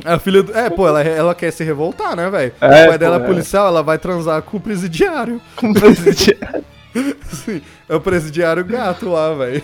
A 0.04 0.18
filha 0.18 0.42
do... 0.42 0.56
É, 0.56 0.70
pô, 0.70 0.86
ela, 0.86 1.02
ela 1.02 1.34
quer 1.34 1.50
se 1.50 1.64
revoltar, 1.64 2.14
né, 2.14 2.30
velho? 2.30 2.52
É, 2.60 2.84
o 2.84 2.88
pai 2.88 2.98
dela 2.98 3.18
pô, 3.18 3.24
é 3.24 3.26
é. 3.26 3.32
policial, 3.32 3.66
ela 3.66 3.82
vai 3.82 3.98
transar 3.98 4.42
com 4.42 4.58
o 4.58 4.60
presidiário. 4.60 5.40
Com 5.56 5.72
presidiário. 5.72 6.64
Sim, 7.24 7.62
é 7.88 7.94
o 7.94 8.00
presidiário 8.00 8.64
gato 8.64 9.08
lá, 9.08 9.34
velho. 9.34 9.62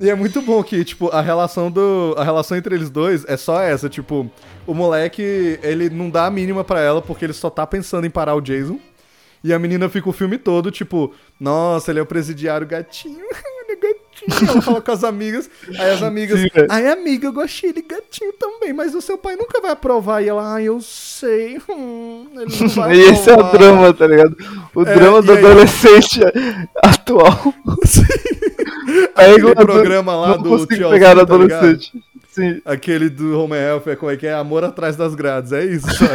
E 0.00 0.10
é 0.10 0.14
muito 0.14 0.42
bom 0.42 0.62
que, 0.62 0.84
tipo, 0.84 1.08
a 1.08 1.20
relação 1.20 1.70
do. 1.70 2.14
A 2.18 2.24
relação 2.24 2.56
entre 2.56 2.74
eles 2.74 2.90
dois 2.90 3.24
é 3.26 3.36
só 3.36 3.60
essa, 3.60 3.88
tipo, 3.88 4.30
o 4.66 4.74
moleque, 4.74 5.58
ele 5.62 5.88
não 5.88 6.10
dá 6.10 6.26
a 6.26 6.30
mínima 6.30 6.64
pra 6.64 6.80
ela 6.80 7.00
porque 7.00 7.24
ele 7.24 7.32
só 7.32 7.48
tá 7.48 7.66
pensando 7.66 8.06
em 8.06 8.10
parar 8.10 8.34
o 8.34 8.40
Jason. 8.40 8.78
E 9.42 9.52
a 9.52 9.58
menina 9.58 9.88
fica 9.88 10.08
o 10.08 10.12
filme 10.12 10.38
todo, 10.38 10.70
tipo, 10.70 11.12
nossa, 11.38 11.90
ele 11.90 12.00
é 12.00 12.02
o 12.02 12.06
presidiário 12.06 12.66
gatinho. 12.66 13.24
é. 14.28 14.48
Ela 14.50 14.62
fala 14.62 14.80
com 14.80 14.90
as 14.92 15.04
amigas. 15.04 15.50
Aí 15.78 15.90
as 15.90 16.02
amigas, 16.02 16.40
Sim, 16.40 16.48
velho. 16.52 16.66
ai, 16.70 16.86
amiga, 16.88 17.26
eu 17.28 17.32
gostei 17.32 17.70
ele 17.70 17.82
gatinho 17.82 18.32
também, 18.34 18.72
mas 18.72 18.94
o 18.94 19.00
seu 19.00 19.16
pai 19.18 19.36
nunca 19.36 19.60
vai 19.60 19.72
aprovar. 19.72 20.22
E 20.22 20.28
ela, 20.28 20.54
ai, 20.54 20.64
eu 20.64 20.80
sei. 20.80 21.58
Hum, 21.68 22.26
ele 22.36 22.56
não 22.60 22.68
vai 22.68 22.94
E 22.94 23.00
esse 23.00 23.28
é 23.30 23.32
o 23.32 23.40
aprovar." 23.40 23.58
drama, 23.58 23.94
tá 23.94 24.06
ligado? 24.06 24.36
O 24.74 24.82
É, 24.82 24.94
drama 24.94 25.22
do 25.22 25.32
aí- 25.32 25.38
adolescente 25.44 26.20
atual. 26.82 27.54
Aquele 29.14 29.40
eu 29.50 29.54
não- 29.54 29.54
programa 29.54 30.16
lá 30.16 30.28
não 30.28 30.38
do 30.42 30.48
consigo 30.50 30.74
Tio 30.74 30.90
pegar 30.90 31.14
tá 31.14 31.22
adolescente. 31.22 31.92
Sim. 32.34 32.60
Aquele 32.64 33.08
do 33.08 33.38
Home 33.40 33.54
Health, 33.54 33.82
é 33.86 33.94
como 33.96 34.10
é 34.10 34.16
que 34.16 34.26
é? 34.26 34.34
Amor 34.34 34.64
atrás 34.64 34.96
das 34.96 35.14
grades, 35.14 35.52
é 35.52 35.64
isso, 35.64 35.86
sabe? 35.94 36.14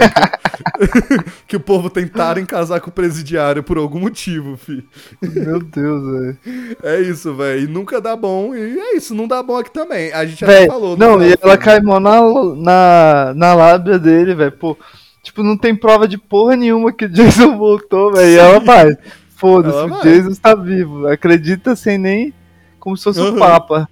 que 1.47 1.55
o 1.55 1.59
povo 1.61 1.89
tentaram 1.89 2.45
casar 2.45 2.81
com 2.81 2.89
o 2.89 2.93
presidiário 2.93 3.63
por 3.63 3.77
algum 3.77 3.99
motivo, 4.01 4.57
fi. 4.57 4.83
Meu 5.21 5.61
Deus, 5.61 6.03
velho. 6.03 6.37
É 6.83 6.99
isso, 6.99 7.33
velho. 7.33 7.61
E 7.63 7.67
nunca 7.67 8.01
dá 8.01 8.15
bom, 8.17 8.53
e 8.53 8.77
é 8.77 8.97
isso, 8.97 9.15
não 9.15 9.27
dá 9.29 9.41
bom 9.41 9.57
aqui 9.57 9.71
também. 9.71 10.11
A 10.11 10.25
gente 10.25 10.43
até 10.43 10.59
Véi, 10.59 10.67
falou. 10.67 10.97
no 10.97 10.97
não, 10.97 11.13
final 11.19 11.29
e 11.29 11.37
ela 11.41 11.57
cai 11.57 11.79
na, 11.79 11.99
na, 11.99 13.33
na 13.33 13.53
lábia 13.53 13.97
dele, 13.97 14.35
velho. 14.35 14.51
Pô, 14.51 14.77
tipo, 15.23 15.41
não 15.41 15.57
tem 15.57 15.73
prova 15.73 16.05
de 16.05 16.17
porra 16.17 16.57
nenhuma 16.57 16.91
que 16.91 17.05
o 17.05 17.09
Jason 17.09 17.57
voltou, 17.57 18.11
velho. 18.13 18.29
E 18.29 18.37
ela 18.37 18.59
vai. 18.59 18.97
Foda-se, 19.37 19.77
o. 19.77 20.01
Jason 20.01 20.31
está 20.31 20.53
vivo. 20.53 21.07
Acredita 21.07 21.75
sem 21.77 21.97
nem 21.97 22.33
como 22.77 22.97
se 22.97 23.05
fosse 23.05 23.21
Uhum. 23.21 23.35
o 23.35 23.39
Papa. 23.39 23.87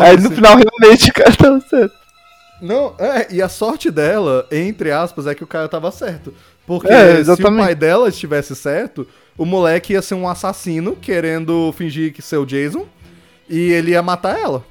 Aí 0.00 0.16
no 0.18 0.30
final, 0.30 0.56
realmente, 0.56 1.10
o 1.10 1.14
cara 1.14 1.32
tava 1.32 1.60
certo. 1.60 1.94
Não, 2.60 2.94
é, 2.98 3.26
e 3.30 3.42
a 3.42 3.48
sorte 3.48 3.90
dela, 3.90 4.46
entre 4.50 4.92
aspas, 4.92 5.26
é 5.26 5.34
que 5.34 5.42
o 5.42 5.48
cara 5.48 5.68
tava 5.68 5.90
certo. 5.90 6.32
Porque 6.64 6.88
É, 6.88 7.22
se 7.24 7.30
o 7.30 7.36
pai 7.56 7.74
dela 7.74 8.08
estivesse 8.08 8.54
certo, 8.54 9.06
o 9.36 9.44
moleque 9.44 9.94
ia 9.94 10.02
ser 10.02 10.14
um 10.14 10.28
assassino 10.28 10.94
querendo 10.94 11.72
fingir 11.72 12.12
que 12.12 12.22
ser 12.22 12.36
o 12.36 12.46
Jason 12.46 12.86
e 13.48 13.72
ele 13.72 13.90
ia 13.90 14.02
matar 14.02 14.38
ela. 14.38 14.64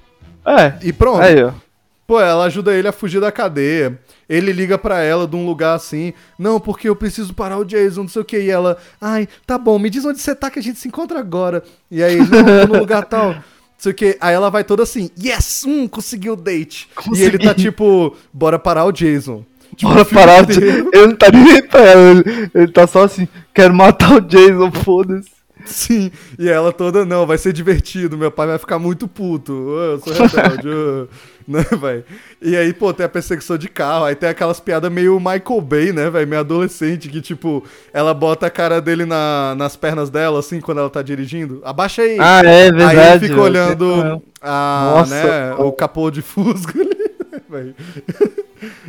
É. 0.46 0.74
E 0.82 0.94
pronto. 0.94 1.22
Aí, 1.22 1.44
ó. 1.44 1.52
Pô, 2.08 2.20
ela 2.20 2.46
ajuda 2.46 2.74
ele 2.74 2.88
a 2.88 2.92
fugir 2.92 3.22
da 3.22 3.32
cadeia. 3.32 4.00
Ele 4.28 4.52
liga 4.52 4.78
pra 4.78 5.02
ela 5.02 5.28
de 5.28 5.36
um 5.36 5.46
lugar 5.46 5.76
assim. 5.76 6.14
Não, 6.38 6.60
porque 6.60 6.90
eu 6.90 6.96
preciso 6.96 7.34
parar 7.34 7.58
o 7.58 7.66
Jason, 7.66 8.02
não 8.02 8.08
sei 8.10 8.22
o 8.22 8.26
que. 8.26 8.38
E 8.40 8.50
ela, 8.50 8.78
ai, 9.00 9.28
tá 9.46 9.58
bom, 9.58 9.78
me 9.78 9.90
diz 9.90 10.04
onde 10.04 10.20
você 10.20 10.34
tá 10.34 10.50
que 10.50 10.60
a 10.60 10.64
gente 10.64 10.80
se 10.80 10.88
encontra 10.88 11.20
agora. 11.20 11.64
E 11.90 12.02
aí, 12.04 12.18
não, 12.18 12.28
tô 12.68 12.74
no 12.74 12.80
lugar 12.80 13.06
tal. 13.06 13.36
Sei 13.82 13.92
o 13.92 13.96
que. 13.96 14.16
Aí 14.22 14.36
ela 14.36 14.52
vai 14.52 14.64
toda 14.64 14.84
assim, 14.84 15.10
yes, 15.20 15.64
hum, 15.66 15.88
conseguiu 15.88 16.34
o 16.34 16.36
date. 16.36 16.88
E 17.16 17.24
ele 17.24 17.40
tá 17.40 17.46
Consegui. 17.50 17.64
tipo, 17.64 18.16
bora 18.32 18.60
parar 18.60 18.86
o 18.86 18.92
Jason. 18.92 19.44
Tipo, 19.76 19.90
Bora 19.92 20.04
o 20.04 20.06
parar. 20.06 20.46
de- 20.46 20.54
inteiro. 20.58 20.90
Ele 20.94 21.08
não 21.08 21.16
tá 21.16 21.32
nem 21.32 21.64
pra 21.64 21.82
ela. 21.82 22.12
Ele, 22.12 22.50
ele 22.54 22.72
tá 22.72 22.86
só 22.86 23.06
assim, 23.06 23.28
quero 23.56 23.74
matar 23.74 24.14
o 24.14 24.22
Jason, 24.22 24.72
foda-se. 24.72 25.30
Sim, 25.66 26.12
e 26.38 26.50
ela 26.50 26.72
toda, 26.72 27.06
não, 27.06 27.26
vai 27.26 27.38
ser 27.38 27.54
divertido, 27.54 28.18
meu 28.18 28.32
pai 28.32 28.48
vai 28.48 28.58
ficar 28.58 28.80
muito 28.80 29.08
puto, 29.08 29.52
eu 29.52 30.00
sou 30.00 30.14
rebelde, 30.14 31.10
né, 31.48 31.64
velho? 31.80 32.04
E 32.42 32.56
aí, 32.56 32.74
pô, 32.74 32.94
tem 32.94 33.06
a 33.06 33.10
perseguição 33.10 33.58
de 33.58 33.68
carro, 33.68 34.06
aí 34.06 34.16
tem 34.16 34.30
aquelas 34.30 34.60
piadas 34.60 34.92
meio 34.92 35.20
Michael 35.20 35.62
Bay, 35.62 35.92
né, 35.92 36.10
velho, 36.10 36.28
meio 36.28 36.40
adolescente, 36.40 37.10
que 37.10 37.22
tipo, 37.22 37.64
ela 37.94 38.14
bota 38.14 38.48
a 38.48 38.50
cara 38.50 38.82
dele 38.82 39.06
na, 39.06 39.56
nas 39.58 39.76
pernas 39.76 40.10
dela, 40.10 40.40
assim, 40.40 40.60
quando 40.60 40.80
ela 40.80 40.90
tá 40.90 41.02
dirigindo, 41.02 41.62
abaixa 41.64 42.02
aí. 42.02 42.18
Ah, 42.20 42.42
é 42.44 42.72
verdade. 42.72 43.00
aí 43.00 43.20
fica 43.20 43.42
olhando 43.42 44.22
a, 44.42 44.94
Nossa. 44.98 45.16
né, 45.16 45.54
o 45.56 45.72
capô 45.72 46.10
de 46.10 46.22
fusca 46.24 46.80
ali, 46.80 46.90
né, 47.32 47.42
velho? 47.50 47.76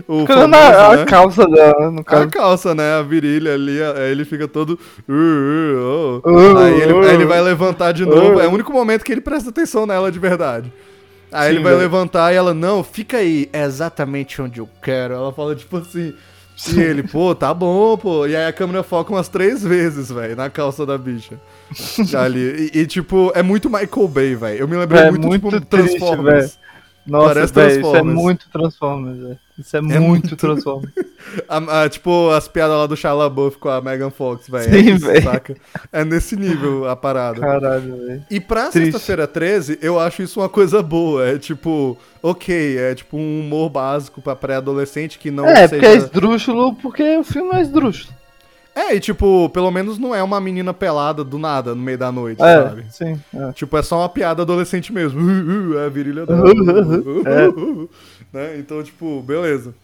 O 0.06 0.26
famoso, 0.26 0.54
a, 0.54 0.92
a 0.92 0.96
né? 0.96 1.04
calça 1.06 1.46
dela, 1.46 1.90
no 1.90 2.00
A 2.00 2.04
caso. 2.04 2.28
calça, 2.30 2.74
né? 2.74 2.94
A 2.98 3.02
virilha 3.02 3.54
ali, 3.54 3.82
aí 3.82 4.10
ele 4.12 4.24
fica 4.24 4.46
todo. 4.46 4.78
"Uh, 5.08 5.12
uh, 5.12 6.22
oh". 6.24 6.30
Uh, 6.30 6.58
aí, 6.58 6.80
ele, 6.80 6.92
uh. 6.92 7.00
aí 7.02 7.14
ele 7.14 7.24
vai 7.24 7.40
levantar 7.40 7.92
de 7.92 8.04
novo. 8.04 8.36
Uh. 8.36 8.40
É 8.40 8.46
o 8.48 8.50
único 8.52 8.72
momento 8.72 9.04
que 9.04 9.12
ele 9.12 9.20
presta 9.20 9.50
atenção 9.50 9.86
nela 9.86 10.10
de 10.12 10.18
verdade. 10.18 10.72
Aí 11.30 11.48
Sim, 11.48 11.54
ele 11.54 11.62
vai 11.64 11.72
velho. 11.72 11.82
levantar 11.84 12.32
e 12.32 12.36
ela, 12.36 12.52
não, 12.52 12.84
fica 12.84 13.16
aí, 13.18 13.48
é 13.52 13.62
exatamente 13.64 14.40
onde 14.42 14.60
eu 14.60 14.68
quero. 14.82 15.14
Ela 15.14 15.32
fala 15.32 15.54
tipo 15.56 15.78
assim. 15.78 16.14
E 16.76 16.78
ele, 16.80 17.02
pô, 17.02 17.34
tá 17.34 17.52
bom, 17.54 17.96
pô. 17.96 18.26
E 18.26 18.36
aí 18.36 18.46
a 18.46 18.52
câmera 18.52 18.82
foca 18.82 19.10
umas 19.12 19.28
três 19.28 19.62
vezes, 19.64 20.10
velho, 20.12 20.36
na 20.36 20.50
calça 20.50 20.84
da 20.84 20.98
bicha. 20.98 21.40
Ali. 22.16 22.70
E, 22.74 22.80
e, 22.80 22.86
tipo, 22.86 23.32
é 23.34 23.42
muito 23.42 23.70
Michael 23.70 24.06
Bay, 24.08 24.34
velho. 24.36 24.58
Eu 24.60 24.68
me 24.68 24.76
lembrei 24.76 25.00
É 25.02 25.10
muito, 25.10 25.26
muito 25.26 25.50
tipo, 25.50 25.64
triste, 25.64 25.96
Transformers. 25.98 26.58
Nossa, 27.04 27.34
Parece 27.34 27.52
velho, 27.52 27.80
isso 27.80 27.96
é 27.96 28.02
muito 28.02 28.48
Transformers, 28.50 29.18
velho. 29.18 29.38
Isso 29.58 29.76
é, 29.76 29.80
muito, 29.80 30.00
muito. 30.00 30.36
Transformers. 30.36 30.92
A- 31.48 31.82
a- 31.82 31.88
tipo, 31.88 32.30
as 32.30 32.46
piadas 32.48 32.76
lá 32.76 32.86
do 32.86 32.96
Shia 32.96 33.12
LaBeouf 33.12 33.58
com 33.58 33.68
a 33.68 33.80
Megan 33.80 34.10
Fox, 34.10 34.48
velho. 34.48 34.72
Sim, 34.72 34.90
é 34.92 34.98
velho. 34.98 35.22
saca? 35.22 35.56
É 35.92 36.04
nesse 36.04 36.36
nível 36.36 36.88
a 36.88 36.94
parada. 36.96 37.40
Caralho, 37.40 37.96
velho. 38.06 38.24
E 38.30 38.40
pra 38.40 38.70
sexta-feira 38.70 39.26
13, 39.26 39.78
eu 39.82 39.98
acho 39.98 40.22
isso 40.22 40.40
uma 40.40 40.48
coisa 40.48 40.82
boa. 40.82 41.26
É 41.26 41.38
tipo, 41.38 41.96
ok, 42.22 42.78
é 42.78 42.94
tipo 42.94 43.16
um 43.16 43.40
humor 43.40 43.68
básico 43.70 44.20
pra 44.22 44.34
pré-adolescente 44.36 45.18
que 45.18 45.30
não 45.30 45.46
É, 45.46 45.66
seja. 45.68 45.68
porque 45.70 45.86
é 45.86 45.94
esdrúxulo, 45.96 46.74
porque 46.76 47.16
o 47.18 47.24
filme 47.24 47.50
é 47.54 47.62
esdrúxulo. 47.62 48.12
É, 48.74 48.94
e 48.94 49.00
tipo, 49.00 49.48
pelo 49.50 49.70
menos 49.70 49.98
não 49.98 50.14
é 50.14 50.22
uma 50.22 50.40
menina 50.40 50.72
pelada 50.72 51.22
do 51.22 51.38
nada 51.38 51.74
no 51.74 51.82
meio 51.82 51.98
da 51.98 52.10
noite, 52.10 52.42
É, 52.42 52.62
sabe? 52.62 52.86
sim. 52.90 53.20
é. 53.34 53.52
Tipo, 53.52 53.76
é 53.76 53.82
só 53.82 53.98
uma 53.98 54.08
piada 54.08 54.42
adolescente 54.42 54.92
mesmo. 54.92 55.20
Uh, 55.20 55.72
uh, 55.76 55.78
é 55.78 55.86
a 55.86 55.88
virilha 55.88 56.24
dela. 56.24 56.42
né? 58.32 58.58
Então, 58.58 58.82
tipo, 58.82 59.20
beleza. 59.22 59.74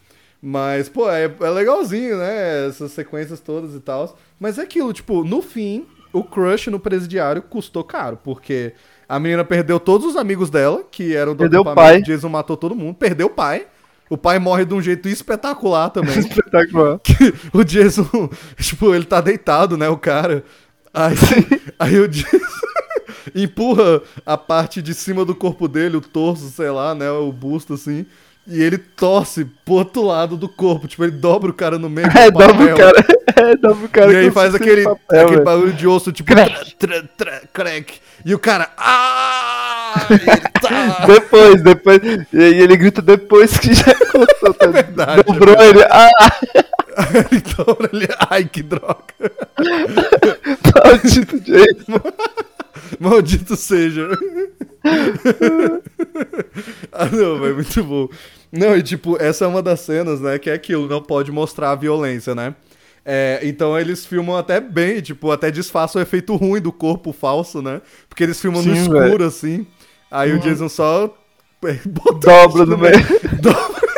Mas, 0.40 0.88
pô, 0.88 1.10
é, 1.10 1.24
é 1.24 1.50
legalzinho, 1.50 2.16
né? 2.16 2.68
Essas 2.68 2.92
sequências 2.92 3.40
todas 3.40 3.74
e 3.74 3.80
tal. 3.80 4.16
Mas 4.38 4.58
é 4.58 4.62
aquilo, 4.62 4.92
tipo, 4.92 5.24
no 5.24 5.42
fim, 5.42 5.84
o 6.12 6.22
crush 6.22 6.68
no 6.70 6.78
presidiário 6.78 7.42
custou 7.42 7.82
caro, 7.84 8.18
porque 8.22 8.72
a 9.08 9.18
menina 9.18 9.44
perdeu 9.44 9.80
todos 9.80 10.06
os 10.06 10.16
amigos 10.16 10.48
dela, 10.48 10.84
que 10.90 11.14
eram 11.14 11.32
do 11.32 11.38
Perdeu 11.38 11.62
o 11.62 11.74
pai. 11.74 12.00
Jason 12.02 12.28
matou 12.28 12.56
todo 12.56 12.74
mundo, 12.74 12.94
perdeu 12.94 13.26
o 13.26 13.30
pai. 13.30 13.66
O 14.10 14.16
pai 14.16 14.38
morre 14.38 14.64
de 14.64 14.74
um 14.74 14.80
jeito 14.80 15.08
espetacular 15.08 15.90
também. 15.90 16.16
Espetacular. 16.18 16.98
que 17.00 17.34
o 17.52 17.62
Jason, 17.64 18.30
tipo, 18.58 18.94
ele 18.94 19.04
tá 19.04 19.20
deitado, 19.20 19.76
né, 19.76 19.88
o 19.88 19.96
cara. 19.96 20.44
Aí, 20.92 21.14
aí 21.78 22.00
o 22.00 22.08
Jason 22.08 22.38
empurra 23.34 24.02
a 24.24 24.36
parte 24.36 24.80
de 24.80 24.94
cima 24.94 25.24
do 25.24 25.34
corpo 25.34 25.68
dele, 25.68 25.96
o 25.96 26.00
torso, 26.00 26.48
sei 26.50 26.70
lá, 26.70 26.94
né, 26.94 27.10
o 27.10 27.30
busto 27.30 27.74
assim, 27.74 28.06
e 28.48 28.62
ele 28.62 28.78
torce 28.78 29.44
pro 29.62 29.74
outro 29.74 30.02
lado 30.02 30.34
do 30.34 30.48
corpo, 30.48 30.88
tipo, 30.88 31.04
ele 31.04 31.12
dobra 31.12 31.50
o 31.50 31.54
cara 31.54 31.78
no 31.78 31.90
meio 31.90 32.08
É, 32.16 32.30
dobra 32.30 32.74
o 32.74 32.76
cara. 32.76 33.06
É, 33.36 33.54
dobra 33.56 33.84
o 33.84 33.88
cara. 33.88 34.12
E 34.12 34.16
aí 34.16 34.30
faz 34.32 34.54
aquele, 34.54 34.82
papel, 34.82 35.26
aquele 35.26 35.42
barulho 35.42 35.72
de 35.72 35.86
osso, 35.86 36.10
tipo, 36.10 36.32
Crack. 36.32 36.74
tra, 36.76 37.02
tra, 37.16 37.42
crack. 37.52 38.00
E 38.24 38.34
o 38.34 38.38
cara, 38.38 38.70
ah! 38.76 40.06
Ele 40.10 40.40
tá... 40.60 41.06
Depois, 41.06 41.62
depois. 41.62 42.00
E 42.32 42.42
aí 42.42 42.60
ele 42.60 42.76
grita 42.76 43.00
depois 43.00 43.56
que 43.58 43.74
já 43.74 43.94
cortou. 44.10 44.54
Tá? 44.54 44.66
verdade, 44.66 45.22
Dobrou 45.22 45.54
é 45.54 45.68
ele. 45.68 45.82
Ah, 45.84 46.10
ele 47.30 47.42
dobra 47.56 47.90
ali, 47.92 48.08
ai, 48.28 48.44
que 48.44 48.62
droga. 48.62 49.04
maldito 50.84 51.38
Jason. 51.40 52.00
Maldito 52.98 53.56
seja. 53.56 54.08
ah, 56.92 57.06
não, 57.06 57.46
é 57.46 57.52
muito 57.52 57.84
bom. 57.84 58.08
Não, 58.50 58.76
e 58.76 58.82
tipo, 58.82 59.20
essa 59.20 59.44
é 59.44 59.48
uma 59.48 59.62
das 59.62 59.80
cenas, 59.80 60.20
né? 60.20 60.38
Que 60.38 60.50
é 60.50 60.54
aquilo, 60.54 60.88
não 60.88 61.02
pode 61.02 61.30
mostrar 61.30 61.70
a 61.70 61.74
violência, 61.74 62.34
né? 62.34 62.54
É, 63.04 63.40
então 63.42 63.78
eles 63.78 64.04
filmam 64.04 64.36
até 64.36 64.60
bem, 64.60 65.00
tipo, 65.00 65.30
até 65.30 65.50
disfarçam 65.50 65.98
o 66.00 66.02
efeito 66.02 66.36
ruim 66.36 66.60
do 66.60 66.70
corpo 66.70 67.12
falso, 67.12 67.62
né? 67.62 67.80
Porque 68.08 68.22
eles 68.22 68.40
filmam 68.40 68.62
no 68.62 68.74
Sim, 68.74 68.82
escuro, 68.82 69.00
velho. 69.00 69.24
assim. 69.24 69.66
Aí 70.10 70.32
o 70.32 70.38
Jason 70.38 70.68
só 70.68 71.14
é, 71.64 71.78
bota 71.88 72.18
Dobra 72.26 72.66
no 72.66 72.78
meio. 72.78 72.98
Dobra. 73.40 73.88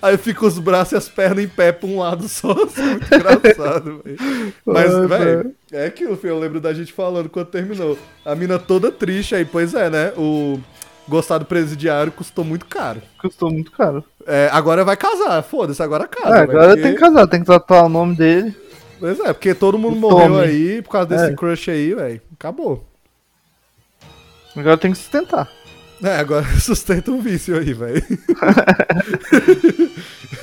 Aí 0.00 0.16
fica 0.16 0.46
os 0.46 0.58
braços 0.58 0.92
e 0.92 0.96
as 0.96 1.08
pernas 1.08 1.44
em 1.44 1.48
pé 1.48 1.72
pra 1.72 1.88
um 1.88 1.98
lado 1.98 2.28
só, 2.28 2.52
assim, 2.62 2.82
muito 2.82 3.14
engraçado, 3.14 4.02
velho. 4.04 4.52
Mas, 4.64 5.08
velho, 5.08 5.54
é 5.72 5.86
aquilo, 5.86 6.16
filho, 6.16 6.34
eu 6.34 6.38
lembro 6.38 6.60
da 6.60 6.72
gente 6.72 6.92
falando 6.92 7.28
quando 7.28 7.46
terminou. 7.46 7.98
A 8.24 8.34
mina 8.34 8.58
toda 8.58 8.92
triste 8.92 9.34
aí, 9.34 9.44
pois 9.44 9.74
é, 9.74 9.88
né? 9.90 10.12
O 10.16 10.60
gostar 11.08 11.38
do 11.38 11.44
presidiário 11.46 12.12
custou 12.12 12.44
muito 12.44 12.66
caro. 12.66 13.00
Custou 13.20 13.50
muito 13.50 13.72
caro. 13.72 14.04
É, 14.26 14.48
agora 14.52 14.84
vai 14.84 14.96
casar, 14.96 15.42
foda-se, 15.42 15.82
agora 15.82 16.06
casa. 16.06 16.30
Velho, 16.30 16.42
agora 16.50 16.68
porque- 16.68 16.82
tem 16.82 16.94
que 16.94 17.00
casar, 17.00 17.26
tem 17.26 17.40
que 17.40 17.46
tatuar 17.46 17.86
o 17.86 17.88
nome 17.88 18.14
dele. 18.14 18.54
Pois 19.00 19.18
é, 19.20 19.32
porque 19.32 19.54
todo 19.54 19.78
mundo 19.78 19.96
E 19.96 20.00
morreu 20.00 20.28
tome. 20.34 20.40
aí 20.44 20.82
por 20.82 20.90
causa 20.90 21.08
desse 21.08 21.30
É. 21.30 21.34
crush 21.34 21.70
aí, 21.70 21.94
velho. 21.94 22.20
Acabou. 22.38 22.84
Agora 24.56 24.76
tem 24.76 24.92
que 24.92 24.98
sustentar. 24.98 25.48
É, 26.02 26.16
agora 26.16 26.44
sustenta 26.60 27.10
um 27.10 27.20
vício 27.20 27.56
aí, 27.58 27.72
velho. 27.72 28.02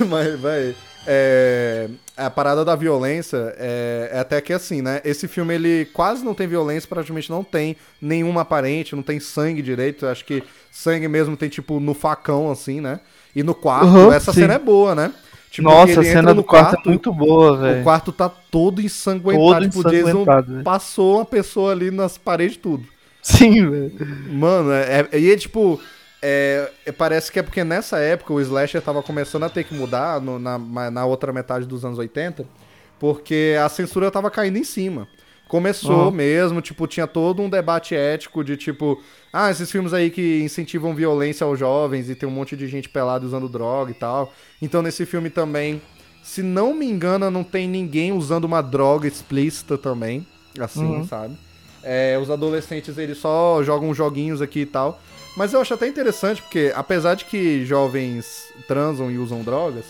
Mas, 0.08 0.40
velho, 0.40 0.74
é, 1.06 1.88
a 2.16 2.28
parada 2.30 2.64
da 2.64 2.74
violência 2.74 3.54
é, 3.58 4.10
é 4.12 4.18
até 4.18 4.40
que 4.40 4.52
assim, 4.52 4.82
né? 4.82 5.00
Esse 5.04 5.28
filme 5.28 5.54
ele 5.54 5.84
quase 5.92 6.24
não 6.24 6.34
tem 6.34 6.46
violência, 6.46 6.88
praticamente 6.88 7.30
não 7.30 7.44
tem 7.44 7.76
nenhuma 8.00 8.42
aparente, 8.42 8.94
não 8.96 9.02
tem 9.02 9.20
sangue 9.20 9.62
direito. 9.62 10.06
Acho 10.06 10.24
que 10.24 10.42
sangue 10.70 11.08
mesmo 11.08 11.36
tem 11.36 11.48
tipo 11.48 11.78
no 11.80 11.94
facão, 11.94 12.50
assim, 12.50 12.80
né? 12.80 13.00
E 13.34 13.42
no 13.42 13.54
quarto, 13.54 13.86
Uhum, 13.86 14.12
essa 14.12 14.32
sim. 14.32 14.40
cena 14.40 14.54
é 14.54 14.58
boa, 14.58 14.94
né? 14.94 15.12
Tipo, 15.50 15.68
Nossa, 15.68 16.00
a 16.00 16.04
cena 16.04 16.34
do 16.34 16.42
quarto, 16.44 16.76
é 16.86 16.88
muito 16.90 17.12
boa, 17.12 17.56
velho. 17.56 17.80
O 17.80 17.84
quarto 17.84 18.12
tá 18.12 18.28
todo 18.28 18.80
ensanguentado. 18.82 19.64
Todo 19.64 19.68
tipo, 19.70 19.82
Jason 19.90 20.08
ensanguentado, 20.08 20.52
velho. 20.52 20.64
passou 20.64 21.16
uma 21.16 21.24
pessoa 21.24 21.72
ali 21.72 21.90
nas 21.90 22.18
paredes 22.18 22.56
tudo. 22.58 22.84
Sim, 23.22 23.70
velho. 23.70 23.92
Mano, 24.32 24.70
é, 24.72 25.08
é- 25.12 25.18
e 25.18 25.30
é 25.32 25.36
tipo. 25.36 25.80
É, 26.22 26.70
é- 26.84 26.92
parece 26.92 27.30
que 27.30 27.38
é 27.38 27.42
porque 27.42 27.62
nessa 27.64 27.98
época 27.98 28.32
o 28.32 28.40
Slasher 28.40 28.80
tava 28.82 29.02
começando 29.02 29.44
a 29.44 29.48
ter 29.50 29.64
que 29.64 29.74
mudar 29.74 30.20
no- 30.20 30.38
na, 30.38 30.58
na 30.90 31.04
outra 31.06 31.32
metade 31.32 31.66
dos 31.66 31.84
anos 31.84 31.98
80, 31.98 32.46
porque 32.98 33.56
a 33.62 33.68
censura 33.68 34.10
tava 34.10 34.30
caindo 34.30 34.56
em 34.58 34.64
cima. 34.64 35.08
Começou 35.48 36.06
Uhum. 36.06 36.10
mesmo, 36.10 36.60
tipo, 36.60 36.86
tinha 36.88 37.06
todo 37.06 37.40
um 37.40 37.48
debate 37.48 37.94
ético 37.94 38.42
de 38.42 38.56
tipo, 38.56 39.00
ah, 39.32 39.48
esses 39.50 39.70
filmes 39.70 39.92
aí 39.94 40.10
que 40.10 40.40
incentivam 40.42 40.92
violência 40.94 41.44
aos 41.44 41.56
jovens 41.58 42.10
e 42.10 42.16
tem 42.16 42.28
um 42.28 42.32
monte 42.32 42.56
de 42.56 42.66
gente 42.66 42.88
pelada 42.88 43.24
usando 43.24 43.48
droga 43.48 43.92
e 43.92 43.94
tal. 43.94 44.32
Então 44.60 44.82
nesse 44.82 45.06
filme 45.06 45.30
também, 45.30 45.80
se 46.20 46.42
não 46.42 46.74
me 46.74 46.86
engano, 46.86 47.30
não 47.30 47.44
tem 47.44 47.68
ninguém 47.68 48.10
usando 48.12 48.44
uma 48.44 48.60
droga 48.60 49.06
explícita 49.06 49.78
também, 49.78 50.26
assim, 50.58 50.80
Uhum. 50.84 51.04
sabe? 51.04 51.38
É, 51.88 52.18
os 52.20 52.28
adolescentes 52.30 52.98
eles 52.98 53.18
só 53.18 53.62
jogam 53.62 53.94
joguinhos 53.94 54.42
aqui 54.42 54.60
e 54.60 54.66
tal. 54.66 55.00
Mas 55.36 55.52
eu 55.52 55.60
acho 55.60 55.72
até 55.72 55.86
interessante 55.86 56.42
porque, 56.42 56.72
apesar 56.74 57.14
de 57.14 57.26
que 57.26 57.64
jovens 57.64 58.48
transam 58.66 59.10
e 59.10 59.18
usam 59.18 59.42
drogas, 59.42 59.84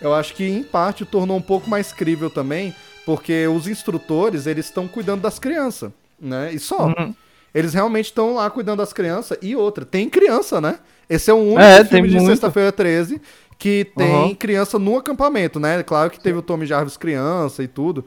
eu 0.00 0.14
acho 0.14 0.34
que 0.34 0.44
em 0.44 0.62
parte 0.62 1.04
tornou 1.04 1.36
um 1.36 1.42
pouco 1.42 1.68
mais 1.68 1.92
crível 1.92 2.30
também, 2.30 2.74
porque 3.04 3.46
os 3.48 3.66
instrutores 3.66 4.46
eles 4.46 4.66
estão 4.66 4.86
cuidando 4.86 5.22
das 5.22 5.38
crianças, 5.38 5.90
né? 6.20 6.52
E 6.52 6.58
só. 6.58 6.86
Uhum. 6.86 7.14
Eles 7.54 7.74
realmente 7.74 8.06
estão 8.06 8.34
lá 8.34 8.48
cuidando 8.48 8.78
das 8.78 8.92
crianças. 8.92 9.36
E 9.42 9.54
outra, 9.56 9.84
tem 9.84 10.08
criança, 10.08 10.60
né? 10.60 10.78
Esse 11.08 11.30
é 11.30 11.34
o 11.34 11.38
único 11.38 11.60
É, 11.60 11.84
filme 11.84 12.08
de 12.08 12.20
sexta-feira 12.24 12.70
13 12.72 13.20
que 13.58 13.86
tem 13.96 14.14
Uhum. 14.24 14.34
criança 14.34 14.78
no 14.78 14.96
acampamento, 14.96 15.60
né? 15.60 15.82
Claro 15.82 16.10
que 16.10 16.18
teve 16.18 16.38
o 16.38 16.42
Tommy 16.42 16.66
Jarvis 16.66 16.96
criança 16.96 17.62
e 17.62 17.68
tudo. 17.68 18.04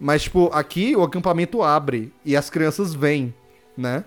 Mas, 0.00 0.22
tipo, 0.22 0.50
aqui 0.52 0.94
o 0.96 1.02
acampamento 1.02 1.62
abre 1.62 2.12
e 2.24 2.36
as 2.36 2.48
crianças 2.48 2.94
vêm, 2.94 3.34
né? 3.76 4.04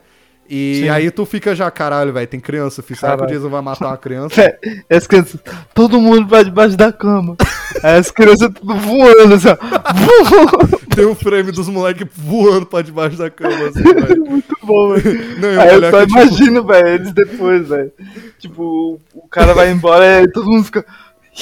E 0.53 0.81
Sim. 0.81 0.89
aí 0.89 1.09
tu 1.09 1.25
fica 1.25 1.55
já, 1.55 1.71
caralho, 1.71 2.11
velho, 2.11 2.27
tem 2.27 2.39
criança, 2.39 2.81
filho. 2.81 2.99
Será 2.99 3.15
que 3.15 3.23
o. 3.23 3.25
Jason 3.25 3.47
vai 3.47 3.61
matar 3.61 3.87
uma 3.87 3.97
criança? 3.97 4.35
Vé, 4.35 4.59
As 4.89 5.07
crianças, 5.07 5.39
todo 5.73 6.01
mundo 6.01 6.27
vai 6.27 6.43
debaixo 6.43 6.75
da 6.75 6.91
cama. 6.91 7.37
Aí 7.81 7.97
as 7.97 8.11
crianças 8.11 8.51
tudo 8.53 8.75
voando, 8.75 9.35
assim, 9.35 9.47
ó. 9.47 9.55
Tem 10.93 11.05
um 11.05 11.15
frame 11.15 11.53
dos 11.53 11.69
moleques 11.69 12.05
voando 12.13 12.65
pra 12.65 12.81
debaixo 12.81 13.17
da 13.17 13.29
cama, 13.29 13.69
assim, 13.69 13.81
velho. 13.81 14.25
Muito 14.25 14.57
bom, 14.61 14.93
velho. 14.93 15.39
Não, 15.39 15.53
e 15.53 15.55
o 15.55 15.61
Aí 15.61 15.69
eu 15.75 15.89
só 15.89 15.99
que, 16.01 16.07
tipo, 16.07 16.19
imagino, 16.19 16.63
velho, 16.65 16.87
eles 16.89 17.13
depois, 17.13 17.69
velho. 17.69 17.91
Tipo, 18.37 18.99
o 19.13 19.27
cara 19.29 19.53
vai 19.53 19.71
embora 19.71 20.03
e 20.03 20.17
aí 20.17 20.27
todo 20.29 20.51
mundo 20.51 20.65
fica. 20.65 20.85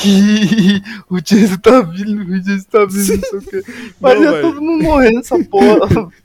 "Ih, 0.06 0.82
o 1.10 1.20
Jason 1.20 1.58
tá 1.58 1.82
vindo, 1.82 2.22
o 2.22 2.40
Jason 2.40 2.68
tá 2.70 2.86
vindo, 2.86 3.22
não 3.34 3.42
sei 3.42 3.60
o 3.60 3.64
quê. 3.64 3.72
Mas 4.00 4.20
Não, 4.22 4.32
velho. 4.32 4.42
todo 4.42 4.62
mundo 4.62 4.84
morrendo 4.84 5.16
nessa 5.16 5.44
porra. 5.46 6.10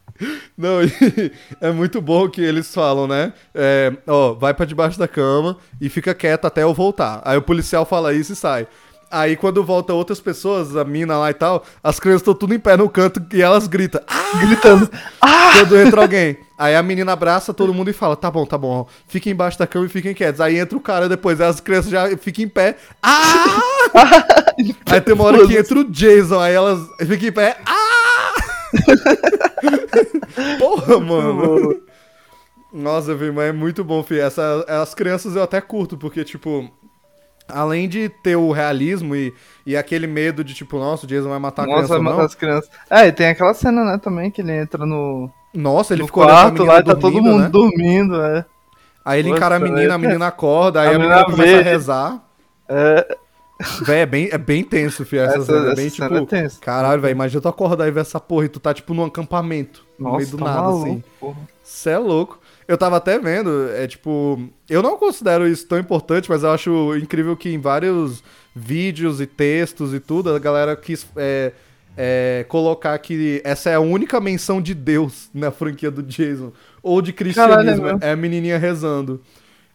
Não, 0.57 0.79
é 1.61 1.73
muito 1.73 2.01
bom 2.01 2.29
que 2.29 2.41
eles 2.41 2.73
falam, 2.73 3.09
né? 3.09 3.33
É, 3.53 3.93
ó, 4.07 4.33
vai 4.33 4.55
pra 4.55 4.65
debaixo 4.65 4.97
da 4.97 5.09
cama 5.09 5.57
e 5.81 5.89
fica 5.89 6.15
quieto 6.15 6.45
até 6.45 6.63
eu 6.63 6.73
voltar. 6.73 7.21
Aí 7.25 7.37
o 7.37 7.43
policial 7.43 7.85
fala 7.85 8.15
isso 8.15 8.33
e 8.33 8.37
sai. 8.37 8.69
Aí 9.15 9.37
quando 9.37 9.63
volta 9.63 9.95
outras 9.95 10.19
pessoas, 10.19 10.77
a 10.77 10.85
mina 10.85 11.17
lá 11.17 11.31
e 11.31 11.35
tal, 11.35 11.65
as 11.81 12.01
crianças 12.01 12.23
estão 12.23 12.35
tudo 12.35 12.53
em 12.53 12.59
pé 12.59 12.77
no 12.77 12.89
canto 12.89 13.25
e 13.33 13.41
elas 13.41 13.69
gritam. 13.69 14.01
Ah! 14.09 14.45
Gritando. 14.45 14.91
Quando 15.53 15.79
entra 15.79 16.03
alguém. 16.03 16.37
Aí 16.59 16.75
a 16.75 16.83
menina 16.83 17.13
abraça 17.13 17.55
todo 17.55 17.73
mundo 17.73 17.89
e 17.91 17.93
fala: 17.93 18.17
tá 18.17 18.29
bom, 18.29 18.45
tá 18.45 18.59
bom, 18.59 18.89
fiquem 19.07 19.33
embaixo 19.33 19.57
da 19.57 19.69
cama 19.69 19.87
e 19.87 19.89
fiquem 19.89 20.15
quietos. 20.15 20.41
Aí 20.41 20.59
entra 20.59 20.77
o 20.77 20.81
cara 20.81 21.09
depois, 21.09 21.41
aí 21.41 21.49
as 21.49 21.61
crianças 21.61 21.93
já 21.93 22.09
ficam 22.17 22.45
em 22.45 22.49
pé. 22.49 22.77
Ah! 23.01 23.61
aí 24.91 25.01
tem 25.01 25.15
uma 25.15 25.25
hora 25.25 25.47
que 25.47 25.57
entra 25.57 25.79
o 25.79 25.85
Jason, 25.85 26.41
aí 26.41 26.55
elas 26.55 26.81
ficam 27.07 27.29
em 27.29 27.33
pé. 27.33 27.57
Ah! 27.65 28.35
Porra, 30.59 30.99
mano. 30.99 31.81
Nossa, 32.73 33.15
velho, 33.15 33.33
mas 33.33 33.51
é 33.51 33.53
muito 33.53 33.85
bom, 33.85 34.03
filho. 34.03 34.23
Essa, 34.23 34.65
as 34.67 34.93
crianças 34.93 35.37
eu 35.37 35.43
até 35.45 35.61
curto, 35.61 35.97
porque, 35.97 36.25
tipo, 36.25 36.69
além 37.49 37.89
de 37.89 38.09
ter 38.09 38.37
o 38.37 38.51
realismo 38.53 39.15
e, 39.15 39.33
e 39.67 39.77
aquele 39.77 40.07
medo 40.07 40.43
de, 40.45 40.55
tipo, 40.55 40.79
nossa, 40.79 41.05
o 41.05 41.09
Jason 41.09 41.29
vai 41.29 41.39
matar 41.39 41.65
a 41.65 41.67
Nossa, 41.67 41.89
criança 41.89 41.89
vai 41.89 41.99
ou 41.99 42.05
matar 42.05 42.17
não. 42.19 42.25
as 42.25 42.35
crianças. 42.35 42.71
É, 42.91 43.07
e 43.07 43.13
tem 43.13 43.29
aquela 43.29 43.55
cena, 43.55 43.85
né, 43.85 43.99
também, 43.99 44.31
que 44.31 44.41
ele 44.41 44.53
entra 44.53 44.85
no, 44.87 45.31
Nossa, 45.53 45.95
ele 45.95 46.03
no 46.03 46.07
ficou 46.07 46.25
quarto 46.25 46.65
lá 46.65 46.79
e 46.81 46.85
tá 46.85 46.95
todo 46.95 47.23
mundo 47.23 47.43
né? 47.43 47.49
dormindo, 47.49 48.21
é. 48.23 48.45
Aí 49.05 49.21
ele 49.21 49.29
Nossa, 49.29 49.39
encara 49.39 49.57
a 49.57 49.59
menina, 49.61 49.93
a 49.95 49.97
é- 49.97 49.99
menina 49.99 50.27
acorda, 50.27 50.81
aí 50.81 50.89
A 50.89 50.91
a, 50.95 50.99
menina, 50.99 51.25
começa 51.25 51.59
a 51.59 51.63
rezar. 51.63 52.25
É, 52.69 53.17
Véi, 53.83 54.01
é 54.01 54.07
bem, 54.07 54.29
é 54.33 54.39
bem 54.39 54.65
tenso, 54.65 55.05
filho. 55.05 55.23
Essa, 55.23 55.37
Essa- 55.39 55.45
cena. 55.45 55.73
É 55.73 55.75
bem 55.75 55.89
cena 55.89 56.09
tipo. 56.09 56.15
é 56.17 56.27
tensa. 56.27 56.61
Caralho, 56.61 57.01
velho, 57.01 57.13
imagina 57.13 57.41
tu 57.41 57.49
acordar 57.49 57.87
e 57.87 57.91
ver 57.91 58.01
essa 58.01 58.19
porra 58.19 58.47
e 58.47 58.49
tu 58.49 58.59
tá 58.59 58.75
tipo 58.75 58.93
num 58.95 59.05
acampamento. 59.05 59.85
no 59.99 60.11
nossa, 60.11 60.17
meio 60.17 60.29
do 60.31 60.39
tá 60.39 60.45
nada, 60.45 60.63
maluco, 60.63 60.85
assim. 60.89 61.05
porra. 61.21 61.37
Cê 61.63 61.91
é 61.91 61.99
louco. 61.99 62.41
Eu 62.67 62.79
tava 62.79 62.97
até 62.97 63.19
vendo, 63.19 63.71
é 63.71 63.87
tipo. 63.87 64.41
Eu 64.69 64.83
não 64.83 64.97
considero 64.97 65.47
isso 65.47 65.67
tão 65.67 65.79
importante, 65.79 66.31
mas 66.31 66.43
eu 66.43 66.51
acho 66.51 66.97
incrível 66.97 67.37
que 67.37 67.51
em 67.51 67.59
vários 67.59 68.23
vídeos 68.55 69.21
e 69.21 69.27
textos 69.27 69.93
e 69.93 70.01
tudo, 70.01 70.35
a 70.35 70.39
galera 70.39 70.75
quis 70.75 71.07
é, 71.17 71.53
é, 71.97 72.45
colocar 72.49 72.97
que 72.99 73.43
essa 73.45 73.71
é 73.71 73.75
a 73.75 73.81
única 73.81 74.21
menção 74.21 74.63
de 74.63 74.75
Deus 74.75 75.29
na 75.35 75.51
franquia 75.51 75.91
do 75.91 76.03
Jason. 76.03 76.53
Ou 76.83 77.03
de 77.03 77.13
cristianismo. 77.13 77.83
Caralho, 77.83 77.99
é 78.03 78.13
a 78.13 78.17
menininha 78.17 78.59
rezando. 78.59 79.21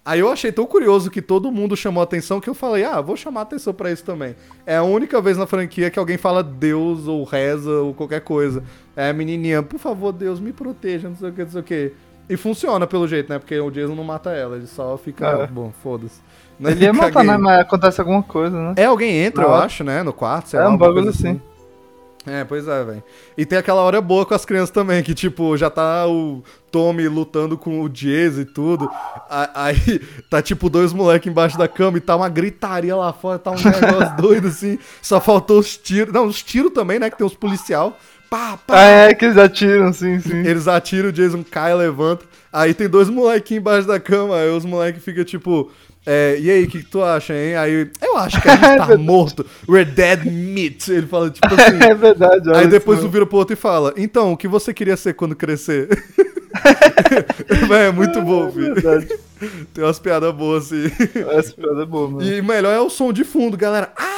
Aí 0.09 0.21
eu 0.21 0.31
achei 0.31 0.51
tão 0.51 0.65
curioso 0.65 1.11
que 1.11 1.21
todo 1.21 1.51
mundo 1.51 1.77
chamou 1.77 2.01
atenção 2.01 2.39
que 2.39 2.49
eu 2.49 2.55
falei, 2.55 2.83
ah, 2.83 2.99
vou 2.99 3.15
chamar 3.15 3.41
atenção 3.41 3.73
pra 3.73 3.91
isso 3.91 4.03
também. 4.03 4.35
É 4.65 4.77
a 4.77 4.81
única 4.81 5.21
vez 5.21 5.37
na 5.37 5.45
franquia 5.45 5.91
que 5.91 5.99
alguém 5.99 6.17
fala 6.17 6.41
Deus 6.41 7.07
ou 7.07 7.23
reza 7.23 7.69
ou 7.69 7.93
qualquer 7.93 8.21
coisa. 8.21 8.63
É 8.95 9.09
a 9.09 9.13
menininha, 9.13 9.61
por 9.61 9.77
favor, 9.77 10.11
Deus, 10.11 10.39
me 10.39 10.51
proteja, 10.51 11.09
não 11.09 11.15
sei 11.15 11.29
o 11.29 11.33
que, 11.33 11.43
não 11.43 11.51
sei 11.51 11.61
o 11.61 11.63
que. 11.63 11.93
E 12.29 12.37
funciona 12.37 12.85
pelo 12.85 13.07
jeito, 13.07 13.29
né? 13.31 13.39
Porque 13.39 13.59
o 13.59 13.71
Jason 13.71 13.95
não 13.95 14.03
mata 14.03 14.29
ela, 14.31 14.55
ele 14.55 14.67
só 14.67 14.97
fica, 14.97 15.27
É. 15.27 15.47
bom, 15.47 15.71
foda-se. 15.81 16.21
Ele 16.61 16.83
ia 16.85 16.93
matar, 16.93 17.23
né? 17.23 17.37
Mas 17.37 17.59
acontece 17.61 17.99
alguma 18.01 18.21
coisa, 18.21 18.55
né? 18.55 18.73
É, 18.77 18.85
alguém 18.85 19.17
entra, 19.23 19.43
eu 19.45 19.49
Não. 19.49 19.55
acho, 19.55 19.83
né? 19.83 20.03
No 20.03 20.13
quarto, 20.13 20.49
sei 20.49 20.59
É 20.59 20.63
lá. 20.63 20.69
um 20.69 20.73
alguma 20.73 20.87
bagulho 20.89 21.05
coisa 21.11 21.17
assim. 21.27 21.41
É, 22.27 22.43
pois 22.43 22.67
é, 22.67 22.83
velho. 22.83 23.03
E 23.37 23.45
tem 23.45 23.57
aquela 23.57 23.81
hora 23.81 23.99
boa 24.01 24.25
com 24.25 24.33
as 24.35 24.43
crianças 24.45 24.69
também, 24.69 25.01
que 25.01 25.15
tipo, 25.15 25.55
já 25.55 25.69
tá 25.69 26.05
o 26.05 26.43
Tommy 26.69 27.07
lutando 27.07 27.57
com 27.57 27.81
o 27.81 27.87
Jason 27.89 28.41
e 28.41 28.45
tudo. 28.45 28.89
Aí 29.55 29.99
tá 30.29 30.41
tipo 30.41 30.69
dois 30.69 30.91
moleques 30.91 31.31
embaixo 31.31 31.57
da 31.57 31.67
cama 31.67 31.97
e 31.97 32.01
tá 32.01 32.15
uma 32.17 32.27
gritaria 32.29 32.95
lá 32.95 33.13
fora, 33.13 33.39
tá 33.39 33.51
um 33.51 33.55
negócio 33.55 34.15
doido 34.21 34.49
assim. 34.49 34.77
Só 35.01 35.19
faltou 35.21 35.59
os 35.59 35.77
tiros. 35.77 36.13
Não, 36.13 36.25
os 36.25 36.43
tiros 36.43 36.73
também, 36.73 36.99
né? 36.99 37.09
Que 37.09 37.17
tem 37.17 37.25
os 37.25 37.33
policial. 37.33 37.97
Pá, 38.29 38.57
pá. 38.65 38.75
Ah, 38.77 38.85
é, 39.09 39.13
que 39.13 39.25
eles 39.25 39.37
atiram, 39.37 39.91
sim, 39.91 40.19
sim. 40.19 40.39
Eles 40.45 40.67
atiram, 40.67 41.09
o 41.09 41.11
Jason 41.11 41.43
cai, 41.49 41.73
levanta. 41.73 42.25
Aí 42.53 42.73
tem 42.73 42.87
dois 42.87 43.09
molequinhos 43.09 43.61
embaixo 43.61 43.87
da 43.87 43.99
cama. 43.99 44.35
Aí 44.37 44.49
os 44.49 44.65
moleques 44.65 45.03
ficam 45.03 45.23
tipo. 45.23 45.71
é, 46.05 46.37
e 46.39 46.49
aí, 46.49 46.63
o 46.63 46.67
que, 46.67 46.83
que 46.83 46.89
tu 46.89 47.03
acha, 47.03 47.33
hein? 47.33 47.55
Aí, 47.55 47.89
eu 48.01 48.17
acho 48.17 48.39
que 48.41 48.47
a 48.49 48.55
gente 48.57 48.87
tá 48.87 48.97
morto. 48.97 49.45
We're 49.67 49.89
dead 49.89 50.25
meat. 50.25 50.91
Ele 50.91 51.07
fala, 51.07 51.29
tipo 51.31 51.47
assim. 51.53 51.79
É 51.83 51.95
verdade, 51.95 52.51
Aí 52.53 52.67
depois 52.67 52.99
um 52.99 53.01
mesmo. 53.03 53.13
vira 53.13 53.25
pro 53.25 53.37
outro 53.37 53.53
e 53.53 53.57
fala: 53.57 53.93
Então, 53.97 54.31
o 54.33 54.37
que 54.37 54.47
você 54.47 54.73
queria 54.73 54.95
ser 54.97 55.13
quando 55.13 55.35
crescer? 55.35 55.87
É 57.71 57.91
muito 57.91 58.21
bom, 58.21 58.47
É 58.47 58.51
filho. 58.51 58.73
verdade. 58.75 59.07
Tem 59.73 59.83
umas 59.83 59.99
piadas 59.99 60.33
boas 60.33 60.65
assim. 60.65 60.91
Essa 61.31 61.53
piada 61.53 61.83
é 61.83 61.85
boa, 61.85 62.09
mano. 62.09 62.23
E 62.27 62.41
melhor 62.41 62.73
é 62.73 62.79
o 62.79 62.89
som 62.89 63.13
de 63.13 63.23
fundo, 63.23 63.55
galera. 63.55 63.91
Ah! 63.95 64.08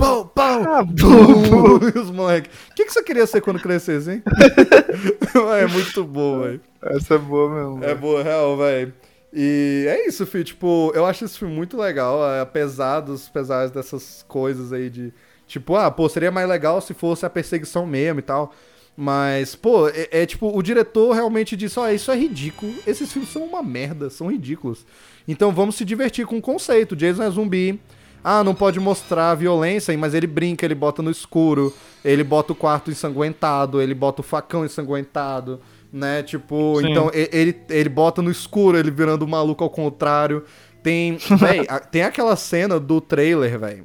Pau, 0.00 0.24
pau! 0.24 0.62
Ah, 0.66 0.82
E 1.94 1.98
os 2.00 2.10
moleques. 2.10 2.50
O 2.70 2.74
que, 2.74 2.86
que 2.86 2.92
você 2.92 3.02
queria 3.02 3.26
ser 3.26 3.42
quando 3.42 3.60
crescesse, 3.60 4.10
hein? 4.10 4.22
é 5.60 5.66
muito 5.66 6.02
bom, 6.04 6.40
velho. 6.40 6.60
Essa 6.82 7.16
é 7.16 7.18
boa 7.18 7.54
mesmo. 7.54 7.84
É 7.84 7.88
velho. 7.88 8.00
boa, 8.00 8.22
real, 8.22 8.56
velho. 8.56 8.94
E 9.30 9.84
é 9.86 10.08
isso, 10.08 10.24
filho. 10.24 10.42
Tipo, 10.42 10.90
eu 10.94 11.04
acho 11.04 11.26
esse 11.26 11.38
filme 11.38 11.54
muito 11.54 11.76
legal, 11.76 12.26
é, 12.30 12.40
apesar 12.40 13.00
dos 13.00 13.28
pesares 13.28 13.70
dessas 13.70 14.24
coisas 14.26 14.72
aí 14.72 14.88
de. 14.88 15.12
Tipo, 15.46 15.76
ah, 15.76 15.90
pô, 15.90 16.08
seria 16.08 16.30
mais 16.30 16.48
legal 16.48 16.80
se 16.80 16.94
fosse 16.94 17.26
a 17.26 17.30
perseguição 17.30 17.86
mesmo 17.86 18.20
e 18.20 18.22
tal. 18.22 18.54
Mas, 18.96 19.54
pô, 19.54 19.86
é, 19.88 20.08
é 20.10 20.26
tipo, 20.26 20.56
o 20.56 20.62
diretor 20.62 21.12
realmente 21.12 21.56
disse: 21.58 21.78
ó, 21.78 21.86
isso 21.90 22.10
é 22.10 22.16
ridículo. 22.16 22.72
Esses 22.86 23.12
filmes 23.12 23.30
são 23.30 23.44
uma 23.44 23.62
merda, 23.62 24.08
são 24.08 24.30
ridículos. 24.30 24.86
Então 25.28 25.52
vamos 25.52 25.74
se 25.74 25.84
divertir 25.84 26.24
com 26.24 26.38
o 26.38 26.42
conceito. 26.42 26.96
Jason 26.96 27.22
é 27.22 27.30
zumbi. 27.30 27.78
Ah, 28.22 28.44
não 28.44 28.54
pode 28.54 28.78
mostrar 28.78 29.34
violência, 29.34 29.96
mas 29.96 30.14
ele 30.14 30.26
brinca, 30.26 30.64
ele 30.66 30.74
bota 30.74 31.02
no 31.02 31.10
escuro, 31.10 31.74
ele 32.04 32.22
bota 32.22 32.52
o 32.52 32.56
quarto 32.56 32.90
ensanguentado, 32.90 33.80
ele 33.80 33.94
bota 33.94 34.20
o 34.20 34.24
facão 34.24 34.64
ensanguentado, 34.64 35.60
né? 35.92 36.22
Tipo, 36.22 36.80
Sim. 36.80 36.90
então 36.90 37.10
e- 37.14 37.28
ele, 37.32 37.56
ele 37.70 37.88
bota 37.88 38.20
no 38.20 38.30
escuro, 38.30 38.76
ele 38.78 38.90
virando 38.90 39.22
o 39.24 39.28
maluco 39.28 39.64
ao 39.64 39.70
contrário. 39.70 40.44
Tem, 40.82 41.16
véi, 41.38 41.66
tem 41.90 42.02
aquela 42.02 42.36
cena 42.36 42.78
do 42.80 43.00
trailer, 43.00 43.58
velho, 43.58 43.84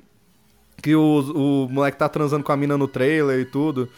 que 0.81 0.95
o, 0.95 1.65
o 1.65 1.69
moleque 1.69 1.97
tá 1.97 2.07
transando 2.09 2.43
com 2.43 2.51
a 2.51 2.57
mina 2.57 2.77
no 2.77 2.87
trailer 2.87 3.39
e 3.39 3.45
tudo, 3.45 3.89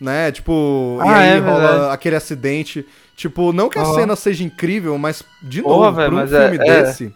né? 0.00 0.32
Tipo, 0.32 0.98
e 1.04 1.08
Ah, 1.08 1.18
aí 1.18 1.28
é 1.28 1.38
rola 1.38 1.58
verdade. 1.70 1.94
aquele 1.94 2.16
acidente. 2.16 2.86
Tipo, 3.16 3.52
não 3.52 3.68
que 3.68 3.78
a 3.78 3.84
cena 3.84 4.16
seja 4.16 4.42
incrível, 4.42 4.96
mas, 4.98 5.22
de 5.42 5.62
Porra, 5.62 5.76
novo, 5.86 5.96
véi, 5.96 6.06
pra 6.06 6.14
um 6.14 6.18
mas 6.18 6.32
é- 6.32 6.50
filme 6.50 6.56
é. 6.68 6.82
desse, 6.82 7.14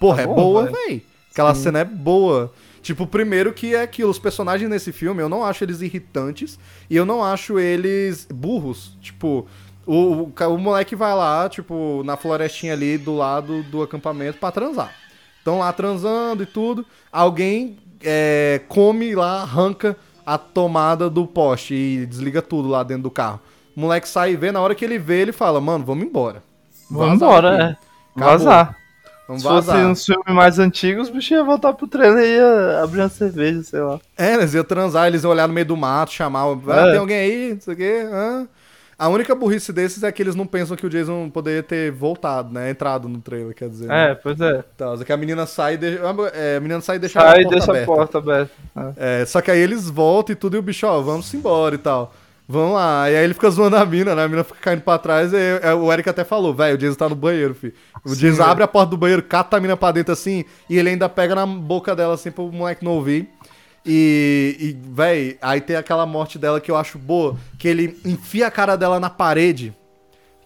porra, 0.00 0.16
Tá 0.16 0.22
é 0.22 0.26
bom, 0.26 0.34
boa, 0.34 0.66
véi. 0.66 1.02
Aquela 1.38 1.54
cena 1.54 1.78
é 1.78 1.84
boa. 1.84 2.52
Tipo, 2.82 3.06
primeiro 3.06 3.52
que 3.52 3.72
é 3.72 3.82
aquilo, 3.82 4.10
os 4.10 4.18
personagens 4.18 4.68
nesse 4.68 4.90
filme, 4.90 5.22
eu 5.22 5.28
não 5.28 5.44
acho 5.44 5.62
eles 5.62 5.80
irritantes 5.80 6.58
e 6.90 6.96
eu 6.96 7.06
não 7.06 7.22
acho 7.22 7.60
eles 7.60 8.26
burros. 8.26 8.98
Tipo, 9.00 9.46
o, 9.86 9.94
o, 9.94 10.32
o 10.48 10.58
moleque 10.58 10.96
vai 10.96 11.14
lá, 11.14 11.48
tipo, 11.48 12.02
na 12.04 12.16
florestinha 12.16 12.72
ali 12.72 12.98
do 12.98 13.14
lado 13.14 13.62
do 13.64 13.84
acampamento 13.84 14.38
pra 14.38 14.50
transar. 14.50 14.92
Estão 15.38 15.60
lá 15.60 15.72
transando 15.72 16.42
e 16.42 16.46
tudo. 16.46 16.84
Alguém 17.12 17.78
é, 18.02 18.60
come 18.66 19.14
lá, 19.14 19.42
arranca 19.42 19.96
a 20.26 20.36
tomada 20.36 21.08
do 21.08 21.24
poste 21.24 21.72
e 21.74 22.04
desliga 22.04 22.42
tudo 22.42 22.68
lá 22.68 22.82
dentro 22.82 23.04
do 23.04 23.12
carro. 23.12 23.38
O 23.76 23.80
moleque 23.80 24.08
sai 24.08 24.32
e 24.32 24.36
vê, 24.36 24.50
na 24.50 24.60
hora 24.60 24.74
que 24.74 24.84
ele 24.84 24.98
vê, 24.98 25.20
ele 25.20 25.32
fala, 25.32 25.60
mano, 25.60 25.84
vamos 25.84 26.04
embora. 26.04 26.42
Vamos 26.90 27.14
embora, 27.14 27.62
é. 27.62 27.76
Vazar. 28.18 28.76
Vamos 29.28 29.42
Se 29.42 29.48
fosse 29.48 29.70
uns 29.72 30.04
filmes 30.06 30.34
mais 30.34 30.58
antigos, 30.58 31.08
os 31.08 31.14
bichos 31.14 31.30
iam 31.32 31.44
voltar 31.44 31.74
pro 31.74 31.86
trailer 31.86 32.24
e 32.24 32.36
ia 32.36 32.82
abrir 32.82 33.00
uma 33.00 33.10
cerveja, 33.10 33.62
sei 33.62 33.80
lá. 33.80 34.00
É, 34.16 34.32
eles 34.34 34.54
iam 34.54 34.64
transar, 34.64 35.06
eles 35.06 35.22
iam 35.22 35.30
olhar 35.30 35.46
no 35.46 35.52
meio 35.52 35.66
do 35.66 35.76
mato, 35.76 36.12
chamar, 36.12 36.44
ah, 36.44 36.86
É. 36.88 36.90
tem 36.92 36.98
alguém 36.98 37.18
aí, 37.18 37.52
não 37.52 37.60
sei 37.60 37.74
o 37.74 37.76
quê, 37.76 38.06
hã? 38.10 38.48
A 38.98 39.06
única 39.08 39.32
burrice 39.34 39.72
desses 39.72 40.02
é 40.02 40.10
que 40.10 40.20
eles 40.20 40.34
não 40.34 40.44
pensam 40.44 40.76
que 40.76 40.84
o 40.84 40.90
Jason 40.90 41.30
poderia 41.30 41.62
ter 41.62 41.92
voltado, 41.92 42.52
né? 42.52 42.68
Entrado 42.70 43.08
no 43.08 43.20
trailer, 43.20 43.54
quer 43.54 43.68
dizer. 43.68 43.84
É, 43.84 44.08
né? 44.08 44.14
pois 44.20 44.40
é. 44.40 44.64
Então, 44.74 44.96
que 44.98 45.12
a 45.12 45.16
menina 45.16 45.46
sai 45.46 45.74
e 45.74 45.76
deixa, 45.76 46.00
é, 46.34 46.56
a 46.56 46.60
menina 46.60 46.80
sai 46.80 46.96
e 46.96 46.98
deixa 46.98 47.20
Sai 47.20 47.28
a 47.28 47.40
e 47.40 47.44
porta 47.44 47.50
deixa 47.56 47.70
aberta. 47.70 47.92
a 47.92 47.96
porta 47.96 48.18
aberta. 48.18 48.52
É. 48.96 49.22
É, 49.22 49.26
só 49.26 49.40
que 49.40 49.52
aí 49.52 49.60
eles 49.60 49.88
voltam 49.88 50.32
e 50.32 50.36
tudo, 50.36 50.56
e 50.56 50.58
o 50.58 50.62
bicho, 50.62 50.84
ó, 50.84 51.00
vamos 51.00 51.32
embora 51.32 51.76
e 51.76 51.78
tal. 51.78 52.12
Vamos 52.50 52.74
lá. 52.74 53.10
E 53.10 53.16
aí 53.16 53.24
ele 53.24 53.34
fica 53.34 53.50
zoando 53.50 53.76
a 53.76 53.84
mina, 53.84 54.14
né? 54.14 54.24
A 54.24 54.28
mina 54.28 54.42
fica 54.42 54.58
caindo 54.58 54.80
pra 54.80 54.96
trás. 54.96 55.34
E 55.34 55.36
aí, 55.36 55.74
o 55.74 55.92
Eric 55.92 56.08
até 56.08 56.24
falou, 56.24 56.54
velho, 56.54 56.76
o 56.76 56.78
Jason 56.78 56.96
tá 56.96 57.06
no 57.06 57.14
banheiro, 57.14 57.54
filho. 57.54 57.74
O 58.02 58.08
Sim, 58.08 58.20
Jason 58.20 58.38
velho. 58.38 58.50
abre 58.50 58.64
a 58.64 58.68
porta 58.68 58.90
do 58.90 58.96
banheiro, 58.96 59.22
cata 59.22 59.58
a 59.58 59.60
mina 59.60 59.76
pra 59.76 59.92
dentro 59.92 60.14
assim, 60.14 60.46
e 60.68 60.78
ele 60.78 60.88
ainda 60.88 61.10
pega 61.10 61.34
na 61.34 61.44
boca 61.44 61.94
dela 61.94 62.14
assim 62.14 62.30
pro 62.30 62.50
moleque 62.50 62.82
não 62.82 62.92
ouvir. 62.92 63.28
E, 63.84 64.56
e 64.58 64.76
véi, 64.92 65.38
aí 65.42 65.60
tem 65.60 65.76
aquela 65.76 66.06
morte 66.06 66.38
dela 66.38 66.60
que 66.60 66.70
eu 66.70 66.76
acho 66.76 66.98
boa, 66.98 67.36
que 67.58 67.68
ele 67.68 68.00
enfia 68.04 68.46
a 68.46 68.50
cara 68.50 68.76
dela 68.76 68.98
na 68.98 69.10
parede. 69.10 69.74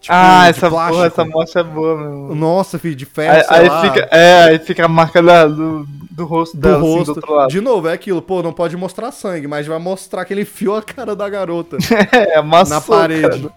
Tipo, 0.02 0.14
ah, 0.14 0.46
essa 0.48 0.68
plástico. 0.68 0.94
porra, 0.96 1.06
essa 1.06 1.24
morte 1.24 1.58
é 1.58 1.62
boa, 1.62 1.96
meu. 1.96 2.34
Nossa, 2.34 2.78
filho, 2.78 2.94
de 2.94 3.06
ferro, 3.06 3.42
Aí, 3.48 3.68
aí 3.70 3.80
fica, 3.82 4.08
é, 4.10 4.44
aí 4.44 4.58
fica 4.58 4.84
a 4.84 4.88
marca 4.88 5.22
da- 5.22 5.46
do, 5.46 5.86
do 6.10 6.24
rosto 6.26 6.56
do 6.56 6.60
dela, 6.60 6.78
assim, 6.78 6.86
rosto. 6.98 7.04
do 7.14 7.16
outro 7.16 7.32
lado. 7.34 7.50
de 7.50 7.60
novo, 7.60 7.88
é 7.88 7.92
aquilo, 7.94 8.20
pô, 8.20 8.42
não 8.42 8.52
pode 8.52 8.76
mostrar 8.76 9.10
sangue, 9.12 9.46
mas 9.48 9.66
vai 9.66 9.78
mostrar 9.78 10.24
que 10.24 10.34
ele 10.34 10.42
enfiou 10.42 10.76
a 10.76 10.82
cara 10.82 11.16
da 11.16 11.28
garota. 11.28 11.76
É, 12.12 12.36
amassou, 12.38 12.74
na 12.74 12.80
parede. 12.80 13.22
cara. 13.42 13.52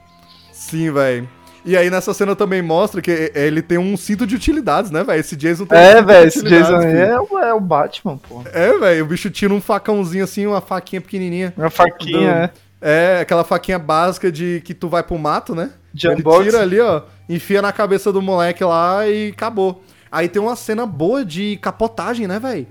Sim, 0.52 0.92
velho. 0.92 1.28
E 1.68 1.76
aí 1.76 1.90
nessa 1.90 2.14
cena 2.14 2.36
também 2.36 2.62
mostra 2.62 3.02
que 3.02 3.32
ele 3.34 3.60
tem 3.60 3.80
um 3.80 3.98
cinto 3.98 4.28
de 4.28 4.36
utilidades, 4.36 4.92
né, 4.92 5.04
velho? 5.04 5.20
Esse 5.20 5.36
Jason 5.36 5.66
tem 5.66 5.76
um 5.78 5.82
É, 5.82 5.96
de 5.96 6.02
velho, 6.06 6.28
esse 6.28 6.44
Jason 6.44 6.76
aí 6.78 6.96
é, 6.96 7.20
o- 7.20 7.40
é 7.40 7.54
o 7.56 7.60
Batman, 7.60 8.18
pô. 8.18 8.44
É, 8.54 8.78
velho, 8.78 9.04
o 9.04 9.08
bicho 9.08 9.32
tira 9.32 9.52
um 9.52 9.60
facãozinho 9.60 10.24
assim, 10.24 10.46
uma 10.46 10.62
faquinha 10.62 11.02
pequenininha. 11.02 11.52
Uma 11.58 11.72
faquinha, 11.72 12.20
Do- 12.20 12.28
é. 12.38 12.52
É, 12.88 13.20
aquela 13.22 13.44
faquinha 13.44 13.80
básica 13.80 14.32
de 14.32 14.62
que 14.64 14.74
tu 14.76 14.88
vai 14.88 15.02
pro 15.02 15.18
mato, 15.18 15.56
né? 15.56 15.72
Ele 16.04 16.22
tira 16.44 16.62
ali, 16.62 16.80
ó, 16.80 17.02
enfia 17.28 17.60
na 17.60 17.72
cabeça 17.72 18.12
do 18.14 18.22
moleque 18.22 18.64
lá 18.64 19.08
e 19.08 19.30
acabou. 19.30 19.82
Aí 20.12 20.30
tem 20.30 20.40
uma 20.40 20.56
cena 20.56 20.86
boa 20.86 21.26
de 21.26 21.58
capotagem, 21.58 22.28
né, 22.28 22.38
velho? 22.38 22.68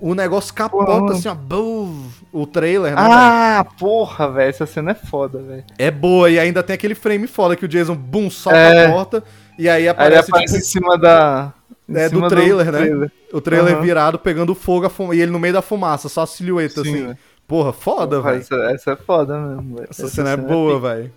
O, 0.00 0.10
o 0.10 0.14
negócio 0.14 0.54
capota 0.54 0.86
Porra. 0.92 1.12
assim, 1.12 1.28
ó, 1.28 1.34
bum, 1.34 2.04
o 2.32 2.46
trailer, 2.46 2.94
né? 2.94 3.00
Ah, 3.00 3.66
porra, 3.78 4.30
velho, 4.30 4.48
essa 4.50 4.64
cena 4.66 4.92
é 4.92 4.94
foda, 4.94 5.40
velho. 5.42 5.64
É 5.76 5.90
boa, 5.90 6.30
e 6.30 6.38
ainda 6.38 6.62
tem 6.62 6.74
aquele 6.74 6.94
frame 6.94 7.26
foda 7.26 7.56
que 7.56 7.64
o 7.64 7.68
Jason, 7.68 7.96
bum, 7.96 8.30
solta 8.30 8.58
É. 8.58 8.86
a 8.86 8.92
porta, 8.92 9.24
e 9.58 9.68
aí 9.68 9.76
Aí 9.76 9.82
ele 9.82 9.88
aparece, 9.88 10.30
aparece 10.30 10.54
tipo, 10.54 10.64
em 10.64 10.64
cima 10.68 10.96
da... 10.98 11.52
em 11.88 11.96
É, 11.96 12.08
do 12.08 12.28
trailer, 12.28 12.70
né? 12.70 13.08
o 13.32 13.40
trailer 13.40 13.74
Aham. 13.74 13.82
virado 13.82 14.18
pegando 14.18 14.54
fogo 14.54 14.88
fuma- 14.88 15.14
e 15.14 15.20
ele 15.20 15.30
no 15.32 15.38
meio 15.38 15.54
da 15.54 15.62
fumaça, 15.62 16.08
só 16.08 16.22
a 16.22 16.26
silhueta, 16.26 16.82
Sim, 16.84 16.90
assim. 16.94 17.06
velho. 17.06 17.18
Porra, 17.48 17.72
foda, 17.72 18.20
velho. 18.20 18.40
Essa, 18.40 18.54
essa 18.70 18.90
é 18.92 18.96
foda 18.96 19.36
mesmo, 19.40 19.76
velho. 19.76 19.88
Essa 19.90 20.06
cena 20.08 20.30
é 20.32 20.36
boa, 20.36 20.78
velho. 20.78 21.12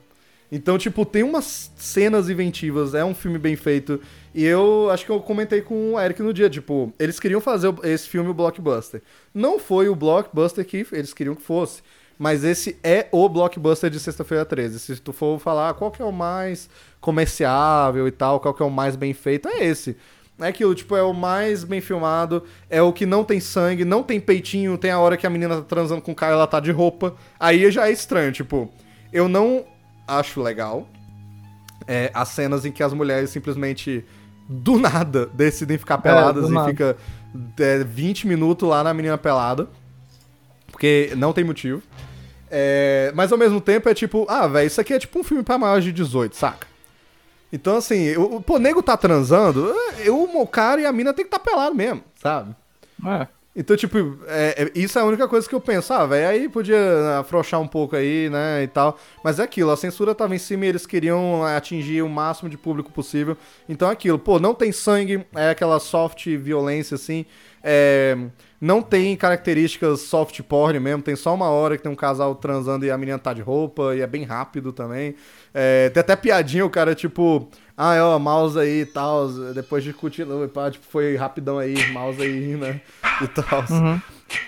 Então, 0.51 0.77
tipo, 0.77 1.05
tem 1.05 1.23
umas 1.23 1.71
cenas 1.75 2.29
inventivas, 2.29 2.93
é 2.93 3.05
um 3.05 3.13
filme 3.13 3.37
bem 3.37 3.55
feito. 3.55 4.01
E 4.33 4.43
eu 4.45 4.89
acho 4.89 5.05
que 5.05 5.11
eu 5.11 5.19
comentei 5.21 5.61
com 5.61 5.93
o 5.93 5.99
Eric 5.99 6.21
no 6.23 6.33
dia, 6.33 6.49
tipo, 6.49 6.93
eles 6.99 7.19
queriam 7.19 7.39
fazer 7.41 7.73
esse 7.83 8.07
filme 8.07 8.29
o 8.29 8.33
blockbuster. 8.33 9.01
Não 9.33 9.59
foi 9.59 9.87
o 9.89 9.95
blockbuster 9.95 10.65
que 10.65 10.85
eles 10.91 11.13
queriam 11.13 11.35
que 11.35 11.41
fosse. 11.41 11.81
mas 12.17 12.43
esse 12.43 12.77
é 12.83 13.07
o 13.11 13.27
blockbuster 13.27 13.89
de 13.89 13.99
Sexta-feira 13.99 14.45
13. 14.45 14.79
Se 14.79 14.95
tu 15.01 15.11
for 15.11 15.39
falar 15.39 15.73
qual 15.73 15.89
que 15.91 16.01
é 16.01 16.05
o 16.05 16.11
mais 16.11 16.69
comerciável 16.99 18.07
e 18.07 18.11
tal, 18.11 18.39
qual 18.39 18.53
que 18.53 18.61
é 18.61 18.65
o 18.65 18.69
mais 18.69 18.95
bem 18.95 19.13
feito, 19.13 19.47
é 19.47 19.65
esse. 19.65 19.97
É 20.45 20.49
aquilo, 20.49 20.73
tipo, 20.75 20.95
é 20.95 21.03
o 21.03 21.13
mais 21.13 21.63
bem 21.63 21.81
filmado, 21.81 22.43
é 22.69 22.81
o 22.81 22.91
que 22.93 23.05
não 23.05 23.23
tem 23.23 23.39
sangue, 23.39 23.85
não 23.85 24.03
tem 24.03 24.19
peitinho, 24.19 24.77
tem 24.77 24.91
a 24.91 24.99
hora 24.99 25.17
que 25.17 25.25
a 25.27 25.29
menina 25.29 25.57
tá 25.57 25.61
transando 25.63 26.01
com 26.01 26.11
o 26.11 26.15
cara, 26.15 26.33
ela 26.33 26.47
tá 26.47 26.59
de 26.59 26.71
roupa. 26.71 27.15
Aí 27.39 27.69
já 27.71 27.87
é 27.87 27.91
estranho, 27.91 28.31
tipo, 28.31 28.71
eu 29.13 29.27
não 29.27 29.65
acho 30.07 30.41
legal 30.41 30.87
é, 31.87 32.11
as 32.13 32.29
cenas 32.29 32.65
em 32.65 32.71
que 32.71 32.83
as 32.83 32.93
mulheres 32.93 33.29
simplesmente, 33.29 34.05
do 34.47 34.77
nada, 34.77 35.27
decidem 35.33 35.77
ficar 35.77 35.97
peladas 35.99 36.45
É, 36.45 36.47
e 36.47 36.51
nada. 36.51 36.69
fica 36.69 36.97
é, 37.59 37.83
20 37.83 38.27
minutos 38.27 38.67
lá 38.67 38.83
na 38.83 38.93
menina 38.93 39.17
pelada. 39.17 39.67
Porque 40.71 41.11
não 41.17 41.33
tem 41.33 41.43
motivo. 41.43 41.81
É, 42.49 43.11
mas 43.15 43.31
ao 43.31 43.37
mesmo 43.37 43.61
tempo 43.61 43.87
é 43.87 43.93
tipo, 43.93 44.25
ah, 44.29 44.47
velho, 44.47 44.67
isso 44.67 44.81
aqui 44.81 44.93
é 44.93 44.99
tipo 44.99 45.19
um 45.19 45.23
filme 45.23 45.43
pra 45.43 45.57
maiores 45.57 45.83
de 45.83 45.91
18, 45.91 46.35
saca? 46.35 46.67
Então, 47.51 47.75
assim, 47.77 48.15
o, 48.15 48.35
o- 48.37 48.41
pô, 48.41 48.55
o 48.55 48.59
nego 48.59 48.81
tá 48.81 48.95
transando, 48.95 49.73
eu, 50.03 50.21
o 50.23 50.47
cara 50.47 50.81
e 50.81 50.85
a 50.85 50.91
mina 50.91 51.13
tem 51.13 51.25
que 51.25 51.31
tá 51.31 51.39
pelado 51.39 51.75
mesmo, 51.75 52.01
sabe? 52.15 52.55
É. 53.05 53.27
Então, 53.53 53.75
tipo, 53.75 53.97
é- 54.27 54.63
é- 54.63 54.71
isso 54.79 54.97
é 54.97 55.01
a 55.01 55.05
única 55.05 55.27
coisa 55.27 55.47
que 55.49 55.53
eu 55.53 55.59
penso. 55.59 55.91
Ah, 55.93 56.05
velho, 56.05 56.29
aí 56.29 56.47
podia 56.47 57.19
afrouxar 57.19 57.59
um 57.59 57.67
pouco 57.67 57.97
aí, 57.97 58.29
né, 58.29 58.63
e 58.63 58.67
tal. 58.67 58.97
Mas 59.21 59.39
é 59.39 59.43
aquilo, 59.43 59.71
a 59.71 59.75
censura 59.75 60.15
tava 60.15 60.33
em 60.33 60.37
cima 60.37 60.65
e 60.65 60.69
eles 60.69 60.85
queriam 60.85 61.43
atingir 61.43 62.01
o 62.01 62.07
máximo 62.07 62.49
de 62.49 62.57
público 62.57 62.89
possível. 62.93 63.35
Então 63.67 63.89
é 63.89 63.91
aquilo, 63.91 64.17
pô, 64.17 64.39
não 64.39 64.53
tem 64.55 64.71
sangue, 64.71 65.25
é 65.35 65.49
aquela 65.49 65.79
soft 65.81 66.25
violência, 66.37 66.95
assim. 66.95 67.25
É, 67.61 68.17
não 68.59 68.81
tem 68.81 69.15
características 69.17 69.99
soft 70.01 70.39
porn 70.43 70.79
mesmo, 70.79 71.03
tem 71.03 71.15
só 71.17 71.33
uma 71.33 71.49
hora 71.49 71.75
que 71.75 71.83
tem 71.83 71.91
um 71.91 71.95
casal 71.95 72.33
transando 72.35 72.85
e 72.85 72.91
a 72.91 72.97
menina 72.97 73.19
tá 73.19 73.33
de 73.33 73.41
roupa, 73.41 73.93
e 73.95 73.99
é 74.01 74.07
bem 74.07 74.23
rápido 74.23 74.71
também. 74.71 75.13
É, 75.53 75.89
tem 75.89 76.01
até 76.01 76.15
piadinha, 76.15 76.65
o 76.65 76.69
cara, 76.69 76.95
tipo, 76.95 77.49
ah, 77.77 77.95
ó, 78.01 78.19
mouse 78.19 78.57
aí 78.57 78.81
e 78.81 78.85
tal, 78.85 79.27
depois 79.53 79.83
de 79.83 79.91
curtir, 79.91 80.25
pá, 80.53 80.71
tipo, 80.71 80.85
foi 80.89 81.15
rapidão 81.15 81.57
aí, 81.57 81.75
mouse 81.91 82.21
aí, 82.21 82.55
né, 82.55 82.79
e 83.21 83.27
tal. 83.27 83.63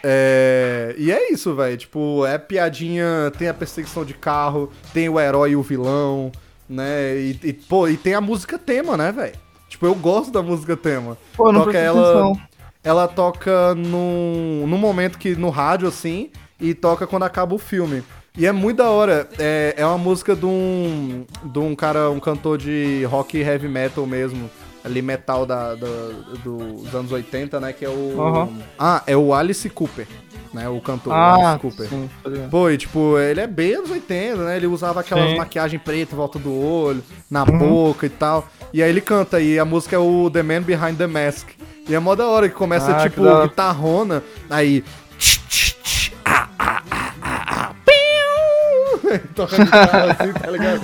É, 0.01 0.95
e 0.97 1.11
é 1.11 1.31
isso, 1.31 1.53
velho, 1.55 1.75
tipo, 1.75 2.25
é 2.25 2.37
piadinha, 2.37 3.31
tem 3.37 3.49
a 3.49 3.53
perseguição 3.53 4.05
de 4.05 4.13
carro, 4.13 4.71
tem 4.93 5.09
o 5.09 5.19
herói 5.19 5.51
e 5.51 5.55
o 5.55 5.61
vilão, 5.61 6.31
né, 6.69 7.17
e, 7.17 7.39
e, 7.43 7.53
pô, 7.53 7.87
e 7.87 7.97
tem 7.97 8.13
a 8.13 8.21
música 8.21 8.57
tema, 8.57 8.95
né, 8.95 9.11
velho? 9.11 9.35
Tipo, 9.67 9.87
eu 9.87 9.95
gosto 9.95 10.31
da 10.31 10.41
música 10.41 10.77
tema. 10.77 11.17
Pô, 11.35 11.51
não 11.51 11.65
Toca 11.65 11.77
ela, 11.77 12.01
atenção. 12.01 12.41
ela 12.83 13.07
toca 13.07 13.73
num, 13.73 14.65
num 14.67 14.77
momento 14.77 15.17
que 15.17 15.35
no 15.35 15.49
rádio, 15.49 15.87
assim, 15.87 16.29
e 16.61 16.73
toca 16.75 17.07
quando 17.07 17.23
acaba 17.23 17.55
o 17.55 17.57
filme. 17.57 18.03
E 18.37 18.45
é 18.47 18.51
muito 18.51 18.77
da 18.77 18.89
hora. 18.89 19.27
É, 19.37 19.75
é 19.77 19.85
uma 19.85 19.97
música 19.97 20.35
de 20.35 20.45
um, 20.45 21.25
de 21.43 21.59
um 21.59 21.75
cara, 21.75 22.09
um 22.09 22.19
cantor 22.19 22.57
de 22.57 23.03
rock 23.05 23.37
e 23.37 23.41
heavy 23.41 23.67
metal 23.67 24.05
mesmo. 24.05 24.49
Ali, 24.83 25.01
metal 25.01 25.45
da, 25.45 25.75
da- 25.75 26.09
dos 26.43 26.93
anos 26.93 27.11
80, 27.11 27.57
né? 27.59 27.71
Que 27.71 27.85
é 27.85 27.89
o. 27.89 28.19
Aham. 28.19 28.49
Ah, 28.77 29.01
é 29.07 29.15
o 29.15 29.33
Alice 29.33 29.69
Cooper, 29.69 30.05
né? 30.53 30.67
O 30.67 30.81
cantor 30.81 31.13
Ah, 31.13 31.35
Alice 31.51 31.59
Cooper. 31.59 31.87
sim. 31.87 32.09
Pô, 32.51 32.69
e 32.69 32.77
tipo, 32.77 33.17
ele 33.17 33.39
é 33.39 33.47
bem 33.47 33.75
anos 33.75 33.89
80, 33.91 34.43
né? 34.43 34.57
Ele 34.57 34.67
usava 34.67 34.99
aquelas 34.99 35.29
Sim. 35.29 35.37
maquiagem 35.37 35.79
preta 35.79 36.13
em 36.13 36.17
volta 36.17 36.37
do 36.37 36.51
olho, 36.53 37.01
na 37.31 37.43
Uhum. 37.45 37.57
boca 37.59 38.05
e 38.05 38.09
tal. 38.09 38.45
E 38.73 38.83
aí 38.83 38.89
ele 38.89 38.99
canta, 38.99 39.39
e 39.39 39.57
a 39.57 39.63
música 39.63 39.95
é 39.95 39.99
o 39.99 40.29
The 40.29 40.43
Man 40.43 40.63
Behind 40.63 40.97
the 40.97 41.07
Mask. 41.07 41.47
E 41.87 41.95
é 41.95 41.99
mó 41.99 42.13
da 42.13 42.27
hora 42.27 42.49
que 42.49 42.55
começa, 42.55 42.91
Ah, 42.91 43.03
que 43.03 43.09
tipo, 43.09 43.23
hora. 43.25 43.47
guitarrona, 43.47 44.21
aí. 44.49 44.83
tch, 45.17 45.39
tch, 45.47 45.73
tch, 45.81 46.11
ah, 46.25 46.49
ah, 46.59 46.81
ah, 46.91 47.02
piu! 49.19 49.29
Toca 49.35 49.57
guitarra 49.57 50.11
assim, 50.19 50.33
tá 50.33 50.51
ligado? 50.51 50.81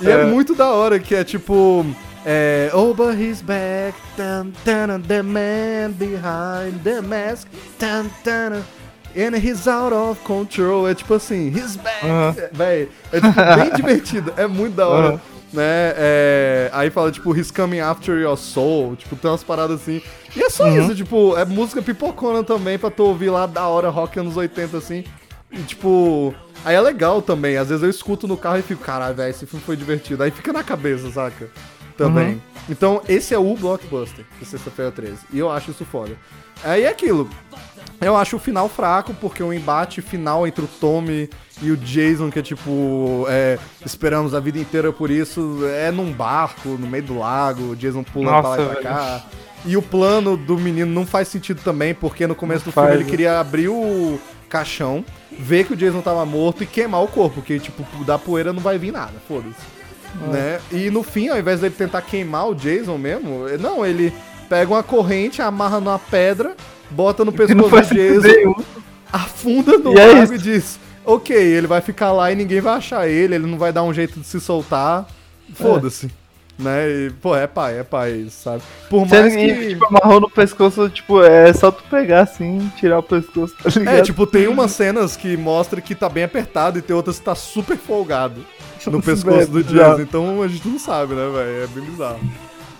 E 0.00 0.08
é. 0.08 0.12
É. 0.12 0.24
muito 0.24 0.54
da 0.54 0.70
hora 0.70 0.98
que 0.98 1.14
é 1.14 1.24
tipo. 1.24 1.84
É, 2.24 2.70
oh, 2.74 2.92
but 2.92 3.18
he's 3.18 3.40
back, 3.40 3.96
tan, 4.14 4.48
tan, 4.62 5.00
the 5.00 5.22
man 5.22 5.92
behind 5.92 6.82
the 6.84 7.00
mask, 7.00 7.48
tan, 7.78 8.06
tan, 8.22 8.62
and 9.16 9.34
he's 9.38 9.66
out 9.66 9.94
of 9.94 10.20
control. 10.24 10.86
É 10.86 10.94
tipo 10.94 11.14
assim, 11.14 11.48
he's 11.48 11.76
back, 11.76 12.04
Aham. 12.06 12.34
véi. 12.52 12.88
É 13.10 13.20
tipo, 13.20 13.34
bem 13.56 13.72
divertido, 13.76 14.34
é 14.36 14.46
muito 14.46 14.74
da 14.74 14.86
hora. 14.88 15.08
Aham. 15.08 15.20
Né? 15.52 15.94
É, 15.96 16.70
aí 16.72 16.90
fala, 16.90 17.10
tipo, 17.10 17.34
he's 17.36 17.50
coming 17.50 17.80
after 17.80 18.16
your 18.20 18.36
soul. 18.36 18.94
Tipo, 18.96 19.16
tem 19.16 19.28
umas 19.30 19.42
paradas 19.42 19.80
assim. 19.80 20.00
E 20.36 20.42
é 20.42 20.48
só 20.48 20.64
Uhum. 20.64 20.80
isso, 20.80 20.94
tipo, 20.94 21.36
é 21.36 21.44
música 21.44 21.82
pipocona 21.82 22.44
também 22.44 22.78
pra 22.78 22.88
tu 22.90 23.02
ouvir 23.02 23.30
lá 23.30 23.46
da 23.46 23.66
hora, 23.66 23.88
rock 23.88 24.16
anos 24.20 24.36
80, 24.36 24.76
assim. 24.76 25.04
E 25.50 25.58
tipo. 25.62 26.32
Aí 26.64 26.74
é 26.74 26.80
legal 26.80 27.22
também. 27.22 27.56
Às 27.56 27.68
vezes 27.68 27.82
eu 27.82 27.90
escuto 27.90 28.28
no 28.28 28.36
carro 28.36 28.58
e 28.58 28.62
fico, 28.62 28.82
caralho, 28.82 29.14
velho, 29.14 29.30
esse 29.30 29.46
filme 29.46 29.64
foi 29.64 29.76
divertido. 29.76 30.22
Aí 30.22 30.30
fica 30.30 30.52
na 30.52 30.62
cabeça, 30.62 31.10
saca? 31.10 31.48
Também. 31.96 32.34
Uhum. 32.34 32.40
Então, 32.68 33.02
esse 33.08 33.34
é 33.34 33.38
o 33.38 33.54
blockbuster 33.54 34.24
de 34.38 34.46
Sexta-feira 34.46 34.90
13. 34.90 35.18
E 35.32 35.38
eu 35.38 35.50
acho 35.50 35.70
isso 35.70 35.84
foda. 35.84 36.16
Aí 36.62 36.84
é 36.84 36.88
aquilo. 36.88 37.28
Eu 38.00 38.16
acho 38.16 38.36
o 38.36 38.38
final 38.38 38.68
fraco, 38.68 39.12
porque 39.14 39.42
o 39.42 39.52
embate 39.52 40.00
final 40.00 40.46
entre 40.46 40.64
o 40.64 40.68
Tommy 40.68 41.28
e 41.60 41.70
o 41.70 41.76
Jason, 41.76 42.30
que 42.30 42.38
é 42.38 42.42
tipo, 42.42 43.26
é, 43.28 43.58
esperamos 43.84 44.32
a 44.32 44.40
vida 44.40 44.58
inteira 44.58 44.90
por 44.90 45.10
isso, 45.10 45.60
é 45.66 45.90
num 45.90 46.10
barco, 46.10 46.70
no 46.70 46.86
meio 46.86 47.04
do 47.04 47.18
lago, 47.18 47.72
o 47.72 47.76
Jason 47.76 48.02
pula 48.02 48.40
pra 48.40 48.48
lá 48.48 48.56
Nossa, 48.56 48.62
e 48.62 48.66
pra 48.74 48.82
cá. 48.82 49.26
E 49.66 49.76
o 49.76 49.82
plano 49.82 50.38
do 50.38 50.56
menino 50.56 50.90
não 50.90 51.04
faz 51.06 51.28
sentido 51.28 51.60
também, 51.62 51.94
porque 51.94 52.26
no 52.26 52.34
começo 52.34 52.64
do 52.64 52.68
Não 52.68 52.72
filme 52.72 52.88
faz, 52.88 52.94
ele 52.94 53.04
né? 53.04 53.10
queria 53.10 53.38
abrir 53.38 53.68
o 53.68 54.18
caixão, 54.48 55.04
ver 55.38 55.64
que 55.64 55.72
o 55.72 55.76
Jason 55.76 56.00
tava 56.00 56.24
morto 56.26 56.62
e 56.62 56.66
queimar 56.66 57.02
o 57.02 57.08
corpo, 57.08 57.36
porque, 57.36 57.58
tipo, 57.58 57.84
da 58.04 58.18
poeira 58.18 58.52
não 58.52 58.60
vai 58.60 58.78
vir 58.78 58.92
nada, 58.92 59.14
foda-se. 59.26 59.54
É. 60.26 60.32
Né? 60.32 60.60
E 60.72 60.90
no 60.90 61.02
fim, 61.02 61.28
ao 61.28 61.38
invés 61.38 61.60
dele 61.60 61.74
tentar 61.76 62.02
queimar 62.02 62.48
o 62.48 62.54
Jason 62.54 62.98
mesmo, 62.98 63.46
não, 63.60 63.86
ele 63.86 64.12
pega 64.48 64.70
uma 64.72 64.82
corrente, 64.82 65.40
amarra 65.40 65.78
numa 65.80 65.98
pedra, 65.98 66.56
bota 66.90 67.24
no 67.24 67.32
pescoço 67.32 67.70
do 67.70 67.94
Jason, 67.94 68.26
nenhum. 68.26 68.54
afunda 69.12 69.78
no 69.78 69.92
E 69.92 70.00
é 70.00 70.06
lago 70.06 70.22
isso. 70.24 70.34
e 70.34 70.38
diz: 70.38 70.80
Ok, 71.04 71.36
ele 71.36 71.66
vai 71.68 71.80
ficar 71.80 72.12
lá 72.12 72.30
e 72.32 72.34
ninguém 72.34 72.60
vai 72.60 72.74
achar 72.74 73.08
ele, 73.08 73.36
ele 73.36 73.46
não 73.46 73.56
vai 73.56 73.72
dar 73.72 73.84
um 73.84 73.94
jeito 73.94 74.18
de 74.18 74.26
se 74.26 74.40
soltar. 74.40 75.06
Foda-se. 75.54 76.10
Né? 76.60 76.88
E, 76.90 77.10
pô, 77.10 77.34
é 77.34 77.46
pai, 77.46 77.78
é 77.78 77.82
pai, 77.82 78.26
sabe? 78.30 78.62
Por 78.88 79.08
mais 79.08 79.34
que, 79.34 79.54
que. 79.54 79.68
tipo, 79.70 79.86
amarrou 79.86 80.20
no 80.20 80.30
pescoço, 80.30 80.88
tipo, 80.90 81.22
é 81.22 81.52
só 81.52 81.70
tu 81.70 81.82
pegar 81.84 82.20
assim, 82.20 82.70
tirar 82.76 82.98
o 82.98 83.02
pescoço, 83.02 83.54
tá 83.62 83.70
ligado? 83.70 83.96
É, 83.96 84.02
tipo, 84.02 84.26
tem 84.26 84.46
umas 84.46 84.72
cenas 84.72 85.16
que 85.16 85.36
mostra 85.36 85.80
que 85.80 85.94
tá 85.94 86.08
bem 86.08 86.24
apertado 86.24 86.78
e 86.78 86.82
tem 86.82 86.94
outras 86.94 87.18
que 87.18 87.24
tá 87.24 87.34
super 87.34 87.76
folgado 87.76 88.44
no 88.86 89.02
pescoço 89.02 89.50
do. 89.50 89.64
Jason. 89.64 90.00
Então 90.02 90.42
a 90.42 90.48
gente 90.48 90.68
não 90.68 90.78
sabe, 90.78 91.14
né, 91.14 91.22
velho? 91.22 91.64
É 91.64 91.66
bem 91.66 91.84
bizarro. 91.84 92.20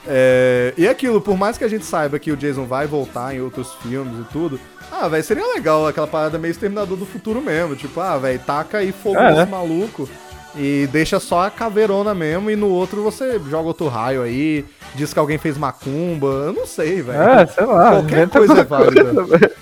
É, 0.06 0.74
e 0.76 0.88
aquilo, 0.88 1.20
por 1.20 1.36
mais 1.36 1.56
que 1.58 1.64
a 1.64 1.68
gente 1.68 1.84
saiba 1.84 2.18
que 2.18 2.32
o 2.32 2.36
Jason 2.36 2.64
vai 2.64 2.86
voltar 2.86 3.34
em 3.34 3.40
outros 3.40 3.74
filmes 3.74 4.18
e 4.18 4.32
tudo, 4.32 4.58
ah, 4.90 5.08
velho, 5.08 5.22
seria 5.22 5.46
legal 5.54 5.86
aquela 5.86 6.06
parada 6.06 6.38
meio 6.38 6.50
Exterminador 6.50 6.96
do 6.96 7.06
Futuro 7.06 7.40
mesmo. 7.40 7.76
Tipo, 7.76 8.00
ah, 8.00 8.18
velho, 8.18 8.40
taca 8.40 8.78
aí 8.78 8.92
fogo 8.92 9.18
É, 9.18 9.34
nesse 9.34 9.50
maluco 9.50 10.08
e 10.56 10.88
deixa 10.92 11.20
só 11.20 11.46
a 11.46 11.50
caveirona 11.50 12.14
mesmo 12.14 12.50
e 12.50 12.56
no 12.56 12.68
outro 12.68 13.02
você 13.02 13.38
joga 13.48 13.68
outro 13.68 13.88
raio 13.88 14.22
aí, 14.22 14.64
diz 14.94 15.12
que 15.12 15.18
alguém 15.18 15.38
fez 15.38 15.56
macumba, 15.56 16.26
eu 16.26 16.52
não 16.52 16.66
sei, 16.66 17.02
velho. 17.02 17.20
É, 17.22 17.46
sei 17.46 17.64
lá. 17.66 17.90
Qualquer 17.92 18.28
coisa 18.28 18.60
é 18.60 18.64
válida. 18.64 19.14
coisa, 19.14 19.52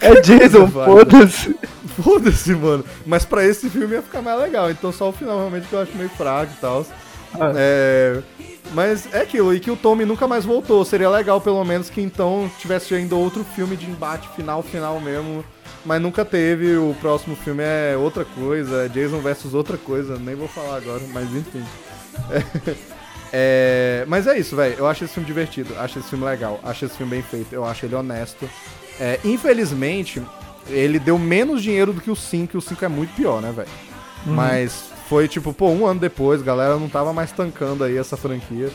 É 0.00 0.06
coisa 0.08 0.20
Jason, 0.22 0.66
válida. 0.66 0.94
foda-se. 1.10 1.56
Foda-se, 2.02 2.54
mano. 2.54 2.84
Mas 3.04 3.24
pra 3.24 3.44
esse 3.44 3.68
filme 3.68 3.94
ia 3.94 4.02
ficar 4.02 4.22
mais 4.22 4.40
legal. 4.40 4.70
Então 4.70 4.90
só 4.90 5.10
o 5.10 5.12
final 5.12 5.36
realmente 5.38 5.68
que 5.68 5.74
eu 5.74 5.80
acho 5.80 5.94
meio 5.96 6.08
fraco 6.10 6.52
e 6.56 6.60
tal. 6.60 6.86
Ah. 7.38 7.52
É. 7.54 8.18
Mas 8.72 9.12
é 9.12 9.20
aquilo, 9.20 9.54
e 9.54 9.60
que 9.60 9.70
o 9.70 9.76
Tommy 9.76 10.04
nunca 10.04 10.26
mais 10.26 10.44
voltou. 10.44 10.84
Seria 10.84 11.10
legal, 11.10 11.40
pelo 11.40 11.62
menos, 11.64 11.90
que 11.90 12.00
então 12.00 12.50
tivesse 12.58 12.94
ainda 12.94 13.14
outro 13.14 13.44
filme 13.44 13.76
de 13.76 13.86
embate 13.90 14.28
final, 14.36 14.62
final 14.62 15.00
mesmo. 15.00 15.44
Mas 15.84 16.00
nunca 16.00 16.24
teve. 16.24 16.76
O 16.76 16.94
próximo 17.00 17.36
filme 17.36 17.62
é 17.62 17.96
outra 17.96 18.24
coisa, 18.24 18.84
é 18.84 18.88
Jason 18.88 19.18
versus 19.18 19.52
outra 19.52 19.76
coisa. 19.76 20.18
Nem 20.18 20.34
vou 20.34 20.48
falar 20.48 20.76
agora, 20.76 21.02
mas 21.12 21.28
enfim. 21.34 21.64
É, 23.34 24.04
mas 24.06 24.26
é 24.26 24.38
isso, 24.38 24.54
velho. 24.54 24.74
Eu 24.76 24.86
acho 24.86 25.04
esse 25.04 25.14
filme 25.14 25.26
divertido, 25.26 25.74
acho 25.78 25.98
esse 25.98 26.10
filme 26.10 26.22
legal, 26.22 26.60
acho 26.62 26.84
esse 26.84 26.94
filme 26.98 27.12
bem 27.12 27.22
feito, 27.22 27.50
eu 27.50 27.64
acho 27.64 27.86
ele 27.86 27.94
honesto. 27.94 28.46
É, 29.00 29.18
infelizmente, 29.24 30.20
ele 30.68 30.98
deu 30.98 31.18
menos 31.18 31.62
dinheiro 31.62 31.94
do 31.94 32.00
que 32.02 32.10
o 32.10 32.16
5, 32.16 32.54
e 32.54 32.58
o 32.58 32.60
5 32.60 32.84
é 32.84 32.88
muito 32.88 33.14
pior, 33.14 33.40
né, 33.40 33.50
velho? 33.50 33.70
Mas 34.26 34.91
foi 35.12 35.28
tipo, 35.28 35.52
pô, 35.52 35.68
um 35.68 35.86
ano 35.86 36.00
depois, 36.00 36.40
a 36.40 36.44
galera 36.44 36.78
não 36.78 36.88
tava 36.88 37.12
mais 37.12 37.30
tancando 37.30 37.84
aí 37.84 37.98
essa 37.98 38.16
franquia. 38.16 38.70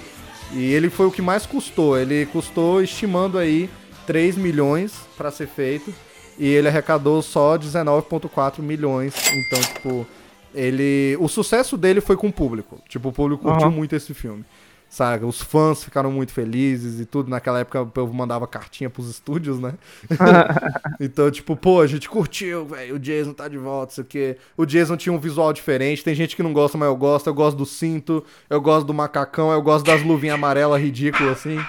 E 0.54 0.72
ele 0.72 0.88
foi 0.88 1.08
o 1.08 1.12
que 1.12 1.20
mais 1.20 1.48
custou. 1.48 1.98
Ele 1.98 2.28
custou, 2.28 2.80
estimando 2.80 3.40
aí, 3.40 3.68
3 4.06 4.38
milhões 4.38 4.94
pra 5.18 5.32
ser 5.32 5.48
feito. 5.48 5.92
E 6.38 6.48
ele 6.48 6.68
arrecadou 6.68 7.24
só 7.24 7.58
19,4 7.58 8.60
milhões. 8.60 9.16
Então, 9.34 9.60
tipo, 9.60 10.08
ele. 10.54 11.18
O 11.20 11.28
sucesso 11.28 11.76
dele 11.76 12.02
foi 12.02 12.16
com 12.16 12.28
o 12.28 12.32
público. 12.32 12.80
Tipo, 12.88 13.10
o 13.10 13.12
público 13.12 13.42
curtiu 13.42 13.66
Aham. 13.70 13.76
muito 13.76 13.96
esse 13.96 14.14
filme. 14.14 14.46
Sabe? 14.90 15.26
Os 15.26 15.42
fãs 15.42 15.84
ficaram 15.84 16.12
muito 16.12 16.32
felizes 16.32 17.00
e 17.00 17.06
tudo. 17.06 17.30
Naquela 17.30 17.60
época 17.60 17.82
o 17.82 17.88
povo 17.88 18.14
mandava 18.14 18.48
cartinha 18.48 18.90
pros 18.90 19.10
estúdios, 19.10 19.60
né? 19.60 19.74
então, 21.00 21.30
tipo, 21.30 21.56
pô, 21.56 21.82
a 21.82 21.88
gente 21.88 22.10
curtiu, 22.10 22.66
velho, 22.66 22.96
o 22.96 23.00
Jason 23.00 23.34
tá 23.34 23.48
de 23.48 23.58
volta, 23.58 23.92
isso 23.94 24.02
aqui. 24.02 24.38
O 24.56 24.66
Jason 24.66 24.98
tinha 24.98 25.14
um 25.14 25.20
visual 25.20 25.52
diferente, 25.52 26.04
tem 26.04 26.16
gente 26.16 26.36
que 26.36 26.44
não 26.44 26.54
gosta, 26.54 26.78
mas 26.78 26.88
eu 26.88 26.96
gosto. 26.96 27.28
Eu 27.28 27.34
gosto 27.34 27.58
do 27.58 27.66
cinto, 27.66 28.24
eu 28.50 28.62
gosto 28.62 28.86
do 28.86 28.94
macacão, 28.94 29.52
eu 29.52 29.62
gosto 29.62 29.86
das 29.86 30.02
luvinhas 30.02 30.36
amarelas 30.36 30.82
ridículas, 30.82 31.38
assim. 31.40 31.60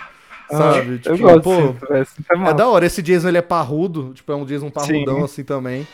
Sabe? 0.51 0.95
Ah, 0.95 0.99
tipo, 0.99 1.09
eu 1.11 1.19
gosto 1.19 1.43
pô, 1.43 1.87
velho, 1.87 2.03
assim 2.03 2.23
tá 2.23 2.35
é 2.35 2.39
massa. 2.39 2.55
da 2.55 2.69
hora, 2.69 2.87
esse 2.87 3.03
Jason 3.03 3.29
ele 3.29 3.39
é 3.39 3.43
parrudo, 3.43 4.15
tipo, 4.15 4.33
é 4.33 4.35
um 4.35 4.47
Jason 4.47 4.71
parrudão 4.71 5.19
Sim. 5.19 5.25
assim 5.25 5.45
também. 5.45 5.87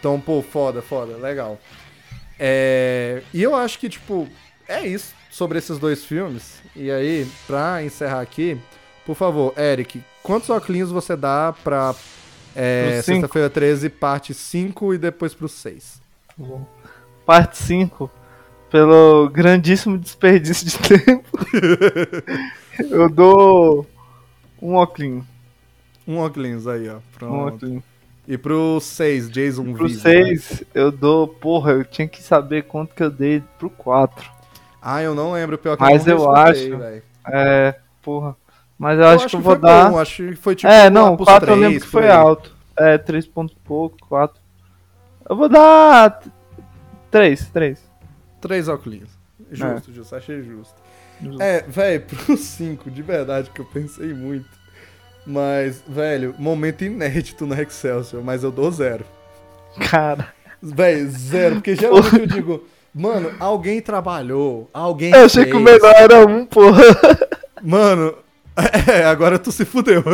Então, 0.00 0.20
pô, 0.20 0.42
foda, 0.42 0.82
foda, 0.82 1.16
legal. 1.16 1.60
É, 2.36 3.22
E 3.32 3.40
eu 3.40 3.54
acho 3.54 3.78
que, 3.78 3.88
tipo, 3.88 4.28
é 4.66 4.84
isso 4.84 5.14
sobre 5.32 5.58
esses 5.58 5.78
dois 5.78 6.04
filmes. 6.04 6.61
E 6.74 6.90
aí, 6.90 7.26
pra 7.46 7.82
encerrar 7.82 8.20
aqui, 8.20 8.58
por 9.04 9.14
favor, 9.14 9.52
Eric, 9.58 10.02
quantos 10.22 10.48
óculos 10.48 10.90
você 10.90 11.14
dá 11.14 11.54
pra 11.64 11.94
é? 12.54 13.00
Sexta-feira 13.02 13.48
13, 13.48 13.88
parte 13.88 14.34
5 14.34 14.94
e 14.94 14.98
depois 14.98 15.34
pro 15.34 15.48
6? 15.48 16.00
Parte 17.24 17.58
5, 17.58 18.10
pelo 18.70 19.28
grandíssimo 19.30 19.98
desperdício 19.98 20.66
de 20.66 20.78
tempo, 21.04 21.38
eu 22.90 23.08
dou 23.08 23.86
um 24.60 24.74
óculos. 24.74 25.24
Um 26.06 26.18
óculos 26.18 26.66
aí, 26.66 26.88
ó. 26.88 26.96
Um 26.96 27.00
Pronto. 27.18 27.66
óculos. 27.66 27.82
E 28.26 28.38
pro 28.38 28.78
6, 28.80 29.30
Jason 29.30 29.72
Pro 29.72 29.88
Visor. 29.88 30.02
6, 30.02 30.64
eu 30.74 30.92
dou. 30.92 31.26
Porra, 31.26 31.72
eu 31.72 31.84
tinha 31.84 32.06
que 32.06 32.22
saber 32.22 32.62
quanto 32.64 32.94
que 32.94 33.02
eu 33.02 33.10
dei 33.10 33.42
pro 33.58 33.68
4. 33.68 34.30
Ah, 34.82 35.00
eu 35.02 35.14
não 35.14 35.32
lembro, 35.32 35.56
pior 35.56 35.76
que 35.76 35.82
Mas 35.82 36.06
eu, 36.06 36.18
eu 36.18 36.30
acho- 36.34 36.76
velho. 36.78 37.02
É, 37.26 37.76
porra. 38.02 38.36
Mas 38.78 38.98
eu, 38.98 39.06
acho 39.06 39.28
que 39.28 39.36
eu 39.36 39.40
vou 39.40 39.52
foi 39.52 39.62
dar. 39.62 39.90
bom, 39.90 39.98
acho 39.98 40.16
que 40.30 40.34
foi 40.36 40.56
tipo 40.56 40.70
é, 40.72 40.90
não, 40.90 41.14
pros 41.16 41.28
4 41.28 41.50
eu 41.50 41.54
três, 41.56 41.68
lembro 41.72 41.84
que 41.86 41.90
foi 41.92 42.04
aí. 42.06 42.10
alto. 42.10 42.52
É, 42.76 42.98
3 42.98 43.26
pontos 43.26 43.56
pouco, 43.64 43.96
4. 44.08 44.40
Eu 45.30 45.36
vou 45.36 45.48
dar. 45.48 46.20
3, 47.10 47.48
3. 47.50 47.78
Três 48.40 48.66
óculos. 48.68 49.02
É. 49.52 49.54
Justo, 49.54 49.92
justo, 49.92 50.16
achei 50.16 50.42
justo. 50.42 50.74
É, 51.38 51.60
velho, 51.62 52.00
pro 52.26 52.36
5, 52.36 52.90
de 52.90 53.02
verdade, 53.02 53.50
que 53.50 53.60
eu 53.60 53.64
pensei 53.66 54.12
muito. 54.12 54.48
Mas, 55.24 55.84
velho, 55.86 56.34
momento 56.36 56.82
inédito 56.82 57.46
no 57.46 57.54
Excelsior, 57.54 58.24
mas 58.24 58.42
eu 58.42 58.50
dou 58.50 58.68
zero. 58.72 59.04
Cara. 59.88 60.32
Velho, 60.60 61.08
zero, 61.10 61.54
porque 61.56 61.76
geralmente 61.76 62.16
eu 62.18 62.26
digo, 62.26 62.64
mano, 62.94 63.32
alguém 63.38 63.80
trabalhou, 63.80 64.68
alguém 64.72 65.12
Eu 65.12 65.24
achei 65.24 65.44
fez. 65.44 65.54
que 65.54 65.60
o 65.60 65.64
melhor 65.64 65.94
era 65.96 66.26
um, 66.26 66.44
porra. 66.46 66.82
Mano, 67.62 68.14
é, 68.92 69.04
agora 69.04 69.38
tu 69.38 69.50
se 69.52 69.64
fudeu. 69.64 70.02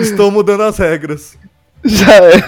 Estou 0.00 0.30
mudando 0.30 0.62
as 0.62 0.78
regras. 0.78 1.36
Já 1.84 2.14
era. 2.14 2.42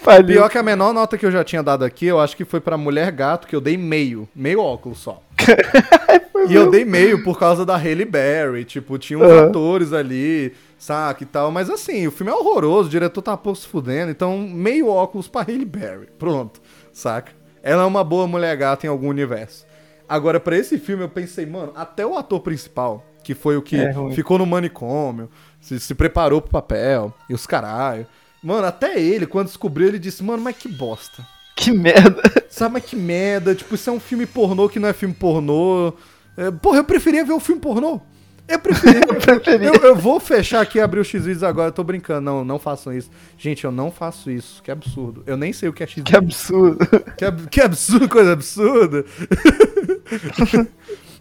Faliu. 0.00 0.36
Pior 0.36 0.48
que 0.48 0.56
a 0.56 0.62
menor 0.62 0.92
nota 0.94 1.18
que 1.18 1.26
eu 1.26 1.32
já 1.32 1.42
tinha 1.42 1.62
dado 1.62 1.84
aqui, 1.84 2.06
eu 2.06 2.20
acho 2.20 2.36
que 2.36 2.44
foi 2.44 2.60
pra 2.60 2.76
Mulher 2.78 3.10
Gato, 3.10 3.46
que 3.46 3.56
eu 3.56 3.60
dei 3.60 3.76
meio. 3.76 4.28
Meio 4.34 4.60
óculos 4.60 4.98
só. 4.98 5.20
e 6.48 6.54
eu 6.54 6.70
dei 6.70 6.84
meio 6.84 7.22
por 7.24 7.38
causa 7.38 7.66
da 7.66 7.76
Halle 7.76 8.04
Berry. 8.04 8.64
Tipo, 8.64 8.98
tinha 8.98 9.18
uns 9.18 9.24
Aham. 9.24 9.48
atores 9.48 9.92
ali, 9.92 10.52
saca 10.78 11.22
e 11.24 11.26
tal. 11.26 11.50
Mas 11.50 11.68
assim, 11.68 12.06
o 12.06 12.12
filme 12.12 12.30
é 12.32 12.34
horroroso, 12.34 12.88
o 12.88 12.90
diretor 12.90 13.20
tá 13.20 13.36
pouco 13.36 13.58
se 13.58 13.66
fudendo. 13.66 14.10
Então, 14.10 14.38
meio 14.38 14.88
óculos 14.88 15.26
pra 15.28 15.42
Halle 15.42 15.64
Berry. 15.64 16.06
Pronto, 16.18 16.60
saca? 16.96 17.32
Ela 17.62 17.82
é 17.82 17.86
uma 17.86 18.02
boa 18.02 18.26
Mulher 18.26 18.56
Gato 18.56 18.84
em 18.84 18.88
algum 18.88 19.08
universo. 19.08 19.66
Agora, 20.08 20.40
pra 20.40 20.56
esse 20.56 20.78
filme, 20.78 21.02
eu 21.04 21.08
pensei, 21.08 21.44
mano, 21.44 21.72
até 21.76 22.06
o 22.06 22.16
ator 22.16 22.40
principal, 22.40 23.04
que 23.22 23.34
foi 23.34 23.56
o 23.56 23.62
que 23.62 23.76
É 23.76 23.92
ficou 24.14 24.38
no 24.38 24.46
manicômio, 24.46 25.28
se, 25.60 25.78
se 25.78 25.94
preparou 25.94 26.40
pro 26.40 26.50
papel, 26.50 27.12
e 27.28 27.34
os 27.34 27.46
caralho. 27.46 28.06
Mano, 28.42 28.66
até 28.66 28.98
ele, 29.00 29.26
quando 29.26 29.48
descobriu, 29.48 29.88
ele 29.88 29.98
disse, 29.98 30.22
mano, 30.22 30.42
mas 30.42 30.56
que 30.56 30.68
bosta. 30.68 31.26
Que 31.54 31.70
merda. 31.70 32.22
Sabe, 32.48 32.74
mas 32.74 32.84
que 32.84 32.96
merda. 32.96 33.54
Tipo, 33.54 33.74
isso 33.74 33.90
é 33.90 33.92
um 33.92 34.00
filme 34.00 34.26
pornô 34.26 34.68
que 34.68 34.78
não 34.78 34.88
é 34.88 34.92
filme 34.92 35.14
pornô. 35.14 35.92
É, 36.36 36.50
porra, 36.50 36.78
eu 36.78 36.84
preferia 36.84 37.24
ver 37.24 37.32
o 37.32 37.40
filme 37.40 37.60
pornô. 37.60 38.00
Eu 38.48 38.58
preferia. 38.58 39.66
eu, 39.68 39.74
eu 39.74 39.96
vou 39.96 40.20
fechar 40.20 40.60
aqui 40.60 40.78
e 40.78 40.80
abrir 40.80 41.00
o 41.00 41.04
X-Vídeos 41.04 41.42
agora. 41.42 41.68
Eu 41.68 41.72
tô 41.72 41.82
brincando. 41.82 42.20
Não, 42.20 42.44
não 42.44 42.58
façam 42.58 42.92
isso. 42.92 43.10
Gente, 43.36 43.64
eu 43.64 43.72
não 43.72 43.90
faço 43.90 44.30
isso. 44.30 44.62
Que 44.62 44.70
absurdo. 44.70 45.22
Eu 45.26 45.36
nem 45.36 45.52
sei 45.52 45.68
o 45.68 45.72
que 45.72 45.82
é 45.82 45.86
X-Vídeos. 45.86 46.10
Que 46.10 46.16
absurdo. 46.16 46.78
Que, 47.16 47.24
ab- 47.24 47.48
que 47.48 47.60
absurdo, 47.60 48.08
coisa 48.08 48.32
absurda. 48.32 49.04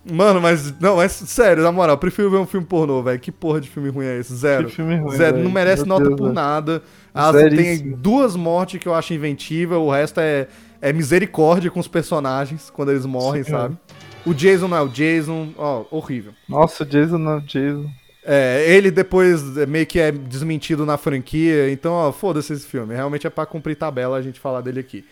Mano, 0.07 0.39
mas. 0.39 0.71
Não, 0.79 1.01
é 1.01 1.07
sério, 1.07 1.63
na 1.63 1.71
moral, 1.71 1.95
eu 1.95 1.97
prefiro 1.97 2.29
ver 2.29 2.37
um 2.37 2.45
filme 2.45 2.65
pornô, 2.65 3.01
velho. 3.01 3.19
Que 3.19 3.31
porra 3.31 3.59
de 3.59 3.67
filme 3.69 3.89
ruim 3.89 4.05
é 4.05 4.19
esse? 4.19 4.35
Zero. 4.35 4.67
Que 4.67 4.75
filme 4.75 4.95
ruim, 4.97 5.17
Zero. 5.17 5.33
velho. 5.37 5.43
Não 5.45 5.51
merece 5.51 5.81
Meu 5.81 5.97
nota 5.97 6.05
Deus, 6.05 6.19
por 6.19 6.31
nada. 6.31 6.83
As, 7.11 7.35
tem 7.35 7.91
duas 7.91 8.35
mortes 8.35 8.79
que 8.79 8.87
eu 8.87 8.93
acho 8.93 9.13
inventiva, 9.15 9.79
o 9.79 9.89
resto 9.89 10.19
é, 10.19 10.47
é 10.79 10.93
misericórdia 10.93 11.71
com 11.71 11.79
os 11.79 11.87
personagens 11.87 12.69
quando 12.69 12.91
eles 12.91 13.05
morrem, 13.05 13.43
Sim, 13.43 13.51
sabe? 13.51 13.77
O 14.25 14.33
Jason 14.33 14.67
não 14.67 14.77
é 14.77 14.81
o 14.81 14.87
Jason, 14.87 15.53
ó, 15.57 15.85
horrível. 15.91 16.33
Nossa, 16.49 16.83
o 16.83 16.85
Jason 16.85 17.17
não, 17.17 17.39
Jason. 17.39 17.89
É, 18.23 18.65
ele 18.67 18.89
depois 18.89 19.55
é, 19.55 19.67
meio 19.67 19.85
que 19.85 19.99
é 19.99 20.11
desmentido 20.11 20.83
na 20.83 20.97
franquia, 20.97 21.71
então, 21.71 21.93
ó, 21.93 22.11
foda-se 22.11 22.51
esse 22.53 22.65
filme. 22.65 22.95
Realmente 22.95 23.27
é 23.27 23.29
pra 23.29 23.45
cumprir 23.45 23.75
tabela 23.75 24.17
a 24.17 24.21
gente 24.21 24.39
falar 24.39 24.61
dele 24.61 24.79
aqui. 24.79 25.05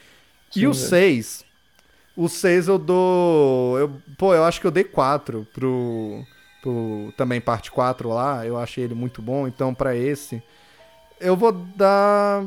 e 0.56 0.62
Sim, 0.62 0.66
o 0.66 0.74
velho. 0.74 0.88
6, 0.88 1.46
o 2.18 2.28
6 2.28 2.68
eu 2.68 2.80
dou. 2.80 3.78
Eu, 3.78 3.92
pô, 4.18 4.34
eu 4.34 4.44
acho 4.44 4.60
que 4.60 4.66
eu 4.66 4.72
dei 4.72 4.84
4 4.84 5.48
pro, 5.54 6.24
pro. 6.62 7.14
Também 7.16 7.40
parte 7.40 7.72
4 7.72 8.10
lá. 8.10 8.46
Eu 8.48 8.58
achei 8.58 8.84
ele 8.84 8.96
muito 8.96 9.22
bom. 9.22 9.48
Então, 9.48 9.76
pra 9.76 9.96
esse, 9.96 10.42
eu 11.20 11.38
vou 11.38 11.52
dar. 11.52 12.44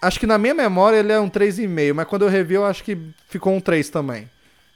Acho 0.00 0.20
que 0.20 0.26
na 0.26 0.36
minha 0.36 0.54
memória 0.54 0.98
ele 0.98 1.12
é 1.12 1.20
um 1.20 1.30
3,5, 1.30 1.94
mas 1.94 2.06
quando 2.06 2.22
eu 2.22 2.28
revi 2.28 2.54
eu 2.54 2.66
acho 2.66 2.84
que 2.84 2.98
ficou 3.28 3.54
um 3.54 3.60
3 3.60 3.88
também. 3.88 4.28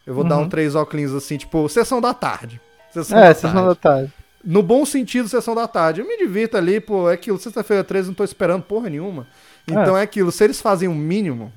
Eu 0.07 0.15
vou 0.15 0.25
dar 0.25 0.37
Uhum. 0.39 0.45
um 0.45 0.49
3 0.49 0.75
óculos 0.75 1.15
assim, 1.15 1.37
tipo, 1.37 1.69
sessão 1.69 2.01
da 2.01 2.15
tarde. 2.15 2.61
Sessão 2.93 3.19
É, 3.19 3.29
da 3.29 3.35
sessão 3.35 3.53
tarde. 3.53 3.69
da 3.69 3.75
tarde. 3.75 4.13
No 4.45 4.63
bom 4.63 4.85
sentido, 4.85 5.29
sessão 5.29 5.55
da 5.55 5.67
tarde. 5.67 6.01
Eu 6.01 6.07
me 6.07 6.17
divirto 6.17 6.57
ali, 6.57 6.79
pô, 6.81 7.11
é 7.11 7.15
aquilo. 7.15 7.39
Sexta-feira 7.39 7.83
13 7.83 8.09
não 8.09 8.15
tô 8.15 8.23
esperando 8.23 8.63
porra 8.63 8.89
nenhuma. 8.89 9.27
Então 9.67 9.97
é. 9.97 10.03
aquilo. 10.03 10.31
Se 10.31 10.45
eles 10.45 10.61
fazem 10.61 10.89
o 10.89 10.95
mínimo, 10.95 11.53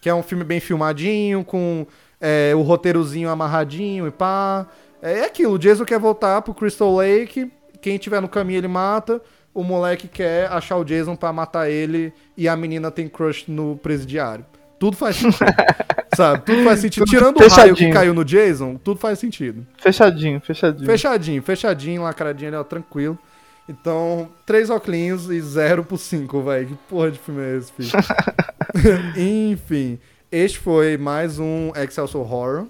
que 0.00 0.08
é 0.10 0.14
um 0.14 0.22
filme 0.22 0.44
bem 0.44 0.60
filmadinho, 0.60 1.42
com 1.42 1.86
é, 2.20 2.52
o 2.54 2.60
roteirozinho 2.60 3.30
amarradinho 3.30 4.06
e 4.06 4.10
pá. 4.10 4.66
É 5.00 5.24
aquilo. 5.24 5.54
O 5.54 5.58
Jason 5.58 5.84
quer 5.86 5.98
voltar 5.98 6.42
pro 6.42 6.52
Crystal 6.52 6.94
Lake. 6.94 7.50
Quem 7.80 7.96
tiver 7.96 8.20
no 8.20 8.28
caminho 8.28 8.58
ele 8.58 8.68
mata. 8.68 9.22
O 9.54 9.62
moleque 9.62 10.06
quer 10.08 10.50
achar 10.52 10.76
o 10.76 10.84
Jason 10.84 11.16
pra 11.16 11.32
matar 11.32 11.70
ele. 11.70 12.12
E 12.36 12.46
a 12.46 12.54
menina 12.56 12.90
tem 12.90 13.08
crush 13.08 13.44
no 13.48 13.76
presidiário. 13.78 14.44
Tudo 14.84 14.96
faz 14.98 15.16
sentido. 15.16 15.46
sabe? 16.14 16.44
Tudo 16.44 16.62
faz 16.62 16.80
sentido. 16.80 17.04
Tudo 17.06 17.10
Tirando 17.16 17.36
o 17.36 17.38
raio 17.38 17.48
que 17.48 17.54
fechadinho. 17.54 17.94
caiu 17.94 18.12
no 18.12 18.22
Jason, 18.22 18.76
tudo 18.76 19.00
faz 19.00 19.18
sentido. 19.18 19.66
Fechadinho, 19.78 20.40
fechadinho. 20.40 20.84
Fechadinho, 20.84 21.42
fechadinho, 21.42 22.02
lacradinho 22.02 22.48
ali, 22.48 22.56
ó, 22.58 22.64
tranquilo. 22.64 23.18
Então, 23.66 24.28
três 24.44 24.68
óculos 24.68 25.30
e 25.30 25.40
zero 25.40 25.82
pro 25.84 25.96
cinco, 25.96 26.42
velho. 26.42 26.66
Que 26.66 26.74
porra 26.86 27.10
de 27.10 27.18
filme 27.18 27.42
é 27.42 27.56
esse, 27.56 27.72
filho? 27.72 27.90
Enfim, 29.52 29.98
este 30.30 30.58
foi 30.58 30.98
mais 30.98 31.38
um 31.38 31.72
Excelsior 31.74 32.30
Horror. 32.30 32.66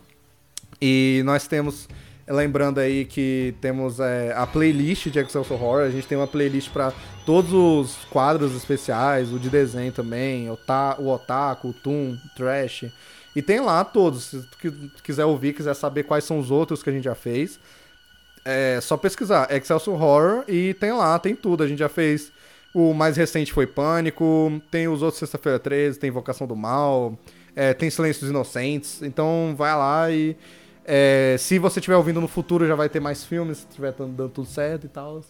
E 0.81 1.21
nós 1.25 1.49
temos, 1.49 1.89
lembrando 2.33 2.79
aí 2.81 3.05
que 3.05 3.55
temos 3.61 4.01
é, 4.01 4.33
a 4.35 4.47
playlist 4.47 5.09
de 5.09 5.19
Excelsior 5.19 5.63
Horror. 5.63 5.83
A 5.83 5.91
gente 5.91 6.07
tem 6.07 6.17
uma 6.17 6.27
playlist 6.27 6.71
para 6.71 6.93
todos 7.27 7.53
os 7.53 8.05
quadros 8.07 8.55
especiais, 8.57 9.33
o 9.33 9.39
de 9.39 9.51
desenho 9.51 9.93
também, 9.93 10.51
o, 10.51 10.57
ta, 10.57 10.97
o 10.99 11.09
Otaku, 11.09 11.69
o 11.69 11.73
Toon, 11.73 12.13
o 12.15 12.37
Trash. 12.37 12.87
E 13.37 13.43
tem 13.43 13.61
lá 13.61 13.85
todos. 13.85 14.25
Se 14.25 14.43
tu 14.43 14.59
qui- 14.59 14.91
quiser 15.03 15.25
ouvir, 15.25 15.53
quiser 15.53 15.75
saber 15.75 16.05
quais 16.05 16.25
são 16.25 16.39
os 16.39 16.51
outros 16.51 16.83
que 16.83 16.91
a 16.91 16.93
gente 16.93 17.05
já 17.05 17.15
fez, 17.15 17.59
é 18.45 18.79
só 18.81 18.97
pesquisar 18.97 19.51
Excelsior 19.51 20.01
Horror 20.01 20.45
e 20.49 20.75
tem 20.75 20.93
lá, 20.93 21.19
tem 21.19 21.35
tudo. 21.35 21.63
A 21.63 21.69
gente 21.69 21.79
já 21.79 21.89
fez. 21.89 22.33
O 22.75 22.93
mais 22.93 23.17
recente 23.17 23.53
foi 23.53 23.67
Pânico, 23.69 24.61
tem 24.71 24.89
os 24.89 25.01
outros 25.01 25.21
Sexta-feira 25.21 25.61
13, 25.61 25.97
tem 25.99 26.11
Invocação 26.11 26.45
do 26.45 26.57
Mal, 26.57 27.17
é, 27.55 27.73
tem 27.73 27.89
Silêncios 27.89 28.29
Inocentes. 28.29 29.03
Então 29.03 29.55
vai 29.57 29.75
lá 29.77 30.11
e. 30.11 30.37
é, 30.85 31.37
se 31.39 31.59
você 31.59 31.81
estiver 31.81 31.97
ouvindo 31.97 32.21
no 32.21 32.29
futuro, 32.29 32.67
já 32.67 32.75
vai 32.75 32.89
ter 32.89 33.01
mais 33.01 33.25
filmes, 33.25 33.59
se 33.59 33.67
estiver 33.69 33.93
dando, 33.93 34.29
tudo 34.29 34.47
certo 34.47 34.85
e 34.85 34.89
tal. 34.89 35.21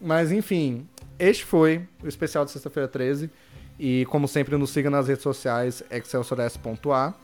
Mas 0.00 0.32
enfim, 0.32 0.86
este 1.18 1.44
foi 1.44 1.82
o 2.02 2.08
especial 2.08 2.44
de 2.44 2.50
Sexta-feira 2.50 2.88
13. 2.88 3.30
E 3.78 4.04
como 4.06 4.28
sempre, 4.28 4.56
nos 4.56 4.70
siga 4.70 4.90
nas 4.90 5.08
redes 5.08 5.22
sociais, 5.22 5.82
excelsiores.a. 5.90 7.14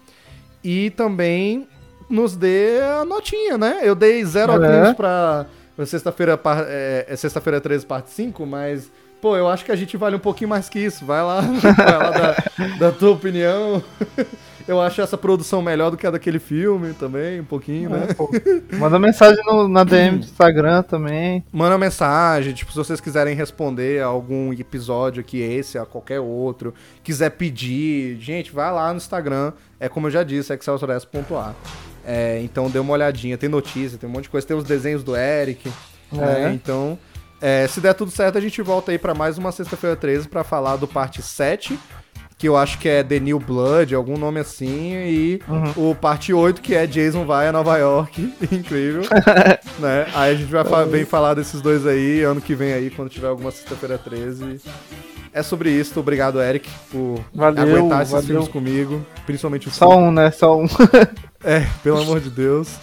E 0.65 0.91
também 0.91 1.69
nos 2.09 2.35
dê 2.37 2.81
a 2.81 3.05
notinha, 3.05 3.59
né? 3.59 3.81
Eu 3.83 3.95
dei 3.95 4.25
zero 4.25 4.53
É. 4.53 4.57
óculos 4.57 4.97
pra 4.97 5.47
sexta-feira 5.87 6.41
é, 6.67 7.07
é 7.09 7.17
sexta-feira 7.17 7.61
13, 7.61 7.87
parte 7.87 8.11
5, 8.11 8.45
mas, 8.47 8.91
pô, 9.21 9.37
eu 9.37 9.47
acho 9.49 9.65
que 9.65 9.71
a 9.71 9.77
gente 9.77 9.97
vale 9.97 10.17
um 10.17 10.21
pouquinho 10.21 10.51
mais 10.51 10.69
que 10.69 10.79
isso. 10.81 11.05
Vai 11.05 11.23
lá, 11.23 11.41
vai 11.77 11.99
lá 11.99 12.11
dar, 12.11 12.45
dar 12.79 12.93
tua 12.93 13.11
opinião. 13.11 13.83
Eu 14.69 14.81
acho 14.83 15.01
essa 15.01 15.17
produção 15.17 15.63
melhor 15.63 15.91
do 15.91 15.97
que 15.97 16.07
a 16.07 16.11
daquele 16.11 16.39
filme 16.39 16.93
também, 16.93 17.41
um 17.41 17.45
pouquinho, 17.45 17.89
né? 17.89 18.07
É, 18.11 18.15
pô. 18.15 18.31
Manda 18.77 18.99
mensagem 18.99 19.43
no- 19.47 19.67
na 19.67 19.83
DM 19.83 20.19
do 20.19 20.25
Instagram 20.27 20.83
também. 20.83 21.43
Manda 21.51 21.79
mensagem, 21.79 22.53
tipo, 22.53 22.71
se 22.71 22.77
vocês 22.77 23.01
quiserem 23.01 23.35
responder 23.35 24.03
a 24.03 24.07
algum 24.07 24.53
episódio 24.53 25.21
aqui, 25.23 25.41
esse, 25.41 25.79
a 25.79 25.87
qualquer 25.87 26.21
outro, 26.21 26.75
quiser 27.03 27.31
pedir, 27.31 28.19
gente, 28.21 28.53
vai 28.53 28.71
lá 28.71 28.91
no 28.93 28.99
Instagram, 28.99 29.53
é 29.81 29.89
como 29.89 30.07
eu 30.09 30.11
já 30.11 30.23
disse, 30.23 30.53
excelsiores.a. 30.53 31.55
É, 32.05 32.41
então 32.43 32.71
dê 32.71 32.79
uma 32.79 32.93
olhadinha, 32.93 33.37
tem 33.39 33.49
notícia, 33.49 33.97
tem 33.99 34.09
um 34.09 34.13
monte 34.13 34.25
de 34.25 34.29
coisa, 34.31 34.47
tem 34.47 34.57
os 34.57 34.65
desenhos 34.65 35.03
do 35.03 35.17
Eric, 35.17 35.69
né? 36.13 36.45
É. 36.45 36.53
Então, 36.53 36.99
é, 37.41 37.67
se 37.67 37.81
der 37.81 37.95
tudo 37.95 38.11
certo, 38.11 38.37
a 38.37 38.41
gente 38.41 38.61
volta 38.63 38.91
aí 38.93 38.99
pra 38.99 39.15
mais 39.15 39.39
uma 39.39 39.51
sexta-feira 39.53 39.97
13 39.97 40.29
pra 40.29 40.45
falar 40.45 40.77
do 40.77 40.87
parte 40.89 41.23
7, 41.23 41.79
que 42.39 42.47
eu 42.49 42.57
acho 42.57 42.79
que 42.79 42.89
é 42.89 43.03
The 43.03 43.19
New 43.19 43.41
Blood, 43.41 43.95
algum 43.97 44.17
nome 44.17 44.39
assim, 44.39 44.95
e 44.95 45.41
o 45.77 45.93
parte 45.93 46.33
8, 46.33 46.63
que 46.63 46.73
é 46.73 46.87
Jason 46.87 47.27
vai 47.27 47.49
a 47.49 47.53
Nova 47.53 47.77
York, 47.77 48.33
incrível, 48.53 49.03
né? 49.81 50.07
Aí 50.15 50.33
a 50.33 50.35
gente 50.37 50.51
vai 50.51 50.65
fa 50.65 50.85
vem 50.85 51.05
falar 51.05 51.35
desses 51.35 51.61
dois 51.61 51.85
aí, 51.85 52.23
ano 52.23 52.41
que 52.41 52.55
vem 52.55 52.73
aí, 52.73 52.91
quando 52.91 53.09
tiver 53.09 53.27
alguma 53.27 53.51
sexta-feira 53.51 53.99
13. 53.99 54.61
É 55.33 55.43
sobre 55.43 55.71
isso, 55.71 55.99
obrigado 55.99 56.41
Eric 56.41 56.71
por 56.91 57.19
Valeu, 57.35 57.63
aguentar 57.63 58.03
esses 58.03 58.13
valeu. 58.13 58.27
filmes 58.29 58.49
comigo, 58.49 59.05
principalmente 59.27 59.67
o 59.69 59.71
Só 59.71 59.99
um, 59.99 60.11
né? 60.13 60.31
Só 60.31 60.57
um. 60.57 60.67
é, 61.45 61.67
pelo 61.83 61.99
amor 62.01 62.21
de 62.21 62.31
Deus. 62.31 62.77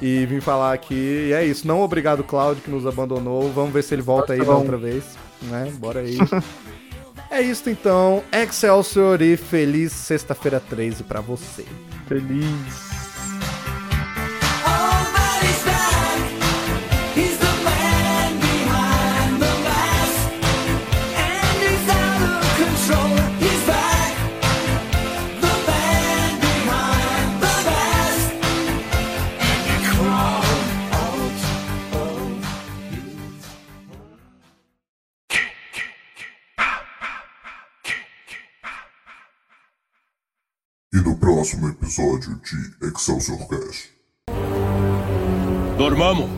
E 0.00 0.26
vim 0.26 0.40
falar 0.40 0.72
aqui. 0.72 1.28
E 1.28 1.32
é 1.32 1.44
isso. 1.44 1.64
Não 1.64 1.80
obrigado, 1.80 2.24
Cláudio, 2.24 2.60
que 2.60 2.70
nos 2.70 2.84
abandonou. 2.86 3.52
Vamos 3.52 3.72
ver 3.72 3.84
se 3.84 3.94
ele 3.94 4.02
volta 4.02 4.32
aí 4.32 4.40
Tá 4.40 4.46
da 4.46 4.52
bom. 4.52 4.58
outra 4.58 4.76
vez. 4.76 5.04
Né? 5.42 5.72
Bora 5.78 6.00
aí. 6.00 6.18
É 7.32 7.40
isso 7.42 7.68
então. 7.68 8.22
Excelsior 8.30 9.20
e 9.22 9.36
feliz 9.36 9.92
sexta-feira 9.92 10.60
13 10.60 11.02
pra 11.02 11.20
você. 11.20 11.64
Feliz. 12.06 12.91
Próximo 41.42 41.68
episódio 41.70 42.36
de 42.36 42.86
Excelsior 42.86 43.48
Cast. 43.48 43.90
Dormamo. 45.76 46.28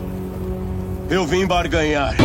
Eu 1.11 1.27
vim 1.27 1.45
barganhar. 1.45 2.15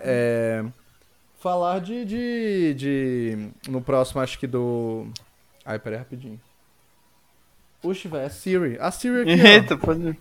É, 0.00 0.64
falar 1.38 1.78
de, 1.78 2.04
de, 2.04 2.74
de. 2.74 3.48
No 3.68 3.80
próximo, 3.80 4.20
acho 4.20 4.40
que 4.40 4.48
do. 4.48 5.06
Ai, 5.64 5.78
peraí, 5.78 6.00
rapidinho. 6.00 6.40
Puxa, 7.80 8.08
velho, 8.08 8.24
é 8.24 8.28
Siri. 8.28 8.76
A 8.80 8.90
Siri 8.90 9.20
aqui, 9.20 9.40
ó. 9.40 9.46
Eita, 9.46 9.76
pode. 9.78 10.18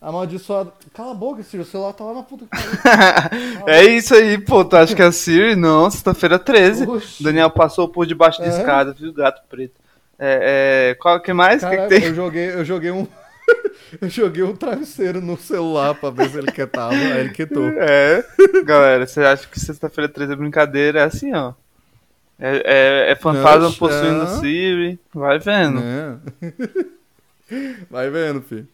Amaldiçoada. 0.00 0.72
Cala 0.92 1.12
a 1.12 1.14
boca, 1.14 1.42
Siri. 1.44 1.62
O 1.62 1.66
celular 1.66 1.92
tá 1.92 2.02
lá 2.04 2.14
na 2.14 2.22
puta 2.24 2.44
que 2.44 2.50
pariu. 2.50 3.62
É 3.68 3.84
isso 3.84 4.14
aí, 4.14 4.36
pô. 4.36 4.64
Tu 4.64 4.76
acha 4.76 4.94
que 4.96 5.02
é 5.02 5.04
a 5.06 5.12
Siri? 5.12 5.54
Não, 5.54 5.88
sexta-feira 5.90 6.38
13. 6.40 6.88
Oxi. 6.88 7.22
Daniel 7.22 7.50
passou 7.50 7.88
por 7.88 8.04
debaixo 8.04 8.40
da 8.40 8.46
É. 8.46 8.48
escada, 8.48 8.92
viu? 8.92 9.12
Gato 9.12 9.42
preto. 9.48 9.74
É, 10.18 10.90
é, 10.90 10.94
qual 10.96 11.20
que 11.20 11.32
mais? 11.32 11.62
O 11.62 11.68
que, 11.70 12.00
que 12.00 12.06
eu 12.06 12.14
joguei, 12.14 12.50
eu 12.54 12.64
joguei 12.64 12.90
um. 12.90 13.06
eu 14.00 14.08
joguei 14.08 14.42
um 14.42 14.54
travesseiro 14.56 15.20
no 15.20 15.36
celular 15.36 15.94
pra 15.94 16.10
ver 16.10 16.30
se 16.30 16.38
ele 16.38 16.50
quietava. 16.50 16.94
Aí 16.94 17.20
ele 17.20 17.30
quietou. 17.30 17.62
É, 17.78 18.24
galera, 18.64 19.06
você 19.06 19.20
acha 19.20 19.46
que 19.46 19.58
sexta-feira 19.60 20.08
13 20.08 20.32
é 20.32 20.36
brincadeira? 20.36 21.00
É 21.00 21.04
assim, 21.04 21.32
ó. 21.32 21.52
É, 22.40 23.06
é, 23.08 23.12
é 23.12 23.14
fantasma 23.14 23.68
Não, 23.68 23.72
possuindo. 23.72 24.26
Siri. 24.40 24.98
Vai 25.14 25.38
vendo. 25.38 25.80
É. 25.80 26.16
Vai 27.88 28.10
vendo, 28.10 28.42
filho. 28.42 28.66